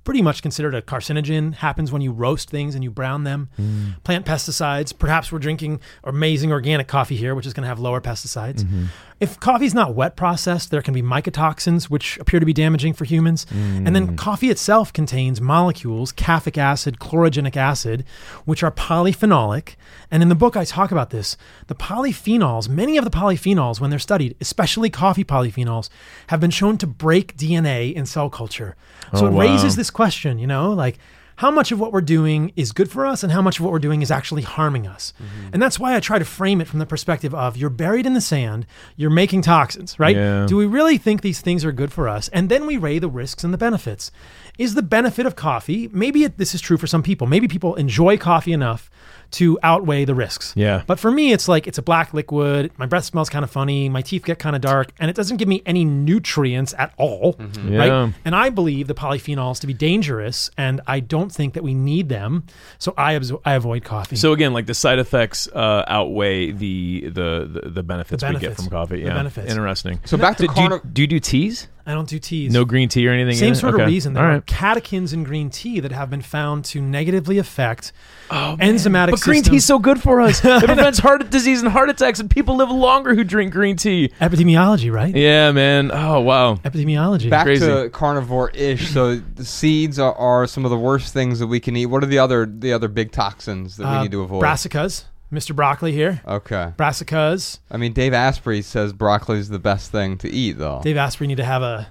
pretty 0.06 0.22
much 0.22 0.42
considered 0.42 0.74
a 0.74 0.82
carcinogen. 0.82 1.56
Happens 1.56 1.92
when 1.92 2.02
you 2.02 2.12
roast 2.12 2.50
things 2.50 2.76
and 2.76 2.84
you 2.84 2.92
brown 2.92 3.24
them. 3.26 3.50
Mm. 3.60 4.02
Plant 4.04 4.26
pesticides. 4.26 4.98
Perhaps 4.98 5.32
we're 5.32 5.40
drinking 5.40 5.82
amazing 6.04 6.52
organic 6.52 6.88
coffee 6.88 7.18
here, 7.18 7.36
which 7.36 7.46
is 7.46 7.54
going 7.54 7.64
to 7.64 7.68
have 7.68 7.80
lower 7.80 8.00
pesticides. 8.00 8.64
Mm-hmm. 8.64 8.86
If 9.20 9.40
coffee's 9.40 9.74
not 9.74 9.96
wet 9.96 10.18
processed, 10.18 10.72
there 10.72 10.82
can 10.82 10.94
be 10.94 11.02
mycotoxins, 11.02 11.86
which 11.86 12.18
appear 12.18 12.42
to 12.42 12.46
be 12.46 12.52
damaging 12.52 12.94
for 12.94 13.06
humans. 13.06 13.46
And 13.50 13.96
then 13.96 14.10
mm. 14.10 14.18
coffee 14.18 14.50
itself 14.50 14.92
contains 14.92 15.40
molecules, 15.40 16.12
caffeic 16.12 16.58
acid, 16.58 17.00
chlorogenic 17.00 17.56
acid, 17.56 18.04
which 18.44 18.62
are 18.62 18.72
polyphenolic. 18.72 19.76
And 20.12 20.22
in 20.22 20.28
the 20.28 20.36
book, 20.36 20.58
I 20.58 20.66
talk 20.66 20.92
about 20.92 21.12
this. 21.12 21.38
The 21.68 21.76
polyphenols, 21.76 22.68
many 22.68 22.98
of 22.98 23.06
the 23.06 23.10
polyphenols, 23.10 23.80
when 23.80 23.90
they're 23.90 24.00
studied, 24.00 24.36
especially 24.42 24.90
coffee 24.90 25.24
polyphenols, 25.24 25.90
have 26.28 26.42
been 26.42 26.52
shown 26.52 26.78
to 26.80 26.88
break 26.88 27.38
DNA 27.38 27.94
in 27.94 28.06
cell 28.06 28.30
culture. 28.30 28.76
So 29.14 29.26
Oh, 29.26 29.28
it 29.28 29.32
wow. 29.32 29.42
raises 29.42 29.78
this 29.78 29.90
question, 29.90 30.40
you 30.40 30.48
know, 30.48 30.74
like 30.74 30.98
how 31.38 31.52
much 31.52 31.72
of 31.72 31.80
what 31.80 31.92
we're 31.92 32.02
doing 32.02 32.52
is 32.56 32.72
good 32.72 32.90
for 32.90 33.06
us 33.06 33.24
and 33.24 33.32
how 33.32 33.42
much 33.42 33.60
of 33.60 33.66
what 33.66 33.72
we're 33.72 33.80
doing 33.80 34.02
is 34.02 34.12
actually 34.12 34.42
harming 34.42 34.88
us. 34.88 35.14
Mm-hmm. 35.22 35.50
And 35.54 35.62
that's 35.62 35.80
why 35.80 35.96
I 35.96 36.00
try 36.00 36.20
to 36.20 36.26
frame 36.26 36.62
it 36.62 36.68
from 36.68 36.80
the 36.80 36.86
perspective 36.86 37.34
of 37.34 37.58
you're 37.58 37.70
buried 37.70 38.06
in 38.06 38.14
the 38.14 38.22
sand, 38.22 38.66
you're 38.96 39.10
making 39.10 39.42
toxins, 39.42 40.00
right? 40.00 40.16
Yeah. 40.16 40.46
Do 40.48 40.56
we 40.56 40.66
really 40.66 40.98
think 40.98 41.22
these 41.22 41.42
things 41.42 41.66
are 41.66 41.72
good 41.72 41.92
for 41.92 42.08
us? 42.08 42.30
And 42.30 42.50
then 42.50 42.66
we 42.66 42.78
weigh 42.78 43.00
the 43.00 43.10
risks 43.10 43.44
and 43.44 43.54
the 43.54 43.58
benefits. 43.58 44.12
Is 44.58 44.76
the 44.76 44.82
benefit 44.82 45.26
of 45.26 45.36
coffee, 45.36 45.90
maybe 45.92 46.24
it, 46.24 46.38
this 46.38 46.56
is 46.56 46.62
true 46.62 46.78
for 46.78 46.88
some 46.88 47.04
people, 47.04 47.28
maybe 47.28 47.48
people 47.48 47.76
enjoy 47.76 48.18
coffee 48.18 48.54
enough 48.54 48.90
to 49.32 49.58
outweigh 49.64 50.06
the 50.06 50.16
risks. 50.16 50.54
Yeah. 50.56 50.84
But 50.88 51.00
for 51.00 51.12
me, 51.12 51.32
it's 51.34 51.48
like 51.48 51.68
it's 51.68 51.78
a 51.78 51.82
black 51.82 52.14
liquid. 52.14 52.72
My 52.78 52.86
breath 52.86 53.06
smells 53.06 53.30
kind 53.30 53.44
of 53.44 53.52
funny. 53.52 53.90
My 53.90 54.02
teeth 54.02 54.24
get 54.26 54.40
kind 54.40 54.56
of 54.56 54.62
dark, 54.62 54.92
and 55.00 55.10
it 55.10 55.16
doesn't 55.16 55.38
give 55.38 55.48
me 55.48 55.62
any 55.66 55.84
nutrients 55.86 56.74
at 56.78 56.94
all, 56.98 57.34
Mm-hmm. 57.36 57.74
Yeah. 57.74 57.80
right? 57.88 58.14
And 58.24 58.36
I 58.36 58.50
believe 58.50 58.88
the 58.88 58.94
polyphenols 58.96 59.60
to 59.62 59.68
be 59.68 59.74
dangerous, 59.74 60.50
and 60.58 60.82
I 60.88 61.00
don't 61.00 61.32
think 61.32 61.54
that 61.56 61.64
we 61.64 61.74
need 61.74 62.10
them. 62.10 62.44
So 62.78 62.94
I 62.98 63.14
abso- 63.16 63.42
I 63.46 63.54
avoid 63.56 63.84
coffee. 63.84 64.16
So 64.16 64.34
again, 64.34 64.54
like 64.54 64.66
the 64.66 64.74
side 64.74 65.00
effects 65.00 65.48
uh, 65.48 65.84
outweigh 65.88 66.52
the, 66.52 67.10
the 67.10 67.62
the 67.64 67.70
the 67.70 67.84
benefits, 67.84 68.22
The 68.24 68.32
we 68.32 68.40
get 68.40 68.56
from 68.56 68.70
coffee. 68.70 69.02
The 69.02 69.08
Yeah, 69.08 69.14
benefits. 69.16 69.52
Interesting. 69.52 70.00
So 70.06 70.18
back 70.18 70.38
to 70.38 70.48
do, 70.48 70.54
do, 70.54 70.62
you, 70.62 70.82
do 70.94 71.02
you 71.02 71.08
do 71.08 71.20
teas? 71.20 71.68
I 71.88 71.94
don't 71.94 72.10
do 72.10 72.18
teas. 72.18 72.52
No 72.52 72.66
green 72.66 72.90
tea 72.90 73.08
or 73.08 73.12
anything. 73.12 73.36
Same 73.38 73.54
sort 73.54 73.76
Okay. 73.76 73.84
of 73.84 73.88
reason. 73.90 74.14
There 74.14 74.24
All 74.24 74.30
are 74.30 74.34
right. 74.36 74.46
catechins 74.46 75.14
in 75.14 75.24
green 75.24 75.52
tea 75.52 75.80
that 75.82 75.92
have 75.92 76.10
been 76.10 76.22
found 76.24 76.66
to 76.66 76.82
negatively 76.82 77.38
affect 77.38 77.92
enzymatic. 78.32 79.10
Oh, 79.10 79.12
But 79.12 79.22
green 79.22 79.44
systems. 79.44 79.50
tea's 79.58 79.66
so 79.66 79.78
good 79.80 80.02
for 80.02 80.20
us. 80.22 80.44
It 80.46 80.64
prevents 80.64 80.98
heart 81.00 81.30
disease 81.30 81.62
and 81.62 81.72
heart 81.72 81.90
attacks, 81.90 82.20
and 82.20 82.30
people 82.30 82.56
live 82.56 82.72
longer 82.72 83.14
who 83.14 83.24
drink 83.24 83.54
green 83.54 83.76
tea. 83.76 84.12
epidemiology, 84.20 84.92
right? 84.92 85.16
Yeah, 85.16 85.52
man. 85.52 85.92
Oh 85.94 86.22
wow. 86.22 86.56
Epidemiology. 86.56 87.30
Back 87.30 87.46
Crazy. 87.46 87.66
to 87.66 87.90
carnivore-ish. 87.92 88.90
So 88.90 89.18
the 89.18 89.46
seeds 89.46 90.00
are, 90.00 90.14
are 90.16 90.48
some 90.48 90.66
of 90.66 90.72
the 90.72 90.78
worst 90.78 91.14
things 91.14 91.40
that 91.40 91.48
we 91.48 91.60
can 91.60 91.76
eat. 91.76 91.86
What 91.86 92.04
are 92.04 92.08
the 92.08 92.20
other 92.20 92.46
the 92.46 92.74
other 92.74 92.88
big 92.88 93.12
toxins 93.12 93.78
that 93.78 93.84
we 93.84 93.90
Uh, 93.96 94.02
need 94.04 94.12
to 94.12 94.22
avoid? 94.22 94.42
Brassicas. 94.44 95.04
Mr. 95.32 95.56
Broccoli 95.56 95.92
here. 95.92 96.22
okay. 96.28 96.72
Brassicas. 96.78 97.60
I 97.72 97.78
mean, 97.78 97.94
Dave 97.94 98.14
Asprey 98.14 98.62
says 98.62 98.94
broccoli 98.94 99.38
is 99.40 99.50
the 99.50 99.60
best 99.60 99.92
thing 99.92 100.18
to 100.20 100.30
eat, 100.30 100.54
though. 100.54 100.82
Dave 100.84 100.98
Asprey 100.98 101.28
need 101.28 101.38
to 101.38 101.44
have 101.46 101.62
a 101.62 101.88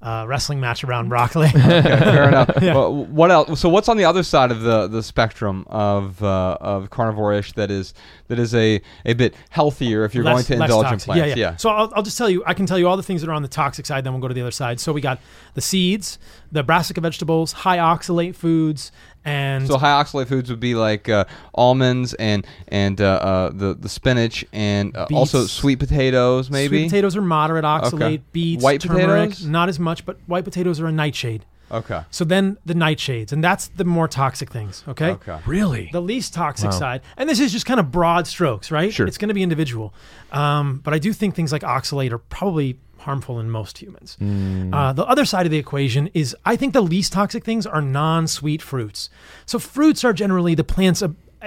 uh, 0.00 0.24
wrestling 0.28 0.60
match 0.60 0.84
around 0.84 1.08
broccoli. 1.10 1.48
Fair 1.48 2.28
enough. 2.28 2.50
Well, 2.62 3.04
what 3.06 3.30
else? 3.30 3.60
So 3.60 3.68
what's 3.68 3.88
on 3.88 3.96
the 3.96 4.04
other 4.04 4.22
side 4.22 4.50
of 4.52 4.60
the, 4.62 4.86
the 4.88 5.02
spectrum 5.02 5.64
of 5.68 6.22
uh, 6.22 6.56
of 6.60 6.90
carnivore-ish 6.90 7.52
that 7.52 7.70
is 7.70 7.94
that 8.28 8.38
is 8.38 8.54
a, 8.54 8.80
a 9.04 9.14
bit 9.14 9.34
healthier 9.50 10.04
if 10.04 10.14
you're 10.14 10.22
Less- 10.24 10.46
going 10.48 10.58
to 10.58 10.64
indulge 10.64 10.92
in 10.92 10.98
plants? 11.00 11.28
Yeah, 11.28 11.34
yeah. 11.34 11.56
So 11.56 11.70
I'll, 11.70 11.92
I'll 11.96 12.02
just 12.02 12.16
tell 12.18 12.30
you, 12.30 12.44
I 12.46 12.54
can 12.54 12.66
tell 12.66 12.78
you 12.78 12.86
all 12.88 12.96
the 12.96 13.02
things 13.02 13.22
that 13.22 13.30
are 13.30 13.32
on 13.32 13.42
the 13.42 13.48
toxic 13.48 13.86
side, 13.86 14.04
then 14.04 14.12
we'll 14.12 14.22
go 14.22 14.28
to 14.28 14.34
the 14.34 14.40
other 14.42 14.50
side. 14.52 14.78
So 14.78 14.92
we 14.92 15.00
got 15.00 15.18
the 15.54 15.60
seeds, 15.60 16.18
the 16.52 16.62
brassica 16.62 17.00
vegetables, 17.00 17.52
high 17.52 17.78
oxalate 17.78 18.36
foods, 18.36 18.92
and 19.24 19.66
So 19.66 19.76
high 19.78 20.02
oxalate 20.02 20.26
foods 20.28 20.50
would 20.50 20.60
be 20.60 20.74
like 20.74 21.08
uh, 21.08 21.24
almonds 21.54 22.14
and 22.14 22.46
and 22.68 23.00
uh, 23.00 23.04
uh, 23.06 23.50
the 23.52 23.74
the 23.74 23.88
spinach 23.88 24.44
and 24.52 24.96
uh, 24.96 25.06
also 25.12 25.44
sweet 25.46 25.78
potatoes 25.78 26.50
maybe. 26.50 26.78
sweet 26.78 26.84
potatoes 26.90 27.16
are 27.16 27.22
moderate 27.22 27.64
oxalate, 27.64 27.94
Okay. 27.94 28.22
beets, 28.32 28.62
White 28.62 28.80
turmeric, 28.80 29.30
potatoes? 29.30 29.46
not 29.46 29.68
as 29.68 29.78
much, 29.78 30.04
but 30.06 30.18
white 30.26 30.44
potatoes 30.44 30.80
are 30.80 30.86
a 30.86 30.92
nightshade. 30.92 31.44
Okay. 31.70 32.00
So 32.10 32.24
then 32.24 32.56
the 32.64 32.72
nightshades, 32.72 33.30
and 33.30 33.44
that's 33.44 33.68
the 33.68 33.84
more 33.84 34.08
toxic 34.08 34.48
things, 34.50 34.82
okay? 34.88 35.10
Okay. 35.10 35.36
Really? 35.44 35.90
the 35.92 36.00
least 36.00 36.32
toxic 36.32 36.70
Wow. 36.70 36.78
side. 36.78 37.00
And 37.18 37.28
this 37.28 37.40
is 37.40 37.52
just 37.52 37.66
kind 37.66 37.78
of 37.78 37.90
broad 37.92 38.26
strokes, 38.26 38.70
right? 38.70 38.90
Sure. 38.90 39.06
It's 39.06 39.18
going 39.18 39.28
to 39.28 39.34
be 39.34 39.42
individual. 39.42 39.92
Um, 40.32 40.80
but 40.82 40.94
I 40.94 40.98
do 40.98 41.12
think 41.12 41.34
things 41.34 41.52
like 41.52 41.60
oxalate 41.62 42.10
are 42.12 42.16
probably 42.18 42.78
harmful 43.08 43.40
in 43.40 43.48
most 43.50 43.78
humans. 43.78 44.18
Mm. 44.20 44.74
Uh, 44.74 44.92
the 44.92 45.06
other 45.06 45.24
side 45.24 45.46
of 45.46 45.50
the 45.50 45.56
equation 45.56 46.10
is 46.12 46.36
I 46.44 46.56
think 46.56 46.74
the 46.74 46.82
least 46.82 47.10
toxic 47.14 47.42
things 47.42 47.66
are 47.66 47.80
non-sweet 47.80 48.60
fruits. 48.60 49.08
So 49.46 49.58
fruits 49.58 50.04
are 50.04 50.12
generally 50.12 50.54
the 50.54 50.62
plants. 50.74 51.02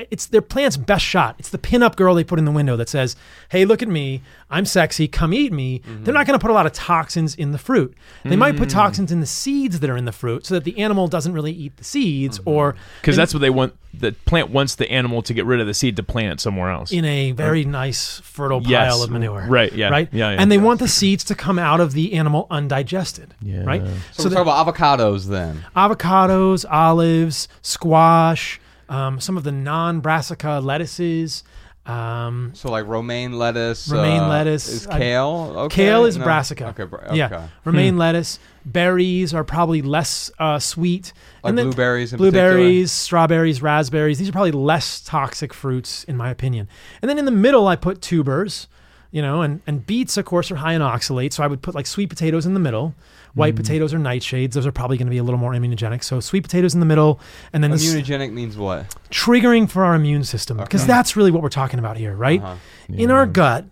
It's 0.10 0.26
their 0.26 0.42
plant's 0.42 0.78
best 0.78 1.04
shot. 1.06 1.36
It's 1.38 1.50
the 1.50 1.58
pin-up 1.58 1.96
girl 1.96 2.16
they 2.16 2.24
put 2.24 2.40
in 2.40 2.46
the 2.46 2.52
window 2.52 2.76
that 2.78 2.88
says, 2.90 3.16
"Hey, 3.50 3.66
look 3.66 3.82
at 3.82 3.88
me. 3.90 4.22
I'm 4.50 4.66
sexy. 4.66 5.08
Come 5.08 5.34
eat 5.34 5.52
me." 5.52 5.80
Mm-hmm. 5.80 6.04
They're 6.06 6.14
not 6.14 6.26
going 6.26 6.38
to 6.40 6.42
put 6.42 6.52
a 6.52 6.54
lot 6.54 6.66
of 6.66 6.72
toxins 6.74 7.36
in 7.36 7.52
the 7.52 7.58
fruit. 7.58 7.94
They 8.24 8.36
might 8.36 8.56
Mm. 8.56 8.60
put 8.60 8.70
toxins 8.70 9.12
in 9.12 9.20
the 9.20 9.26
seeds 9.26 9.80
that 9.82 9.90
are 9.90 9.98
in 9.98 10.06
the 10.06 10.12
fruit, 10.12 10.46
so 10.46 10.54
that 10.54 10.64
the 10.64 10.80
animal 10.80 11.08
doesn't 11.08 11.34
really 11.34 11.52
eat 11.52 11.76
the 11.78 11.84
seeds, 11.84 12.40
Mm-hmm. 12.40 12.50
or 12.50 12.76
Because 13.02 13.16
that's 13.18 13.34
what 13.34 13.42
they 13.42 13.50
want. 13.50 13.74
The 13.94 14.14
plant 14.26 14.50
wants 14.52 14.76
the 14.76 14.90
animal 14.90 15.22
to 15.24 15.34
get 15.34 15.46
rid 15.46 15.60
of 15.60 15.68
the 15.68 15.74
seed 15.74 15.98
to 15.98 16.04
plant 16.04 16.40
somewhere 16.40 16.70
else. 16.72 16.94
in 16.94 17.04
a 17.04 17.32
very 17.34 17.66
nice 17.66 18.22
fertile 18.24 18.62
Yes. 18.64 18.94
pile 18.94 19.04
of 19.04 19.12
manure. 19.12 19.46
Right, 19.50 19.74
yeah, 19.74 19.90
Right. 19.90 20.08
yeah, 20.14 20.32
yeah. 20.32 20.38
and 20.42 20.50
they 20.50 20.58
want 20.58 20.80
the 20.80 20.88
seeds 20.88 21.26
to 21.26 21.36
come 21.36 21.60
out 21.60 21.82
of 21.82 21.92
the 21.92 22.14
animal 22.14 22.48
undigested. 22.50 23.34
Yeah. 23.42 23.64
Right. 23.66 23.82
So, 24.14 24.24
we're 24.24 24.30
the 24.30 24.36
talking 24.38 24.50
about 24.50 24.74
avocados 24.74 25.26
then. 25.28 25.66
avocados, 25.76 26.64
olives, 26.72 27.50
squash, 27.62 28.61
um, 28.92 29.20
some 29.20 29.38
of 29.38 29.44
the 29.44 29.52
non-brassica 29.52 30.60
lettuces. 30.60 31.44
Um, 31.86 32.52
So 32.54 32.70
like 32.70 32.86
romaine 32.86 33.40
lettuce. 33.40 33.90
Romaine 33.90 34.22
uh, 34.22 34.28
lettuce. 34.28 34.68
Is 34.68 34.86
kale? 34.86 35.54
Okay. 35.58 35.76
Kale 35.86 36.06
is 36.06 36.18
No. 36.18 36.24
brassica. 36.26 36.68
Okay. 36.68 36.84
bra- 36.84 37.00
okay. 37.08 37.16
Yeah, 37.16 37.48
romaine 37.66 37.98
lettuce. 37.98 38.38
Berries 38.66 39.34
are 39.34 39.44
probably 39.44 39.82
less 39.82 40.30
uh, 40.38 40.60
sweet. 40.60 41.14
Like 41.44 41.50
And 41.50 41.58
then 41.58 41.66
blueberries 41.68 42.14
in 42.14 42.18
blueberries, 42.18 42.92
strawberries, 42.92 43.64
raspberries. 43.64 44.20
These 44.20 44.30
are 44.30 44.32
probably 44.32 44.52
less 44.52 45.02
toxic 45.02 45.54
fruits, 45.54 46.04
in 46.04 46.16
my 46.16 46.30
opinion. 46.30 46.68
And 47.02 47.10
then 47.10 47.18
in 47.18 47.26
the 47.26 47.32
middle, 47.32 47.68
I 47.68 47.76
put 47.76 48.00
tubers. 48.02 48.68
You 49.14 49.22
know, 49.22 49.42
and, 49.42 49.60
and 49.68 49.86
beets, 49.86 50.16
of 50.16 50.24
course, 50.24 50.50
are 50.52 50.56
high 50.56 50.74
in 50.74 50.82
oxalate. 50.82 51.34
So 51.34 51.44
I 51.44 51.48
would 51.48 51.62
put 51.62 51.76
like 51.76 51.86
sweet 51.86 52.08
potatoes 52.10 52.46
in 52.46 52.54
the 52.54 52.62
middle. 52.62 52.96
White 53.34 53.56
potatoes 53.58 53.94
are 53.94 53.98
nightshades. 54.00 54.54
Those 54.54 54.66
are 54.66 54.72
probably 54.72 54.98
going 54.98 55.08
to 55.08 55.12
be 55.12 55.18
a 55.18 55.24
little 55.24 55.38
more 55.40 55.52
immunogenic. 55.52 56.04
So 56.04 56.20
sweet 56.22 56.42
potatoes 56.44 56.74
in 56.74 56.80
the 56.80 56.86
middle, 56.86 57.20
and 57.54 57.62
then 57.64 57.72
s- 57.74 57.84
Immunogenic 57.84 58.32
means 58.34 58.56
what? 58.58 58.94
triggering 59.10 59.70
for 59.70 59.84
our 59.86 59.96
immune 59.96 60.24
system 60.24 60.58
because 60.58 60.82
Okay. 60.84 60.88
that's 60.88 61.16
really 61.16 61.32
what 61.32 61.42
we're 61.42 61.50
talking 61.50 61.80
about 61.80 61.98
here, 61.98 62.14
right? 62.16 62.42
Uh-huh. 62.42 62.56
In 62.90 63.10
our 63.12 63.26
gut, 63.26 63.66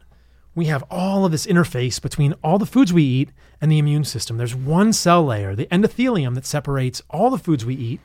we 0.56 0.66
have 0.66 0.84
all 0.90 1.26
of 1.26 1.32
this 1.32 1.46
interface 1.46 2.02
between 2.02 2.34
all 2.44 2.58
the 2.58 2.66
foods 2.66 2.92
we 2.94 3.04
eat 3.04 3.30
and 3.62 3.72
the 3.72 3.80
immune 3.80 4.04
system. 4.06 4.38
There's 4.38 4.56
one 4.56 4.92
cell 4.94 5.24
layer, 5.26 5.56
the 5.56 5.66
endothelium, 5.68 6.36
that 6.36 6.46
separates 6.46 7.02
all 7.10 7.30
the 7.30 7.38
foods 7.38 7.66
we 7.66 7.76
eat 7.76 8.00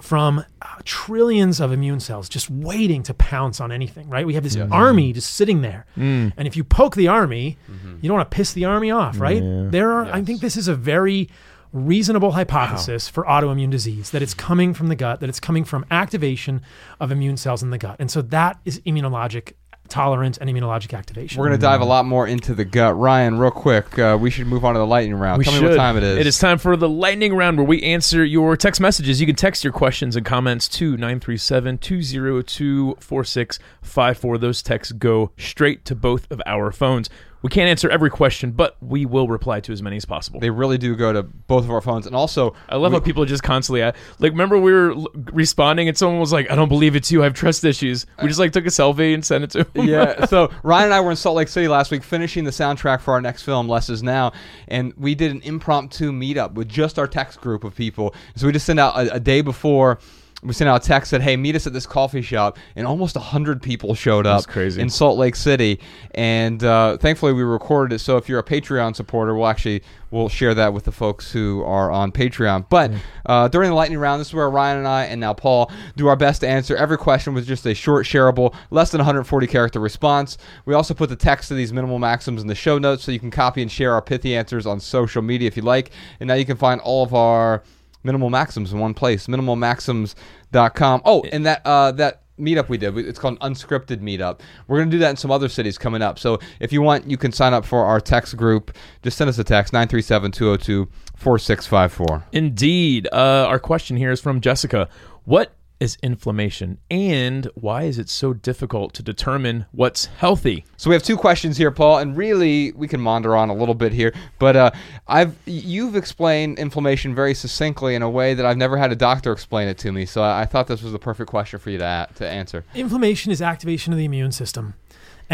from 0.00 0.44
uh, 0.62 0.66
trillions 0.84 1.60
of 1.60 1.72
immune 1.72 2.00
cells 2.00 2.28
just 2.28 2.50
waiting 2.50 3.02
to 3.04 3.14
pounce 3.14 3.60
on 3.60 3.70
anything, 3.72 4.08
right? 4.08 4.26
We 4.26 4.34
have 4.34 4.42
this 4.44 4.56
Yeah. 4.56 4.66
army 4.70 5.12
just 5.12 5.34
sitting 5.34 5.62
there. 5.62 5.86
Mm. 5.96 6.32
And 6.36 6.46
if 6.48 6.56
you 6.56 6.64
poke 6.64 6.96
the 6.96 7.08
army, 7.08 7.56
you 8.02 8.08
don't 8.08 8.16
want 8.16 8.30
to 8.30 8.34
piss 8.34 8.52
the 8.52 8.64
army 8.64 8.90
off, 8.90 9.18
right? 9.20 9.42
Yeah. 9.42 9.66
There 9.70 9.92
are 9.92 10.06
I 10.12 10.22
think 10.22 10.40
this 10.40 10.56
is 10.56 10.68
a 10.68 10.74
very 10.74 11.28
reasonable 11.72 12.30
hypothesis 12.32 13.08
for 13.08 13.24
autoimmune 13.24 13.70
disease 13.70 14.10
that 14.10 14.22
it's 14.22 14.32
coming 14.34 14.72
from 14.74 14.86
the 14.86 14.94
gut, 14.94 15.18
that 15.20 15.28
it's 15.28 15.40
coming 15.40 15.64
from 15.64 15.84
activation 15.90 16.62
of 17.00 17.10
immune 17.10 17.36
cells 17.36 17.62
in 17.64 17.70
the 17.70 17.78
gut. 17.78 17.96
And 17.98 18.10
so 18.10 18.22
that 18.22 18.60
is 18.64 18.80
immunologic 18.86 19.54
tolerance 19.88 20.38
and 20.38 20.48
immunologic 20.48 20.96
activation. 20.96 21.38
We're 21.38 21.48
going 21.48 21.58
to 21.58 21.62
dive 21.62 21.80
a 21.80 21.84
lot 21.84 22.04
more 22.04 22.26
into 22.26 22.54
the 22.54 22.64
gut. 22.64 22.98
Ryan, 22.98 23.38
real 23.38 23.50
quick, 23.50 23.98
uh, 23.98 24.18
we 24.20 24.30
should 24.30 24.46
move 24.46 24.64
on 24.64 24.74
to 24.74 24.78
the 24.78 24.86
lightning 24.86 25.14
round. 25.14 25.38
We 25.38 25.44
Tell 25.44 25.54
should. 25.54 25.62
me 25.62 25.68
what 25.70 25.76
time 25.76 25.96
it 25.96 26.02
is. 26.02 26.18
It 26.18 26.26
is 26.26 26.38
time 26.38 26.58
for 26.58 26.76
the 26.76 26.88
lightning 26.88 27.34
round 27.34 27.58
where 27.58 27.66
we 27.66 27.82
answer 27.82 28.24
your 28.24 28.56
text 28.56 28.80
messages. 28.80 29.20
You 29.20 29.26
can 29.26 29.36
text 29.36 29.62
your 29.64 29.72
questions 29.72 30.16
and 30.16 30.24
comments 30.24 30.68
to 30.68 30.96
937 30.96 31.78
202 31.78 32.96
4654. 32.98 34.38
Those 34.38 34.62
texts 34.62 34.92
go 34.92 35.30
straight 35.36 35.84
to 35.84 35.94
both 35.94 36.30
of 36.30 36.40
our 36.46 36.72
phones. 36.72 37.08
We 37.44 37.50
can't 37.50 37.68
answer 37.68 37.90
every 37.90 38.08
question, 38.08 38.52
but 38.52 38.74
we 38.80 39.04
will 39.04 39.28
reply 39.28 39.60
to 39.60 39.72
as 39.72 39.82
many 39.82 39.96
as 39.96 40.06
possible. 40.06 40.40
They 40.40 40.48
really 40.48 40.78
do 40.78 40.96
go 40.96 41.12
to 41.12 41.22
both 41.22 41.64
of 41.64 41.70
our 41.70 41.82
phones. 41.82 42.06
And 42.06 42.16
also, 42.16 42.54
I 42.70 42.76
love 42.76 42.92
we- 42.92 42.96
how 42.98 43.04
people 43.04 43.22
are 43.22 43.26
just 43.26 43.42
constantly 43.42 43.82
at, 43.82 43.94
like. 44.18 44.32
Remember, 44.32 44.58
we 44.58 44.72
were 44.72 44.92
l- 44.92 45.08
responding, 45.14 45.86
and 45.86 45.96
someone 45.96 46.18
was 46.20 46.32
like, 46.32 46.50
"I 46.50 46.54
don't 46.54 46.70
believe 46.70 46.96
it's 46.96 47.12
you. 47.12 47.20
I 47.20 47.24
have 47.24 47.34
trust 47.34 47.62
issues." 47.62 48.06
We 48.22 48.28
just 48.28 48.40
like 48.40 48.52
took 48.52 48.64
a 48.64 48.70
selfie 48.70 49.12
and 49.12 49.22
sent 49.22 49.44
it 49.44 49.50
to 49.50 49.58
him. 49.74 49.86
yeah. 49.88 50.24
So 50.34 50.50
Ryan 50.62 50.86
and 50.86 50.94
I 50.94 51.00
were 51.02 51.10
in 51.10 51.16
Salt 51.18 51.36
Lake 51.36 51.48
City 51.48 51.68
last 51.68 51.90
week, 51.90 52.02
finishing 52.02 52.44
the 52.44 52.50
soundtrack 52.50 53.02
for 53.02 53.12
our 53.12 53.20
next 53.20 53.42
film, 53.42 53.68
Less 53.68 53.90
Is 53.90 54.02
Now, 54.02 54.32
and 54.66 54.94
we 54.96 55.14
did 55.14 55.30
an 55.30 55.42
impromptu 55.42 56.12
meetup 56.12 56.54
with 56.54 56.66
just 56.68 56.98
our 56.98 57.06
text 57.06 57.42
group 57.42 57.62
of 57.62 57.74
people. 57.76 58.14
So 58.36 58.46
we 58.46 58.54
just 58.54 58.64
sent 58.64 58.80
out 58.80 58.96
a, 58.96 59.14
a 59.16 59.20
day 59.20 59.42
before. 59.42 59.98
We 60.44 60.52
sent 60.52 60.68
out 60.68 60.84
a 60.84 60.86
text 60.86 61.10
said, 61.10 61.22
"Hey, 61.22 61.36
meet 61.36 61.56
us 61.56 61.66
at 61.66 61.72
this 61.72 61.86
coffee 61.86 62.22
shop," 62.22 62.58
and 62.76 62.86
almost 62.86 63.16
hundred 63.16 63.62
people 63.62 63.94
showed 63.94 64.26
up. 64.26 64.46
Crazy. 64.46 64.80
in 64.80 64.90
Salt 64.90 65.18
Lake 65.18 65.36
City, 65.36 65.80
and 66.12 66.62
uh, 66.62 66.98
thankfully 66.98 67.32
we 67.32 67.42
recorded 67.42 67.94
it. 67.94 67.98
So 68.00 68.16
if 68.16 68.28
you're 68.28 68.38
a 68.38 68.44
Patreon 68.44 68.94
supporter, 68.94 69.34
we'll 69.34 69.46
actually 69.46 69.82
we'll 70.10 70.28
share 70.28 70.54
that 70.54 70.72
with 70.72 70.84
the 70.84 70.92
folks 70.92 71.32
who 71.32 71.62
are 71.64 71.90
on 71.90 72.12
Patreon. 72.12 72.66
But 72.68 72.92
uh, 73.26 73.48
during 73.48 73.70
the 73.70 73.74
lightning 73.74 73.98
round, 73.98 74.20
this 74.20 74.28
is 74.28 74.34
where 74.34 74.48
Ryan 74.48 74.78
and 74.78 74.88
I 74.88 75.04
and 75.04 75.20
now 75.20 75.32
Paul 75.34 75.72
do 75.96 76.06
our 76.06 76.16
best 76.16 76.42
to 76.42 76.48
answer 76.48 76.76
every 76.76 76.98
question 76.98 77.34
with 77.34 77.46
just 77.46 77.66
a 77.66 77.74
short, 77.74 78.06
shareable, 78.06 78.54
less 78.70 78.90
than 78.90 79.00
140 79.00 79.46
character 79.46 79.80
response. 79.80 80.38
We 80.66 80.74
also 80.74 80.94
put 80.94 81.08
the 81.08 81.16
text 81.16 81.50
of 81.50 81.56
these 81.56 81.72
minimal 81.72 81.98
maxims 81.98 82.42
in 82.42 82.48
the 82.48 82.54
show 82.54 82.78
notes, 82.78 83.02
so 83.04 83.12
you 83.12 83.18
can 83.18 83.30
copy 83.30 83.62
and 83.62 83.70
share 83.70 83.92
our 83.92 84.02
pithy 84.02 84.36
answers 84.36 84.66
on 84.66 84.78
social 84.78 85.22
media 85.22 85.48
if 85.48 85.56
you 85.56 85.62
like. 85.62 85.90
And 86.20 86.28
now 86.28 86.34
you 86.34 86.44
can 86.44 86.56
find 86.56 86.80
all 86.82 87.02
of 87.02 87.14
our 87.14 87.62
minimal 88.04 88.30
maxims 88.30 88.72
in 88.72 88.78
one 88.78 88.94
place. 88.94 89.26
Minimalmaxims.com 89.26 91.02
oh 91.04 91.24
and 91.32 91.44
that 91.46 91.62
uh 91.64 91.90
that 91.92 92.20
meetup 92.38 92.68
we 92.68 92.76
did 92.76 92.98
it's 92.98 93.18
called 93.18 93.38
an 93.40 93.52
unscripted 93.52 94.00
meetup. 94.00 94.40
We're 94.66 94.78
going 94.78 94.90
to 94.90 94.96
do 94.96 95.00
that 95.00 95.10
in 95.10 95.16
some 95.16 95.30
other 95.30 95.48
cities 95.48 95.78
coming 95.78 96.02
up. 96.02 96.18
So 96.18 96.40
if 96.60 96.72
you 96.72 96.82
want 96.82 97.08
you 97.10 97.16
can 97.16 97.32
sign 97.32 97.54
up 97.54 97.64
for 97.64 97.84
our 97.84 98.00
text 98.00 98.36
group. 98.36 98.76
Just 99.02 99.16
send 99.16 99.28
us 99.28 99.38
a 99.38 99.44
text 99.44 99.72
937-202-4654 99.72 102.24
Indeed. 102.32 103.08
Uh, 103.12 103.46
our 103.48 103.58
question 103.58 103.96
here 103.96 104.12
is 104.12 104.20
from 104.20 104.40
Jessica. 104.40 104.88
What 105.24 105.54
is 105.84 105.96
inflammation, 106.02 106.78
and 106.90 107.48
why 107.54 107.84
is 107.84 107.98
it 107.98 108.08
so 108.08 108.32
difficult 108.32 108.92
to 108.94 109.02
determine 109.02 109.66
what's 109.70 110.06
healthy? 110.06 110.64
so 110.76 110.90
we 110.90 110.94
have 110.94 111.02
two 111.02 111.16
questions 111.16 111.56
here 111.56 111.70
paul 111.70 111.98
and 111.98 112.16
really 112.16 112.72
we 112.72 112.88
can 112.88 113.00
maunder 113.00 113.34
on 113.36 113.48
a 113.48 113.54
little 113.54 113.74
bit 113.74 113.92
here 113.92 114.12
but 114.38 114.56
uh, 114.56 114.70
i've 115.08 115.36
you've 115.46 115.96
explained 115.96 116.58
inflammation 116.58 117.14
very 117.14 117.32
succinctly 117.32 117.94
in 117.94 118.02
a 118.02 118.10
way 118.10 118.34
that 118.34 118.44
i've 118.44 118.56
never 118.56 118.76
had 118.76 118.92
a 118.92 118.96
doctor 118.96 119.32
explain 119.32 119.68
it 119.68 119.78
to 119.78 119.92
me 119.92 120.04
so 120.04 120.22
i, 120.22 120.42
I 120.42 120.44
thought 120.44 120.66
this 120.66 120.82
was 120.82 120.92
the 120.92 120.98
perfect 120.98 121.30
question 121.30 121.58
for 121.58 121.70
you 121.70 121.78
to, 121.78 122.08
to 122.16 122.28
answer 122.28 122.64
Inflammation 122.74 123.30
is 123.30 123.40
activation 123.40 123.92
of 123.92 123.98
the 123.98 124.04
immune 124.04 124.32
system. 124.32 124.74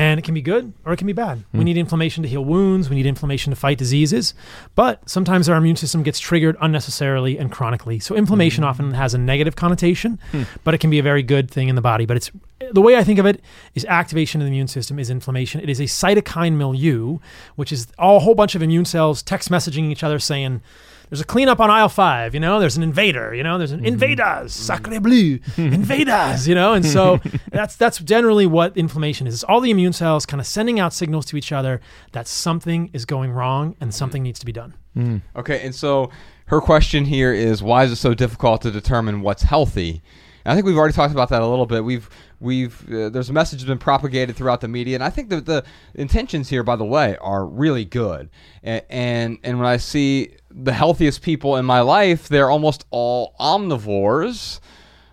And 0.01 0.19
it 0.19 0.23
can 0.23 0.33
be 0.33 0.41
good 0.41 0.73
or 0.87 0.95
it 0.95 0.97
can 0.97 1.07
be 1.07 1.13
bad. 1.13 1.45
We 1.53 1.59
hmm. 1.59 1.65
need 1.65 1.77
inflammation 1.77 2.23
to 2.23 2.29
heal 2.29 2.43
wounds. 2.43 2.89
We 2.89 2.97
need 2.97 3.05
inflammation 3.05 3.51
to 3.51 3.57
fight 3.57 3.77
diseases. 3.77 4.33
But 4.75 5.07
sometimes 5.09 5.47
our 5.47 5.57
immune 5.57 5.77
system 5.77 6.03
gets 6.03 6.19
triggered 6.19 6.57
unnecessarily 6.59 7.39
and 7.39 7.53
chronically. 7.53 7.99
So 7.99 8.15
inflammation 8.15 8.65
hmm. 8.65 8.71
often 8.71 8.95
has 8.95 9.13
a 9.13 9.19
negative 9.19 9.57
connotation, 9.57 10.19
hmm. 10.33 10.45
but 10.65 10.73
it 10.73 10.79
can 10.79 10.89
be 10.89 10.99
a 10.99 11.03
very 11.03 11.23
good 11.23 11.51
thing 11.51 11.69
in 11.69 11.75
the 11.75 11.83
body. 11.83 12.07
But 12.07 12.17
it's 12.17 12.31
the 12.73 12.81
way 12.81 12.97
I 12.97 13.05
think 13.05 13.19
of 13.19 13.27
it 13.27 13.43
is 13.75 13.85
activation 13.85 14.41
of 14.41 14.47
the 14.47 14.49
immune 14.49 14.69
system 14.69 14.99
is 14.99 15.11
inflammation. 15.11 15.61
It 15.61 15.69
is 15.69 15.81
a 15.81 15.85
cytokine 15.85 16.57
milieu, 16.57 17.19
which 17.57 17.71
is 17.71 17.89
all, 17.99 18.17
a 18.17 18.21
whole 18.21 18.35
bunch 18.35 18.55
of 18.55 18.63
immune 18.63 18.87
cells 18.87 19.23
text 19.23 19.51
messaging 19.51 19.91
each 19.91 20.03
other 20.03 20.19
saying, 20.19 20.63
there's 21.11 21.21
a 21.21 21.25
cleanup 21.25 21.61
on 21.61 21.71
aisle 21.71 21.89
five, 21.89 22.35
you 22.35 22.41
know, 22.41 22.61
there's 22.61 22.77
an 22.77 22.83
invader, 22.83 23.35
you 23.35 23.43
know, 23.43 23.59
there's 23.59 23.73
an 23.73 23.81
mm-hmm. 23.81 23.87
invaders, 23.87 24.53
mm-hmm. 24.53 24.85
sacre 24.85 25.01
bleu, 25.01 25.41
invaders, 25.57 26.49
you 26.49 26.55
know, 26.55 26.73
and 26.73 26.87
so 26.87 27.21
that's 27.51 27.77
that's 27.77 27.99
generally 27.99 28.47
what 28.47 28.77
inflammation 28.77 29.27
is. 29.27 29.35
It's 29.35 29.45
all 29.45 29.61
the 29.61 29.71
immune 29.71 29.93
cells 29.93 30.25
kind 30.25 30.41
of 30.41 30.47
sending 30.47 30.81
out 30.81 30.95
signals 30.95 31.27
to 31.27 31.37
each 31.37 31.53
other 31.53 31.81
that 32.13 32.29
something 32.29 32.91
is 32.93 33.05
going 33.05 33.33
wrong 33.33 33.77
and 33.81 33.93
something 33.93 34.23
needs 34.23 34.39
to 34.39 34.47
be 34.47 34.53
done. 34.53 34.75
Mm. 34.97 35.23
Okay, 35.37 35.65
and 35.65 35.75
so 35.75 36.11
her 36.47 36.61
question 36.61 37.05
here 37.05 37.33
is 37.33 37.63
why 37.63 37.85
is 37.85 37.93
it 37.93 37.97
so 37.97 38.15
difficult 38.15 38.63
to 38.63 38.71
determine 38.71 39.21
what's 39.21 39.43
healthy? 39.43 40.03
And 40.45 40.53
I 40.53 40.55
think 40.55 40.67
we've 40.67 40.77
already 40.77 40.95
talked 40.95 41.13
about 41.13 41.29
that 41.31 41.43
a 41.43 41.47
little 41.47 41.67
bit. 41.67 41.85
We've 41.85 42.09
we've 42.41 42.83
uh, 42.93 43.11
there's 43.11 43.29
a 43.31 43.33
message 43.33 43.61
that's 43.61 43.69
been 43.69 43.79
propagated 43.79 44.37
throughout 44.37 44.61
the 44.61 44.69
media, 44.69 44.97
and 44.97 45.05
I 45.05 45.11
think 45.11 45.29
that 45.31 45.47
the 45.47 45.65
intentions 45.95 46.49
here, 46.49 46.63
by 46.63 46.77
the 46.77 46.85
way, 46.85 47.17
are 47.19 47.45
really 47.47 47.85
good. 47.85 48.31
And 48.63 48.83
and, 48.89 49.39
and 49.43 49.59
when 49.59 49.69
I 49.69 49.77
see 49.77 50.37
the 50.51 50.73
healthiest 50.73 51.23
people 51.23 51.57
in 51.57 51.65
my 51.65 51.81
life, 51.81 52.29
they're 52.29 52.51
almost 52.51 52.85
all 52.91 53.35
omnivores. 53.39 54.61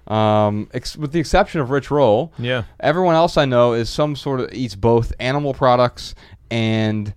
Um, 0.07 0.69
ex- 0.73 0.95
with 0.95 1.11
the 1.11 1.19
exception 1.19 1.59
of 1.59 1.69
Rich 1.69 1.91
Roll, 1.91 2.31
Yeah. 2.39 2.63
Everyone 2.79 3.15
else 3.15 3.35
I 3.35 3.43
know 3.43 3.73
is 3.73 3.89
some 3.89 4.15
sort 4.15 4.39
of 4.39 4.53
eats 4.53 4.73
both 4.73 5.11
animal 5.19 5.53
products 5.53 6.15
and 6.49 7.13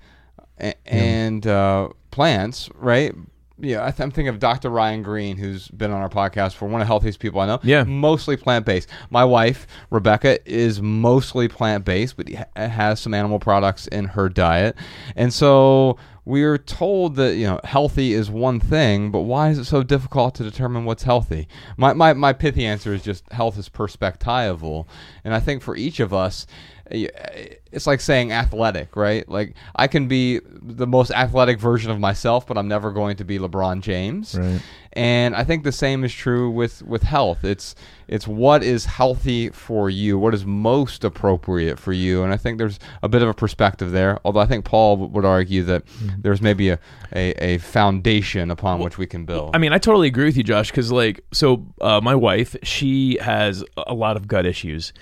and 0.84 1.46
uh, 1.46 1.88
plants, 2.10 2.68
right? 2.74 3.14
Yeah, 3.60 3.84
I 3.84 3.90
th- 3.90 4.00
I'm 4.00 4.10
thinking 4.10 4.28
of 4.28 4.38
Dr. 4.38 4.70
Ryan 4.70 5.02
Green, 5.02 5.36
who's 5.36 5.68
been 5.68 5.90
on 5.90 6.00
our 6.00 6.08
podcast 6.08 6.54
for 6.54 6.66
one 6.66 6.80
of 6.80 6.86
the 6.86 6.86
healthiest 6.86 7.18
people 7.18 7.40
I 7.40 7.46
know. 7.46 7.60
Yeah. 7.62 7.84
mostly 7.84 8.36
plant 8.36 8.64
based. 8.66 8.88
My 9.10 9.24
wife 9.24 9.66
Rebecca 9.90 10.38
is 10.50 10.80
mostly 10.80 11.48
plant 11.48 11.84
based, 11.84 12.16
but 12.16 12.32
ha- 12.32 12.44
has 12.54 13.00
some 13.00 13.14
animal 13.14 13.38
products 13.38 13.86
in 13.86 14.06
her 14.06 14.28
diet, 14.28 14.76
and 15.16 15.32
so 15.32 15.98
we're 16.24 16.58
told 16.58 17.16
that 17.16 17.36
you 17.36 17.46
know 17.46 17.60
healthy 17.64 18.12
is 18.12 18.30
one 18.30 18.60
thing, 18.60 19.10
but 19.10 19.20
why 19.20 19.50
is 19.50 19.58
it 19.58 19.64
so 19.64 19.82
difficult 19.82 20.34
to 20.36 20.42
determine 20.44 20.84
what's 20.84 21.02
healthy? 21.02 21.48
My 21.76 21.92
my, 21.92 22.12
my 22.12 22.32
pithy 22.32 22.64
answer 22.64 22.94
is 22.94 23.02
just 23.02 23.30
health 23.32 23.58
is 23.58 23.68
perspectival, 23.68 24.86
and 25.24 25.34
I 25.34 25.40
think 25.40 25.62
for 25.62 25.76
each 25.76 26.00
of 26.00 26.14
us, 26.14 26.46
it's 26.90 27.86
like 27.86 28.00
saying 28.00 28.32
athletic, 28.32 28.96
right? 28.96 29.28
Like 29.28 29.54
I 29.76 29.86
can 29.86 30.08
be 30.08 30.40
the 30.44 30.86
most 30.86 31.10
athletic 31.12 31.58
version 31.60 31.90
of 31.90 32.00
myself, 32.00 32.46
but 32.46 32.58
I'm 32.58 32.68
never 32.68 32.90
going 32.90 33.16
to 33.16 33.24
be 33.24 33.38
LeBron 33.38 33.80
James. 33.80 34.36
Right. 34.36 34.60
And 34.94 35.36
I 35.36 35.44
think 35.44 35.62
the 35.62 35.70
same 35.70 36.02
is 36.02 36.12
true 36.12 36.50
with 36.50 36.82
with 36.82 37.04
health. 37.04 37.44
It's 37.44 37.76
it's 38.08 38.26
what 38.26 38.64
is 38.64 38.86
healthy 38.86 39.50
for 39.50 39.88
you, 39.88 40.18
what 40.18 40.34
is 40.34 40.44
most 40.44 41.04
appropriate 41.04 41.78
for 41.78 41.92
you, 41.92 42.24
and 42.24 42.32
I 42.32 42.36
think 42.36 42.58
there's 42.58 42.80
a 43.00 43.08
bit 43.08 43.22
of 43.22 43.28
a 43.28 43.34
perspective 43.34 43.92
there. 43.92 44.18
Although 44.24 44.40
I 44.40 44.46
think 44.46 44.64
Paul 44.64 44.96
would 44.96 45.24
argue 45.24 45.62
that 45.64 45.84
Mm-hmm. 45.86 46.20
there's 46.22 46.40
maybe 46.42 46.70
a, 46.70 46.78
a, 47.14 47.54
a 47.54 47.58
foundation 47.58 48.50
upon 48.50 48.80
which 48.80 48.98
we 48.98 49.06
can 49.06 49.24
build. 49.24 49.54
I 49.54 49.58
mean, 49.58 49.72
I 49.72 49.78
totally 49.78 50.08
agree 50.08 50.24
with 50.26 50.36
you, 50.36 50.42
Josh, 50.42 50.70
because 50.70 50.90
like, 50.92 51.24
so 51.32 51.64
uh, 51.80 52.00
my 52.02 52.14
wife, 52.14 52.56
she 52.62 53.18
has 53.20 53.64
a 53.76 53.94
lot 53.94 54.16
of 54.16 54.26
gut 54.28 54.46
issues, 54.46 54.92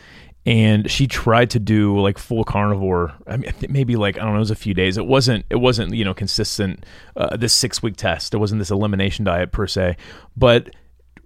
and 0.46 0.90
she 0.90 1.06
tried 1.06 1.50
to 1.50 1.58
do 1.58 1.98
like 2.00 2.18
full 2.18 2.44
carnivore. 2.44 3.12
I 3.26 3.36
mean, 3.36 3.52
maybe 3.68 3.96
like 3.96 4.16
I 4.16 4.22
don't 4.22 4.32
know, 4.32 4.36
it 4.36 4.40
was 4.40 4.50
a 4.50 4.56
few 4.56 4.74
days. 4.74 4.96
It 4.96 5.06
wasn't, 5.06 5.44
it 5.50 5.56
wasn't 5.56 5.94
you 5.94 6.04
know 6.04 6.14
consistent. 6.14 6.84
Uh, 7.16 7.36
this 7.36 7.52
six 7.52 7.82
week 7.82 7.96
test, 7.96 8.34
it 8.34 8.38
wasn't 8.38 8.58
this 8.58 8.70
elimination 8.70 9.24
diet 9.24 9.52
per 9.52 9.66
se, 9.66 9.96
but 10.36 10.70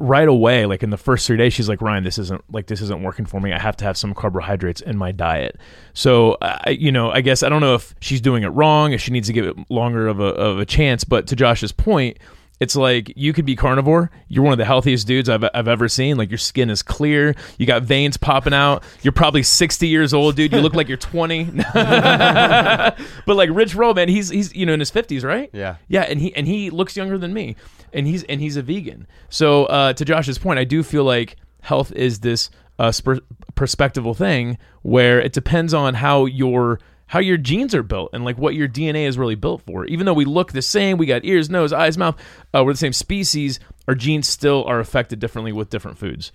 right 0.03 0.27
away 0.27 0.67
like 0.67 0.83
in 0.83 0.91
the 0.91 0.97
first 0.97 1.29
three 1.29 1.37
days 1.37 1.53
she's 1.53 1.69
like 1.69 1.81
ryan 1.81 2.03
this 2.03 2.19
isn't 2.19 2.43
like 2.53 2.67
this 2.67 2.81
isn't 2.81 3.05
working 3.05 3.25
for 3.25 3.41
me 3.41 3.53
i 3.53 3.59
have 3.59 3.77
to 3.77 3.85
have 3.85 3.97
some 3.97 4.13
carbohydrates 4.13 4.81
in 4.81 4.99
my 4.99 5.13
diet 5.13 5.57
so 5.95 6.37
i 6.43 6.71
you 6.71 6.91
know 6.91 7.13
i 7.13 7.21
guess 7.21 7.45
i 7.45 7.49
don't 7.49 7.61
know 7.61 7.77
if 7.77 7.95
she's 8.01 8.21
doing 8.21 8.43
it 8.43 8.49
wrong 8.49 8.93
if 8.93 9.01
she 9.01 9.13
needs 9.13 9.29
to 9.29 9.33
give 9.33 9.47
it 9.47 9.57
longer 9.71 10.09
of 10.09 10.19
a, 10.19 10.25
of 10.25 10.59
a 10.59 10.67
chance 10.67 11.05
but 11.05 11.29
to 11.29 11.37
josh's 11.37 11.71
point 11.71 12.19
it's 12.63 12.77
like 12.77 13.13
you 13.17 13.33
could 13.33 13.45
be 13.45 13.57
carnivore. 13.57 14.09
You're 14.29 14.45
one 14.45 14.53
of 14.53 14.59
the 14.59 14.65
healthiest 14.65 15.05
dudes 15.05 15.29
I've, 15.29 15.45
I've 15.53 15.67
ever 15.67 15.89
seen. 15.89 16.17
Like 16.17 16.31
your 16.31 16.39
skin 16.39 16.71
is 16.71 16.81
clear. 16.81 17.35
You 17.59 17.67
got 17.67 17.83
veins 17.83 18.17
popping 18.17 18.55
out. 18.55 18.85
You're 19.03 19.11
probably 19.11 19.43
60 19.43 19.89
years 19.89 20.15
old, 20.15 20.37
dude. 20.37 20.53
You 20.53 20.61
look 20.61 20.73
like 20.73 20.87
you're 20.87 20.97
20. 20.97 21.45
but 21.75 22.97
like 23.27 23.51
Rich 23.53 23.75
Roll, 23.75 23.95
man, 23.95 24.09
he's 24.09 24.29
he's 24.29 24.55
you 24.55 24.65
know 24.65 24.75
in 24.75 24.79
his 24.79 24.93
50s, 24.93 25.25
right? 25.25 25.51
Yeah. 25.53 25.79
Yeah, 25.89 26.03
and 26.03 26.21
he 26.21 26.33
and 26.37 26.47
he 26.47 26.71
looks 26.71 26.97
younger 26.97 27.19
than 27.19 27.35
me, 27.35 27.57
and 27.93 28.07
he's 28.07 28.23
and 28.25 28.41
he's 28.41 28.57
a 28.57 28.63
vegan. 28.63 29.09
So 29.29 29.65
uh, 29.65 29.95
to 29.95 30.05
Josh's 30.05 30.39
point, 30.39 30.61
I 30.61 30.65
do 30.65 30.85
feel 30.85 31.03
like 31.03 31.35
health 31.63 31.91
is 31.91 32.21
this 32.21 32.49
uh, 32.79 32.91
sper- 32.91 33.23
perspectival 33.55 34.17
thing 34.17 34.57
where 34.83 35.21
it 35.21 35.33
depends 35.33 35.75
on 35.75 35.95
how 35.95 36.27
your 36.27 36.79
how 37.13 37.19
your 37.21 37.37
genes 37.37 37.75
are 37.75 37.83
built 37.83 38.09
and 38.15 38.25
like 38.25 38.39
what 38.39 38.55
your 38.55 38.67
DNA 38.67 39.07
is 39.07 39.19
really 39.19 39.35
built 39.35 39.61
for. 39.67 39.85
Even 39.85 40.07
though 40.07 40.15
we 40.15 40.25
look 40.25 40.53
the 40.53 40.63
same, 40.63 40.97
we 40.97 41.05
got 41.05 41.27
ears, 41.27 41.51
nose, 41.51 41.71
eyes, 41.71 41.99
mouth, 41.99 42.17
uh, 42.55 42.63
we're 42.65 42.73
the 42.73 42.79
same 42.79 42.95
species. 42.95 43.61
Our 43.87 43.95
genes 43.95 44.27
still 44.27 44.65
are 44.65 44.81
affected 44.81 45.19
differently 45.19 45.53
with 45.53 45.69
different 45.69 45.99
foods. 45.99 46.33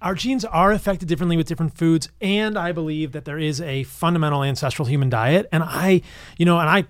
Our 0.00 0.14
genes 0.14 0.44
are 0.44 0.70
affected 0.70 1.08
differently 1.08 1.36
with 1.36 1.48
different 1.48 1.76
foods, 1.76 2.08
and 2.20 2.56
I 2.56 2.70
believe 2.70 3.10
that 3.10 3.24
there 3.24 3.40
is 3.40 3.60
a 3.60 3.82
fundamental 3.82 4.44
ancestral 4.44 4.86
human 4.86 5.10
diet. 5.10 5.48
And 5.50 5.64
I, 5.64 6.02
you 6.38 6.46
know, 6.46 6.60
and 6.60 6.70
I 6.70 6.84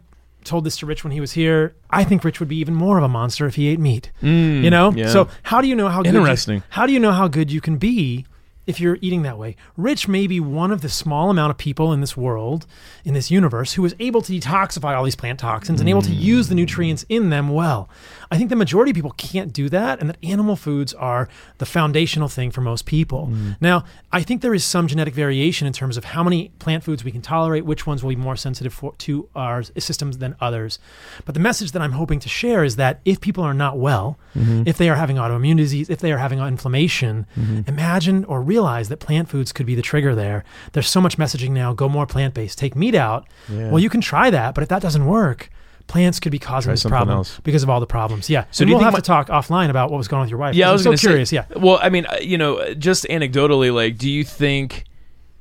told 0.44 0.64
this 0.64 0.76
to 0.78 0.86
Rich 0.86 1.02
when 1.02 1.10
he 1.10 1.20
was 1.20 1.32
here. 1.32 1.74
I 1.88 2.04
think 2.04 2.22
Rich 2.22 2.40
would 2.40 2.48
be 2.48 2.56
even 2.58 2.74
more 2.74 2.98
of 2.98 3.04
a 3.04 3.08
monster 3.08 3.46
if 3.46 3.54
he 3.54 3.68
ate 3.68 3.80
meat. 3.80 4.12
you 4.20 4.68
know, 4.68 4.92
yeah. 4.92 5.08
so 5.08 5.28
how 5.44 5.62
do 5.62 5.66
you 5.66 5.74
know 5.76 5.88
how 5.88 6.02
good 6.02 6.12
you- 6.12 6.20
Interesting. 6.20 6.62
how 6.68 6.84
do 6.86 6.92
you 6.92 7.00
know 7.00 7.12
how 7.12 7.26
good 7.26 7.50
you 7.50 7.62
can 7.62 7.78
be 7.78 8.26
if 8.70 8.80
you're 8.80 8.98
eating 9.02 9.22
that 9.22 9.36
way? 9.36 9.56
Rich 9.76 10.08
may 10.08 10.26
be 10.26 10.40
one 10.40 10.70
of 10.70 10.80
the 10.80 10.88
small 10.88 11.28
amount 11.28 11.50
of 11.50 11.58
people 11.58 11.92
in 11.92 12.00
this 12.00 12.16
world, 12.16 12.66
in 13.04 13.12
this 13.12 13.30
universe, 13.30 13.74
who 13.74 13.84
is 13.84 13.94
able 13.98 14.22
to 14.22 14.32
detoxify 14.32 14.96
all 14.96 15.04
these 15.04 15.16
plant 15.16 15.40
toxins 15.40 15.80
and 15.80 15.88
able 15.88 16.02
to 16.02 16.12
use 16.12 16.48
the 16.48 16.54
nutrients 16.54 17.04
in 17.08 17.28
them 17.28 17.50
well. 17.50 17.88
I 18.32 18.38
think 18.38 18.48
the 18.48 18.56
majority 18.56 18.92
of 18.92 18.94
people 18.94 19.10
can't 19.12 19.52
do 19.52 19.68
that, 19.70 19.98
and 19.98 20.08
that 20.08 20.16
animal 20.22 20.54
foods 20.54 20.94
are 20.94 21.28
the 21.58 21.66
foundational 21.66 22.28
thing 22.28 22.52
for 22.52 22.60
most 22.60 22.86
people. 22.86 23.26
Mm. 23.26 23.56
Now, 23.60 23.84
I 24.12 24.22
think 24.22 24.40
there 24.40 24.54
is 24.54 24.64
some 24.64 24.86
genetic 24.86 25.14
variation 25.14 25.66
in 25.66 25.72
terms 25.72 25.96
of 25.96 26.04
how 26.04 26.22
many 26.22 26.50
plant 26.60 26.84
foods 26.84 27.02
we 27.02 27.10
can 27.10 27.22
tolerate, 27.22 27.64
which 27.64 27.88
ones 27.88 28.04
will 28.04 28.10
be 28.10 28.16
more 28.16 28.36
sensitive 28.36 28.72
for, 28.72 28.94
to 28.98 29.28
our 29.34 29.64
systems 29.64 30.18
than 30.18 30.36
others. 30.40 30.78
But 31.24 31.34
the 31.34 31.40
message 31.40 31.72
that 31.72 31.82
I'm 31.82 31.92
hoping 31.92 32.20
to 32.20 32.28
share 32.28 32.62
is 32.62 32.76
that 32.76 33.00
if 33.04 33.20
people 33.20 33.42
are 33.42 33.54
not 33.54 33.78
well, 33.78 34.16
mm-hmm. 34.36 34.62
if 34.64 34.78
they 34.78 34.88
are 34.88 34.96
having 34.96 35.16
autoimmune 35.16 35.56
disease, 35.56 35.90
if 35.90 35.98
they 35.98 36.12
are 36.12 36.18
having 36.18 36.38
inflammation, 36.38 37.26
mm-hmm. 37.36 37.62
imagine 37.66 38.24
or 38.26 38.42
realize 38.42 38.88
that 38.90 38.98
plant 38.98 39.28
foods 39.28 39.52
could 39.52 39.66
be 39.66 39.74
the 39.74 39.82
trigger 39.82 40.14
there. 40.14 40.44
There's 40.72 40.88
so 40.88 41.00
much 41.00 41.18
messaging 41.18 41.50
now 41.50 41.72
go 41.72 41.88
more 41.88 42.06
plant 42.06 42.34
based, 42.34 42.58
take 42.58 42.76
meat 42.76 42.94
out. 42.94 43.26
Well, 43.70 43.80
you 43.80 43.90
can 43.90 44.00
try 44.00 44.30
that, 44.30 44.54
but 44.54 44.62
if 44.62 44.68
that 44.68 44.82
doesn't 44.82 45.06
work, 45.06 45.50
plants 45.90 46.20
could 46.20 46.32
be 46.32 46.38
causing 46.38 46.68
Try 46.68 46.72
this 46.74 46.84
problem 46.84 47.16
else. 47.18 47.40
because 47.42 47.62
of 47.62 47.68
all 47.70 47.80
the 47.80 47.86
problems. 47.86 48.30
Yeah. 48.30 48.44
So 48.50 48.58
do 48.58 48.62
and 48.64 48.70
you 48.70 48.74
we'll 48.76 48.84
think 48.84 48.94
have 48.94 49.02
to 49.02 49.06
talk 49.06 49.28
offline 49.28 49.70
about 49.70 49.90
what 49.90 49.98
was 49.98 50.08
going 50.08 50.18
on 50.20 50.24
with 50.24 50.30
your 50.30 50.38
wife. 50.38 50.54
Yeah, 50.54 50.70
I 50.70 50.72
was 50.72 50.82
so 50.84 50.94
say- 50.94 51.08
curious. 51.08 51.32
yeah. 51.32 51.44
Well, 51.56 51.78
I 51.82 51.88
mean, 51.90 52.06
uh, 52.06 52.16
you 52.22 52.38
know, 52.38 52.74
just 52.74 53.04
anecdotally, 53.10 53.74
like, 53.74 53.98
do 53.98 54.08
you 54.10 54.24
think 54.24 54.84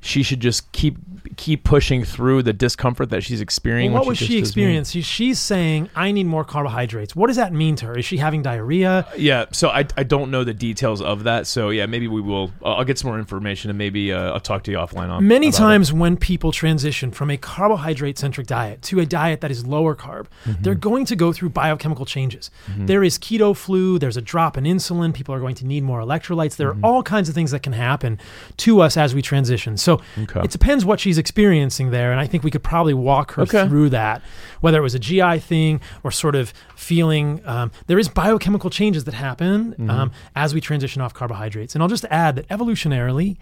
she 0.00 0.22
should 0.22 0.40
just 0.40 0.70
keep 0.72 0.96
keep 1.36 1.62
pushing 1.64 2.04
through 2.04 2.42
the 2.42 2.52
discomfort 2.52 3.10
that 3.10 3.22
she's 3.22 3.40
experiencing? 3.40 3.92
Well, 3.92 4.02
what 4.02 4.08
was 4.08 4.18
just 4.18 4.30
she 4.30 4.38
experiencing? 4.38 5.02
She's 5.02 5.38
saying, 5.38 5.90
I 5.94 6.10
need 6.12 6.24
more 6.24 6.44
carbohydrates. 6.44 7.14
What 7.14 7.26
does 7.28 7.36
that 7.36 7.52
mean 7.52 7.76
to 7.76 7.86
her? 7.86 7.98
Is 7.98 8.04
she 8.04 8.16
having 8.16 8.42
diarrhea? 8.42 9.06
Yeah, 9.16 9.44
so 9.52 9.68
I, 9.68 9.86
I 9.96 10.02
don't 10.02 10.30
know 10.30 10.42
the 10.44 10.54
details 10.54 11.00
of 11.02 11.24
that. 11.24 11.46
So 11.46 11.70
yeah, 11.70 11.86
maybe 11.86 12.08
we 12.08 12.20
will. 12.20 12.50
I'll 12.64 12.76
I'll 12.80 12.84
get 12.84 12.98
some 12.98 13.10
more 13.10 13.18
information 13.18 13.70
and 13.70 13.76
maybe 13.78 14.12
uh, 14.12 14.32
I'll 14.32 14.40
talk 14.40 14.62
to 14.64 14.70
you 14.70 14.78
offline 14.78 15.10
on. 15.10 15.26
Many 15.28 15.50
times 15.50 15.92
when 15.92 16.16
people 16.16 16.50
transition 16.52 17.10
from 17.10 17.30
a 17.30 17.36
carbohydrate 17.36 18.18
centric 18.18 18.46
diet 18.46 18.80
to 18.82 19.00
a 19.00 19.06
diet 19.06 19.40
that 19.42 19.50
is 19.50 19.66
lower 19.66 19.94
carb, 19.94 20.26
Mm-hmm. 20.46 20.62
they're 20.62 20.74
going 20.74 21.04
to 21.06 21.16
go 21.16 21.32
through 21.32 21.50
biochemical 21.50 22.06
changes. 22.06 22.50
There 22.76 23.04
is 23.04 23.18
keto 23.18 23.54
flu, 23.56 23.98
there's 23.98 24.16
a 24.16 24.22
drop 24.22 24.56
in 24.56 24.64
insulin, 24.64 25.12
people 25.12 25.34
are 25.34 25.40
going 25.40 25.54
to 25.56 25.66
need 25.66 25.82
more 25.82 26.00
electrolytes. 26.00 26.56
There 26.56 26.70
Mm-hmm. 26.72 26.84
are 26.84 26.88
all 26.88 27.02
kinds 27.02 27.28
of 27.28 27.34
things 27.34 27.50
that 27.50 27.62
can 27.62 27.72
happen 27.74 28.18
to 28.58 28.80
us 28.80 28.96
as 28.96 29.14
we 29.14 29.20
transition. 29.22 29.76
So 29.76 29.89
Okay. 30.18 30.40
it 30.40 30.50
depends 30.50 30.84
what 30.84 31.00
she's 31.00 31.18
experiencing 31.18 31.90
there. 31.90 32.10
And 32.12 32.20
I 32.20 32.26
think 32.26 32.44
we 32.44 32.50
could 32.50 32.62
probably 32.62 32.94
walk 32.94 33.32
her 33.32 33.42
Okay. 33.42 33.66
through 33.68 33.88
that, 33.90 34.22
whether 34.60 34.78
it 34.78 34.82
was 34.82 34.94
a 34.94 34.98
GI 34.98 35.38
thing 35.40 35.80
or 36.04 36.10
sort 36.10 36.34
of 36.34 36.52
feeling. 36.76 37.40
Um, 37.46 37.70
there 37.86 37.98
is 37.98 38.08
biochemical 38.08 38.70
changes 38.70 39.04
that 39.04 39.14
happen 39.14 39.72
Mm-hmm. 39.72 39.90
um, 39.90 40.12
as 40.36 40.54
we 40.54 40.60
transition 40.60 41.00
off 41.02 41.14
carbohydrates. 41.14 41.74
And 41.74 41.82
I'll 41.82 41.88
just 41.88 42.04
add 42.10 42.36
that 42.36 42.48
evolutionarily, 42.48 43.36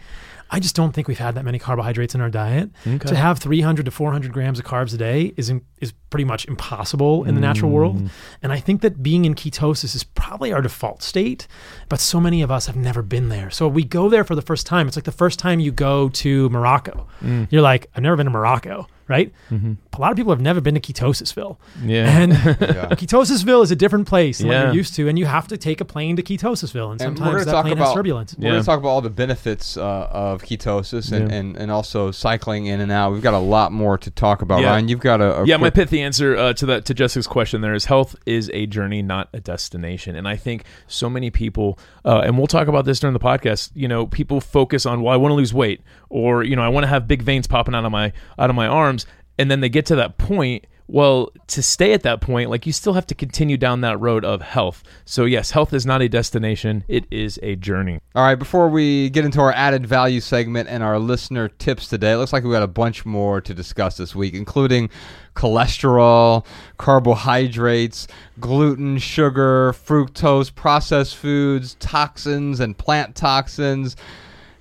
I 0.51 0.61
just 0.61 0.75
don't 0.75 0.93
think 0.93 1.09
we've 1.09 1.19
had 1.19 1.35
that 1.35 1.45
many 1.45 1.59
carbohydrates 1.59 2.15
in 2.15 2.21
our 2.21 2.31
diet. 2.31 2.71
Okay. 2.87 2.99
To 3.09 3.15
have 3.17 3.39
300 3.39 3.85
to 3.85 3.91
400 3.91 4.33
grams 4.33 4.59
of 4.59 4.65
carbs 4.65 4.95
a 4.95 4.97
day 4.97 5.35
is 5.37 5.51
in, 5.51 5.61
is 5.81 5.93
pretty 6.11 6.25
much 6.25 6.47
impossible 6.47 7.25
in 7.25 7.35
the 7.35 7.41
natural 7.41 7.71
Mm. 7.71 7.75
world. 7.75 8.11
And 8.43 8.53
I 8.53 8.59
think 8.61 8.81
that 8.81 9.03
being 9.03 9.25
in 9.27 9.35
ketosis 9.35 9.95
is 9.95 10.05
probably 10.05 10.53
our 10.53 10.63
default 10.63 11.03
state, 11.03 11.47
but 11.89 12.01
so 12.01 12.19
many 12.21 12.41
of 12.43 12.51
us 12.51 12.67
have 12.67 12.77
never 12.77 13.03
been 13.03 13.29
there. 13.29 13.51
So 13.51 13.69
we 13.69 13.85
go 13.85 14.09
there 14.09 14.25
for 14.25 14.35
the 14.35 14.43
first 14.43 14.67
time. 14.67 14.87
It's 14.89 14.97
like 14.97 15.05
the 15.05 15.13
first 15.13 15.39
time 15.39 15.61
you 15.61 15.71
go 15.73 16.09
to 16.09 16.49
Morocco. 16.49 17.07
Mm. 17.23 17.49
You're 17.51 17.63
like, 17.63 17.89
I've 17.95 18.03
never 18.03 18.17
been 18.17 18.27
to 18.27 18.31
Morocco, 18.33 18.87
right? 19.09 19.33
Mm-hmm. 19.51 19.73
A 19.95 20.01
lot 20.01 20.11
of 20.13 20.17
people 20.17 20.33
have 20.33 20.41
never 20.41 20.61
been 20.61 20.75
to 20.75 20.81
Ketosisville. 20.81 21.57
Yeah. 21.85 22.07
And 22.19 22.33
Yeah. 22.33 22.89
Ketosisville 22.91 23.63
is 23.65 23.71
a 23.71 23.77
different 23.77 24.07
place 24.07 24.39
than 24.39 24.49
what 24.49 24.55
you're 24.67 24.75
used 24.75 24.95
to, 24.95 25.09
and 25.09 25.19
you 25.19 25.27
have 25.27 25.49
to 25.49 25.57
take 25.57 25.81
a 25.81 25.85
plane 25.85 26.17
to 26.17 26.23
Ketosisville, 26.23 26.93
and 26.93 27.01
And 27.03 27.11
we're 27.11 27.17
sometimes 27.17 27.31
gonna 27.33 27.45
that 27.47 27.51
talk 27.53 27.65
plane 27.65 27.73
about- 27.73 27.85
has 27.87 27.95
turbulence. 27.95 28.35
We're 28.39 28.45
Yeah. 28.45 28.51
going 28.53 28.63
to 28.63 28.67
talk 28.67 28.79
about 28.79 28.89
all 28.89 29.01
the 29.01 29.11
benefits 29.11 29.77
uh, 29.77 30.09
of 30.11 30.43
ketosis 30.43 31.11
and, 31.13 31.31
Yeah. 31.31 31.37
and, 31.37 31.57
and 31.57 31.71
also 31.71 32.11
cycling 32.11 32.67
in 32.67 32.81
and 32.81 32.93
out. 32.93 33.13
We've 33.13 33.23
got 33.23 33.35
a 33.35 33.39
lot 33.39 33.73
more 33.73 33.99
to 33.99 34.11
talk 34.11 34.43
about. 34.43 34.61
Yeah. 34.61 34.71
Ryan, 34.71 34.89
you've 34.89 35.01
got 35.01 35.21
a, 35.21 35.41
a 35.41 35.47
yeah, 35.47 35.57
my 35.57 35.71
quick- 35.71 35.75
pithy 35.89 36.01
answer 36.03 36.37
uh, 36.37 36.53
to 36.55 36.67
that 36.67 36.85
to 36.87 36.95
Jessica's 36.95 37.27
question 37.27 37.61
there 37.61 37.75
is 37.75 37.87
health 37.87 38.15
is 38.27 38.51
a 38.53 38.67
journey, 38.67 39.03
not 39.03 39.29
a 39.33 39.41
destination. 39.41 40.15
And 40.17 40.29
I 40.29 40.37
think 40.37 40.65
so 40.87 41.09
many 41.11 41.31
people, 41.31 41.79
uh, 42.05 42.21
and 42.25 42.37
we'll 42.39 42.47
talk 42.47 42.69
about 42.69 42.85
this 42.85 43.01
during 43.01 43.15
the 43.15 43.21
podcast. 43.21 43.71
You 43.75 43.89
know, 43.89 44.07
people 44.07 44.41
focus 44.41 44.87
on, 44.87 45.03
well, 45.03 45.13
I 45.13 45.17
want 45.17 45.31
to 45.33 45.37
lose 45.37 45.53
weight, 45.55 45.81
or 46.11 46.43
you 46.43 46.57
know, 46.57 46.63
I 46.63 46.69
want 46.69 46.85
to 46.85 46.89
have 46.89 47.07
big 47.09 47.23
veins 47.23 47.47
popping 47.47 47.75
out 47.75 47.85
of 47.85 47.93
my 47.93 48.13
out 48.39 48.51
of 48.51 48.57
my 48.57 48.67
arms, 48.67 48.98
and 49.39 49.51
then 49.51 49.61
they 49.61 49.69
get 49.69 49.87
to 49.87 49.97
that 49.97 50.19
point 50.19 50.67
Well, 50.91 51.33
to 51.49 51.63
stay 51.63 51.93
at 51.93 52.03
that 52.05 52.23
point, 52.23 52.49
like 52.49 52.65
you 52.65 52.73
still 52.73 52.95
have 52.95 53.07
to 53.09 53.15
continue 53.15 53.59
down 53.59 53.83
that 53.83 54.01
road 54.01 54.25
of 54.25 54.41
health. 54.41 54.83
So, 55.05 55.27
yes, 55.27 55.51
health 55.51 55.75
is 55.75 55.85
not 55.85 56.01
a 56.01 56.09
destination, 56.09 56.83
it 56.89 57.05
is 57.11 57.39
a 57.43 57.57
journey. 57.57 58.01
All 58.15 58.25
right, 58.25 58.37
before 58.37 58.71
we 58.71 59.11
get 59.11 59.27
into 59.27 59.39
our 59.41 59.53
added 59.53 59.87
value 59.87 60.21
segment 60.21 60.71
and 60.71 60.83
our 60.83 60.99
listener 60.99 61.51
tips 61.51 61.89
today, 61.89 62.13
it 62.13 62.17
looks 62.17 62.33
like 62.33 62.43
we 62.43 62.51
got 62.51 62.63
a 62.63 62.67
bunch 62.67 63.05
more 63.05 63.43
to 63.43 63.53
discuss 63.53 63.99
this 63.99 64.15
week, 64.15 64.33
including 64.33 64.89
cholesterol, 65.37 66.47
carbohydrates, 66.79 68.09
gluten, 68.41 68.97
sugar, 68.97 69.75
fructose, 69.75 70.55
processed 70.55 71.17
foods, 71.17 71.75
toxins, 71.81 72.61
and 72.61 72.79
plant 72.79 73.15
toxins 73.15 73.95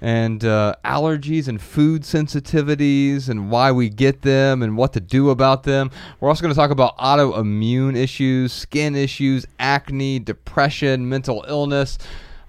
and 0.01 0.43
uh, 0.45 0.75
allergies 0.85 1.47
and 1.47 1.61
food 1.61 2.03
sensitivities 2.03 3.29
and 3.29 3.49
why 3.49 3.71
we 3.71 3.89
get 3.89 4.21
them 4.21 4.61
and 4.61 4.77
what 4.77 4.93
to 4.93 4.99
do 4.99 5.29
about 5.29 5.63
them. 5.63 5.89
We're 6.19 6.29
also 6.29 6.41
going 6.41 6.53
to 6.53 6.59
talk 6.59 6.71
about 6.71 6.97
autoimmune 6.97 7.95
issues, 7.95 8.53
skin 8.53 8.95
issues, 8.95 9.45
acne, 9.59 10.19
depression, 10.19 11.09
mental 11.09 11.45
illness. 11.47 11.97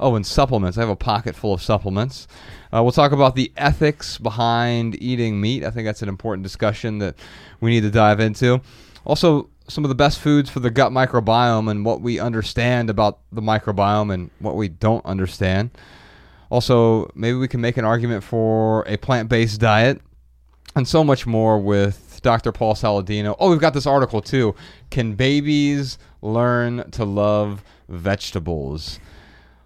Oh, 0.01 0.15
and 0.15 0.25
supplements. 0.25 0.79
I 0.79 0.83
have 0.83 0.91
a 0.91 0.95
pocket 0.95 1.35
full 1.35 1.53
of 1.53 1.61
supplements. 1.61 2.29
Uh, 2.73 2.85
we'll 2.85 2.93
talk 2.93 3.11
about 3.11 3.35
the 3.35 3.51
ethics 3.57 4.17
behind 4.17 5.01
eating 5.03 5.41
meat. 5.41 5.65
I 5.65 5.71
think 5.71 5.87
that's 5.87 6.03
an 6.03 6.09
important 6.09 6.45
discussion 6.45 6.99
that 6.99 7.17
we 7.61 7.71
need 7.71 7.81
to 7.81 7.91
dive 7.91 8.21
into. 8.21 8.61
Also, 9.05 9.51
some 9.67 9.85
of 9.85 9.89
the 9.89 9.95
best 9.95 10.21
foods 10.21 10.49
for 10.49 10.61
the 10.61 10.71
gut 10.71 10.93
microbiome 10.93 11.71
and 11.71 11.85
what 11.85 12.01
we 12.01 12.21
understand 12.21 12.91
about 12.91 13.19
the 13.33 13.43
microbiome 13.43 14.13
and 14.13 14.31
what 14.39 14.55
we 14.55 14.69
don't 14.69 15.05
understand. 15.05 15.71
Also, 16.51 17.11
maybe 17.15 17.37
we 17.37 17.49
can 17.49 17.61
make 17.61 17.77
an 17.77 17.85
argument 17.85 18.25
for 18.25 18.85
a 18.87 18.97
plant 18.97 19.29
based 19.29 19.61
diet 19.61 20.01
and 20.75 20.87
so 20.87 21.03
much 21.05 21.27
more 21.27 21.59
with 21.59 22.21
Dr. 22.23 22.53
Paul 22.53 22.75
Saladino. 22.75 23.37
Oh, 23.39 23.51
we've 23.51 23.61
got 23.61 23.75
this 23.75 23.87
article 23.87 24.21
too. 24.21 24.55
Can 24.91 25.15
babies 25.15 25.99
learn 26.23 26.91
to 26.93 27.05
love 27.05 27.63
vegetables? 27.89 28.99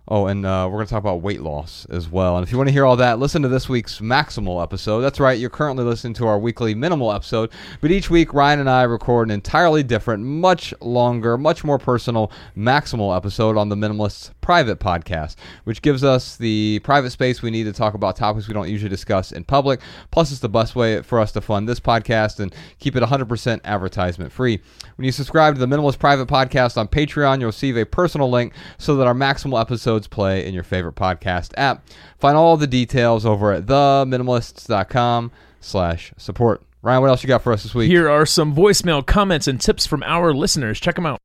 Oh, 0.09 0.26
and 0.26 0.44
uh, 0.44 0.66
we're 0.68 0.78
going 0.78 0.86
to 0.86 0.90
talk 0.90 0.98
about 0.98 1.22
weight 1.22 1.42
loss 1.42 1.86
as 1.88 2.09
well. 2.09 2.36
And 2.36 2.44
if 2.44 2.50
you 2.50 2.59
want 2.59 2.66
to 2.66 2.72
hear 2.72 2.84
all 2.84 2.96
that, 2.96 3.20
listen 3.20 3.40
to 3.42 3.48
this 3.48 3.68
week's 3.68 4.00
Maximal 4.00 4.61
episode. 4.61 5.00
That's 5.00 5.20
right, 5.20 5.38
you're 5.38 5.48
currently 5.48 5.84
listening 5.84 6.14
to 6.14 6.26
our 6.26 6.40
weekly 6.40 6.74
Minimal 6.74 7.12
episode. 7.12 7.53
But 7.80 7.92
each 7.92 8.11
week, 8.11 8.34
Ryan 8.34 8.59
and 8.59 8.68
I 8.68 8.82
record 8.82 9.28
an 9.28 9.30
entirely 9.30 9.84
different, 9.84 10.24
much 10.24 10.74
longer, 10.80 11.38
much 11.38 11.62
more 11.62 11.78
personal 11.78 12.32
Maximal 12.57 13.16
episode 13.16 13.57
on 13.57 13.68
the 13.68 13.76
Minimalist's 13.76 14.32
private 14.40 14.80
podcast, 14.80 15.36
which 15.64 15.82
gives 15.82 16.03
us 16.03 16.36
the 16.36 16.80
private 16.82 17.11
space 17.11 17.40
we 17.40 17.53
need 17.53 17.64
to 17.64 17.72
talk 17.72 17.94
about 17.94 18.16
topics 18.16 18.48
we 18.48 18.55
don't 18.55 18.68
usually 18.68 18.90
discuss 18.90 19.30
in 19.30 19.44
public. 19.44 19.80
Plus, 20.11 20.32
it's 20.32 20.40
the 20.40 20.48
best 20.48 20.74
way 20.74 21.00
for 21.03 21.20
us 21.20 21.30
to 21.30 21.40
fund 21.40 21.68
this 21.68 21.78
podcast 21.78 22.40
and 22.40 22.53
keep 22.80 22.96
it 22.96 23.05
100% 23.05 23.61
advertisement 23.62 24.32
free. 24.32 24.61
When 24.96 25.05
you 25.05 25.12
subscribe 25.12 25.55
to 25.55 25.64
the 25.64 25.66
Minimalist 25.66 26.00
Private 26.00 26.26
Podcast 26.26 26.76
on 26.76 26.88
Patreon, 26.88 27.38
you'll 27.38 27.46
receive 27.46 27.76
a 27.76 27.86
personal 27.86 28.28
link 28.28 28.53
so 28.78 28.96
that 28.96 29.07
our 29.07 29.14
Maximal 29.14 29.61
episodes 29.93 30.09
play 30.09 30.47
in 30.47 30.55
your 30.55 30.62
favorite 30.62 30.95
podcast 30.95 31.53
app. 31.57 31.84
Find 32.18 32.36
all 32.36 32.57
the 32.57 32.66
details 32.66 33.26
over 33.26 33.53
at 33.53 33.66
theminimalists.com 33.66 35.30
slash 35.61 36.14
support. 36.16 36.62
Ryan, 36.80 37.03
what 37.03 37.09
else 37.09 37.22
you 37.22 37.28
got 37.28 37.43
for 37.43 37.53
us 37.53 37.62
this 37.62 37.74
week? 37.74 37.90
Here 37.90 38.09
are 38.09 38.24
some 38.24 38.55
voicemail 38.55 39.05
comments 39.05 39.47
and 39.47 39.61
tips 39.61 39.86
from 39.86 40.03
our 40.05 40.32
listeners. 40.32 40.80
Check 40.80 40.95
them 40.95 41.05
out. 41.05 41.18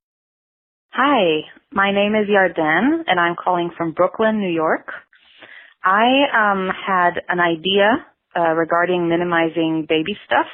Hi, 0.92 1.48
my 1.72 1.94
name 1.94 2.14
is 2.14 2.28
Yarden, 2.28 3.04
and 3.08 3.20
I'm 3.20 3.36
calling 3.42 3.72
from 3.78 3.94
Brooklyn, 3.94 4.40
New 4.40 4.52
York. 4.54 4.92
I 5.84 6.28
um, 6.36 6.70
had 6.86 7.22
an 7.30 7.40
idea 7.40 8.06
uh, 8.36 8.54
regarding 8.54 9.08
minimizing 9.08 9.86
baby 9.88 10.18
stuff 10.26 10.48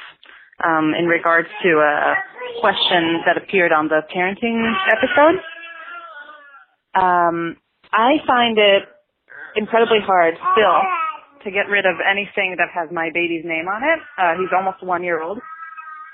um, 0.64 0.92
in 0.96 1.06
regards 1.06 1.48
to 1.64 1.68
a 1.68 2.14
question 2.60 3.22
that 3.26 3.36
appeared 3.36 3.72
on 3.72 3.88
the 3.88 4.02
parenting 4.14 4.72
episode. 4.88 5.42
Um, 6.94 7.56
I 7.94 8.18
find 8.26 8.58
it 8.58 8.82
incredibly 9.54 10.02
hard 10.02 10.34
still 10.52 10.82
to 11.44 11.50
get 11.50 11.70
rid 11.70 11.86
of 11.86 12.02
anything 12.02 12.56
that 12.58 12.74
has 12.74 12.90
my 12.90 13.10
baby's 13.14 13.44
name 13.44 13.68
on 13.68 13.82
it. 13.86 14.00
Uh, 14.18 14.34
he's 14.40 14.50
almost 14.50 14.82
one 14.82 15.04
year 15.04 15.22
old. 15.22 15.38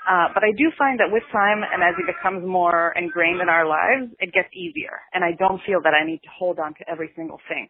Uh, 0.05 0.27
but 0.33 0.43
I 0.43 0.51
do 0.57 0.69
find 0.77 0.99
that 0.99 1.09
with 1.11 1.23
time 1.31 1.61
and 1.61 1.81
as 1.81 1.93
he 1.97 2.03
becomes 2.05 2.45
more 2.45 2.93
ingrained 2.95 3.41
in 3.41 3.49
our 3.49 3.65
lives, 3.65 4.11
it 4.19 4.33
gets 4.33 4.49
easier. 4.53 5.01
And 5.13 5.23
I 5.23 5.31
don't 5.37 5.61
feel 5.65 5.81
that 5.83 5.93
I 5.93 6.05
need 6.05 6.21
to 6.23 6.29
hold 6.37 6.59
on 6.59 6.73
to 6.75 6.89
every 6.89 7.11
single 7.15 7.39
thing. 7.47 7.69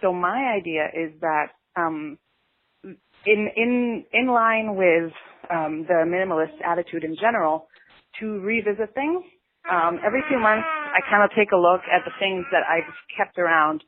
So 0.00 0.12
my 0.12 0.54
idea 0.56 0.86
is 0.92 1.12
that, 1.20 1.46
um, 1.76 2.18
in, 2.84 3.48
in, 3.56 4.04
in 4.12 4.26
line 4.28 4.76
with, 4.76 5.12
um, 5.50 5.84
the 5.88 6.04
minimalist 6.06 6.56
attitude 6.64 7.04
in 7.04 7.16
general, 7.20 7.68
to 8.20 8.40
revisit 8.40 8.94
things. 8.94 9.24
Um, 9.70 10.00
every 10.04 10.22
few 10.28 10.38
months, 10.40 10.66
I 10.66 11.00
kind 11.10 11.22
of 11.22 11.30
take 11.36 11.52
a 11.52 11.56
look 11.56 11.82
at 11.92 12.04
the 12.04 12.12
things 12.18 12.46
that 12.52 12.64
I've 12.64 12.88
kept 13.16 13.38
around. 13.38 13.84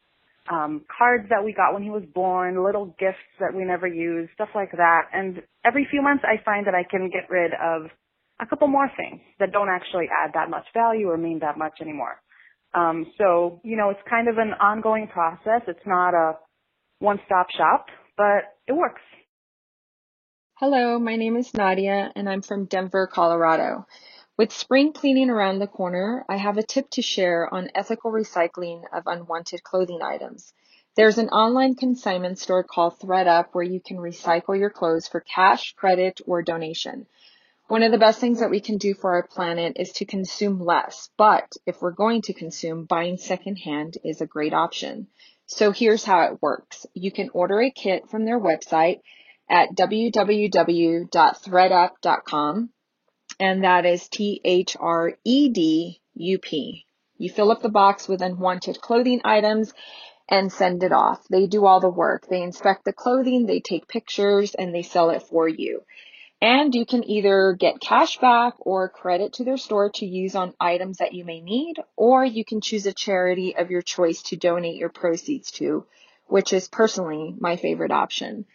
Um, 0.50 0.84
cards 0.86 1.28
that 1.30 1.44
we 1.44 1.52
got 1.52 1.72
when 1.72 1.82
he 1.82 1.90
was 1.90 2.02
born, 2.14 2.62
little 2.64 2.86
gifts 2.98 3.24
that 3.38 3.54
we 3.54 3.64
never 3.64 3.86
used, 3.86 4.32
stuff 4.34 4.48
like 4.54 4.72
that. 4.72 5.02
And 5.12 5.42
every 5.64 5.86
few 5.90 6.02
months 6.02 6.24
I 6.26 6.42
find 6.44 6.66
that 6.66 6.74
I 6.74 6.82
can 6.82 7.08
get 7.08 7.30
rid 7.30 7.52
of 7.52 7.90
a 8.40 8.46
couple 8.46 8.68
more 8.68 8.90
things 8.96 9.20
that 9.38 9.52
don't 9.52 9.68
actually 9.68 10.06
add 10.10 10.32
that 10.34 10.50
much 10.50 10.64
value 10.74 11.08
or 11.08 11.16
mean 11.16 11.38
that 11.40 11.56
much 11.56 11.74
anymore. 11.80 12.20
Um, 12.74 13.06
so, 13.18 13.60
you 13.64 13.76
know, 13.76 13.90
it's 13.90 14.00
kind 14.08 14.28
of 14.28 14.38
an 14.38 14.52
ongoing 14.60 15.08
process. 15.08 15.62
It's 15.66 15.86
not 15.86 16.14
a 16.14 16.38
one-stop 16.98 17.46
shop, 17.56 17.86
but 18.16 18.44
it 18.66 18.72
works. 18.72 19.02
Hello, 20.54 20.98
my 20.98 21.16
name 21.16 21.36
is 21.36 21.54
Nadia 21.54 22.12
and 22.14 22.28
I'm 22.28 22.42
from 22.42 22.66
Denver, 22.66 23.08
Colorado. 23.10 23.86
With 24.40 24.54
spring 24.54 24.94
cleaning 24.94 25.28
around 25.28 25.58
the 25.58 25.66
corner, 25.66 26.24
I 26.26 26.38
have 26.38 26.56
a 26.56 26.62
tip 26.62 26.88
to 26.92 27.02
share 27.02 27.52
on 27.52 27.68
ethical 27.74 28.10
recycling 28.10 28.84
of 28.90 29.06
unwanted 29.06 29.62
clothing 29.62 30.00
items. 30.00 30.54
There's 30.96 31.18
an 31.18 31.28
online 31.28 31.74
consignment 31.74 32.38
store 32.38 32.64
called 32.64 32.98
thredUP 32.98 33.48
where 33.52 33.62
you 33.62 33.82
can 33.82 33.98
recycle 33.98 34.58
your 34.58 34.70
clothes 34.70 35.06
for 35.06 35.20
cash, 35.20 35.74
credit, 35.74 36.22
or 36.26 36.40
donation. 36.40 37.06
One 37.68 37.82
of 37.82 37.92
the 37.92 37.98
best 37.98 38.18
things 38.18 38.40
that 38.40 38.48
we 38.48 38.60
can 38.60 38.78
do 38.78 38.94
for 38.94 39.12
our 39.12 39.26
planet 39.26 39.74
is 39.76 39.92
to 39.92 40.06
consume 40.06 40.58
less, 40.58 41.10
but 41.18 41.52
if 41.66 41.82
we're 41.82 41.90
going 41.90 42.22
to 42.22 42.32
consume, 42.32 42.86
buying 42.86 43.18
secondhand 43.18 43.98
is 44.04 44.22
a 44.22 44.26
great 44.26 44.54
option. 44.54 45.08
So 45.44 45.70
here's 45.70 46.04
how 46.04 46.22
it 46.22 46.40
works. 46.40 46.86
You 46.94 47.12
can 47.12 47.28
order 47.34 47.60
a 47.60 47.70
kit 47.70 48.08
from 48.08 48.24
their 48.24 48.40
website 48.40 49.00
at 49.50 49.74
www.thredup.com 49.74 52.70
and 53.40 53.64
that 53.64 53.86
is 53.86 54.06
T 54.08 54.40
H 54.44 54.76
R 54.78 55.14
E 55.24 55.48
D 55.48 56.00
U 56.14 56.38
P. 56.38 56.84
You 57.16 57.30
fill 57.30 57.50
up 57.50 57.62
the 57.62 57.70
box 57.70 58.06
with 58.06 58.22
unwanted 58.22 58.80
clothing 58.80 59.22
items 59.24 59.72
and 60.28 60.52
send 60.52 60.82
it 60.82 60.92
off. 60.92 61.26
They 61.28 61.46
do 61.46 61.66
all 61.66 61.80
the 61.80 61.88
work. 61.88 62.26
They 62.28 62.42
inspect 62.42 62.84
the 62.84 62.92
clothing, 62.92 63.46
they 63.46 63.60
take 63.60 63.88
pictures, 63.88 64.54
and 64.54 64.74
they 64.74 64.82
sell 64.82 65.10
it 65.10 65.22
for 65.22 65.48
you. 65.48 65.82
And 66.42 66.74
you 66.74 66.86
can 66.86 67.04
either 67.04 67.54
get 67.58 67.80
cash 67.80 68.18
back 68.18 68.54
or 68.60 68.88
credit 68.88 69.34
to 69.34 69.44
their 69.44 69.58
store 69.58 69.90
to 69.94 70.06
use 70.06 70.34
on 70.34 70.54
items 70.60 70.98
that 70.98 71.12
you 71.12 71.24
may 71.24 71.40
need, 71.40 71.76
or 71.96 72.24
you 72.24 72.44
can 72.44 72.60
choose 72.60 72.86
a 72.86 72.92
charity 72.92 73.56
of 73.56 73.70
your 73.70 73.82
choice 73.82 74.22
to 74.24 74.36
donate 74.36 74.76
your 74.76 74.88
proceeds 74.88 75.50
to, 75.52 75.84
which 76.26 76.52
is 76.52 76.68
personally 76.68 77.34
my 77.38 77.56
favorite 77.56 77.90
option. 77.90 78.46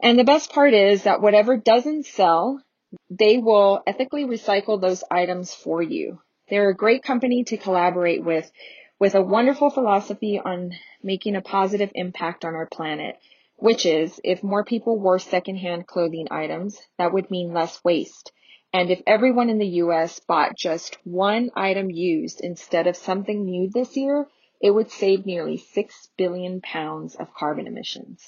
And 0.00 0.18
the 0.18 0.24
best 0.24 0.52
part 0.52 0.72
is 0.72 1.02
that 1.02 1.20
whatever 1.20 1.56
doesn't 1.56 2.06
sell, 2.06 2.62
they 3.10 3.38
will 3.38 3.82
ethically 3.86 4.24
recycle 4.24 4.80
those 4.80 5.04
items 5.10 5.54
for 5.54 5.82
you. 5.82 6.20
They're 6.48 6.70
a 6.70 6.76
great 6.76 7.02
company 7.02 7.44
to 7.44 7.56
collaborate 7.56 8.22
with, 8.24 8.50
with 8.98 9.14
a 9.14 9.22
wonderful 9.22 9.70
philosophy 9.70 10.40
on 10.44 10.72
making 11.02 11.36
a 11.36 11.40
positive 11.40 11.90
impact 11.94 12.44
on 12.44 12.54
our 12.54 12.66
planet, 12.66 13.16
which 13.56 13.86
is 13.86 14.20
if 14.24 14.42
more 14.42 14.64
people 14.64 14.98
wore 14.98 15.18
secondhand 15.18 15.86
clothing 15.86 16.28
items, 16.30 16.80
that 16.98 17.12
would 17.12 17.30
mean 17.30 17.52
less 17.52 17.82
waste. 17.84 18.32
And 18.72 18.90
if 18.90 19.00
everyone 19.06 19.50
in 19.50 19.58
the 19.58 19.76
US 19.84 20.20
bought 20.20 20.56
just 20.56 20.98
one 21.04 21.50
item 21.54 21.90
used 21.90 22.40
instead 22.40 22.86
of 22.86 22.96
something 22.96 23.44
new 23.44 23.70
this 23.70 23.96
year, 23.96 24.26
it 24.60 24.70
would 24.70 24.90
save 24.90 25.26
nearly 25.26 25.58
6 25.58 26.08
billion 26.16 26.60
pounds 26.60 27.14
of 27.14 27.32
carbon 27.34 27.66
emissions. 27.66 28.24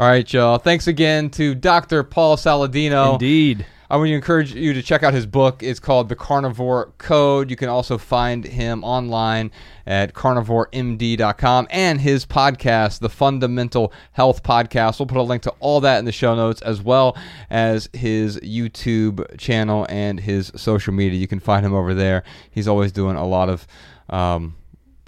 All 0.00 0.06
right, 0.06 0.32
y'all. 0.32 0.56
Thanks 0.56 0.86
again 0.86 1.28
to 1.32 1.54
Dr. 1.54 2.02
Paul 2.02 2.38
Saladino. 2.38 3.12
Indeed. 3.12 3.66
I 3.90 3.98
want 3.98 4.08
to 4.08 4.14
encourage 4.14 4.54
you 4.54 4.72
to 4.72 4.82
check 4.82 5.02
out 5.02 5.12
his 5.12 5.26
book. 5.26 5.62
It's 5.62 5.78
called 5.78 6.08
The 6.08 6.16
Carnivore 6.16 6.94
Code. 6.96 7.50
You 7.50 7.56
can 7.56 7.68
also 7.68 7.98
find 7.98 8.46
him 8.46 8.82
online 8.82 9.50
at 9.86 10.14
carnivoremd.com 10.14 11.68
and 11.68 12.00
his 12.00 12.24
podcast, 12.24 13.00
The 13.00 13.10
Fundamental 13.10 13.92
Health 14.12 14.42
Podcast. 14.42 15.00
We'll 15.00 15.06
put 15.06 15.18
a 15.18 15.22
link 15.22 15.42
to 15.42 15.50
all 15.60 15.82
that 15.82 15.98
in 15.98 16.06
the 16.06 16.12
show 16.12 16.34
notes 16.34 16.62
as 16.62 16.80
well 16.80 17.14
as 17.50 17.90
his 17.92 18.38
YouTube 18.38 19.36
channel 19.36 19.84
and 19.90 20.18
his 20.18 20.50
social 20.56 20.94
media. 20.94 21.20
You 21.20 21.28
can 21.28 21.40
find 21.40 21.66
him 21.66 21.74
over 21.74 21.92
there. 21.92 22.24
He's 22.50 22.66
always 22.66 22.90
doing 22.90 23.16
a 23.16 23.26
lot 23.26 23.50
of. 23.50 23.66
Um, 24.08 24.56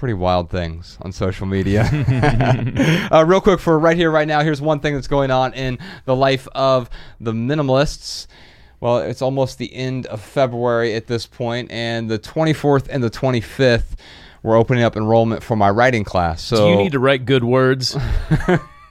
pretty 0.03 0.15
wild 0.15 0.51
things 0.51 0.99
on 1.03 1.13
social 1.13 1.47
media. 1.47 1.83
uh, 3.13 3.25
real 3.25 3.41
quick 3.41 3.61
for 3.61 3.79
right 3.79 3.97
here, 3.97 4.11
right 4.11 4.27
now, 4.27 4.41
here's 4.41 4.61
one 4.61 4.81
thing 4.81 4.95
that's 4.95 5.07
going 5.07 5.31
on 5.31 5.55
in 5.55 5.79
the 6.07 6.17
life 6.17 6.49
of 6.57 6.91
the 7.21 7.31
minimalists. 7.31 8.27
Well, 8.81 8.99
it's 8.99 9.23
almost 9.23 9.59
the 9.59 9.73
end 9.73 10.07
of 10.07 10.21
February 10.21 10.97
at 10.97 11.07
this 11.07 11.25
point, 11.25 11.71
and 11.71 12.11
the 12.11 12.19
24th 12.19 12.89
and 12.91 13.01
the 13.01 13.11
25th, 13.11 13.95
we're 14.43 14.57
opening 14.57 14.83
up 14.83 14.97
enrollment 14.97 15.41
for 15.41 15.55
my 15.55 15.71
writing 15.71 16.03
class. 16.03 16.43
So 16.43 16.57
Do 16.57 16.71
you 16.73 16.77
need 16.79 16.93
to 16.93 16.99
write 16.99 17.25
good 17.25 17.45
words? 17.45 17.97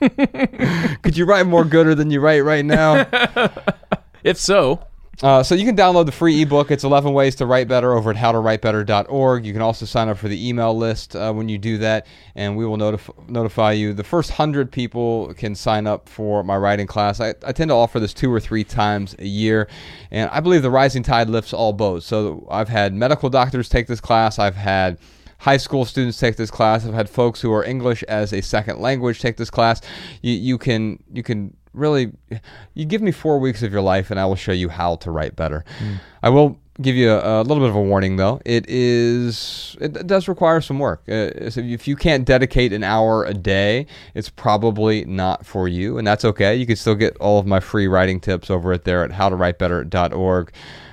could 0.00 1.14
you 1.14 1.26
write 1.26 1.46
more 1.46 1.66
gooder 1.66 1.94
than 1.94 2.10
you 2.10 2.20
write 2.20 2.40
right 2.40 2.64
now? 2.64 3.06
if 4.24 4.38
so, 4.38 4.82
Uh, 5.22 5.40
so 5.40 5.54
you 5.54 5.64
can 5.64 5.76
download 5.76 6.04
the 6.06 6.12
free 6.12 6.42
ebook. 6.42 6.72
It's 6.72 6.82
11 6.82 7.12
ways 7.12 7.36
to 7.36 7.46
write 7.46 7.68
better 7.68 7.92
over 7.92 8.10
at 8.10 8.16
howtowritebetter.org. 8.16 9.46
You 9.46 9.52
can 9.52 9.62
also 9.62 9.86
sign 9.86 10.08
up 10.08 10.18
for 10.18 10.26
the 10.26 10.48
email 10.48 10.76
list 10.76 11.14
uh, 11.14 11.32
when 11.32 11.48
you 11.48 11.58
do 11.58 11.78
that, 11.78 12.08
and 12.34 12.56
we 12.56 12.66
will 12.66 12.76
notif- 12.76 13.28
notify 13.28 13.70
you. 13.72 13.92
The 13.92 14.02
first 14.02 14.30
100 14.30 14.72
people 14.72 15.32
can 15.34 15.54
sign 15.54 15.86
up 15.86 16.08
for 16.08 16.42
my 16.42 16.56
writing 16.56 16.88
class. 16.88 17.20
I, 17.20 17.34
I 17.46 17.52
tend 17.52 17.68
to 17.68 17.74
offer 17.74 18.00
this 18.00 18.12
two 18.12 18.32
or 18.32 18.40
three 18.40 18.64
times 18.64 19.14
a 19.20 19.26
year, 19.26 19.68
and 20.10 20.28
I 20.30 20.40
believe 20.40 20.62
the 20.62 20.72
rising 20.72 21.04
tide 21.04 21.28
lifts 21.28 21.52
all 21.52 21.72
boats. 21.72 22.04
So 22.04 22.44
I've 22.50 22.68
had 22.68 22.92
medical 22.92 23.30
doctors 23.30 23.68
take 23.68 23.86
this 23.86 24.00
class. 24.00 24.40
I've 24.40 24.56
had 24.56 24.98
high 25.38 25.56
school 25.56 25.84
students 25.84 26.18
take 26.18 26.34
this 26.34 26.50
class. 26.50 26.84
I've 26.84 26.94
had 26.94 27.08
folks 27.08 27.40
who 27.40 27.52
are 27.52 27.62
English 27.64 28.02
as 28.04 28.32
a 28.32 28.40
second 28.40 28.80
language 28.80 29.20
take 29.20 29.36
this 29.36 29.50
class. 29.50 29.82
You, 30.20 30.32
you 30.32 30.58
can 30.58 31.00
you 31.12 31.22
can 31.22 31.56
really 31.74 32.12
you 32.74 32.84
give 32.84 33.02
me 33.02 33.12
four 33.12 33.38
weeks 33.38 33.62
of 33.62 33.72
your 33.72 33.82
life 33.82 34.10
and 34.10 34.18
I 34.20 34.26
will 34.26 34.36
show 34.36 34.52
you 34.52 34.68
how 34.68 34.96
to 34.96 35.10
write 35.10 35.36
better. 35.36 35.64
I 36.22 36.28
will 36.28 36.58
give 36.80 36.96
you 36.96 37.10
a, 37.10 37.40
a 37.40 37.42
little 37.42 37.62
bit 37.62 37.68
of 37.68 37.76
a 37.76 37.82
warning 37.82 38.16
though. 38.16 38.40
It 38.44 38.64
is 38.68 39.76
it 39.80 40.06
does 40.06 40.28
require 40.28 40.60
some 40.60 40.78
work. 40.78 41.02
Uh, 41.08 41.50
so 41.50 41.60
if 41.60 41.86
you 41.86 41.96
can't 41.96 42.24
dedicate 42.24 42.72
an 42.72 42.84
hour 42.84 43.24
a 43.24 43.34
day, 43.34 43.86
it's 44.14 44.28
probably 44.28 45.04
not 45.04 45.44
for 45.44 45.68
you, 45.68 45.98
and 45.98 46.06
that's 46.06 46.24
okay. 46.24 46.56
You 46.56 46.66
can 46.66 46.76
still 46.76 46.94
get 46.94 47.16
all 47.18 47.38
of 47.38 47.46
my 47.46 47.60
free 47.60 47.86
writing 47.86 48.20
tips 48.20 48.50
over 48.50 48.72
at 48.72 48.84
there 48.84 49.04
at 49.04 49.10
howtowritebetter.org. 49.10 50.52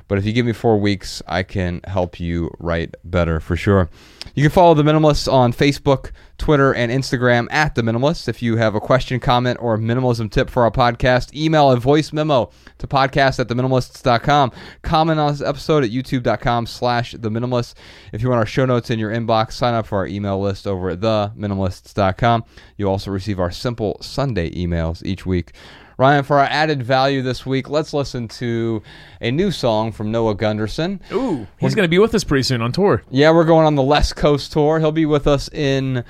But 0.10 0.18
if 0.18 0.26
you 0.26 0.34
give 0.34 0.46
me 0.46 0.54
four 0.54 0.78
weeks, 0.78 1.22
I 1.28 1.44
can 1.44 1.82
help 1.86 2.20
you 2.20 2.52
write 2.60 2.96
better 3.06 3.40
for 3.40 3.56
sure. 3.56 3.90
You 4.34 4.44
can 4.44 4.52
follow 4.52 4.74
The 4.74 4.84
Minimalists 4.84 5.32
on 5.32 5.54
Facebook, 5.54 6.12
Twitter, 6.40 6.74
and 6.74 6.92
Instagram 6.92 7.48
at 7.52 7.76
The 7.76 7.84
Minimalists. 7.84 8.28
If 8.28 8.42
you 8.42 8.58
have 8.58 8.74
a 8.74 8.80
question, 8.80 9.20
comment, 9.20 9.60
or 9.62 9.78
minimalism 9.78 10.32
tip 10.32 10.50
for 10.50 10.64
our 10.64 10.72
podcast, 10.72 11.34
email 11.36 11.72
a 11.72 11.78
voice 11.78 12.12
memo 12.12 12.50
to 12.80 12.88
podcast 12.88 13.40
at 13.40 13.48
theminimalists.com. 13.50 14.52
Comment 14.82 15.20
on 15.20 15.32
this 15.32 15.42
episode 15.42 15.84
at 15.84 15.92
youtube.com 15.92 16.66
slash 16.66 17.12
The 17.12 17.30
Minimalists. 17.30 17.76
If 18.12 18.24
you 18.24 18.30
want 18.30 18.40
our 18.40 18.48
show 18.48 18.66
notes 18.66 18.90
in 18.90 18.98
your 18.98 19.12
inbox, 19.12 19.52
sign 19.52 19.76
up 19.76 19.86
for 19.86 20.00
our 20.00 20.08
email 20.08 20.42
list 20.42 20.66
over 20.66 20.90
at 20.90 21.02
theminimalists.com. 21.02 22.46
You'll 22.78 22.92
also 22.92 23.12
receive 23.12 23.40
our 23.40 23.52
simple 23.52 23.98
Sunday 24.02 24.50
emails 24.50 25.06
each 25.06 25.28
week. 25.28 25.54
Ryan, 26.00 26.24
for 26.24 26.40
our 26.40 26.46
added 26.46 26.82
value 26.82 27.22
this 27.22 27.46
week, 27.46 27.70
let's 27.70 27.94
listen 27.94 28.30
to 28.30 28.82
a 29.20 29.32
new 29.32 29.52
song 29.52 29.92
from 29.92 30.12
Noah 30.12 30.34
Gundersen. 30.34 31.02
ooh, 31.12 31.46
he's 31.60 31.76
going 31.76 31.84
to 31.84 31.90
be 31.90 32.00
with 32.00 32.16
us 32.16 32.24
pretty 32.24 32.44
soon 32.44 32.62
on 32.62 32.72
tour. 32.72 33.04
Yeah, 33.12 33.32
we're 33.32 33.44
going 33.44 33.66
on 33.66 33.76
the 33.76 33.84
West 33.84 34.16
Coast 34.16 34.54
tour. 34.54 34.80
He'll 34.80 34.94
be 34.94 35.06
with 35.06 35.28
us 35.28 35.50
in 35.50 36.06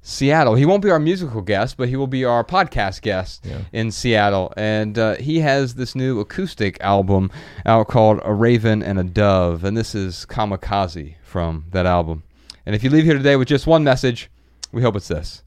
Seattle. 0.00 0.54
He 0.54 0.64
won't 0.64 0.80
be 0.80 0.90
our 0.90 1.00
musical 1.00 1.42
guest, 1.42 1.76
but 1.76 1.88
he 1.88 1.96
will 1.96 2.06
be 2.06 2.24
our 2.24 2.44
podcast 2.44 3.02
guest 3.02 3.44
in 3.72 3.90
Seattle. 3.90 4.52
And 4.56 4.96
uh, 4.96 5.16
he 5.16 5.40
has 5.40 5.74
this 5.74 5.96
new 5.96 6.20
acoustic 6.20 6.80
album 6.80 7.32
out 7.66 7.88
called 7.88 8.20
A 8.22 8.32
Raven 8.32 8.80
and 8.80 8.96
a 8.96 9.04
Dove. 9.04 9.64
And 9.64 9.76
this 9.76 9.96
is 9.96 10.24
Kamikaze 10.30 11.16
from 11.24 11.64
that 11.72 11.84
album. 11.84 12.22
And 12.64 12.76
if 12.76 12.84
you 12.84 12.90
leave 12.90 13.02
here 13.02 13.16
today 13.16 13.34
with 13.34 13.48
just 13.48 13.66
one 13.66 13.82
message, 13.82 14.30
we 14.70 14.82
hope 14.82 14.94
it's 14.94 15.08
this 15.08 15.42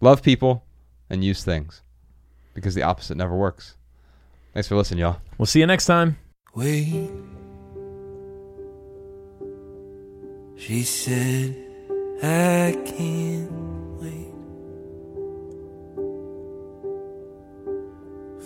love 0.00 0.22
people 0.22 0.64
and 1.10 1.24
use 1.24 1.42
things 1.42 1.82
because 2.54 2.74
the 2.74 2.82
opposite 2.82 3.16
never 3.16 3.34
works. 3.36 3.76
Thanks 4.52 4.68
for 4.68 4.76
listening, 4.76 5.00
y'all. 5.00 5.18
We'll 5.36 5.46
see 5.46 5.60
you 5.60 5.66
next 5.66 5.86
time. 5.86 6.16
Wait. 6.54 7.10
She 10.56 10.82
said, 10.84 11.56
I 12.22 12.78
can't 12.86 13.50
wait 14.00 14.32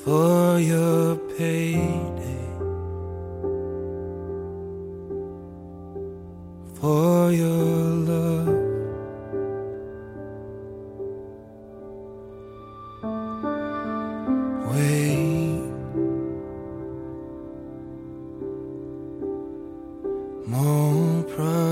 for 0.03 0.59
your 0.59 1.17
payday, 1.37 2.49
for 6.81 7.31
your 7.31 7.47
love. 8.09 8.68
Wait. 14.79 15.19
more 20.47 21.23
problems. 21.25 21.68